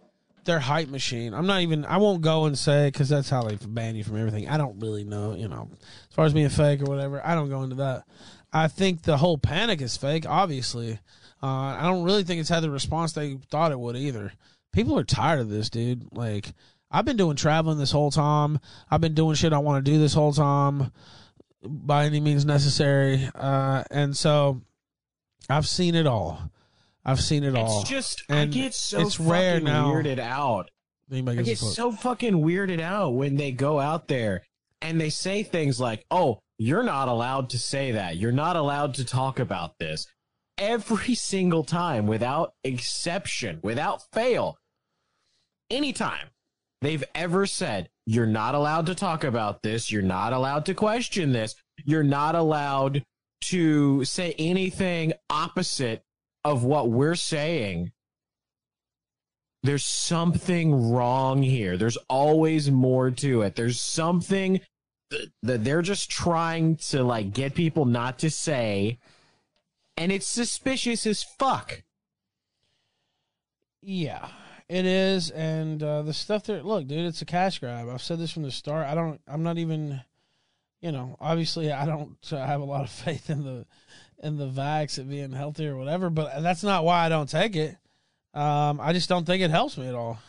[0.46, 1.34] their hype machine.
[1.34, 1.84] I'm not even.
[1.84, 4.48] I won't go and say because that's how they ban you from everything.
[4.48, 5.34] I don't really know.
[5.34, 5.68] You know,
[6.08, 8.04] as far as being fake or whatever, I don't go into that.
[8.50, 10.24] I think the whole panic is fake.
[10.26, 11.00] Obviously,
[11.42, 14.32] uh, I don't really think it's had the response they thought it would either.
[14.72, 16.04] People are tired of this, dude.
[16.12, 16.52] Like
[16.90, 18.58] I've been doing traveling this whole time.
[18.90, 20.92] I've been doing shit I want to do this whole time
[21.62, 23.28] by any means necessary.
[23.34, 24.62] Uh, and so
[25.48, 26.50] I've seen it all.
[27.04, 27.80] I've seen it all.
[27.80, 29.92] It's just and I get so it's fucking rare now.
[29.92, 30.70] weirded out.
[31.10, 34.42] Anybody I get so fucking weirded out when they go out there
[34.82, 38.18] and they say things like, "Oh, you're not allowed to say that.
[38.18, 40.06] You're not allowed to talk about this."
[40.58, 44.58] Every single time, without exception, without fail,
[45.70, 46.28] anytime
[46.80, 49.90] they've ever said, "You're not allowed to talk about this.
[49.90, 51.54] You're not allowed to question this.
[51.84, 53.04] You're not allowed
[53.42, 56.02] to say anything opposite
[56.44, 57.92] of what we're saying."
[59.62, 61.76] there's something wrong here.
[61.76, 63.56] There's always more to it.
[63.56, 64.60] There's something
[65.42, 68.98] that they're just trying to like get people not to say,
[69.98, 71.82] and it's suspicious as fuck.
[73.82, 74.28] Yeah,
[74.68, 76.62] it is, and uh, the stuff there.
[76.62, 77.88] Look, dude, it's a cash grab.
[77.88, 78.86] I've said this from the start.
[78.86, 79.20] I don't.
[79.26, 80.00] I'm not even.
[80.80, 83.66] You know, obviously, I don't uh, have a lot of faith in the
[84.22, 86.10] in the vax at being healthy or whatever.
[86.10, 87.76] But that's not why I don't take it.
[88.34, 90.18] Um, I just don't think it helps me at all.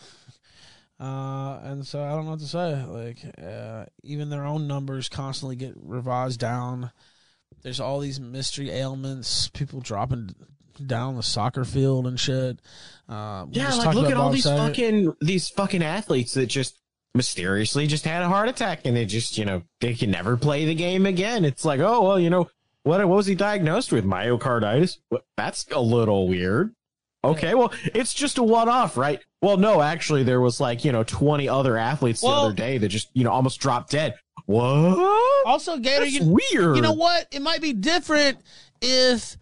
[1.02, 2.84] Uh, and so I don't know what to say.
[2.84, 6.92] Like, uh, even their own numbers constantly get revised down.
[7.62, 10.36] There's all these mystery ailments, people dropping
[10.86, 12.60] down the soccer field and shit.
[13.08, 16.80] Uh, Yeah, like look at all these fucking these fucking athletes that just
[17.16, 20.66] mysteriously just had a heart attack and they just you know they can never play
[20.66, 21.44] the game again.
[21.44, 22.50] It's like oh well you know
[22.84, 24.98] what what was he diagnosed with myocarditis?
[25.36, 26.74] That's a little weird.
[27.26, 29.20] Okay, well it's just a one off, right?
[29.42, 32.78] Well, no, actually there was like you know twenty other athletes the Well- other day
[32.78, 34.16] that just you know almost dropped dead.
[34.50, 35.46] What?
[35.46, 36.76] Also, Gator, That's you, weird.
[36.76, 37.28] You know what?
[37.32, 38.40] It might be different
[38.82, 39.38] if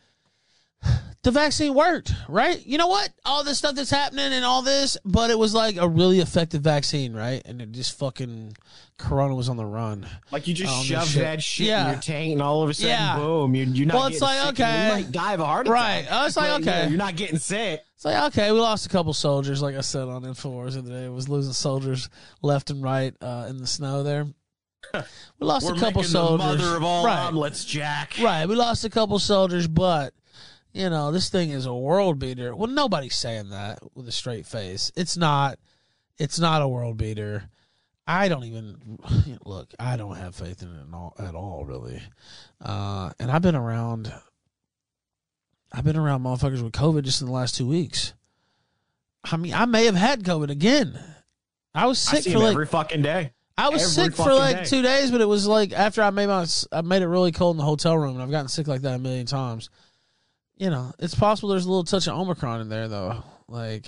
[1.23, 2.61] the vaccine worked, right?
[2.65, 3.09] You know what?
[3.23, 6.61] All this stuff that's happening and all this, but it was like a really effective
[6.61, 7.41] vaccine, right?
[7.45, 8.57] And it just fucking
[8.97, 10.05] Corona was on the run.
[10.29, 11.85] Like you just on this shove that shit Yeah.
[11.85, 13.15] in your tank, and all of a sudden, Yeah.
[13.15, 13.55] boom!
[13.55, 13.95] You, you're not.
[13.95, 14.87] Well, it's getting like, sick, okay.
[14.87, 15.73] you might die of a heart attack.
[15.73, 16.07] Right.
[16.11, 16.89] Oh, it's like, but, you know, okay.
[16.89, 17.81] you're not getting sick.
[17.95, 20.89] It's like okay, we lost a couple soldiers, like I said on Infowars the other
[20.89, 21.05] day.
[21.05, 22.09] It was losing soldiers
[22.41, 24.27] left and right uh, in the snow there.
[24.93, 26.57] We lost We're a couple soldiers.
[26.57, 27.27] The mother of all right.
[27.27, 28.15] omelets, Jack.
[28.21, 30.13] Right, we lost a couple soldiers, but
[30.73, 32.55] you know this thing is a world beater.
[32.55, 34.91] Well, nobody's saying that with a straight face.
[34.95, 35.59] It's not.
[36.17, 37.49] It's not a world beater.
[38.07, 38.99] I don't even
[39.45, 39.73] look.
[39.79, 42.01] I don't have faith in it at all, at all really.
[42.61, 44.11] Uh, and I've been around.
[45.71, 48.13] I've been around motherfuckers with COVID just in the last two weeks.
[49.23, 50.97] I mean, I may have had COVID again.
[51.75, 53.33] I was I sick see for like every fucking day.
[53.57, 54.65] I was sick for like day.
[54.65, 57.55] two days, but it was like after I made my I made it really cold
[57.55, 59.69] in the hotel room, and I've gotten sick like that a million times.
[60.57, 63.23] You know, it's possible there's a little touch of Omicron in there though.
[63.47, 63.87] Like,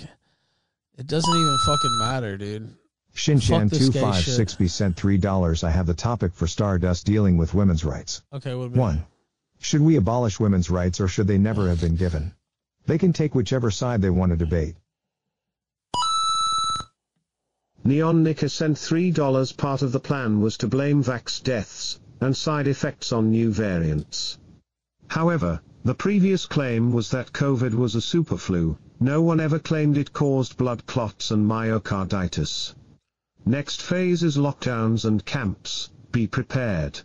[0.96, 2.74] it doesn't even fucking matter, dude.
[3.14, 4.34] Shinshan Fuck this two gay five shit.
[4.34, 5.64] six B sent three dollars.
[5.64, 8.22] I have the topic for Stardust dealing with women's rights.
[8.32, 9.06] Okay, what about One.
[9.60, 12.32] Should we abolish women's rights or should they never have been given?
[12.86, 14.76] They can take whichever side they want to debate.
[17.82, 22.66] Neon Nicker sent $3 part of the plan was to blame vax deaths and side
[22.66, 24.38] effects on new variants.
[25.08, 30.12] However, the previous claim was that COVID was a superflu, no one ever claimed it
[30.12, 32.74] caused blood clots and myocarditis.
[33.46, 37.00] Next phase is lockdowns and camps, be prepared.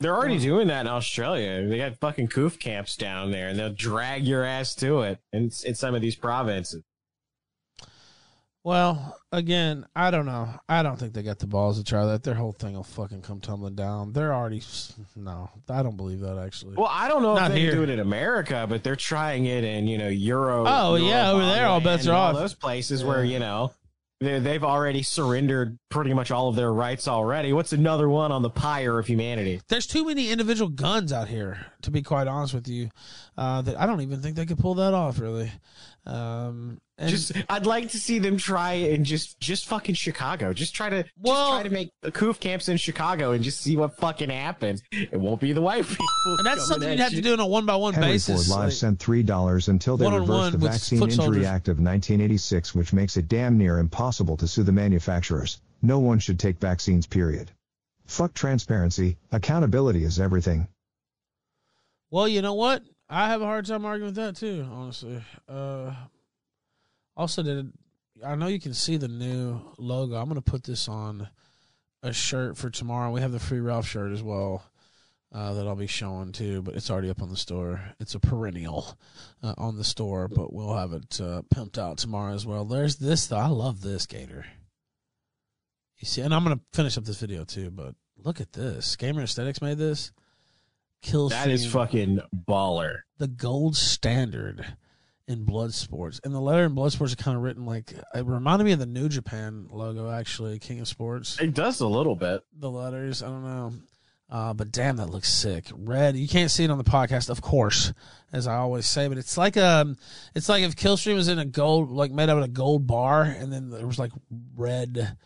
[0.00, 1.66] They're already doing that in Australia.
[1.66, 5.52] They got fucking coof camps down there, and they'll drag your ass to it in,
[5.64, 6.82] in some of these provinces.
[8.66, 10.48] Well, again, I don't know.
[10.68, 12.24] I don't think they got the balls to try that.
[12.24, 14.12] Their whole thing will fucking come tumbling down.
[14.12, 14.60] They're already
[15.14, 15.48] no.
[15.70, 16.74] I don't believe that actually.
[16.74, 17.76] Well, I don't know Not if they here.
[17.76, 20.64] do it in America, but they're trying it in you know Euro.
[20.66, 22.34] Oh, yeah, over there, all bets are all off.
[22.34, 23.70] Those places where you know
[24.18, 27.52] they they've already surrendered pretty much all of their rights already.
[27.52, 29.60] What's another one on the pyre of humanity?
[29.68, 32.90] There's too many individual guns out here, to be quite honest with you.
[33.38, 35.52] Uh, that I don't even think they could pull that off, really.
[36.04, 40.52] Um, and just I'd like to see them try and just just fucking Chicago.
[40.52, 41.12] Just try to just
[41.50, 44.82] try to make the coof camps in Chicago and just see what fucking happens.
[44.92, 46.06] It won't be the white people.
[46.38, 47.18] and that's something you'd have you.
[47.18, 48.46] to do on a one by one Henry basis.
[48.48, 51.46] Ford Live like- sent three dollars until they One-on-one reversed the Vaccine Injury soldiers.
[51.46, 55.60] Act of 1986, which makes it damn near impossible to sue the manufacturers.
[55.82, 57.06] No one should take vaccines.
[57.06, 57.50] Period.
[58.06, 59.18] Fuck transparency.
[59.32, 60.68] Accountability is everything.
[62.10, 62.82] Well, you know what?
[63.08, 65.22] I have a hard time arguing with that too, honestly.
[65.48, 65.92] Uh,
[67.16, 67.72] also, did
[68.24, 70.16] I know you can see the new logo?
[70.16, 71.28] I'm gonna put this on
[72.02, 73.10] a shirt for tomorrow.
[73.10, 74.62] We have the free Ralph shirt as well
[75.32, 77.80] uh, that I'll be showing too, but it's already up on the store.
[78.00, 78.96] It's a perennial
[79.42, 82.64] uh, on the store, but we'll have it uh, pimped out tomorrow as well.
[82.64, 83.36] There's this though.
[83.36, 84.46] I love this Gator.
[85.98, 87.70] You see, and I'm gonna finish up this video too.
[87.70, 88.96] But look at this.
[88.96, 90.12] Gamer Aesthetics made this.
[91.02, 93.00] Kill That is fucking baller.
[93.18, 94.64] the gold standard
[95.28, 96.20] in blood sports.
[96.24, 98.78] And the letter in blood sports are kind of written like it reminded me of
[98.78, 101.38] the New Japan logo actually, King of Sports.
[101.40, 102.42] It does a little bit.
[102.58, 103.72] The letters, I don't know.
[104.28, 105.66] Uh, but damn, that looks sick.
[105.72, 106.16] Red.
[106.16, 107.92] You can't see it on the podcast, of course,
[108.32, 109.06] as I always say.
[109.06, 109.96] But it's like um,
[110.34, 113.22] it's like if Killstream was in a gold, like made out of a gold bar,
[113.22, 114.10] and then there was like
[114.56, 115.16] red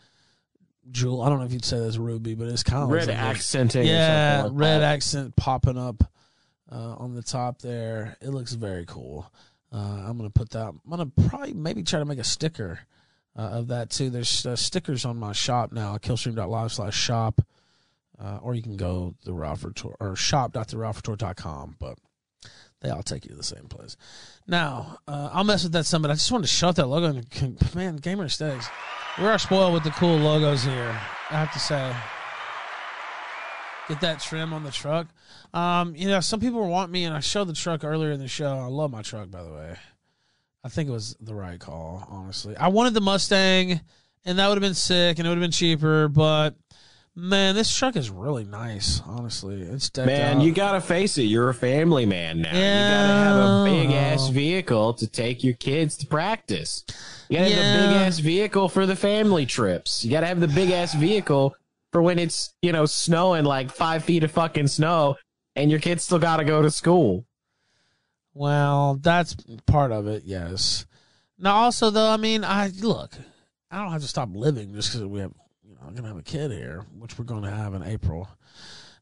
[0.91, 1.21] jewel.
[1.23, 3.83] I don't know if you'd say that's ruby, but it's kind of Red like accenting
[3.83, 4.93] or Yeah, something like red that.
[4.93, 6.03] accent popping up
[6.71, 8.17] uh, on the top there.
[8.21, 9.31] It looks very cool.
[9.73, 10.67] Uh, I'm gonna put that.
[10.67, 12.79] I'm gonna probably maybe try to make a sticker
[13.37, 14.09] uh, of that too.
[14.09, 17.41] There's uh, stickers on my shop now, killstream.live slash shop,
[18.19, 19.65] uh, or you can go the Ralph
[19.99, 21.97] or shop.theralphtour.com, but
[22.81, 23.95] they all take you to the same place.
[24.47, 27.17] Now, uh, I'll mess with that some, but I just wanted to shut that logo.
[27.41, 28.69] And, man, Gamer Aesthetics,
[29.19, 30.99] we are spoiled with the cool logos here.
[31.29, 31.95] I have to say
[33.87, 35.07] get that trim on the truck.
[35.53, 38.27] Um, you know, some people want me, and I showed the truck earlier in the
[38.27, 38.57] show.
[38.57, 39.75] I love my truck, by the way.
[40.63, 42.55] I think it was the right call, honestly.
[42.55, 43.81] I wanted the Mustang,
[44.25, 46.55] and that would have been sick, and it would have been cheaper, but
[47.13, 49.01] Man, this truck is really nice.
[49.05, 50.43] Honestly, it's decked Man, out.
[50.43, 51.23] you gotta face it.
[51.23, 52.53] You're a family man now.
[52.53, 56.85] You gotta have a big ass vehicle to take your kids to practice.
[57.27, 60.05] You gotta have the big ass vehicle for the family trips.
[60.05, 61.53] You gotta have the big ass vehicle
[61.91, 65.17] for when it's you know snowing like five feet of fucking snow,
[65.55, 67.25] and your kids still gotta go to school.
[68.33, 70.85] Well, that's part of it, yes.
[71.37, 73.13] Now, also though, I mean, I look,
[73.69, 75.33] I don't have to stop living just because we have,
[75.67, 78.29] you know, I'm gonna have a kid here, which we're going to have in April,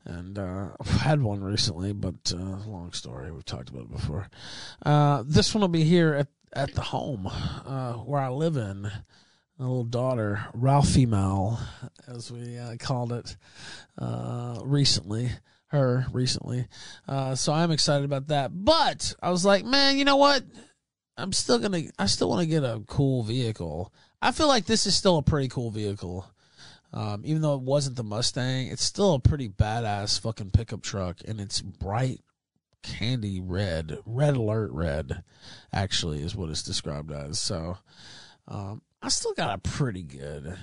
[0.06, 3.32] and uh, I've had one recently, but uh, long story.
[3.32, 4.30] We've talked about it before.
[4.86, 8.86] Uh, this one will be here at at the home uh, where I live in.
[9.61, 11.60] A little daughter, Ralphie Mal,
[12.08, 13.36] as we uh, called it
[13.98, 15.32] uh, recently.
[15.69, 16.67] Her recently,
[17.07, 18.49] uh, so I'm excited about that.
[18.53, 20.43] But I was like, man, you know what?
[21.15, 21.83] I'm still gonna.
[21.99, 23.93] I still want to get a cool vehicle.
[24.22, 26.25] I feel like this is still a pretty cool vehicle,
[26.91, 28.67] um, even though it wasn't the Mustang.
[28.67, 32.22] It's still a pretty badass fucking pickup truck, and it's bright
[32.81, 35.23] candy red, red alert red,
[35.73, 37.39] actually is what it's described as.
[37.39, 37.77] So,
[38.48, 40.57] um, I still got a pretty good.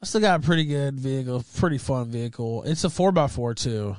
[0.00, 2.62] I still got a pretty good vehicle, pretty fun vehicle.
[2.64, 3.96] It's a four x four too.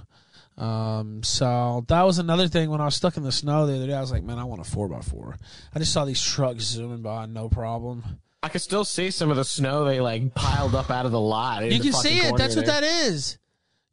[0.59, 3.87] Um, so that was another thing when I was stuck in the snow the other
[3.87, 3.93] day.
[3.93, 5.37] I was like, man, I want a four x four.
[5.73, 8.03] I just saw these trucks zooming by, no problem.
[8.43, 11.19] I could still see some of the snow they like piled up out of the
[11.19, 11.63] lot.
[11.63, 12.37] You can see it.
[12.37, 13.37] That's what that is.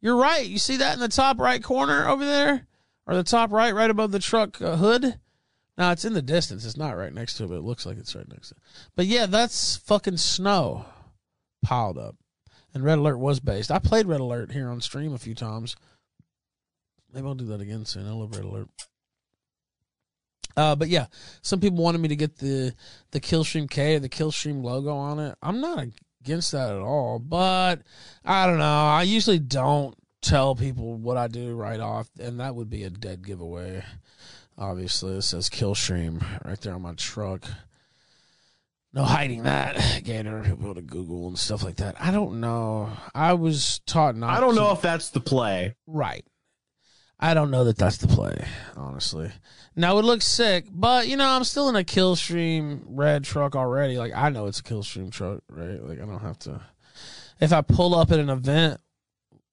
[0.01, 0.45] You're right.
[0.45, 2.67] You see that in the top right corner over there,
[3.05, 5.19] or the top right, right above the truck uh, hood.
[5.77, 6.65] Now it's in the distance.
[6.65, 8.61] It's not right next to it, but it looks like it's right next to it.
[8.95, 10.85] But yeah, that's fucking snow
[11.63, 12.15] piled up.
[12.73, 13.71] And Red Alert was based.
[13.71, 15.75] I played Red Alert here on stream a few times.
[17.17, 18.05] Maybe I'll do that again soon.
[18.29, 18.67] Red Alert.
[20.55, 21.07] Uh, but yeah,
[21.41, 22.75] some people wanted me to get the
[23.09, 25.35] the Killstream K or the Killstream logo on it.
[25.41, 25.83] I'm not
[26.21, 27.81] against that at all, but
[28.23, 28.65] I don't know.
[28.85, 32.91] I usually don't tell people what I do right off, and that would be a
[32.91, 33.83] dead giveaway.
[34.55, 37.45] Obviously, it says Killstream right there on my truck.
[38.93, 40.01] No hiding that.
[40.03, 41.95] Gator, people to Google and stuff like that.
[41.99, 42.91] I don't know.
[43.15, 44.37] I was taught not.
[44.37, 45.73] I don't to- know if that's the play.
[45.87, 46.23] Right.
[47.19, 49.31] I don't know that that's the play, honestly.
[49.75, 53.97] Now it looks sick, but you know I'm still in a Killstream red truck already.
[53.97, 55.81] Like I know it's a Killstream truck, right?
[55.83, 56.61] Like I don't have to.
[57.39, 58.79] If I pull up at an event,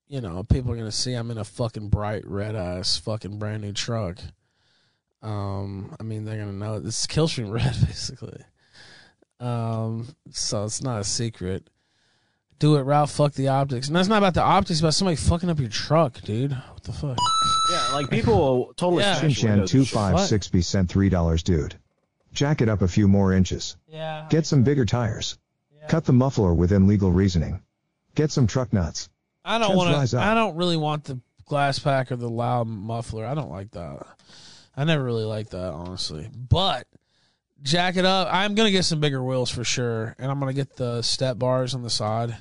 [0.08, 3.62] you know people are gonna see I'm in a fucking bright red ass fucking brand
[3.62, 4.18] new truck.
[5.22, 8.42] Um, I mean they're gonna know it's Killstream red basically.
[9.40, 11.68] Um, so it's not a secret.
[12.58, 13.10] Do it, Ralph.
[13.10, 13.88] Fuck the optics.
[13.88, 14.72] And that's not about the optics.
[14.72, 16.52] It's about somebody fucking up your truck, dude.
[16.52, 17.18] What the fuck?
[17.70, 19.02] Yeah, like people totally.
[19.02, 19.14] Yeah.
[19.14, 19.94] smash Shinshan windows two and shit.
[19.94, 21.74] five six B sent three dollars, dude.
[22.32, 23.76] Jack it up a few more inches.
[23.86, 24.26] Yeah.
[24.28, 25.38] Get some bigger tires.
[25.74, 25.86] Yeah.
[25.88, 27.62] Cut the muffler within legal reasoning.
[28.14, 29.08] Get some truck nuts.
[29.44, 30.18] I don't want to.
[30.18, 33.26] I don't really want the glass pack or the loud muffler.
[33.26, 34.06] I don't like that.
[34.76, 36.28] I never really liked that, honestly.
[36.34, 36.86] But
[37.62, 38.28] jack it up.
[38.30, 41.74] I'm gonna get some bigger wheels for sure, and I'm gonna get the step bars
[41.74, 42.36] on the side.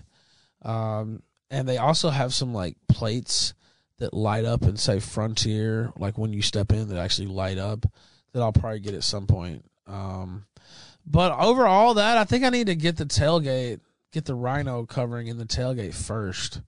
[0.64, 3.54] Um, and they also have some like plates
[4.00, 7.86] that light up and say Frontier, like when you step in, that actually light up.
[8.34, 9.64] That I'll probably get at some point.
[9.86, 10.46] Um,
[11.06, 13.80] but overall, that I think I need to get the tailgate,
[14.12, 16.62] get the Rhino covering in the tailgate first.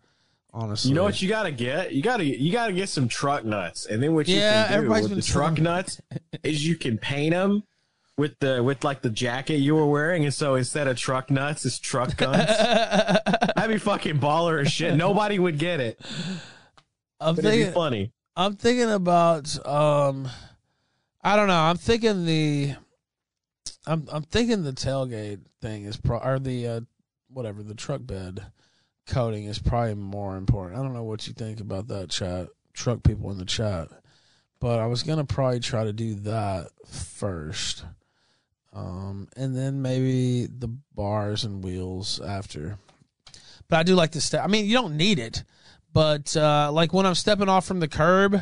[0.53, 1.93] Honestly, You know what you gotta get?
[1.93, 4.89] You gotta you gotta get some truck nuts, and then what you Yeah, can do
[4.89, 5.99] with the truck nuts
[6.43, 7.63] is you can paint them
[8.17, 11.65] with the with like the jacket you were wearing, and so instead of truck nuts,
[11.65, 12.37] it's truck guns.
[12.47, 14.95] That'd be fucking baller as shit.
[14.95, 15.99] Nobody would get it.
[17.19, 18.11] I'm But it'd be thinking funny.
[18.35, 20.29] I'm thinking about um
[21.21, 21.59] I don't know.
[21.59, 22.75] I'm thinking the
[23.85, 26.81] I'm I'm thinking the tailgate thing is pro or the uh
[27.29, 28.45] whatever, the truck bed
[29.07, 30.79] coating is probably more important.
[30.79, 32.47] I don't know what you think about that chat.
[32.73, 33.89] Truck people in the chat.
[34.59, 37.83] But I was gonna probably try to do that first.
[38.75, 42.77] Um and then maybe the bars and wheels after.
[43.69, 45.43] But I do like to step I mean you don't need it.
[45.93, 48.37] But uh, like when I'm stepping off from the curb,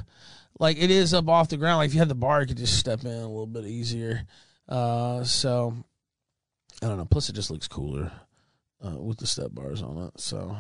[0.60, 1.78] like it is up off the ground.
[1.78, 4.24] Like if you had the bar, you could just step in a little bit easier.
[4.68, 5.76] Uh, so
[6.82, 7.06] I don't know.
[7.06, 8.12] Plus, it just looks cooler
[8.84, 10.20] uh, with the step bars on it.
[10.20, 10.58] So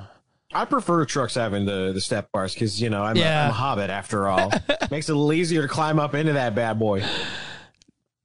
[0.53, 3.41] I prefer trucks having the the step bars because you know I'm, Yeah.
[3.41, 4.51] a, I'm a hobbit after all.
[4.91, 7.03] Makes it a little easier to climb up into that bad boy.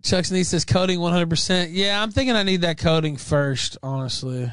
[0.03, 1.69] Chuck Sneeze says coating 100%.
[1.73, 4.51] Yeah, I'm thinking I need that coating first, honestly.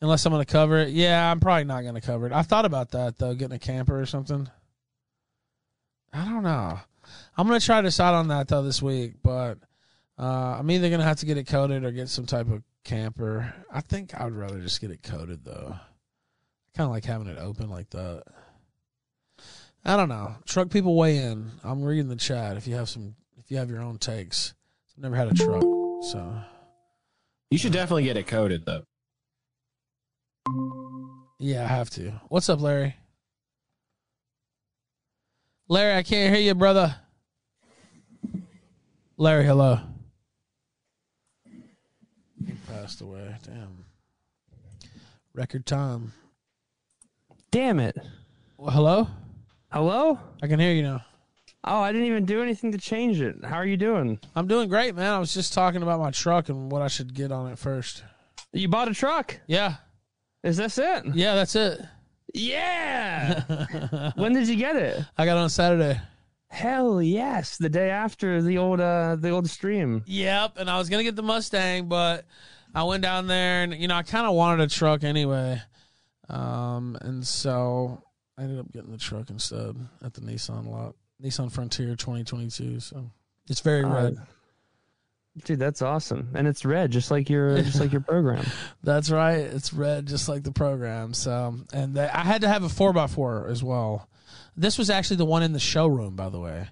[0.00, 0.90] Unless I'm going to cover it.
[0.90, 2.32] Yeah, I'm probably not going to cover it.
[2.32, 4.48] I thought about that, though, getting a camper or something.
[6.12, 6.78] I don't know.
[7.36, 9.14] I'm going to try to decide on that, though, this week.
[9.22, 9.58] But
[10.18, 12.62] uh, I'm either going to have to get it coated or get some type of
[12.84, 13.52] camper.
[13.72, 15.74] I think I would rather just get it coated, though.
[15.74, 18.24] I kind of like having it open like that.
[19.84, 20.36] I don't know.
[20.44, 21.50] Truck people weigh in.
[21.64, 22.56] I'm reading the chat.
[22.56, 23.14] If you have some,
[23.48, 24.54] you have your own takes,
[24.96, 25.62] I've never had a truck,
[26.02, 26.42] so
[27.50, 28.84] You should definitely get it coated though.
[31.38, 32.12] yeah, I have to.
[32.28, 32.96] What's up, Larry?
[35.68, 36.96] Larry, I can't hear you, brother.
[39.16, 39.80] Larry, hello.
[42.46, 43.34] He passed away.
[43.44, 43.84] Damn.
[45.34, 46.12] Record time.
[47.50, 47.96] Damn it.
[48.56, 49.08] Well, hello?
[49.70, 50.18] Hello?
[50.42, 51.04] I can hear you now.
[51.64, 53.44] Oh, I didn't even do anything to change it.
[53.44, 54.20] How are you doing?
[54.34, 55.12] I'm doing great, man.
[55.12, 58.04] I was just talking about my truck and what I should get on it first.
[58.52, 59.38] You bought a truck?
[59.46, 59.76] Yeah.
[60.42, 61.04] Is this it?
[61.14, 61.80] Yeah, that's it.
[62.32, 64.12] Yeah.
[64.16, 65.04] when did you get it?
[65.16, 66.00] I got it on Saturday.
[66.50, 70.02] Hell yes, the day after the old uh the old stream.
[70.06, 72.24] Yep, and I was gonna get the Mustang, but
[72.74, 75.60] I went down there and you know I kind of wanted a truck anyway,
[76.30, 78.02] um, and so
[78.38, 82.80] I ended up getting the truck instead at the Nissan lot, Nissan Frontier 2022.
[82.80, 83.10] So
[83.48, 84.16] it's very Uh, red.
[85.44, 86.30] Dude, that's awesome.
[86.34, 88.44] And it's red just like your just like your program.
[88.82, 89.38] That's right.
[89.38, 91.14] It's red, just like the program.
[91.14, 94.08] So, and they, I had to have a four x four as well.
[94.56, 96.68] This was actually the one in the showroom, by the way.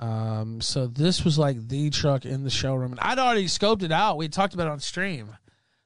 [0.00, 3.92] Um, so this was like the truck in the showroom, and I'd already scoped it
[3.92, 4.16] out.
[4.16, 5.36] We talked about it on stream,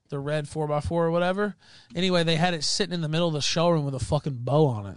[0.08, 1.54] the red four x four or whatever.
[1.94, 4.66] Anyway, they had it sitting in the middle of the showroom with a fucking bow
[4.68, 4.96] on it.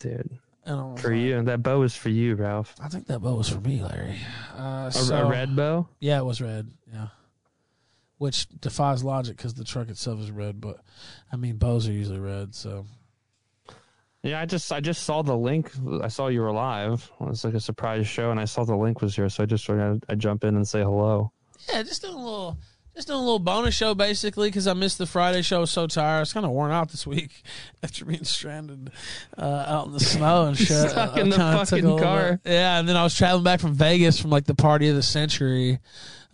[0.00, 0.38] Dude.
[0.64, 1.42] And I was For you.
[1.42, 2.74] That bow is for you, Ralph.
[2.82, 4.18] I think that bow was for me, Larry.
[4.56, 5.88] Uh, A- so- a red bow?
[6.00, 6.70] Yeah, it was red.
[6.92, 7.08] Yeah,
[8.18, 10.60] which defies logic because the truck itself is red.
[10.60, 10.78] But
[11.32, 12.54] I mean, bows are usually red.
[12.54, 12.84] So
[14.22, 15.70] Yeah, I just I just saw the link.
[16.02, 17.10] I saw you were live.
[17.20, 19.46] It was like a surprise show, and I saw the link was here, so I
[19.46, 21.32] just sort of I jump in and say hello.
[21.72, 22.58] yeah, just doing a little,
[22.94, 25.58] just doing a little bonus show basically because I missed the Friday show.
[25.58, 26.16] I was so tired.
[26.18, 27.42] I was kind of worn out this week
[27.82, 28.90] after being stranded
[29.38, 30.90] uh, out in the snow and shit.
[30.90, 32.40] Stuck in the kinda took a fucking car.
[32.44, 34.96] bit- Yeah, and then I was traveling back from Vegas from like the party of
[34.96, 35.78] the century,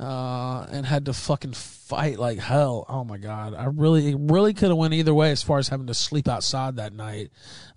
[0.01, 2.85] uh, and had to fucking fight like hell.
[2.89, 5.87] Oh my god, I really, really could have went either way as far as having
[5.87, 7.31] to sleep outside that night.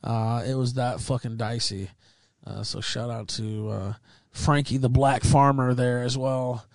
[0.03, 1.89] Uh, it was that fucking dicey.
[2.45, 3.93] Uh, so shout out to uh,
[4.31, 6.65] Frankie the Black Farmer there as well.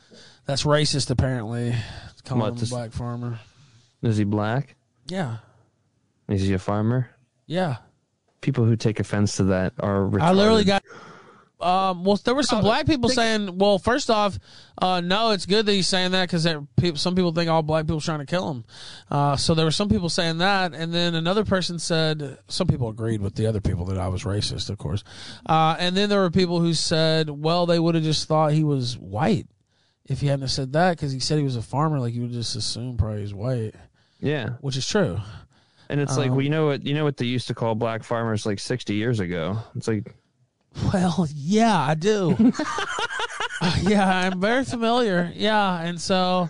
[0.46, 1.74] That's racist apparently.
[2.24, 3.38] Calling What, him a this- black farmer.
[4.02, 4.76] Is he black?
[5.08, 5.38] Yeah,
[6.28, 7.10] Is he a farmer?
[7.46, 7.76] yeah.
[8.40, 10.00] People who take offense to that are.
[10.00, 10.20] Retarded.
[10.20, 10.82] I literally got.
[11.60, 14.38] Um, well, there were some black people saying, "Well, first off,
[14.82, 17.84] uh, no, it's good that he's saying that because people, some people think all black
[17.86, 18.64] people are trying to kill him."
[19.10, 22.90] Uh, so there were some people saying that, and then another person said some people
[22.90, 25.02] agreed with the other people that I was racist, of course.
[25.46, 28.64] Uh, and then there were people who said, "Well, they would have just thought he
[28.64, 29.46] was white
[30.06, 31.98] if he hadn't said that because he said he was a farmer.
[32.00, 33.74] Like you would just assume probably he's white,
[34.20, 35.18] Yeah, which is true."
[35.90, 37.74] and it's like Um, well, you know what you know what they used to call
[37.74, 39.58] black farmers like sixty years ago.
[39.76, 40.14] It's like
[40.92, 42.36] Well, yeah, I do.
[43.60, 45.30] Uh, yeah, I'm very familiar.
[45.34, 46.48] Yeah, and so,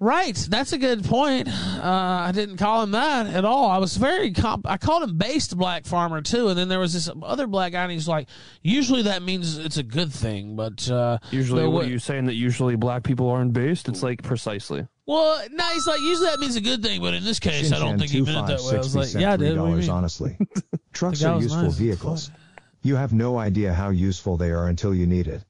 [0.00, 1.48] right, that's a good point.
[1.48, 3.70] Uh, I didn't call him that at all.
[3.70, 6.92] I was very comp- I called him based black farmer too, and then there was
[6.92, 8.28] this other black guy, and he's like,
[8.62, 11.98] usually that means it's a good thing, but uh, usually, there what wa- are you
[11.98, 13.88] saying that usually black people aren't based?
[13.88, 14.86] It's like precisely.
[15.06, 17.78] Well, no, he's like usually that means a good thing, but in this case, I
[17.78, 18.74] don't think he meant it that way.
[18.74, 19.90] I was like, yeah, dude, what do you $3, mean?
[19.90, 20.36] honestly.
[20.92, 21.74] Trucks are useful nice.
[21.76, 22.30] vehicles.
[22.82, 25.42] You have no idea how useful they are until you need it.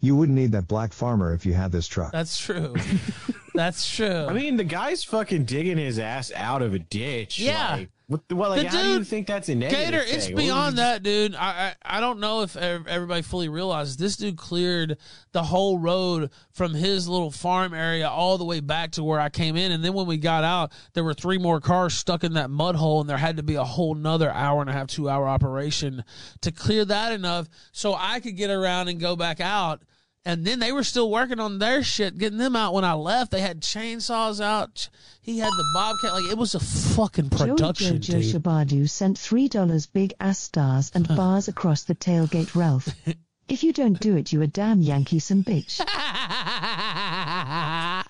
[0.00, 2.10] You wouldn't need that black farmer if you had this truck.
[2.10, 2.74] That's true.
[3.54, 4.26] That's true.
[4.28, 7.38] I mean, the guy's fucking digging his ass out of a ditch.
[7.38, 7.74] Yeah.
[7.76, 10.34] Like, what, the- like, The how do you think that's a negative Gator, it's thing?
[10.34, 11.34] What beyond that, dude.
[11.34, 14.98] I, I I don't know if everybody fully realizes this dude cleared
[15.32, 19.30] the whole road from his little farm area all the way back to where I
[19.30, 22.34] came in, and then when we got out, there were three more cars stuck in
[22.34, 24.88] that mud hole, and there had to be a whole nother hour and a half,
[24.88, 26.04] two hour operation
[26.42, 29.82] to clear that enough so I could get around and go back out.
[30.24, 33.32] And then they were still working on their shit, getting them out when I left.
[33.32, 34.88] They had chainsaws out.
[35.20, 36.12] He had the bobcat.
[36.12, 38.42] Like it was a fucking production, Joey Jojo dude.
[38.42, 42.88] Shabadu sent $3 big ass stars and bars across the tailgate, Ralph.
[43.48, 45.80] If you don't do it, you a damn Yankee some bitch.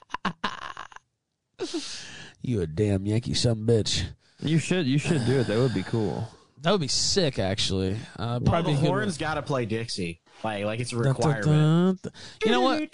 [2.42, 4.04] You a damn Yankee some bitch.
[4.40, 5.46] You should you should do it.
[5.46, 6.28] That would be cool.
[6.62, 7.94] That would be sick, actually.
[8.16, 10.20] Uh, Well, probably the good- horns got to play Dixie.
[10.44, 12.02] Like, like it's a Dun, dun, requirement.
[12.02, 12.12] dun, dun.
[12.44, 12.92] You know what?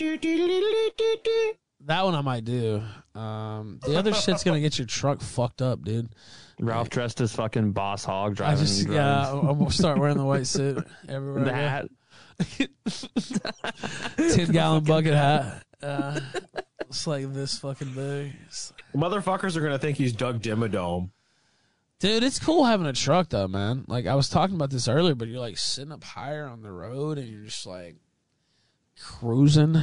[1.86, 2.83] That one I might do.
[3.15, 6.09] Um, the other shit's gonna get your truck fucked up, dude.
[6.60, 8.65] Ralph dressed as fucking Boss Hogg I driving.
[8.67, 8.94] just drugs.
[8.94, 11.44] yeah, I'm gonna start wearing the white suit everywhere.
[11.44, 11.89] The hat.
[14.17, 15.62] ten gallon bucket hat.
[15.83, 16.20] Uh,
[16.81, 18.33] it's like this fucking big.
[18.94, 21.10] Motherfuckers are gonna think he's Doug Dimmadome.
[22.01, 23.85] Dude, it's cool having a truck though, man.
[23.89, 26.70] Like I was talking about this earlier, but you're like sitting up higher on the
[26.70, 27.97] road and you're just like
[29.01, 29.77] cruising.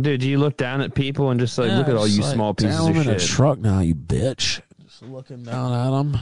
[0.00, 2.32] Dude, you look down at people and just like Yeah, look at all you like,
[2.34, 3.22] small pieces "Damn, of in shit?
[3.22, 4.62] a truck now, you bitch.
[4.82, 6.18] Just looking down at them.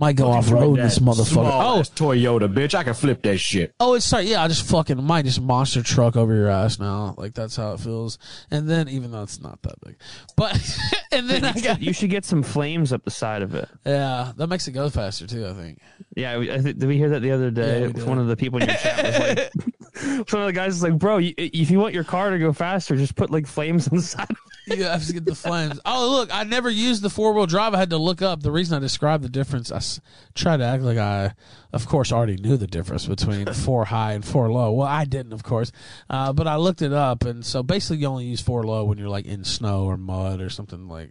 [0.00, 1.26] Might go Looking off for road this motherfucker.
[1.26, 1.44] small
[1.76, 2.74] Oh, ass Toyota, bitch.
[2.74, 3.74] I can flip that shit.
[3.78, 4.24] Oh, it's sorry.
[4.30, 7.14] Yeah, I just fucking might just monster truck over your ass now.
[7.18, 8.16] Like that's how it feels.
[8.50, 9.96] And then even though it's not that big,
[10.36, 10.58] but
[11.12, 13.68] and then I got you should get some flames up the side of it.
[13.84, 15.46] yeah, that makes it go faster too.
[15.46, 15.78] I think.
[16.16, 17.80] Yeah, we- I th- did we hear that the other day?
[17.82, 18.06] Yeah, we did.
[18.06, 19.52] one of the people in your chat was like,
[20.32, 22.54] one of the guys was like, "Bro, you, if you want your car to go
[22.54, 24.28] faster, just put like flames on the inside."
[24.66, 25.80] You have to get the flames.
[25.84, 27.74] Oh, look, I never used the four wheel drive.
[27.74, 29.72] I had to look up the reason I described the difference.
[29.72, 29.80] I
[30.34, 31.34] tried to act like I,
[31.72, 34.72] of course, already knew the difference between four high and four low.
[34.72, 35.72] Well, I didn't, of course,
[36.08, 38.98] uh, but I looked it up, and so basically, you only use four low when
[38.98, 41.10] you're like in snow or mud or something like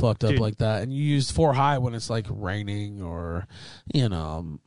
[0.00, 0.40] fucked up Dude.
[0.40, 3.46] like that, and you use four high when it's like raining or,
[3.92, 4.58] you know.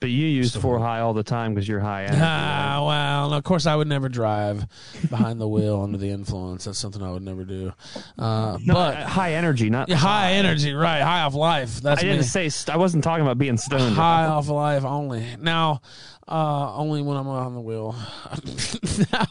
[0.00, 2.20] But you use four high all the time because you're high energy.
[2.22, 4.66] Ah, well, of course, I would never drive
[5.10, 6.64] behind the wheel under the influence.
[6.64, 7.72] That's something I would never do.
[8.18, 11.02] Uh, No, but uh, high energy, not Yeah, high energy, right?
[11.02, 11.80] High off life.
[11.80, 12.22] That's I didn't me.
[12.24, 13.94] say st- I wasn't talking about being stoned.
[13.94, 15.24] high off life only.
[15.40, 15.80] Now,
[16.28, 17.96] uh, only when I'm on the wheel.
[19.12, 19.26] Now,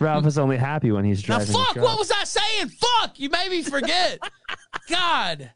[0.00, 1.46] Ralph is only happy when he's now, driving.
[1.54, 1.76] his fuck!
[1.76, 2.68] What was I saying?
[2.70, 3.20] Fuck!
[3.20, 4.18] You made me forget.
[4.88, 5.52] God,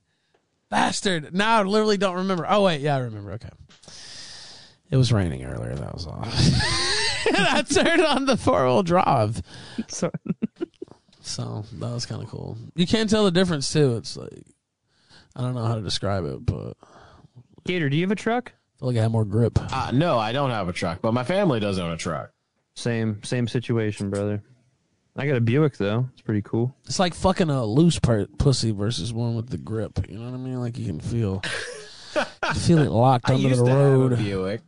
[0.70, 1.34] bastard!
[1.34, 2.47] Now I literally don't remember.
[2.48, 3.32] Oh wait, yeah, I remember.
[3.32, 3.48] Okay,
[4.90, 5.74] it was raining earlier.
[5.74, 6.23] That was all.
[6.24, 9.42] and I turned on the four wheel drive.
[9.89, 10.10] So,
[11.20, 12.56] so that was kind of cool.
[12.74, 13.97] You can't tell the difference too.
[13.97, 14.44] It's like
[15.34, 16.74] I don't know how to describe it, but
[17.65, 18.52] Gator, do you have a truck?
[18.55, 19.58] I feel like I have more grip.
[19.73, 22.31] Uh, no, I don't have a truck, but my family does own a truck.
[22.74, 24.42] Same same situation, brother.
[25.18, 26.08] I got a Buick though.
[26.12, 26.76] It's pretty cool.
[26.84, 29.98] It's like fucking a loose part pussy versus one with the grip.
[30.10, 30.60] You know what I mean?
[30.60, 31.40] Like you can feel,
[32.55, 34.10] feel it locked I under used the to road.
[34.12, 34.60] have a Buick.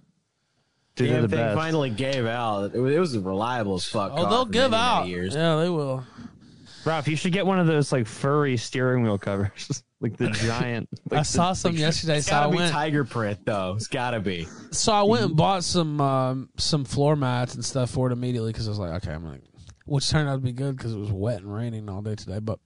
[0.99, 1.57] Dude, they're Damn the thing best.
[1.57, 2.75] finally gave out.
[2.75, 4.13] It was, it was reliable as fuck.
[4.15, 5.01] Oh, they'll give many, out.
[5.01, 5.35] many years.
[5.35, 6.05] Yeah, they will.
[6.85, 10.89] Ralph, you should get one of those like furry steering wheel covers, like the giant.
[11.11, 12.73] Like I saw some yesterday, It's so I gotta be went.
[12.73, 13.75] tiger print though.
[13.77, 14.47] It's gotta be.
[14.71, 18.53] So I went and bought some um, some floor mats and stuff for it immediately
[18.53, 19.39] because I was like, okay, I'm gonna.
[19.87, 22.39] Which turned out to be good because it was wet and raining all day today.
[22.41, 22.59] But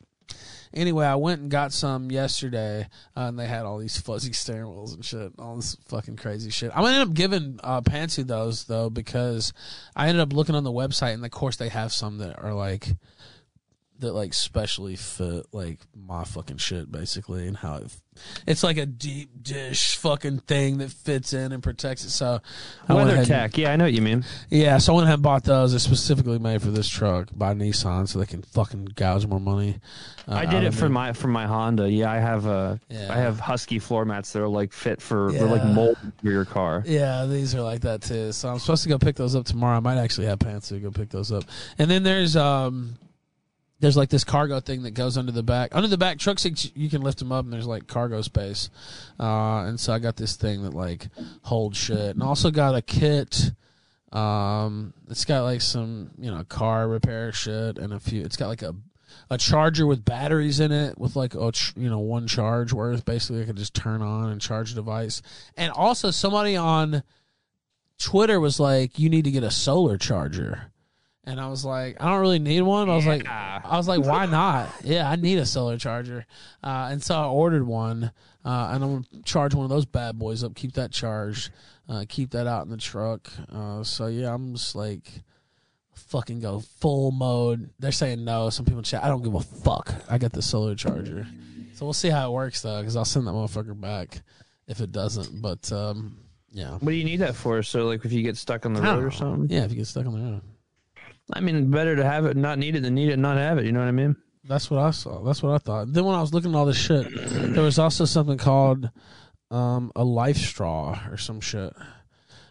[0.75, 4.71] anyway, I went and got some yesterday, uh, and they had all these fuzzy steering
[4.71, 6.71] wheels and shit, all this fucking crazy shit.
[6.75, 9.53] I ended up giving uh, Pantsu those though because
[9.97, 12.55] I ended up looking on the website, and of course they have some that are
[12.55, 12.89] like
[13.99, 17.97] that like specially fit like my fucking shit basically and how it,
[18.47, 22.41] it's like a deep dish fucking thing that fits in and protects it so
[22.89, 23.57] I WeatherTech.
[23.57, 24.25] Yeah, I know what you mean.
[24.51, 27.55] yeah so I went ahead and bought those they're specifically made for this truck by
[27.55, 29.79] Nissan so they can fucking gouge more money
[30.29, 30.95] uh, I did it for me.
[30.95, 31.91] my for my Honda.
[31.91, 33.09] Yeah, I have uh Yeah.
[33.13, 36.45] I have Husky floor mats that are like fit for they're like mold for your
[36.45, 36.85] car.
[36.87, 38.31] Yeah, these are like that too.
[38.31, 39.77] So I'm supposed to go pick those up tomorrow.
[39.79, 41.43] I might actually have pants to go pick those up.
[41.79, 42.95] And then there's um
[43.83, 45.75] there's like this cargo thing that goes under the back.
[45.75, 46.39] Under the back truck
[46.77, 48.71] you can lift them up and there's like cargo space.
[49.19, 51.09] Uh and so I got this thing that like
[51.43, 52.15] holds shit.
[52.15, 53.51] And also got a kit
[54.13, 58.47] um it's got like some, you know, car repair shit and a few it's got
[58.47, 58.73] like a
[59.29, 63.43] a charger with batteries in it with like a you know one charge worth basically
[63.43, 65.23] I could just turn on and charge a device.
[65.57, 67.03] And also somebody on
[67.99, 70.72] Twitter was like, "You need to get a solar charger,"
[71.25, 74.05] and I was like, "I don't really need one." I was like, "I was like,
[74.05, 74.69] why not?
[74.85, 76.27] Yeah, I need a solar charger,"
[76.63, 78.13] uh, and so I ordered one,
[78.45, 81.51] uh, and I'm gonna charge one of those bad boys up, keep that charged,
[81.89, 83.31] uh, keep that out in the truck.
[83.53, 85.23] Uh, so yeah, I'm just like,
[85.95, 87.71] fucking go full mode.
[87.79, 88.51] They're saying no.
[88.51, 89.05] Some people chat.
[89.05, 89.95] I don't give a fuck.
[90.09, 91.27] I got the solar charger,
[91.75, 94.23] so we'll see how it works though, because I'll send that motherfucker back
[94.67, 95.41] if it doesn't.
[95.41, 96.17] But um,
[96.51, 96.73] yeah.
[96.73, 97.63] What do you need that for?
[97.63, 99.49] So like if you get stuck on the road or something?
[99.49, 100.43] Yeah, if you get stuck on the road.
[101.33, 103.59] I mean, better to have it not need it than need it and not have
[103.59, 103.65] it.
[103.67, 104.17] You know what I mean?
[104.45, 105.23] That's what I saw.
[105.23, 105.93] That's what I thought.
[105.93, 107.07] Then when I was looking at all this shit,
[107.55, 108.91] there was also something called
[109.51, 111.73] um, a life straw or some shit,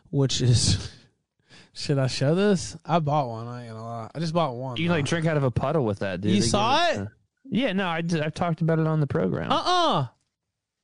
[0.10, 0.90] which is.
[1.74, 2.76] Should I show this?
[2.86, 3.48] I bought one.
[3.48, 4.10] I ain't gonna lie.
[4.14, 4.76] I just bought one.
[4.76, 6.32] You can like drink out of a puddle with that, dude.
[6.34, 7.08] You They saw it?
[7.50, 9.50] yeah, no, I did, I've talked about it on the program.
[9.50, 10.08] Uh uh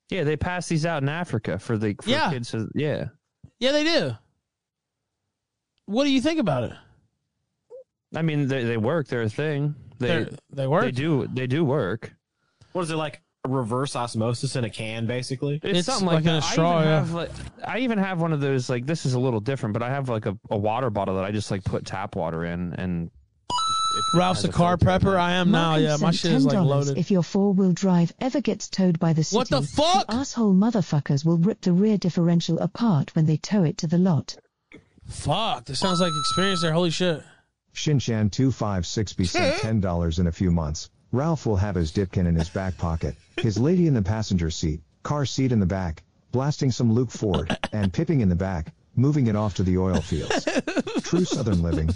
[0.10, 2.32] Yeah, they pass these out in Africa for the for Yeah.
[2.32, 2.52] kids.
[2.52, 3.10] To, yeah,
[3.60, 4.12] Yeah, they do.
[5.88, 6.74] What do you think about it?
[8.16, 9.08] I mean they they work.
[9.08, 9.76] They're a thing.
[10.00, 10.84] They They're- they work?
[10.84, 11.28] They do.
[11.28, 12.14] They do work.
[12.74, 13.22] What is it like?
[13.48, 15.60] Reverse osmosis in a can, basically.
[15.64, 16.44] It's, something like, in a that.
[16.44, 17.00] straw, I even yeah.
[17.00, 17.30] have like
[17.66, 20.10] I even have one of those like this is a little different, but I have
[20.10, 23.10] like a, a water bottle that I just like put tap water in and
[24.14, 25.18] Ralph's a car prepper.
[25.18, 25.70] I am now.
[25.72, 26.98] Markham Yeah, my sent shit is like $10 loaded.
[26.98, 30.06] If your four-wheel drive ever gets towed by the city, What the fuck?
[30.10, 34.38] asshole motherfuckers will rip the rear differential apart when they tow it to the lot.
[35.08, 36.74] Fuck, this sounds like experience there.
[36.74, 37.22] Holy shit.
[37.78, 40.90] Shinshan256B sent $10 in a few months.
[41.12, 44.82] Ralph will have his dipkin in his back pocket, his lady in the passenger seat,
[45.04, 49.28] car seat in the back, blasting some Luke Ford, and pipping in the back, moving
[49.28, 50.48] it off to the oil fields.
[51.04, 51.90] True Southern living.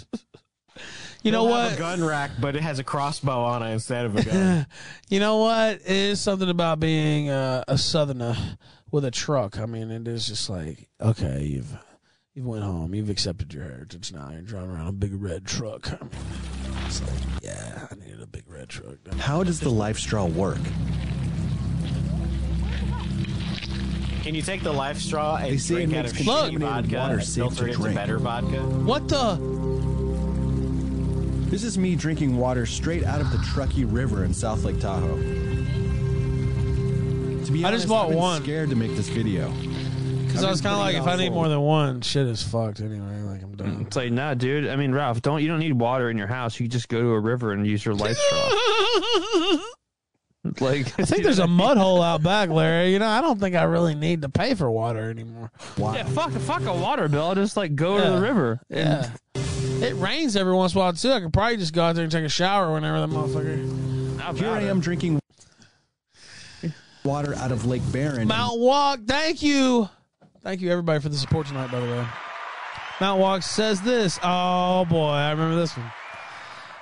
[1.22, 1.74] You know He'll have what?
[1.74, 4.66] A gun rack, but it has a crossbow on it instead of a gun.
[5.08, 5.74] you know what?
[5.74, 8.36] It is something about being uh, a southerner
[8.90, 9.58] with a truck.
[9.58, 11.76] I mean, it is just like okay, you've
[12.34, 14.12] you've went home, you've accepted your heritage.
[14.12, 15.88] Now you're driving around a big red truck.
[16.86, 18.96] It's like, yeah, I needed a big red truck.
[19.18, 20.58] How does the life straw work?
[24.22, 26.60] Can you take the life straw and They say drink out makes of shitty contaminated
[26.62, 27.96] vodka water and filter to it into drink.
[27.96, 28.62] better vodka?
[28.62, 29.36] What the?
[31.50, 35.16] This is me drinking water straight out of the Truckee River in South Lake Tahoe.
[37.44, 38.42] To be I just bought I've been one.
[38.42, 39.52] scared to make this video.
[40.32, 42.80] Because I've was kind of like, if I need more than one, shit is fucked
[42.80, 43.20] anyway.
[43.20, 43.82] Like I'm done.
[43.86, 44.66] It's like, nah, dude.
[44.66, 46.58] I mean, Ralph, don't you don't need water in your house.
[46.58, 49.58] You just go to a river and use your life straw.
[50.60, 52.94] like, I think there's a mud hole out back, Larry.
[52.94, 55.50] You know, I don't think I really need to pay for water anymore.
[55.76, 57.26] Yeah, fuck, fuck a water bill.
[57.26, 58.58] I'll just like go to the river.
[58.70, 59.10] Yeah.
[59.34, 61.12] It rains every once in a while too.
[61.12, 64.38] I could probably just go out there and take a shower whenever the motherfucker.
[64.38, 65.20] Here I am drinking
[67.04, 68.28] water out of Lake Barron.
[68.28, 69.90] Mount Walk, thank you.
[70.42, 72.04] Thank you everybody for the support tonight, by the way.
[73.00, 74.18] Mount Walk says this.
[74.24, 75.90] Oh boy, I remember this one.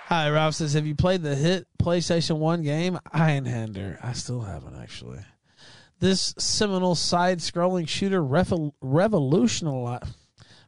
[0.07, 4.03] Hi, Ralph says, Have you played the hit PlayStation 1 game Einhänder?
[4.03, 5.21] I still haven't actually.
[5.99, 10.15] This seminal side scrolling shooter revol- revolutionalized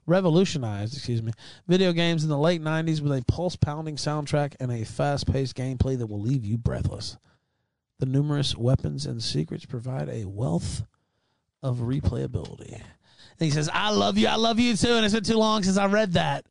[0.04, 1.32] revolutionized, excuse me,
[1.66, 5.56] video games in the late 90s with a pulse pounding soundtrack and a fast paced
[5.56, 7.16] gameplay that will leave you breathless.
[8.00, 10.82] The numerous weapons and secrets provide a wealth
[11.62, 12.72] of replayability.
[12.74, 12.82] And
[13.38, 15.76] he says, I love you, I love you too, and it's been too long since
[15.76, 16.44] I read that.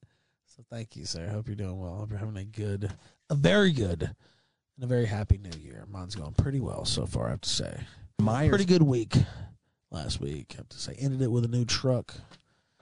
[0.55, 1.25] So thank you, sir.
[1.27, 1.93] I Hope you're doing well.
[1.93, 2.91] I Hope you're having a good,
[3.29, 5.85] a very good, and a very happy new year.
[5.89, 7.79] Mine's going pretty well so far, I have to say.
[8.19, 9.15] Myers- Pretty good week
[9.91, 10.95] last week, I have to say.
[10.99, 12.13] Ended it with a new truck.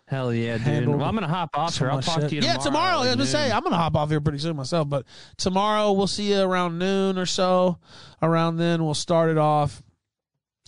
[0.08, 0.88] Hell yeah, dude.
[0.88, 1.92] Well, I'm gonna hop off so here.
[1.92, 2.30] I'll talk shit.
[2.32, 2.64] to you Yeah, tomorrow.
[2.64, 2.98] tomorrow.
[2.98, 3.52] I was gonna say.
[3.52, 5.06] I'm gonna hop off here pretty soon myself, but
[5.38, 7.78] tomorrow we'll see you around noon or so.
[8.20, 9.84] Around then we'll start it off.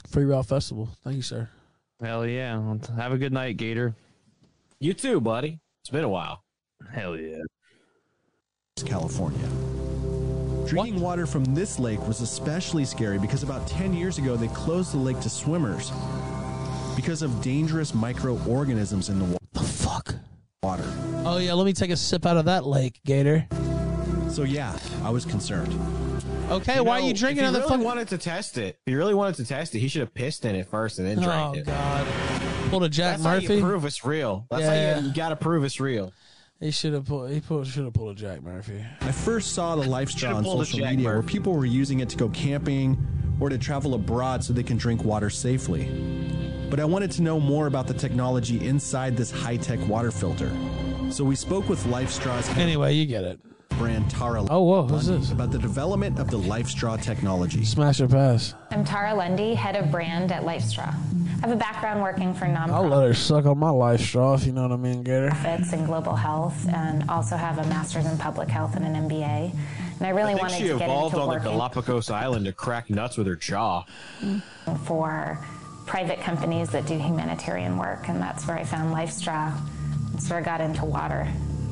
[0.07, 0.89] Free Ralph Festival.
[1.03, 1.49] Thank you, sir.
[2.01, 2.57] Hell yeah.
[2.57, 3.95] Well, Have a good night, Gator.
[4.79, 5.59] You too, buddy.
[5.83, 6.43] It's been a while.
[6.91, 7.37] Hell yeah.
[8.85, 9.47] California.
[10.67, 14.93] Drinking water from this lake was especially scary because about 10 years ago they closed
[14.93, 15.91] the lake to swimmers
[16.95, 19.37] because of dangerous microorganisms in the water.
[19.53, 20.15] The fuck?
[20.63, 20.85] Water.
[21.25, 23.47] Oh yeah, let me take a sip out of that lake, Gator.
[24.29, 25.73] So yeah, I was concerned.
[26.51, 27.85] Okay, why are you drinking if out he the really fucking?
[27.85, 30.45] wanted to test it, if he really wanted to test it, he should have pissed
[30.45, 31.59] in it first and then oh, drank it.
[31.59, 31.65] Oh it.
[31.65, 32.07] God!
[32.69, 33.55] Pulled a Jack That's how Murphy.
[33.55, 34.45] you prove it's real.
[34.49, 34.93] That's Yeah.
[34.95, 36.13] how you, you got to prove it's real.
[36.59, 37.31] He should have pulled.
[37.31, 38.85] He pulled, should have pulled a Jack Murphy.
[39.01, 42.09] I first saw the life straw on social Jack media where people were using it
[42.09, 42.97] to go camping
[43.39, 45.85] or to travel abroad so they can drink water safely.
[46.69, 50.51] But I wanted to know more about the technology inside this high-tech water filter.
[51.09, 53.39] So we spoke with LifeStraw's head Anyway, you get it.
[53.81, 55.31] Brand Tara Oh whoa, who's Lundy this?
[55.31, 57.65] about the development of the LifeStraw technology.
[57.65, 58.53] Smash or pass.
[58.69, 60.87] I'm Tara Lundy, head of brand at LifeStraw.
[60.87, 62.45] I have a background working for
[62.75, 65.31] I'll let her suck on my life straw if you know what I mean, Gator.
[65.73, 69.51] in global health and also have a master's in public health and an MBA.
[69.97, 72.45] And I really I think wanted she to get evolved into on the Galapagos Island
[72.45, 73.83] to crack nuts with her jaw.
[74.85, 75.43] for
[75.87, 79.51] private companies that do humanitarian work, and that's where I found LifeStraw.
[80.11, 81.27] That's where I got into water.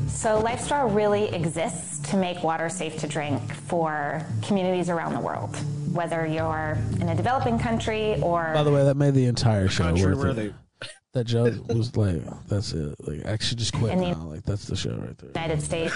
[0.09, 5.55] So LifeStraw really exists to make water safe to drink for communities around the world,
[5.93, 9.83] whether you're in a developing country or By the way, that made the entire show
[9.85, 10.33] Country worth where it.
[10.35, 10.53] they-
[11.13, 12.95] That joke was like, that's it.
[13.07, 14.13] Like, I should just quit now.
[14.27, 15.29] Like, that's the show right there.
[15.35, 15.93] United States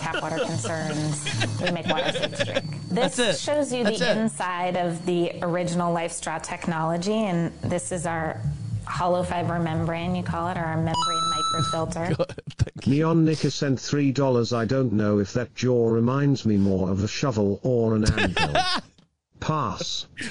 [0.00, 1.28] tap water concerns.
[1.60, 2.64] We make water safe to drink.
[2.88, 3.38] This That's it.
[3.38, 4.16] shows you That's the it.
[4.18, 8.40] inside of the original LifeStraw technology, and this is our
[8.84, 12.86] hollow fiber membrane, you call it, or our membrane microfilter.
[12.86, 14.56] Leon Nicker sent $3.
[14.56, 18.54] I don't know if that jaw reminds me more of a shovel or an anvil.
[19.40, 20.06] Pass.
[20.20, 20.28] See,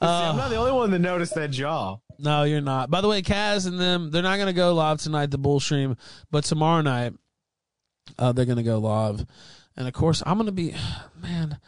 [0.00, 1.96] I'm not the only one that noticed that jaw.
[2.18, 2.90] No, you're not.
[2.90, 5.60] By the way, Kaz and them, they're not going to go live tonight, the bull
[5.60, 5.96] stream,
[6.30, 7.14] but tomorrow night,
[8.18, 9.24] uh, they're going to go live.
[9.76, 10.74] And of course, I'm going to be,
[11.22, 11.58] man,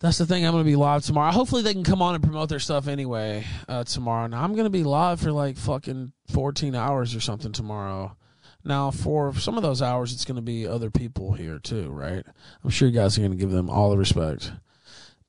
[0.00, 0.46] that's the thing.
[0.46, 1.32] I'm going to be live tomorrow.
[1.32, 4.28] Hopefully, they can come on and promote their stuff anyway uh, tomorrow.
[4.28, 8.16] Now, I'm going to be live for like fucking 14 hours or something tomorrow.
[8.64, 12.24] Now, for some of those hours, it's going to be other people here too, right?
[12.62, 14.52] I'm sure you guys are going to give them all the respect.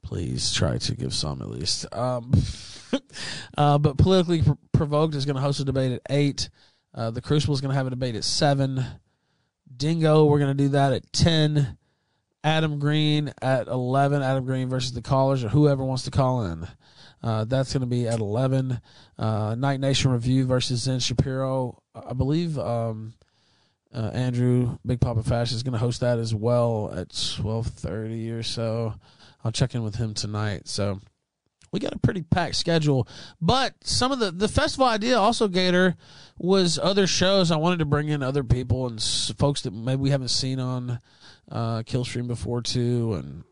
[0.03, 1.85] Please try to give some at least.
[1.93, 2.31] Um,
[3.57, 6.49] uh, but politically Pro- provoked is going to host a debate at eight.
[6.93, 8.83] Uh, the Crucible is going to have a debate at seven.
[9.75, 11.77] Dingo, we're going to do that at ten.
[12.43, 14.21] Adam Green at eleven.
[14.21, 16.67] Adam Green versus the callers or whoever wants to call in.
[17.21, 18.79] Uh, that's going to be at eleven.
[19.17, 21.81] Uh, Night Nation review versus Zen Shapiro.
[21.93, 23.13] I believe um,
[23.93, 28.31] uh, Andrew Big Papa Fash is going to host that as well at twelve thirty
[28.31, 28.93] or so.
[29.43, 30.67] I'll check in with him tonight.
[30.67, 31.01] So
[31.71, 33.07] we got a pretty packed schedule.
[33.41, 35.95] But some of the the festival idea also Gator
[36.37, 37.51] was other shows.
[37.51, 39.01] I wanted to bring in other people and
[39.37, 40.99] folks that maybe we haven't seen on
[41.51, 43.43] uh, Killstream before too, and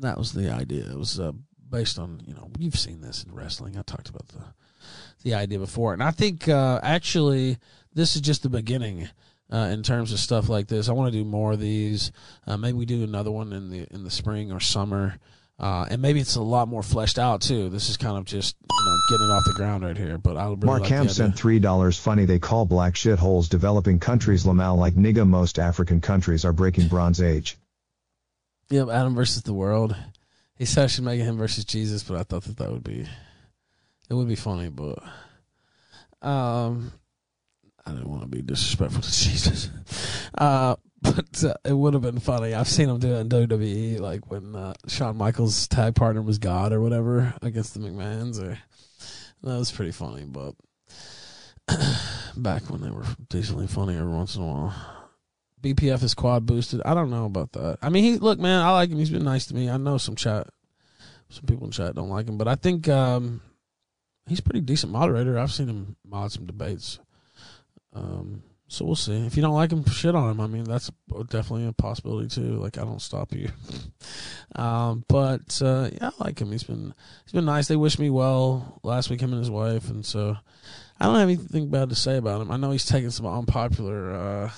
[0.00, 0.84] that was the idea.
[0.90, 1.32] It was uh,
[1.68, 3.76] based on you know you've seen this in wrestling.
[3.76, 4.44] I talked about the
[5.22, 7.58] the idea before, and I think uh, actually
[7.92, 9.08] this is just the beginning.
[9.48, 12.10] Uh, in terms of stuff like this, I want to do more of these.
[12.48, 15.18] Uh, maybe we do another one in the in the spring or summer,
[15.58, 17.68] uh, and maybe it's a lot more fleshed out too.
[17.70, 20.18] This is kind of just you know getting it off the ground right here.
[20.18, 21.98] But I really Mark like Ham sent three dollars.
[21.98, 25.26] Funny they call black shitholes developing countries Lamal like nigga.
[25.26, 27.56] Most African countries are breaking Bronze Age.
[28.68, 29.96] Yep, Adam versus the world.
[30.56, 33.06] He said I should make him versus Jesus, but I thought that that would be
[34.10, 35.02] it would be funny, but
[36.22, 36.92] um,
[37.84, 39.70] I didn't want to be disrespectful to Jesus.
[40.36, 42.54] Uh, but uh, it would have been funny.
[42.54, 46.38] I've seen him do it in WWE, like when uh, Shawn Michaels' tag partner was
[46.38, 48.40] God or whatever against the McMahons.
[48.42, 48.58] Or
[49.42, 50.54] that was pretty funny, but
[52.36, 54.74] back when they were decently funny every once in a while.
[55.62, 56.80] BPF is quad boosted.
[56.84, 57.78] I don't know about that.
[57.82, 58.98] I mean, he look, man, I like him.
[58.98, 59.68] He's been nice to me.
[59.68, 60.48] I know some chat,
[61.28, 63.40] some people in chat don't like him, but I think um,
[64.28, 65.38] he's pretty decent moderator.
[65.38, 67.00] I've seen him mod some debates.
[67.94, 69.14] Um, so we'll see.
[69.26, 70.40] If you don't like him, shit on him.
[70.40, 70.90] I mean, that's
[71.28, 72.56] definitely a possibility too.
[72.56, 73.48] Like I don't stop you.
[74.56, 76.50] um, but uh, yeah, I like him.
[76.52, 76.92] He's been
[77.24, 77.68] he's been nice.
[77.68, 80.36] They wish me well last week, him and his wife, and so
[80.98, 82.50] I don't have anything bad to say about him.
[82.50, 84.50] I know he's taking some unpopular uh,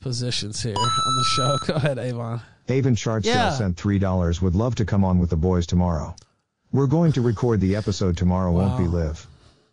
[0.00, 1.56] positions here on the show.
[1.66, 2.40] Go ahead, Avon.
[2.68, 3.50] Avon Chartsdale Yeah.
[3.50, 4.40] sent three dollars.
[4.40, 6.14] Would love to come on with the boys tomorrow.
[6.72, 8.52] We're going to record the episode tomorrow.
[8.52, 9.26] Won't be live.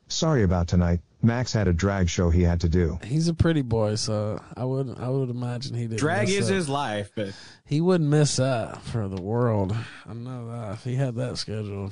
[0.07, 1.01] Sorry about tonight.
[1.21, 2.99] Max had a drag show he had to do.
[3.03, 5.97] He's a pretty boy, so I would I would imagine he did.
[5.97, 7.33] Drag is his life, but
[7.65, 9.75] He wouldn't miss that for the world.
[10.07, 11.91] I know that if he had that scheduled.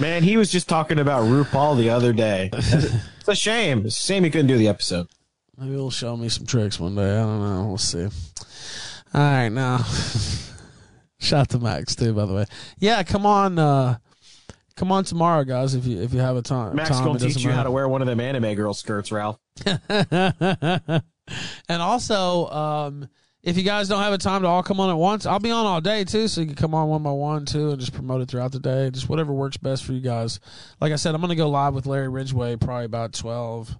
[0.00, 2.50] man, he was just talking about RuPaul the other day.
[2.54, 3.84] it's a shame.
[3.86, 5.06] It's a shame he couldn't do the episode.
[5.58, 7.12] Maybe he'll show me some tricks one day.
[7.16, 7.66] I don't know.
[7.68, 8.08] We'll see.
[9.14, 9.84] All right, now
[11.18, 12.12] shout to Max too.
[12.14, 12.46] By the way,
[12.78, 13.98] yeah, come on, uh,
[14.76, 15.74] come on tomorrow, guys.
[15.74, 17.88] If you if you have a time, Max time, gonna teach you how to wear
[17.88, 19.38] one of them anime girl skirts, Ralph.
[19.66, 21.02] and
[21.70, 23.08] also, um,
[23.42, 25.50] if you guys don't have a time to all come on at once, I'll be
[25.50, 27.94] on all day too, so you can come on one by one too, and just
[27.94, 28.90] promote it throughout the day.
[28.90, 30.40] Just whatever works best for you guys.
[30.80, 33.76] Like I said, I'm gonna go live with Larry Ridgway probably about twelve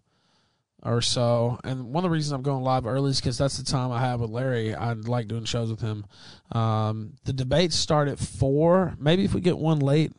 [0.85, 1.59] or so.
[1.65, 4.01] And one of the reasons I'm going live early is because that's the time I
[4.01, 4.75] have with Larry.
[4.75, 6.05] I like doing shows with him.
[6.53, 8.95] Um, the debates start at four.
[8.99, 10.13] Maybe if we get one late,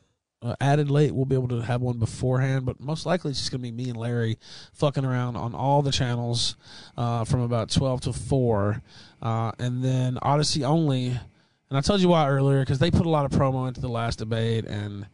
[0.45, 2.65] uh, added late, we'll be able to have one beforehand.
[2.65, 4.37] But most likely, it's just going to be me and Larry
[4.73, 6.55] fucking around on all the channels
[6.97, 8.81] uh, from about 12 to 4.
[9.21, 11.07] Uh, and then Odysee only.
[11.07, 13.89] And I told you why earlier because they put a lot of promo into the
[13.89, 15.07] last debate and,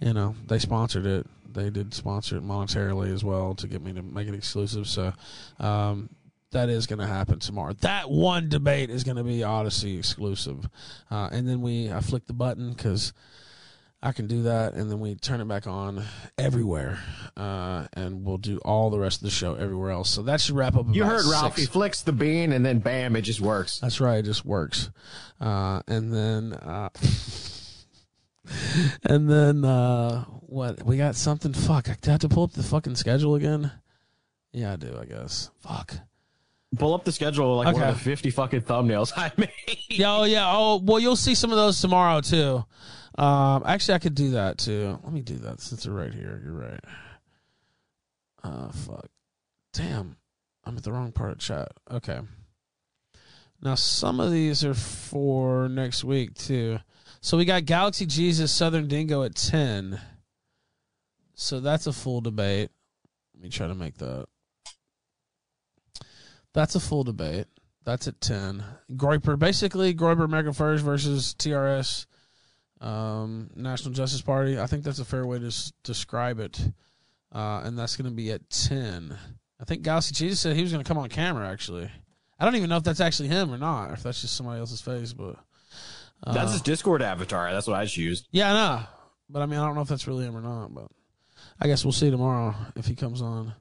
[0.00, 1.26] you know, they sponsored it.
[1.52, 4.86] They did sponsor it monetarily as well to get me to make it exclusive.
[4.86, 5.12] So,
[5.58, 6.08] um,
[6.50, 7.74] that is going to happen tomorrow.
[7.80, 10.66] That one debate is going to be Odysee exclusive,
[11.10, 13.12] uh, and then we I flick the button because
[14.00, 16.04] I can do that, and then we turn it back on
[16.36, 17.00] everywhere,
[17.36, 20.08] uh, and we'll do all the rest of the show everywhere else.
[20.08, 20.86] So that should wrap up.
[20.92, 21.56] You heard Ralph.
[21.56, 23.80] He flicks the bean and then bam, it just works.
[23.80, 24.18] That's right.
[24.18, 24.90] It just works.
[25.40, 26.90] Uh, and then, uh,
[29.02, 30.84] and then, uh, what?
[30.84, 31.52] We got something.
[31.52, 31.88] Fuck.
[31.88, 33.72] I have to pull up the fucking schedule again.
[34.52, 34.96] Yeah, I do.
[35.00, 35.50] I guess.
[35.58, 35.94] Fuck.
[36.76, 39.50] Pull up the schedule like one of the fifty fucking thumbnails I made.
[39.88, 40.44] Yeah, oh yeah.
[40.46, 42.64] Oh well, you'll see some of those tomorrow too.
[43.18, 44.96] Um, actually, I could do that too.
[45.02, 46.40] Let me do that since they're right here.
[46.44, 46.84] You're right.
[48.44, 49.08] Uh, fuck.
[49.72, 50.16] Damn,
[50.64, 51.72] I'm at the wrong part of chat.
[51.90, 52.20] Okay.
[53.60, 56.78] Now some of these are for next week too.
[57.20, 60.00] So we got Galaxy Jesus Southern Dingo at ten.
[61.34, 62.70] So that's a full debate.
[63.34, 64.26] Let me try to make that.
[66.54, 67.46] That's a full debate.
[67.84, 68.62] That's at ten.
[68.92, 72.06] Groyper, basically Groyper American First versus TRS,
[72.80, 74.58] um, National Justice Party.
[74.58, 76.60] I think that's a fair way to s- describe it.
[77.32, 79.16] Uh, and that's going to be at ten.
[79.60, 81.48] I think Galaxy Jesus said he was going to come on camera.
[81.48, 81.90] Actually,
[82.40, 84.60] I don't even know if that's actually him or not, or if that's just somebody
[84.60, 85.12] else's face.
[85.12, 85.36] But
[86.24, 87.52] uh, That's his Discord avatar.
[87.52, 88.28] That's what I just used.
[88.30, 88.82] yeah, I know.
[89.28, 90.72] But I mean, I don't know if that's really him or not.
[90.74, 90.86] But
[91.60, 93.52] I guess we'll see tomorrow if he comes on.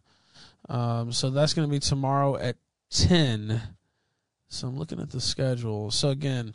[0.69, 2.55] Um, so that's going to be tomorrow at
[2.89, 3.61] ten.
[4.47, 5.91] So I'm looking at the schedule.
[5.91, 6.53] So again,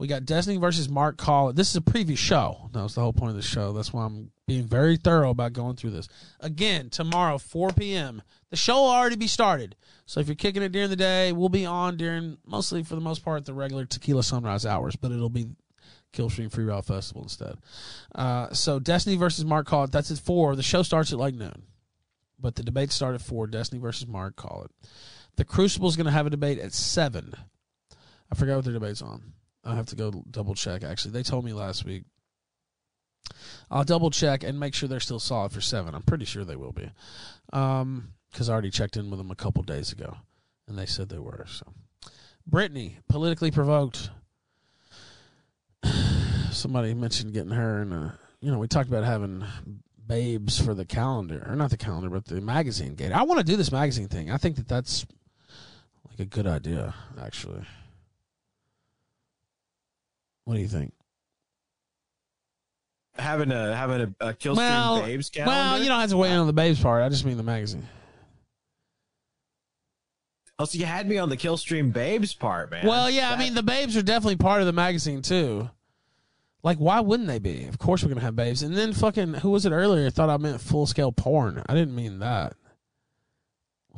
[0.00, 1.56] we got Destiny versus Mark Collett.
[1.56, 2.70] This is a preview show.
[2.72, 3.74] That was the whole point of the show.
[3.74, 6.08] That's why I'm being very thorough about going through this.
[6.40, 8.22] Again, tomorrow, 4 p.m.
[8.48, 9.76] The show will already be started.
[10.06, 13.02] So if you're kicking it during the day, we'll be on during mostly for the
[13.02, 15.48] most part the regular Tequila Sunrise hours, but it'll be
[16.14, 17.58] Killstream Free Ralph Festival instead.
[18.14, 19.92] Uh, so Destiny versus Mark Collett.
[19.92, 20.56] That's at four.
[20.56, 21.64] The show starts at like noon,
[22.38, 23.46] but the debate started at four.
[23.46, 24.70] Destiny versus Mark Collett.
[25.36, 27.34] The Crucible is going to have a debate at seven.
[28.32, 29.34] I forgot what their debate's on.
[29.64, 30.82] I have to go double check.
[30.82, 32.04] Actually, they told me last week.
[33.70, 35.94] I'll double check and make sure they're still solid for seven.
[35.94, 36.90] I'm pretty sure they will be,
[37.52, 40.16] um, because I already checked in with them a couple days ago,
[40.66, 41.46] and they said they were.
[41.48, 41.72] So,
[42.46, 44.10] Brittany, politically provoked.
[46.50, 49.44] Somebody mentioned getting her, and you know, we talked about having
[50.06, 53.12] babes for the calendar, or not the calendar, but the magazine gate.
[53.12, 54.30] I want to do this magazine thing.
[54.30, 55.06] I think that that's
[56.08, 57.64] like a good idea, actually.
[60.44, 60.92] What do you think?
[63.16, 65.50] Having a having a, a Killstream well, Babes calendar.
[65.50, 67.02] well, you don't have to wait on the babes part.
[67.02, 67.86] I just mean the magazine.
[70.58, 72.86] Oh, so you had me on the Killstream Babes part, man.
[72.86, 75.70] Well, yeah, I mean the babes are definitely part of the magazine too.
[76.62, 77.64] Like, why wouldn't they be?
[77.64, 78.62] Of course, we're gonna have babes.
[78.62, 80.10] And then fucking, who was it earlier?
[80.10, 81.62] Thought I meant full scale porn.
[81.66, 82.54] I didn't mean that.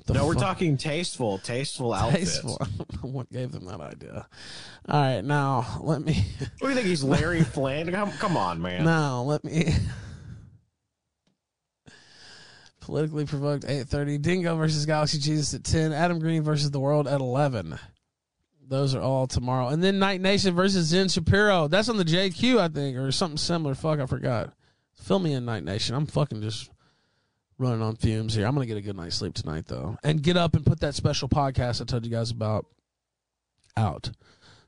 [0.09, 2.33] No, we're talking tasteful, tasteful outfits.
[2.33, 2.59] Tasteful.
[2.61, 4.27] I don't know what gave them that idea.
[4.89, 6.25] All right, now let me.
[6.59, 6.87] What do you think?
[6.87, 7.91] He's Larry Flynt?
[7.93, 8.85] Come, come on, man.
[8.85, 9.75] Now let me.
[12.81, 14.19] Politically provoked eight thirty.
[14.19, 15.93] Dingo versus Galaxy Jesus at ten.
[15.93, 17.79] Adam Green versus the World at eleven.
[18.69, 21.69] Those are all tomorrow, and then Night Nation versus Zen Shapiro.
[21.69, 23.75] That's on the JQ, I think, or something similar.
[23.75, 24.55] Fuck, I forgot.
[24.95, 25.95] Fill me in, Night Nation.
[25.95, 26.71] I'm fucking just
[27.63, 28.47] running on fumes here.
[28.47, 30.95] I'm gonna get a good night's sleep tonight, though, and get up and put that
[30.95, 32.67] special podcast I told you guys about
[33.77, 34.11] out.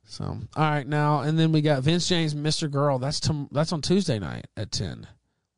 [0.05, 2.71] So, all right, now and then we got Vince James, Mr.
[2.71, 2.99] Girl.
[2.99, 5.07] That's tom- that's on Tuesday night at ten.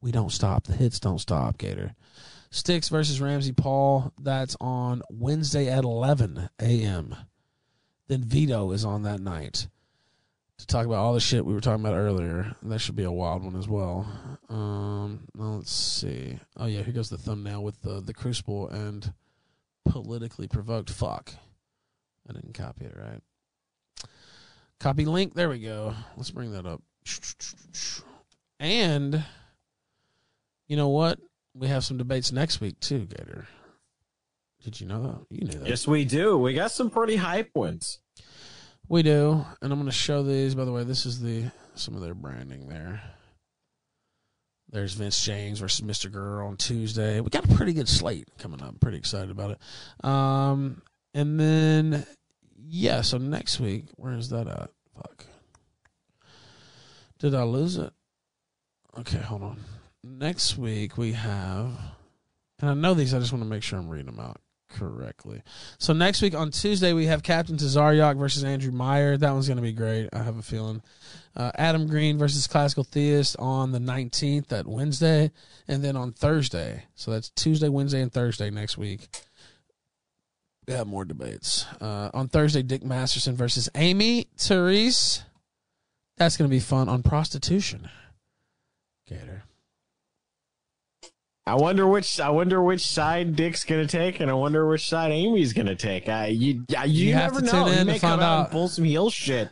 [0.01, 0.65] We don't stop.
[0.65, 1.95] The hits don't stop, Gator.
[2.51, 4.13] Sticks versus RamZPaul.
[4.21, 7.15] That's on Wednesday at eleven a.m.
[8.09, 9.67] Then Vito is on that night
[10.59, 12.55] to talk about all the shit we were talking about earlier.
[12.63, 14.07] That should be a wild one as well.
[14.49, 16.39] Um, let's see.
[16.57, 19.13] Oh yeah, here goes the thumbnail with the the Crucible and
[19.85, 20.91] politically provoked.
[20.91, 21.35] Fuck,
[22.29, 23.21] I didn't copy it right.
[24.79, 25.35] Copy link.
[25.35, 25.95] There we go.
[26.17, 26.83] Let's bring that up.
[28.59, 29.25] And
[30.69, 31.19] you know what?
[31.55, 33.47] We have some debates next week too, Gator.
[34.63, 35.27] Did you know that?
[35.31, 35.69] You knew that.
[35.69, 36.37] Yes, we do.
[36.37, 38.01] We got some pretty hype ones.
[38.89, 40.55] We do, and I'm going to show these.
[40.55, 43.03] By the way, this is the some of their branding there.
[44.71, 46.11] There's Vince James versus Mr.
[46.11, 47.21] Girl on Tuesday.
[47.21, 48.69] We got a pretty good slate coming up.
[48.69, 50.05] I'm pretty excited about it.
[50.05, 50.83] Um,
[51.15, 52.07] and then
[52.65, 54.71] yeah, so next week, where is that at?
[54.95, 55.27] Fuck.
[57.19, 57.93] Did I lose it?
[58.99, 59.61] Okay, hold on.
[60.05, 61.73] Next week we have,
[62.61, 63.15] and I know these.
[63.15, 64.41] I just want to make sure I'm reading them out
[64.77, 65.43] correctly.
[65.79, 69.17] So next week on Tuesday we have Captain Tazaryach versus Andrew Meyer.
[69.17, 70.09] That one's going to be great.
[70.13, 70.83] I have a feeling.
[71.37, 75.31] Uh, Adam Green versus Classical Theist on the 19th, that Wednesday,
[75.69, 76.85] and then on Thursday.
[76.95, 79.09] So that's Tuesday, Wednesday, and Thursday next week.
[80.67, 81.65] We have more debates.
[81.81, 85.23] Uh, on Thursday, Dick Masterson versus Amy Therese.
[86.17, 87.89] That's going to be fun on prostitution.
[89.07, 89.45] Gator.
[91.47, 95.13] I wonder which I wonder which side Dick's gonna take, and I wonder which side
[95.13, 96.09] Amy's gonna take.
[96.09, 97.67] I you you, You have never to know.
[97.69, 98.41] in may to come find out out.
[98.47, 99.51] and pull some heel shit.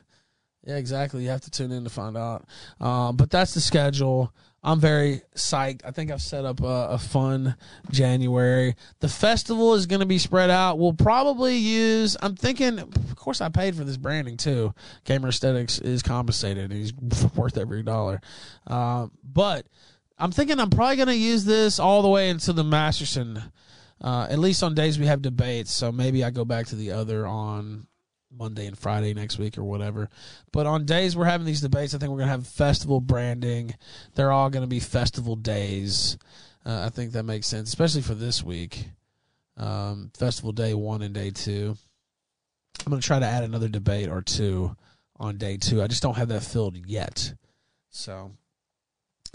[0.67, 1.23] Yeah, exactly.
[1.23, 2.47] You have to tune in to find out.
[2.81, 4.33] Uh, but that's the schedule.
[4.63, 5.83] I'm very psyched.
[5.85, 7.55] I think I've set up a, a fun
[7.91, 8.75] January.
[9.01, 10.79] The festival is going to be spread out.
[10.79, 12.17] We'll probably use.
[12.23, 12.79] I'm thinking.
[12.79, 14.73] Of course, I paid for this branding too.
[15.05, 16.73] Gamer Aesthetics is compensated.
[16.73, 16.95] He's
[17.37, 18.23] worth every dollar.
[18.67, 19.67] Uh, but
[20.19, 23.43] I'm thinking I'm probably going to use this all the way into the Masterson.
[24.01, 25.73] Uh, at least on days we have debates.
[25.73, 27.87] So maybe I go back to the other on
[28.31, 30.09] Monday and Friday next week or whatever.
[30.53, 33.75] But on days we're having these debates, I think we're going to have festival branding.
[34.15, 36.19] They're all going to be festival days.
[36.65, 38.89] Uh, I think that makes sense, especially for this week.
[39.57, 41.77] Um, festival day one and day two.
[42.85, 44.77] I'm going to try to add another debate or two
[45.17, 45.83] on day two.
[45.83, 47.35] I just don't have that filled yet.
[47.91, 48.33] So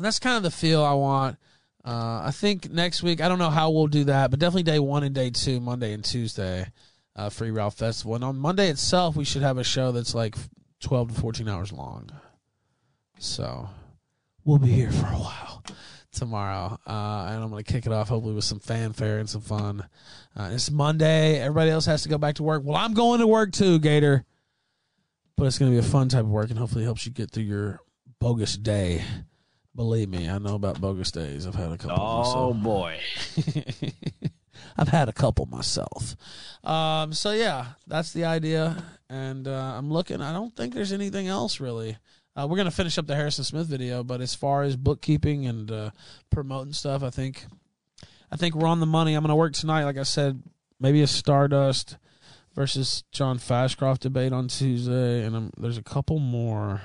[0.03, 1.37] that's kind of the feel I want.
[1.83, 3.21] Uh, I think next week.
[3.21, 5.93] I don't know how we'll do that, but definitely day one and day two, Monday
[5.93, 6.67] and Tuesday,
[7.15, 8.15] uh, Free Ralph Festival.
[8.15, 10.35] And on Monday itself, we should have a show that's like
[10.81, 12.09] twelve to fourteen hours long.
[13.17, 13.69] So
[14.43, 15.63] we'll be here for a while
[16.11, 19.41] tomorrow, uh, and I'm going to kick it off hopefully with some fanfare and some
[19.41, 19.87] fun.
[20.35, 21.39] Uh, it's Monday.
[21.39, 22.63] Everybody else has to go back to work.
[22.65, 24.25] Well, I'm going to work too, Gator.
[25.37, 27.31] But it's going to be a fun type of work, and hopefully helps you get
[27.31, 27.79] through your
[28.19, 29.01] bogus day.
[29.75, 31.45] Believe me, I know about bogus days.
[31.45, 31.97] I've had a couple.
[31.99, 32.99] Oh boy.
[34.77, 36.15] I've had a couple myself.
[36.63, 40.21] Um, so yeah, that's the idea, and uh, I'm looking.
[40.21, 41.97] I don't think there's anything else really.
[42.35, 45.71] Uh, we're gonna finish up the Harrison Smith video, but as far as bookkeeping and
[45.71, 45.91] uh,
[46.29, 47.45] promoting stuff, I think,
[48.31, 49.13] I think we're on the money.
[49.13, 50.41] I'm gonna work tonight, like I said,
[50.79, 51.97] maybe a Stardust
[52.55, 56.81] versus John Fashcroft debate on Tuesday, and um there's a couple more.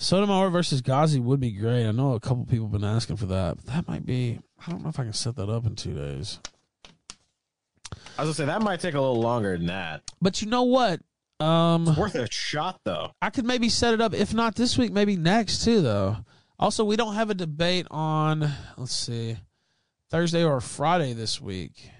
[0.00, 1.86] Sotomayor versus Ghazi would be great.
[1.86, 4.40] I know a couple people have been asking for that, but that might be.
[4.66, 6.40] I don't know if I can set that up in two days.
[8.16, 10.02] I was gonna say that might take a little longer than that.
[10.22, 11.00] But you know what?
[11.38, 13.12] Um, it's worth a shot though.
[13.20, 15.82] I could maybe set it up if not this week, maybe next too.
[15.82, 16.16] Though.
[16.58, 18.50] Also, we don't have a debate on.
[18.78, 19.36] Let's see,
[20.08, 21.90] Thursday or Friday this week,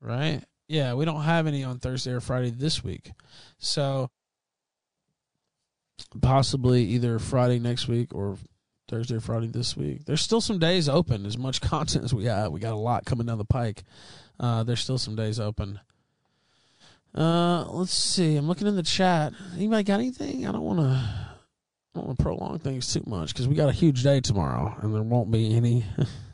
[0.00, 0.40] right?
[0.68, 3.10] Yeah, we don't have any on Thursday or Friday this week,
[3.58, 4.08] so
[6.20, 8.36] possibly either Friday next week or
[8.88, 10.04] Thursday or Friday this week.
[10.04, 11.26] There's still some days open.
[11.26, 13.84] As much content as we have, we got a lot coming down the pike.
[14.38, 15.80] Uh, there's still some days open.
[17.14, 18.36] Uh, let's see.
[18.36, 19.32] I'm looking in the chat.
[19.54, 20.46] Anybody got anything?
[20.46, 20.84] I don't want to.
[20.84, 24.76] I don't want to prolong things too much because we got a huge day tomorrow,
[24.82, 25.84] and there won't be any.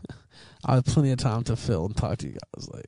[0.65, 2.69] I have plenty of time to fill and talk to you guys.
[2.69, 2.87] Like,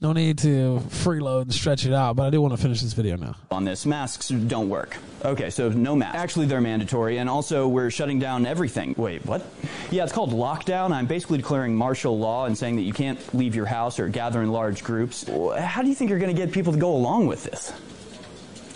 [0.00, 2.92] no need to freeload and stretch it out, but I do want to finish this
[2.92, 3.34] video now.
[3.50, 3.84] on this.
[3.84, 4.96] Masks don't work.
[5.24, 6.16] Okay, so no masks.
[6.16, 8.94] Actually, they're mandatory, and also we're shutting down everything.
[8.96, 9.44] Wait, what?
[9.90, 10.92] Yeah, it's called lockdown.
[10.92, 14.40] I'm basically declaring martial law and saying that you can't leave your house or gather
[14.42, 15.24] in large groups.
[15.58, 17.72] How do you think you're going to get people to go along with this?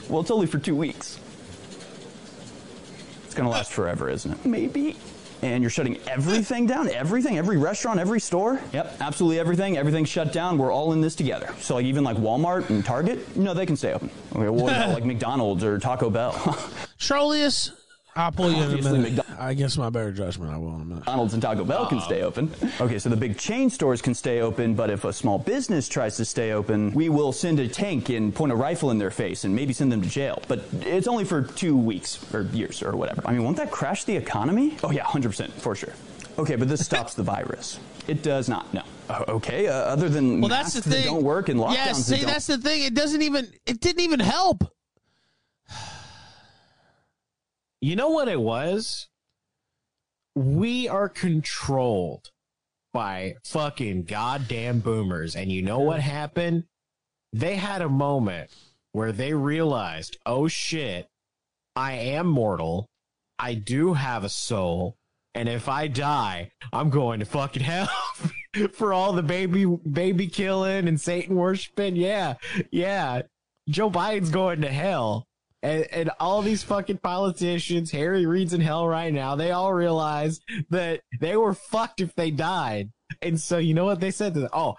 [0.09, 1.21] Well, it's only for two weeks.
[3.27, 4.45] It's going to last forever, isn't it?
[4.45, 4.97] Maybe.
[5.43, 6.91] And you're shutting everything down?
[6.91, 7.39] Everything?
[7.39, 8.61] Every restaurant, every store?
[8.73, 9.79] Yep, absolutely everything.
[9.79, 10.59] Everything's shut down.
[10.59, 11.55] We're all in this together.
[11.61, 13.37] So, like, even like Walmart and Target?
[13.37, 14.11] No, they can stay open.
[14.33, 16.33] Okay, well, what about, like McDonald's or Taco Bell?
[16.99, 17.73] Charlius,
[18.17, 19.01] I'll pull you in a minute.
[19.13, 20.53] McDonald's- I guess my better judgment.
[20.53, 20.97] I will in a minute.
[21.01, 22.51] McDonald's and Taco Bell can stay open.
[22.81, 26.17] Okay, so the big chain stores can stay open, but if a small business tries
[26.17, 29.45] to stay open, we will send a tank and point a rifle in their face
[29.45, 30.43] and maybe send them to jail.
[30.49, 33.23] But it's only for two weeks or years or whatever.
[33.25, 34.77] I mean, won't that crash the economy?
[34.83, 35.93] Oh, yeah, 100%, for sure.
[36.39, 37.79] Okay, but this stops the virus.
[38.09, 38.83] It does not, no.
[39.09, 41.05] Uh, okay, uh, other than Well, that's the that thing.
[41.05, 42.83] don't work and lockdowns Yeah, see, that's the thing.
[42.83, 43.49] It doesn't even.
[43.67, 44.65] It didn't even help.
[47.81, 49.09] You know what it was?
[50.35, 52.31] We are controlled
[52.93, 55.37] by fucking goddamn boomers.
[55.37, 56.65] And you know what happened?
[57.33, 58.51] They had a moment
[58.93, 61.07] where they realized, oh shit,
[61.77, 62.87] I am mortal.
[63.39, 64.97] I do have a soul.
[65.35, 67.89] And if I die, I'm going to fucking hell
[68.73, 71.95] for all the baby baby killing and Satan worshiping.
[71.95, 72.35] Yeah,
[72.73, 73.23] yeah.
[73.69, 75.27] Joe Biden's going to hell.
[75.63, 79.37] And, and all these fucking politicians, Harry Reid's in hell right now.
[79.37, 80.41] They all realize
[80.71, 82.91] that they were fucked if they died.
[83.21, 84.51] And so, you know what they said to them?
[84.53, 84.77] Oh,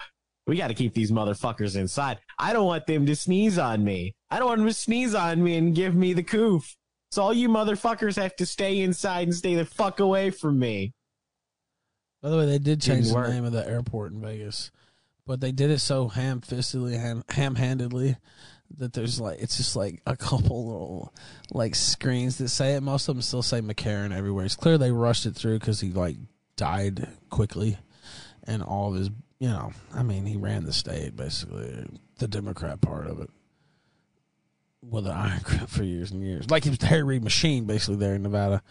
[0.47, 2.17] we got to keep these motherfuckers inside.
[2.39, 4.15] I don't want them to sneeze on me.
[4.31, 6.75] I don't want them to sneeze on me and give me the coof.
[7.11, 10.93] So all you motherfuckers have to stay inside and stay the fuck away from me.
[12.23, 13.29] By the way, they did change Didn't the work.
[13.29, 14.71] name of the airport in Vegas,
[15.27, 18.15] but they did it so ham-fistedly, ham- ham-handedly
[18.77, 21.13] that there's like it's just like a couple little
[21.51, 22.81] like screens that say it.
[22.81, 24.45] Most of them still say McCarran everywhere.
[24.45, 26.17] It's clear they rushed it through because he like
[26.55, 27.77] died quickly,
[28.45, 29.09] and all of his
[29.39, 31.85] you know, I mean, he ran the state basically,
[32.19, 33.29] the Democrat part of it.
[34.83, 37.65] With an iron grip for years and years, like he was the Harry Reid machine,
[37.65, 38.63] basically there in Nevada,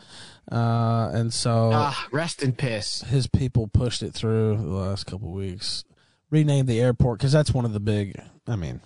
[0.51, 3.03] uh, and so Ah, rest in piss.
[3.03, 5.85] his people pushed it through the last couple of weeks.
[6.29, 8.21] Renamed the airport because that's one of the big.
[8.49, 8.81] I mean,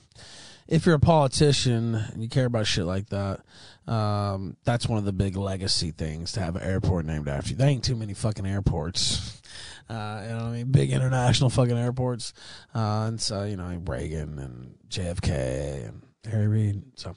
[0.68, 3.40] if you're a politician and you care about shit like that,
[3.86, 7.56] um, that's one of the big legacy things to have an airport named after you.
[7.56, 9.40] There ain't too many fucking airports.
[9.86, 10.72] Uh, you know what I mean?
[10.72, 12.32] Big international fucking airports.
[12.74, 16.82] Uh, and so, you know, Reagan and JFK and Harry Reid.
[16.96, 17.14] So,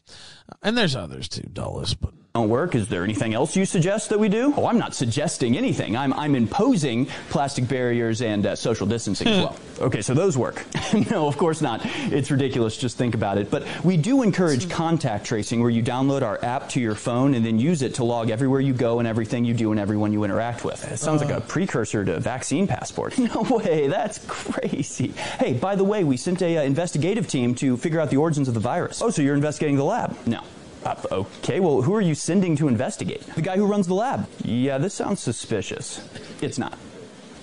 [0.62, 2.76] and there's others too, Dulles, but don't work.
[2.76, 4.54] Is there anything else you suggest that we do?
[4.56, 5.98] Oh, I'm not suggesting anything.
[5.98, 9.56] I'm, I'm imposing plastic barriers and uh, social distancing as well.
[9.80, 10.66] Okay, so those work.
[11.12, 11.82] no, of course not.
[12.12, 12.78] It's ridiculous.
[12.78, 13.50] Just think about it.
[13.50, 17.46] But we do encourage contact tracing where you download our app to your phone and
[17.46, 20.24] then use it to log everywhere you go and everything you do and everyone you
[20.24, 20.90] interact with.
[20.92, 23.16] It sounds like a precursor to vaccine passport.
[23.28, 25.10] No way, that's crazy.
[25.10, 28.48] Hey, by the way, we sent a uh, investigative team to figure out the origins
[28.48, 29.02] of the virus.
[29.02, 30.16] Oh, so you're investigating the lab?
[30.26, 30.42] No.
[30.86, 33.22] Okay, well, who are you sending to investigate?
[33.36, 34.28] The guy who runs the lab.
[34.44, 36.08] Yeah, this sounds suspicious.
[36.42, 36.78] It's not.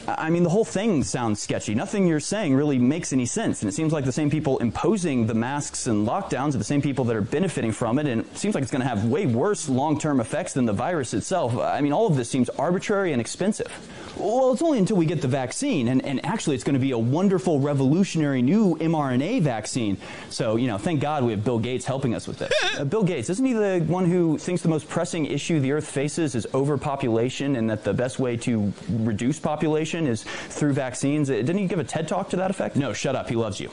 [0.06, 1.74] I mean, the whole thing sounds sketchy.
[1.74, 3.62] Nothing you're saying really makes any sense.
[3.62, 6.82] And it seems like the same people imposing the masks and lockdowns are the same
[6.82, 8.06] people that are benefiting from it.
[8.06, 10.72] And it seems like it's going to have way worse long term effects than the
[10.72, 11.56] virus itself.
[11.56, 13.72] I mean, all of this seems arbitrary and expensive.
[14.16, 15.88] Well, it's only until we get the vaccine.
[15.88, 19.96] And, and actually, it's going to be a wonderful, revolutionary new mRNA vaccine.
[20.28, 22.52] So, you know, thank God we have Bill Gates helping us with this.
[22.78, 25.88] uh, Bill Gates, isn't he the one who thinks the most pressing issue the Earth
[25.88, 31.30] faces is overpopulation and that the best way to reduce population is through vaccines?
[31.30, 32.76] Uh, Didn't he give a TED talk to that effect?
[32.76, 33.28] No, shut up.
[33.28, 33.70] He loves you.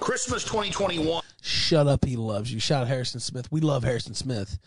[0.00, 1.22] Christmas 2021.
[1.42, 2.60] Shut up, he loves you.
[2.60, 3.50] Shout out Harrison Smith.
[3.52, 4.58] We love Harrison Smith.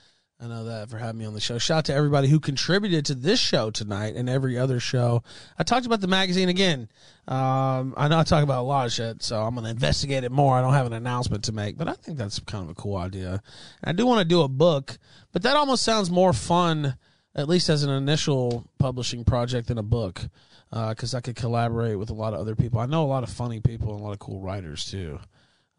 [0.44, 1.60] I know that for having me on the show.
[1.60, 5.22] Shout out to everybody who contributed to this show tonight and every other show.
[5.60, 6.90] I talked about the magazine again.
[7.28, 10.24] Um, I know I talk about a lot of shit, so I'm going to investigate
[10.24, 10.56] it more.
[10.58, 12.98] I don't have an announcement to make, but I think that's kind of a cool
[12.98, 13.44] idea.
[13.84, 14.98] And I do want to do a book,
[15.32, 16.98] but that almost sounds more fun,
[17.36, 20.22] at least as an initial publishing project in a book,
[20.70, 22.80] because I could collaborate with a lot of other people.
[22.80, 25.20] I know a lot of funny people and a lot of cool writers too.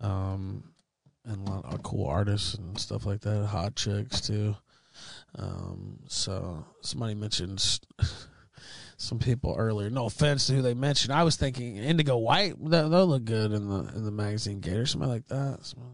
[0.01, 0.65] Um,
[1.25, 4.57] and a lot of cool artists and stuff like that, hot chicks too.
[5.39, 7.61] Um, so somebody mentioned
[8.97, 9.89] some people earlier.
[9.91, 11.13] No offense to who they mentioned.
[11.13, 12.55] I was thinking Indigo White.
[12.71, 14.87] That they'll look good in the in the magazine Gator.
[14.87, 15.59] Somebody like that.
[15.63, 15.93] Somebody-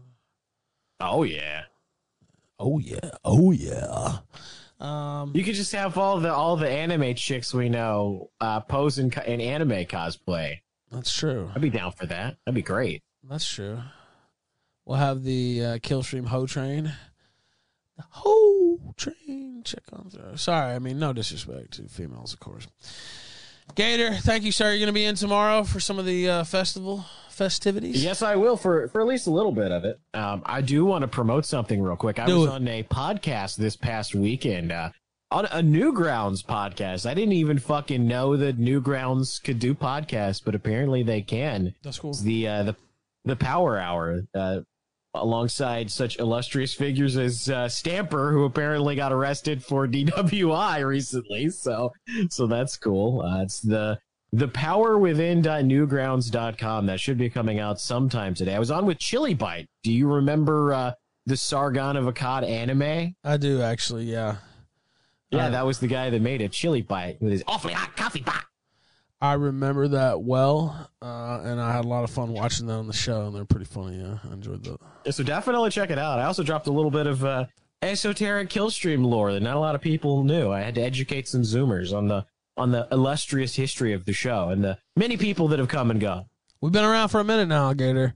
[1.01, 1.63] Oh yeah.
[2.59, 3.11] Oh yeah.
[3.23, 4.17] Oh yeah.
[4.79, 8.97] Um, you could just have all the all the anime chicks we know uh, pose
[8.97, 10.59] in, in anime cosplay.
[10.91, 11.51] That's true.
[11.53, 12.37] I'd be down for that.
[12.45, 13.03] That'd be great.
[13.23, 13.79] That's true.
[14.85, 16.93] We'll have the uh, Killstream Ho Train.
[17.97, 20.37] The Ho Train check on through.
[20.37, 22.67] Sorry, I mean no disrespect to females, of course.
[23.75, 24.69] Gator, thank you, sir.
[24.71, 28.03] You're going to be in tomorrow for some of the uh, festival festivities.
[28.03, 29.99] Yes, I will for for at least a little bit of it.
[30.13, 32.19] Um, I do want to promote something real quick.
[32.19, 32.53] I Do was it.
[32.53, 34.71] on a podcast this past weekend.
[34.71, 34.89] Uh,
[35.31, 37.05] on a Newgrounds podcast.
[37.09, 41.75] I didn't even fucking know that Newgrounds could do podcasts, but apparently they can.
[41.83, 42.11] That's cool.
[42.11, 42.75] It's the uh, the
[43.25, 44.61] the Power Hour, uh,
[45.21, 51.49] alongside such illustrious figures as uh, Stamper, who apparently got arrested for DWI recently.
[51.49, 51.91] So
[52.29, 53.21] so that's cool.
[53.21, 53.99] Uh, it's the
[54.31, 58.55] the power within.newgrounds.com that should be coming out sometime today.
[58.55, 59.67] I was on with Chili Bite.
[59.83, 60.91] Do you remember uh,
[61.25, 63.15] the Sargon of Akkad anime?
[63.23, 64.37] I do actually, yeah.
[65.31, 66.51] Yeah, Uh, that was the guy that made it.
[66.51, 68.45] Chili Bite with his awfully hot coffee pot.
[69.21, 72.87] I remember that well, uh, and I had a lot of fun watching that on
[72.87, 73.99] the show, and they're pretty funny.
[73.99, 74.77] Yeah, I enjoyed that.
[75.05, 76.19] Yeah, so definitely check it out.
[76.19, 77.45] I also dropped a little bit of uh,
[77.81, 80.51] esoteric killstream lore that not a lot of people knew.
[80.51, 82.25] I had to educate some Zoomers on the
[82.55, 85.99] on the illustrious history of the show and the many people that have come and
[85.99, 86.25] gone.
[86.61, 88.15] We've been around for a minute now, Gator.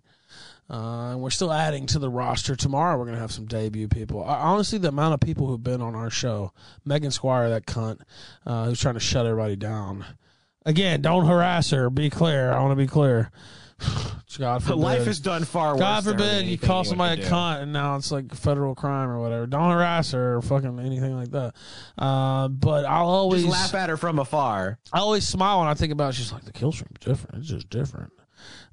[0.69, 2.55] Uh, and we're still adding to the roster.
[2.55, 4.23] Tomorrow we're gonna have some debut people.
[4.23, 6.53] I, honestly, the amount of people who've been on our show,
[6.85, 7.99] Megan Squire, that cunt,
[8.45, 10.05] uh, who's trying to shut everybody down.
[10.65, 11.89] Again, don't harass her.
[11.89, 12.51] Be clear.
[12.51, 13.31] I want to be clear.
[14.37, 14.77] God forbid.
[14.77, 15.79] Life is done far worse.
[15.79, 19.45] God forbid you call somebody a cunt and now it's like federal crime or whatever.
[19.45, 21.53] Don't harass her or fucking anything like that.
[21.97, 24.79] Uh, but I'll always Just laugh at her from afar.
[24.91, 26.15] I always smile when I think about it.
[26.15, 27.39] She's like, the kill stream's different.
[27.39, 28.11] It's just different.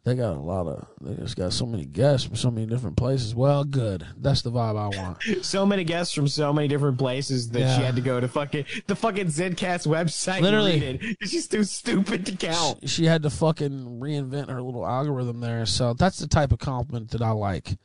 [0.02, 2.96] They got a lot of, they just got so many guests from so many different
[2.96, 3.34] places.
[3.34, 4.06] Well, good.
[4.16, 5.18] That's the vibe I want.
[5.44, 7.76] So many guests from so many different places that Yeah.
[7.76, 10.40] she had to go to fucking the fucking Zcast website.
[10.40, 10.72] Literally.
[10.86, 11.28] and read it.
[11.28, 12.88] She's too stupid to count.
[12.88, 15.66] She had to fucking reinvent her little algorithm there.
[15.66, 17.76] So that's the type of compliment that I like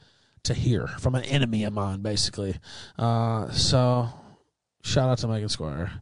[0.44, 2.56] to hear from an enemy of mine, basically.
[2.98, 4.08] Uh, so
[4.84, 6.02] shout out to Megan Squire.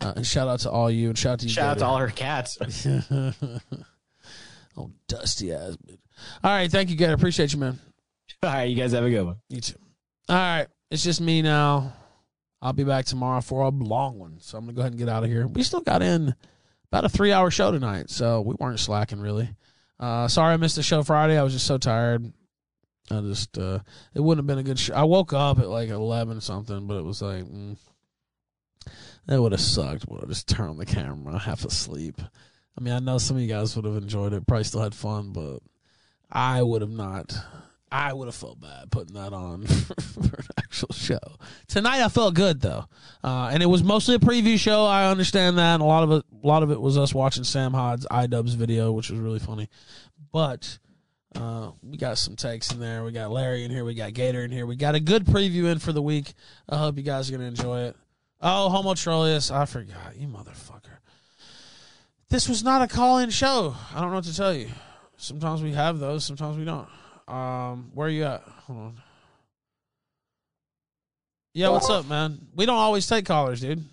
[0.00, 1.52] Uh, and shout out to all you, and shout out to you.
[1.52, 2.58] Shout out to all her cats.
[4.76, 5.76] oh, dusty ass.
[5.76, 5.98] bitch.
[6.42, 7.14] All right, thank you, Gator.
[7.14, 7.78] Appreciate you, man.
[8.42, 9.36] All right, you guys have a good one.
[9.48, 9.78] You too.
[10.28, 11.92] All right, it's just me now.
[12.62, 15.08] I'll be back tomorrow for a long one, so I'm gonna go ahead and get
[15.08, 15.46] out of here.
[15.46, 16.34] We still got in
[16.90, 19.50] about a three-hour show tonight, so we weren't slacking really.
[20.00, 21.38] Uh, sorry I missed the show Friday.
[21.38, 22.32] I was just so tired.
[23.10, 23.80] I just uh,
[24.14, 24.94] it wouldn't have been a good show.
[24.94, 27.76] I woke up at like eleven something, but it was like mm,
[29.26, 30.08] that would have sucked.
[30.08, 32.20] Would have just turned on the camera, half asleep.
[32.76, 34.94] I mean, I know some of you guys would have enjoyed it, probably still had
[34.94, 35.58] fun, but
[36.30, 37.36] I would have not.
[37.92, 41.20] I would have felt bad putting that on for an actual show.
[41.68, 42.86] Tonight I felt good though,
[43.22, 44.84] uh, and it was mostly a preview show.
[44.84, 47.44] I understand that, and a lot of it, a lot of it was us watching
[47.44, 49.68] Sam Hyde's iDubbbz video, which was really funny.
[50.32, 50.80] But
[51.36, 53.04] uh, we got some takes in there.
[53.04, 53.84] We got Larry in here.
[53.84, 54.66] We got Gator in here.
[54.66, 56.34] We got a good preview in for the week.
[56.68, 57.96] I hope you guys are gonna enjoy it.
[58.40, 60.93] Oh, Homo Trollius, I forgot you motherfucker.
[62.28, 63.76] This was not a call-in show.
[63.94, 64.68] I don't know what to tell you.
[65.16, 66.24] Sometimes we have those.
[66.24, 66.88] Sometimes we don't.
[67.28, 68.42] Um, where are you at?
[68.42, 69.02] Hold on.
[71.52, 72.48] Yeah, what's up, man?
[72.56, 73.84] We don't always take callers, dude.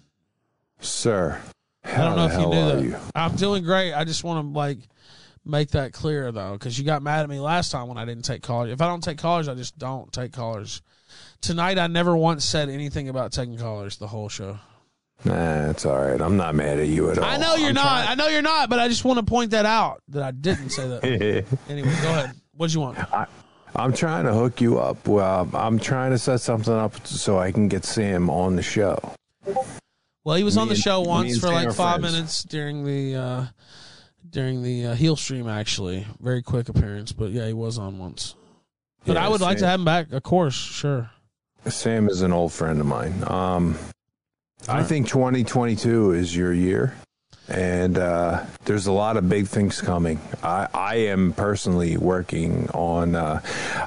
[0.80, 1.40] Sir,
[1.86, 2.84] I don't know if you knew that.
[2.84, 2.98] you?
[3.14, 3.94] I'm doing great.
[3.94, 4.80] I just want to like
[5.46, 8.26] make that clear though, because you got mad at me last time when I didn't
[8.26, 8.72] take callers.
[8.72, 10.82] If I don't take callers, I just don't take callers.
[11.42, 14.58] Tonight, I never once said anything about taking callers the whole show.
[15.24, 16.20] Nah, it's all right.
[16.20, 17.26] I'm not mad at you at all.
[17.26, 18.10] I know you're I'm not.
[18.10, 20.70] I know you're not, but I just want to point that out that I didn't
[20.72, 21.04] say that.
[21.70, 22.32] anyway, go ahead.
[22.56, 22.98] What'd you want?
[23.14, 23.28] I,
[23.76, 25.08] I'm trying to hook you up.
[25.08, 28.98] Well, I'm trying to set something up so I can get Sam on the show.
[30.24, 32.14] Well, he was Me on the and- show once for Sam like five friends.
[32.14, 33.46] minutes during the uh
[34.30, 35.48] during the uh, heel stream.
[35.48, 38.36] Actually, very quick appearance, but yeah, he was on once.
[39.06, 40.54] But Yeah, I would like to have him back, of course.
[40.56, 41.10] Sure.
[41.68, 43.24] Sam is an old friend of mine.
[43.28, 43.78] Um,
[44.68, 46.96] I think 2022 is your year,
[47.48, 50.20] and uh, there's a lot of big things coming.
[50.44, 53.16] I, I am personally working on.
[53.16, 53.42] Uh,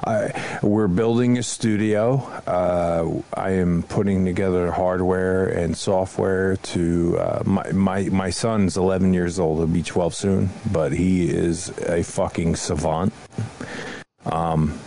[0.05, 2.17] I, we're building a studio.
[2.45, 7.17] Uh, I am putting together hardware and software to.
[7.19, 9.59] Uh, my, my my son's 11 years old.
[9.59, 13.13] He'll be 12 soon, but he is a fucking savant.
[14.25, 14.77] Um,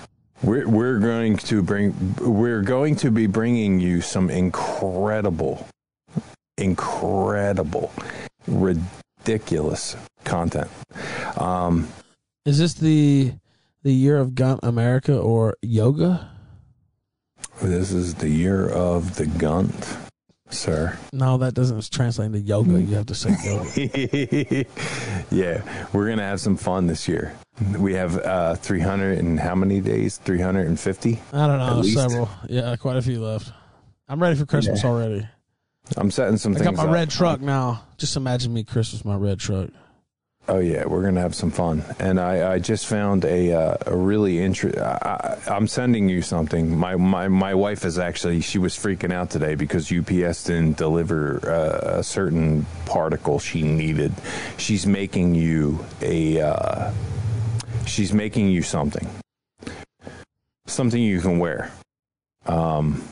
[0.42, 5.66] we're we're going to bring we're going to be bringing you some incredible,
[6.58, 7.92] incredible,
[8.46, 10.68] ridiculous content.
[11.36, 11.88] Um,
[12.44, 13.32] Is this the
[13.82, 16.30] the year of Gun America or yoga?
[17.62, 19.96] this is the year of the gunt,
[20.50, 20.96] sir.
[21.12, 22.80] No, that doesn't translate into yoga.
[22.80, 24.64] You have to say yoga.
[25.30, 27.34] yeah, we're gonna have some fun this year.
[27.76, 30.18] We have uh, 300 and how many days?
[30.18, 31.20] 350.
[31.32, 32.28] I don't know, several.
[32.48, 33.52] Yeah, quite a few left.
[34.08, 34.90] I'm ready for Christmas Yeah.
[34.90, 35.26] already.
[35.96, 36.90] I'm setting some I got my up.
[36.90, 37.84] red truck now.
[37.96, 39.70] Just imagine me Christmas my red truck.
[40.50, 43.94] Oh yeah, we're gonna have some fun, and I, I just found a uh, a
[43.94, 44.78] really interest.
[44.78, 46.74] I'm sending you something.
[46.74, 51.40] My, my my wife is actually she was freaking out today because UPS didn't deliver
[51.46, 54.14] uh, a certain particle she needed.
[54.56, 56.92] She's making you a uh,
[57.84, 59.06] she's making you something,
[60.66, 61.70] something you can wear.
[62.46, 63.04] Um,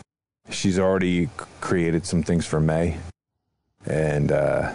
[0.51, 1.29] she's already
[1.61, 2.99] created some things for May,
[3.87, 4.33] and.
[4.33, 4.73] Uh,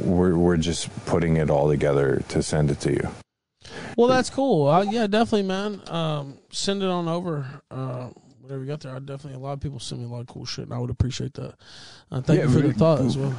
[0.00, 3.08] we're we're just putting it all together to send it to you.
[3.96, 4.66] Well, that's cool.
[4.66, 5.80] Uh, yeah, definitely, man.
[5.86, 7.46] Um, send it on over.
[7.70, 8.08] Uh,
[8.40, 9.34] whatever you got there, I definitely.
[9.34, 11.32] A lot of people send me a lot of cool shit, and I would appreciate
[11.34, 11.54] that.
[12.10, 13.34] Uh, thank Yeah, you for the thought as well.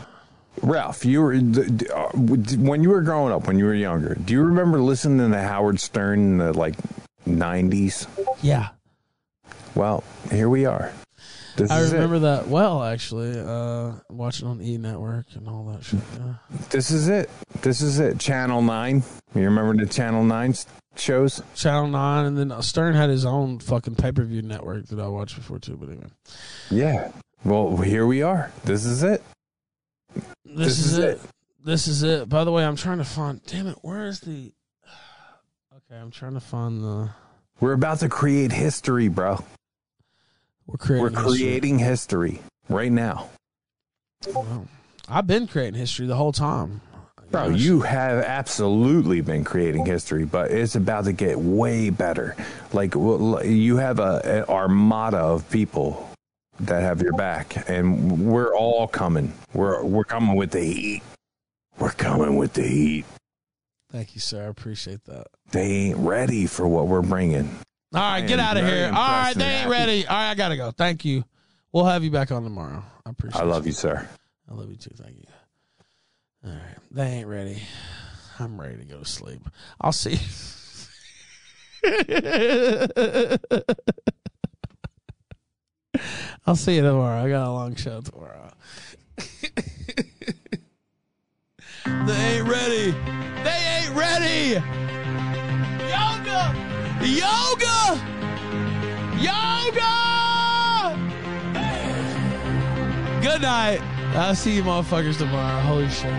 [0.64, 4.16] Ralph, you were d- d- uh, when you were growing up, when you were younger.
[4.16, 6.76] Do you remember listening to Howard Stern in the like
[7.28, 8.08] '90s?
[8.42, 8.70] Yeah,
[9.76, 10.94] Well, here we are.
[11.60, 12.20] This I remember it.
[12.20, 12.84] that well.
[12.84, 16.00] Actually, uh, watching on E Network and all that shit.
[16.18, 16.34] Yeah.
[16.70, 17.30] This is it.
[17.62, 18.18] This is it.
[18.20, 19.04] Channel Nine.
[19.36, 20.56] You remember the Channel Nine
[20.96, 21.44] shows?
[21.56, 25.08] Channel Nine, and then Stern had his own fucking pay per view network that I
[25.08, 25.76] watched before too.
[25.76, 26.08] But anyway,
[26.72, 27.12] Yeah.
[27.44, 28.52] Well, here we are.
[28.64, 29.22] This is it.
[30.46, 31.22] this, is, it.
[31.64, 32.28] This is it.
[32.30, 33.42] By the way, I'm trying to find.
[33.46, 34.54] Damn it, where is the?
[35.92, 37.10] Okay, I'm trying to find the.
[37.60, 39.44] We're about to create history, bro.
[40.70, 41.04] We're creating.
[41.04, 41.40] We're history.
[41.40, 42.40] creating history
[42.70, 43.30] right now.
[44.28, 44.68] Well,
[45.08, 46.82] I've been creating history the whole time.
[47.32, 52.36] Bro, you have absolutely been creating history, but it's about to get way better.
[52.72, 56.08] Like you have a an armada of people
[56.60, 59.34] that have your back, and we're all coming.
[59.54, 61.02] We're we're coming with the heat.
[61.80, 63.06] We're coming with the heat.
[63.92, 64.44] Thank you, sir.
[64.44, 65.28] I appreciate that.
[65.52, 67.50] They ain't ready for what we're bringing.
[67.92, 68.86] All right, I get out of here.
[68.86, 70.06] All right, they ain't ready.
[70.06, 70.70] All right, I gotta go.
[70.70, 71.24] Thank you.
[71.72, 72.84] We'll have you back on tomorrow.
[73.06, 73.42] I appreciate.
[73.42, 73.44] It.
[73.44, 74.08] I love you, sir.
[74.50, 74.92] I love you too.
[74.96, 75.24] Thank you.
[76.46, 77.64] All right, they ain't ready.
[78.38, 79.42] I'm ready to go to sleep.
[79.82, 80.20] I'll see.
[86.46, 87.24] I'll see you tomorrow.
[87.24, 88.52] I got a long show tomorrow.
[89.18, 89.26] they
[91.86, 92.92] ain't ready.
[93.44, 94.54] They ain't ready.
[95.90, 96.69] Yoga.
[97.02, 98.00] Yoga.
[99.18, 99.96] Yoga.
[103.22, 103.82] Good night.
[104.16, 105.62] I'll see you motherfuckers tomorrow.
[105.62, 106.14] Holy shit.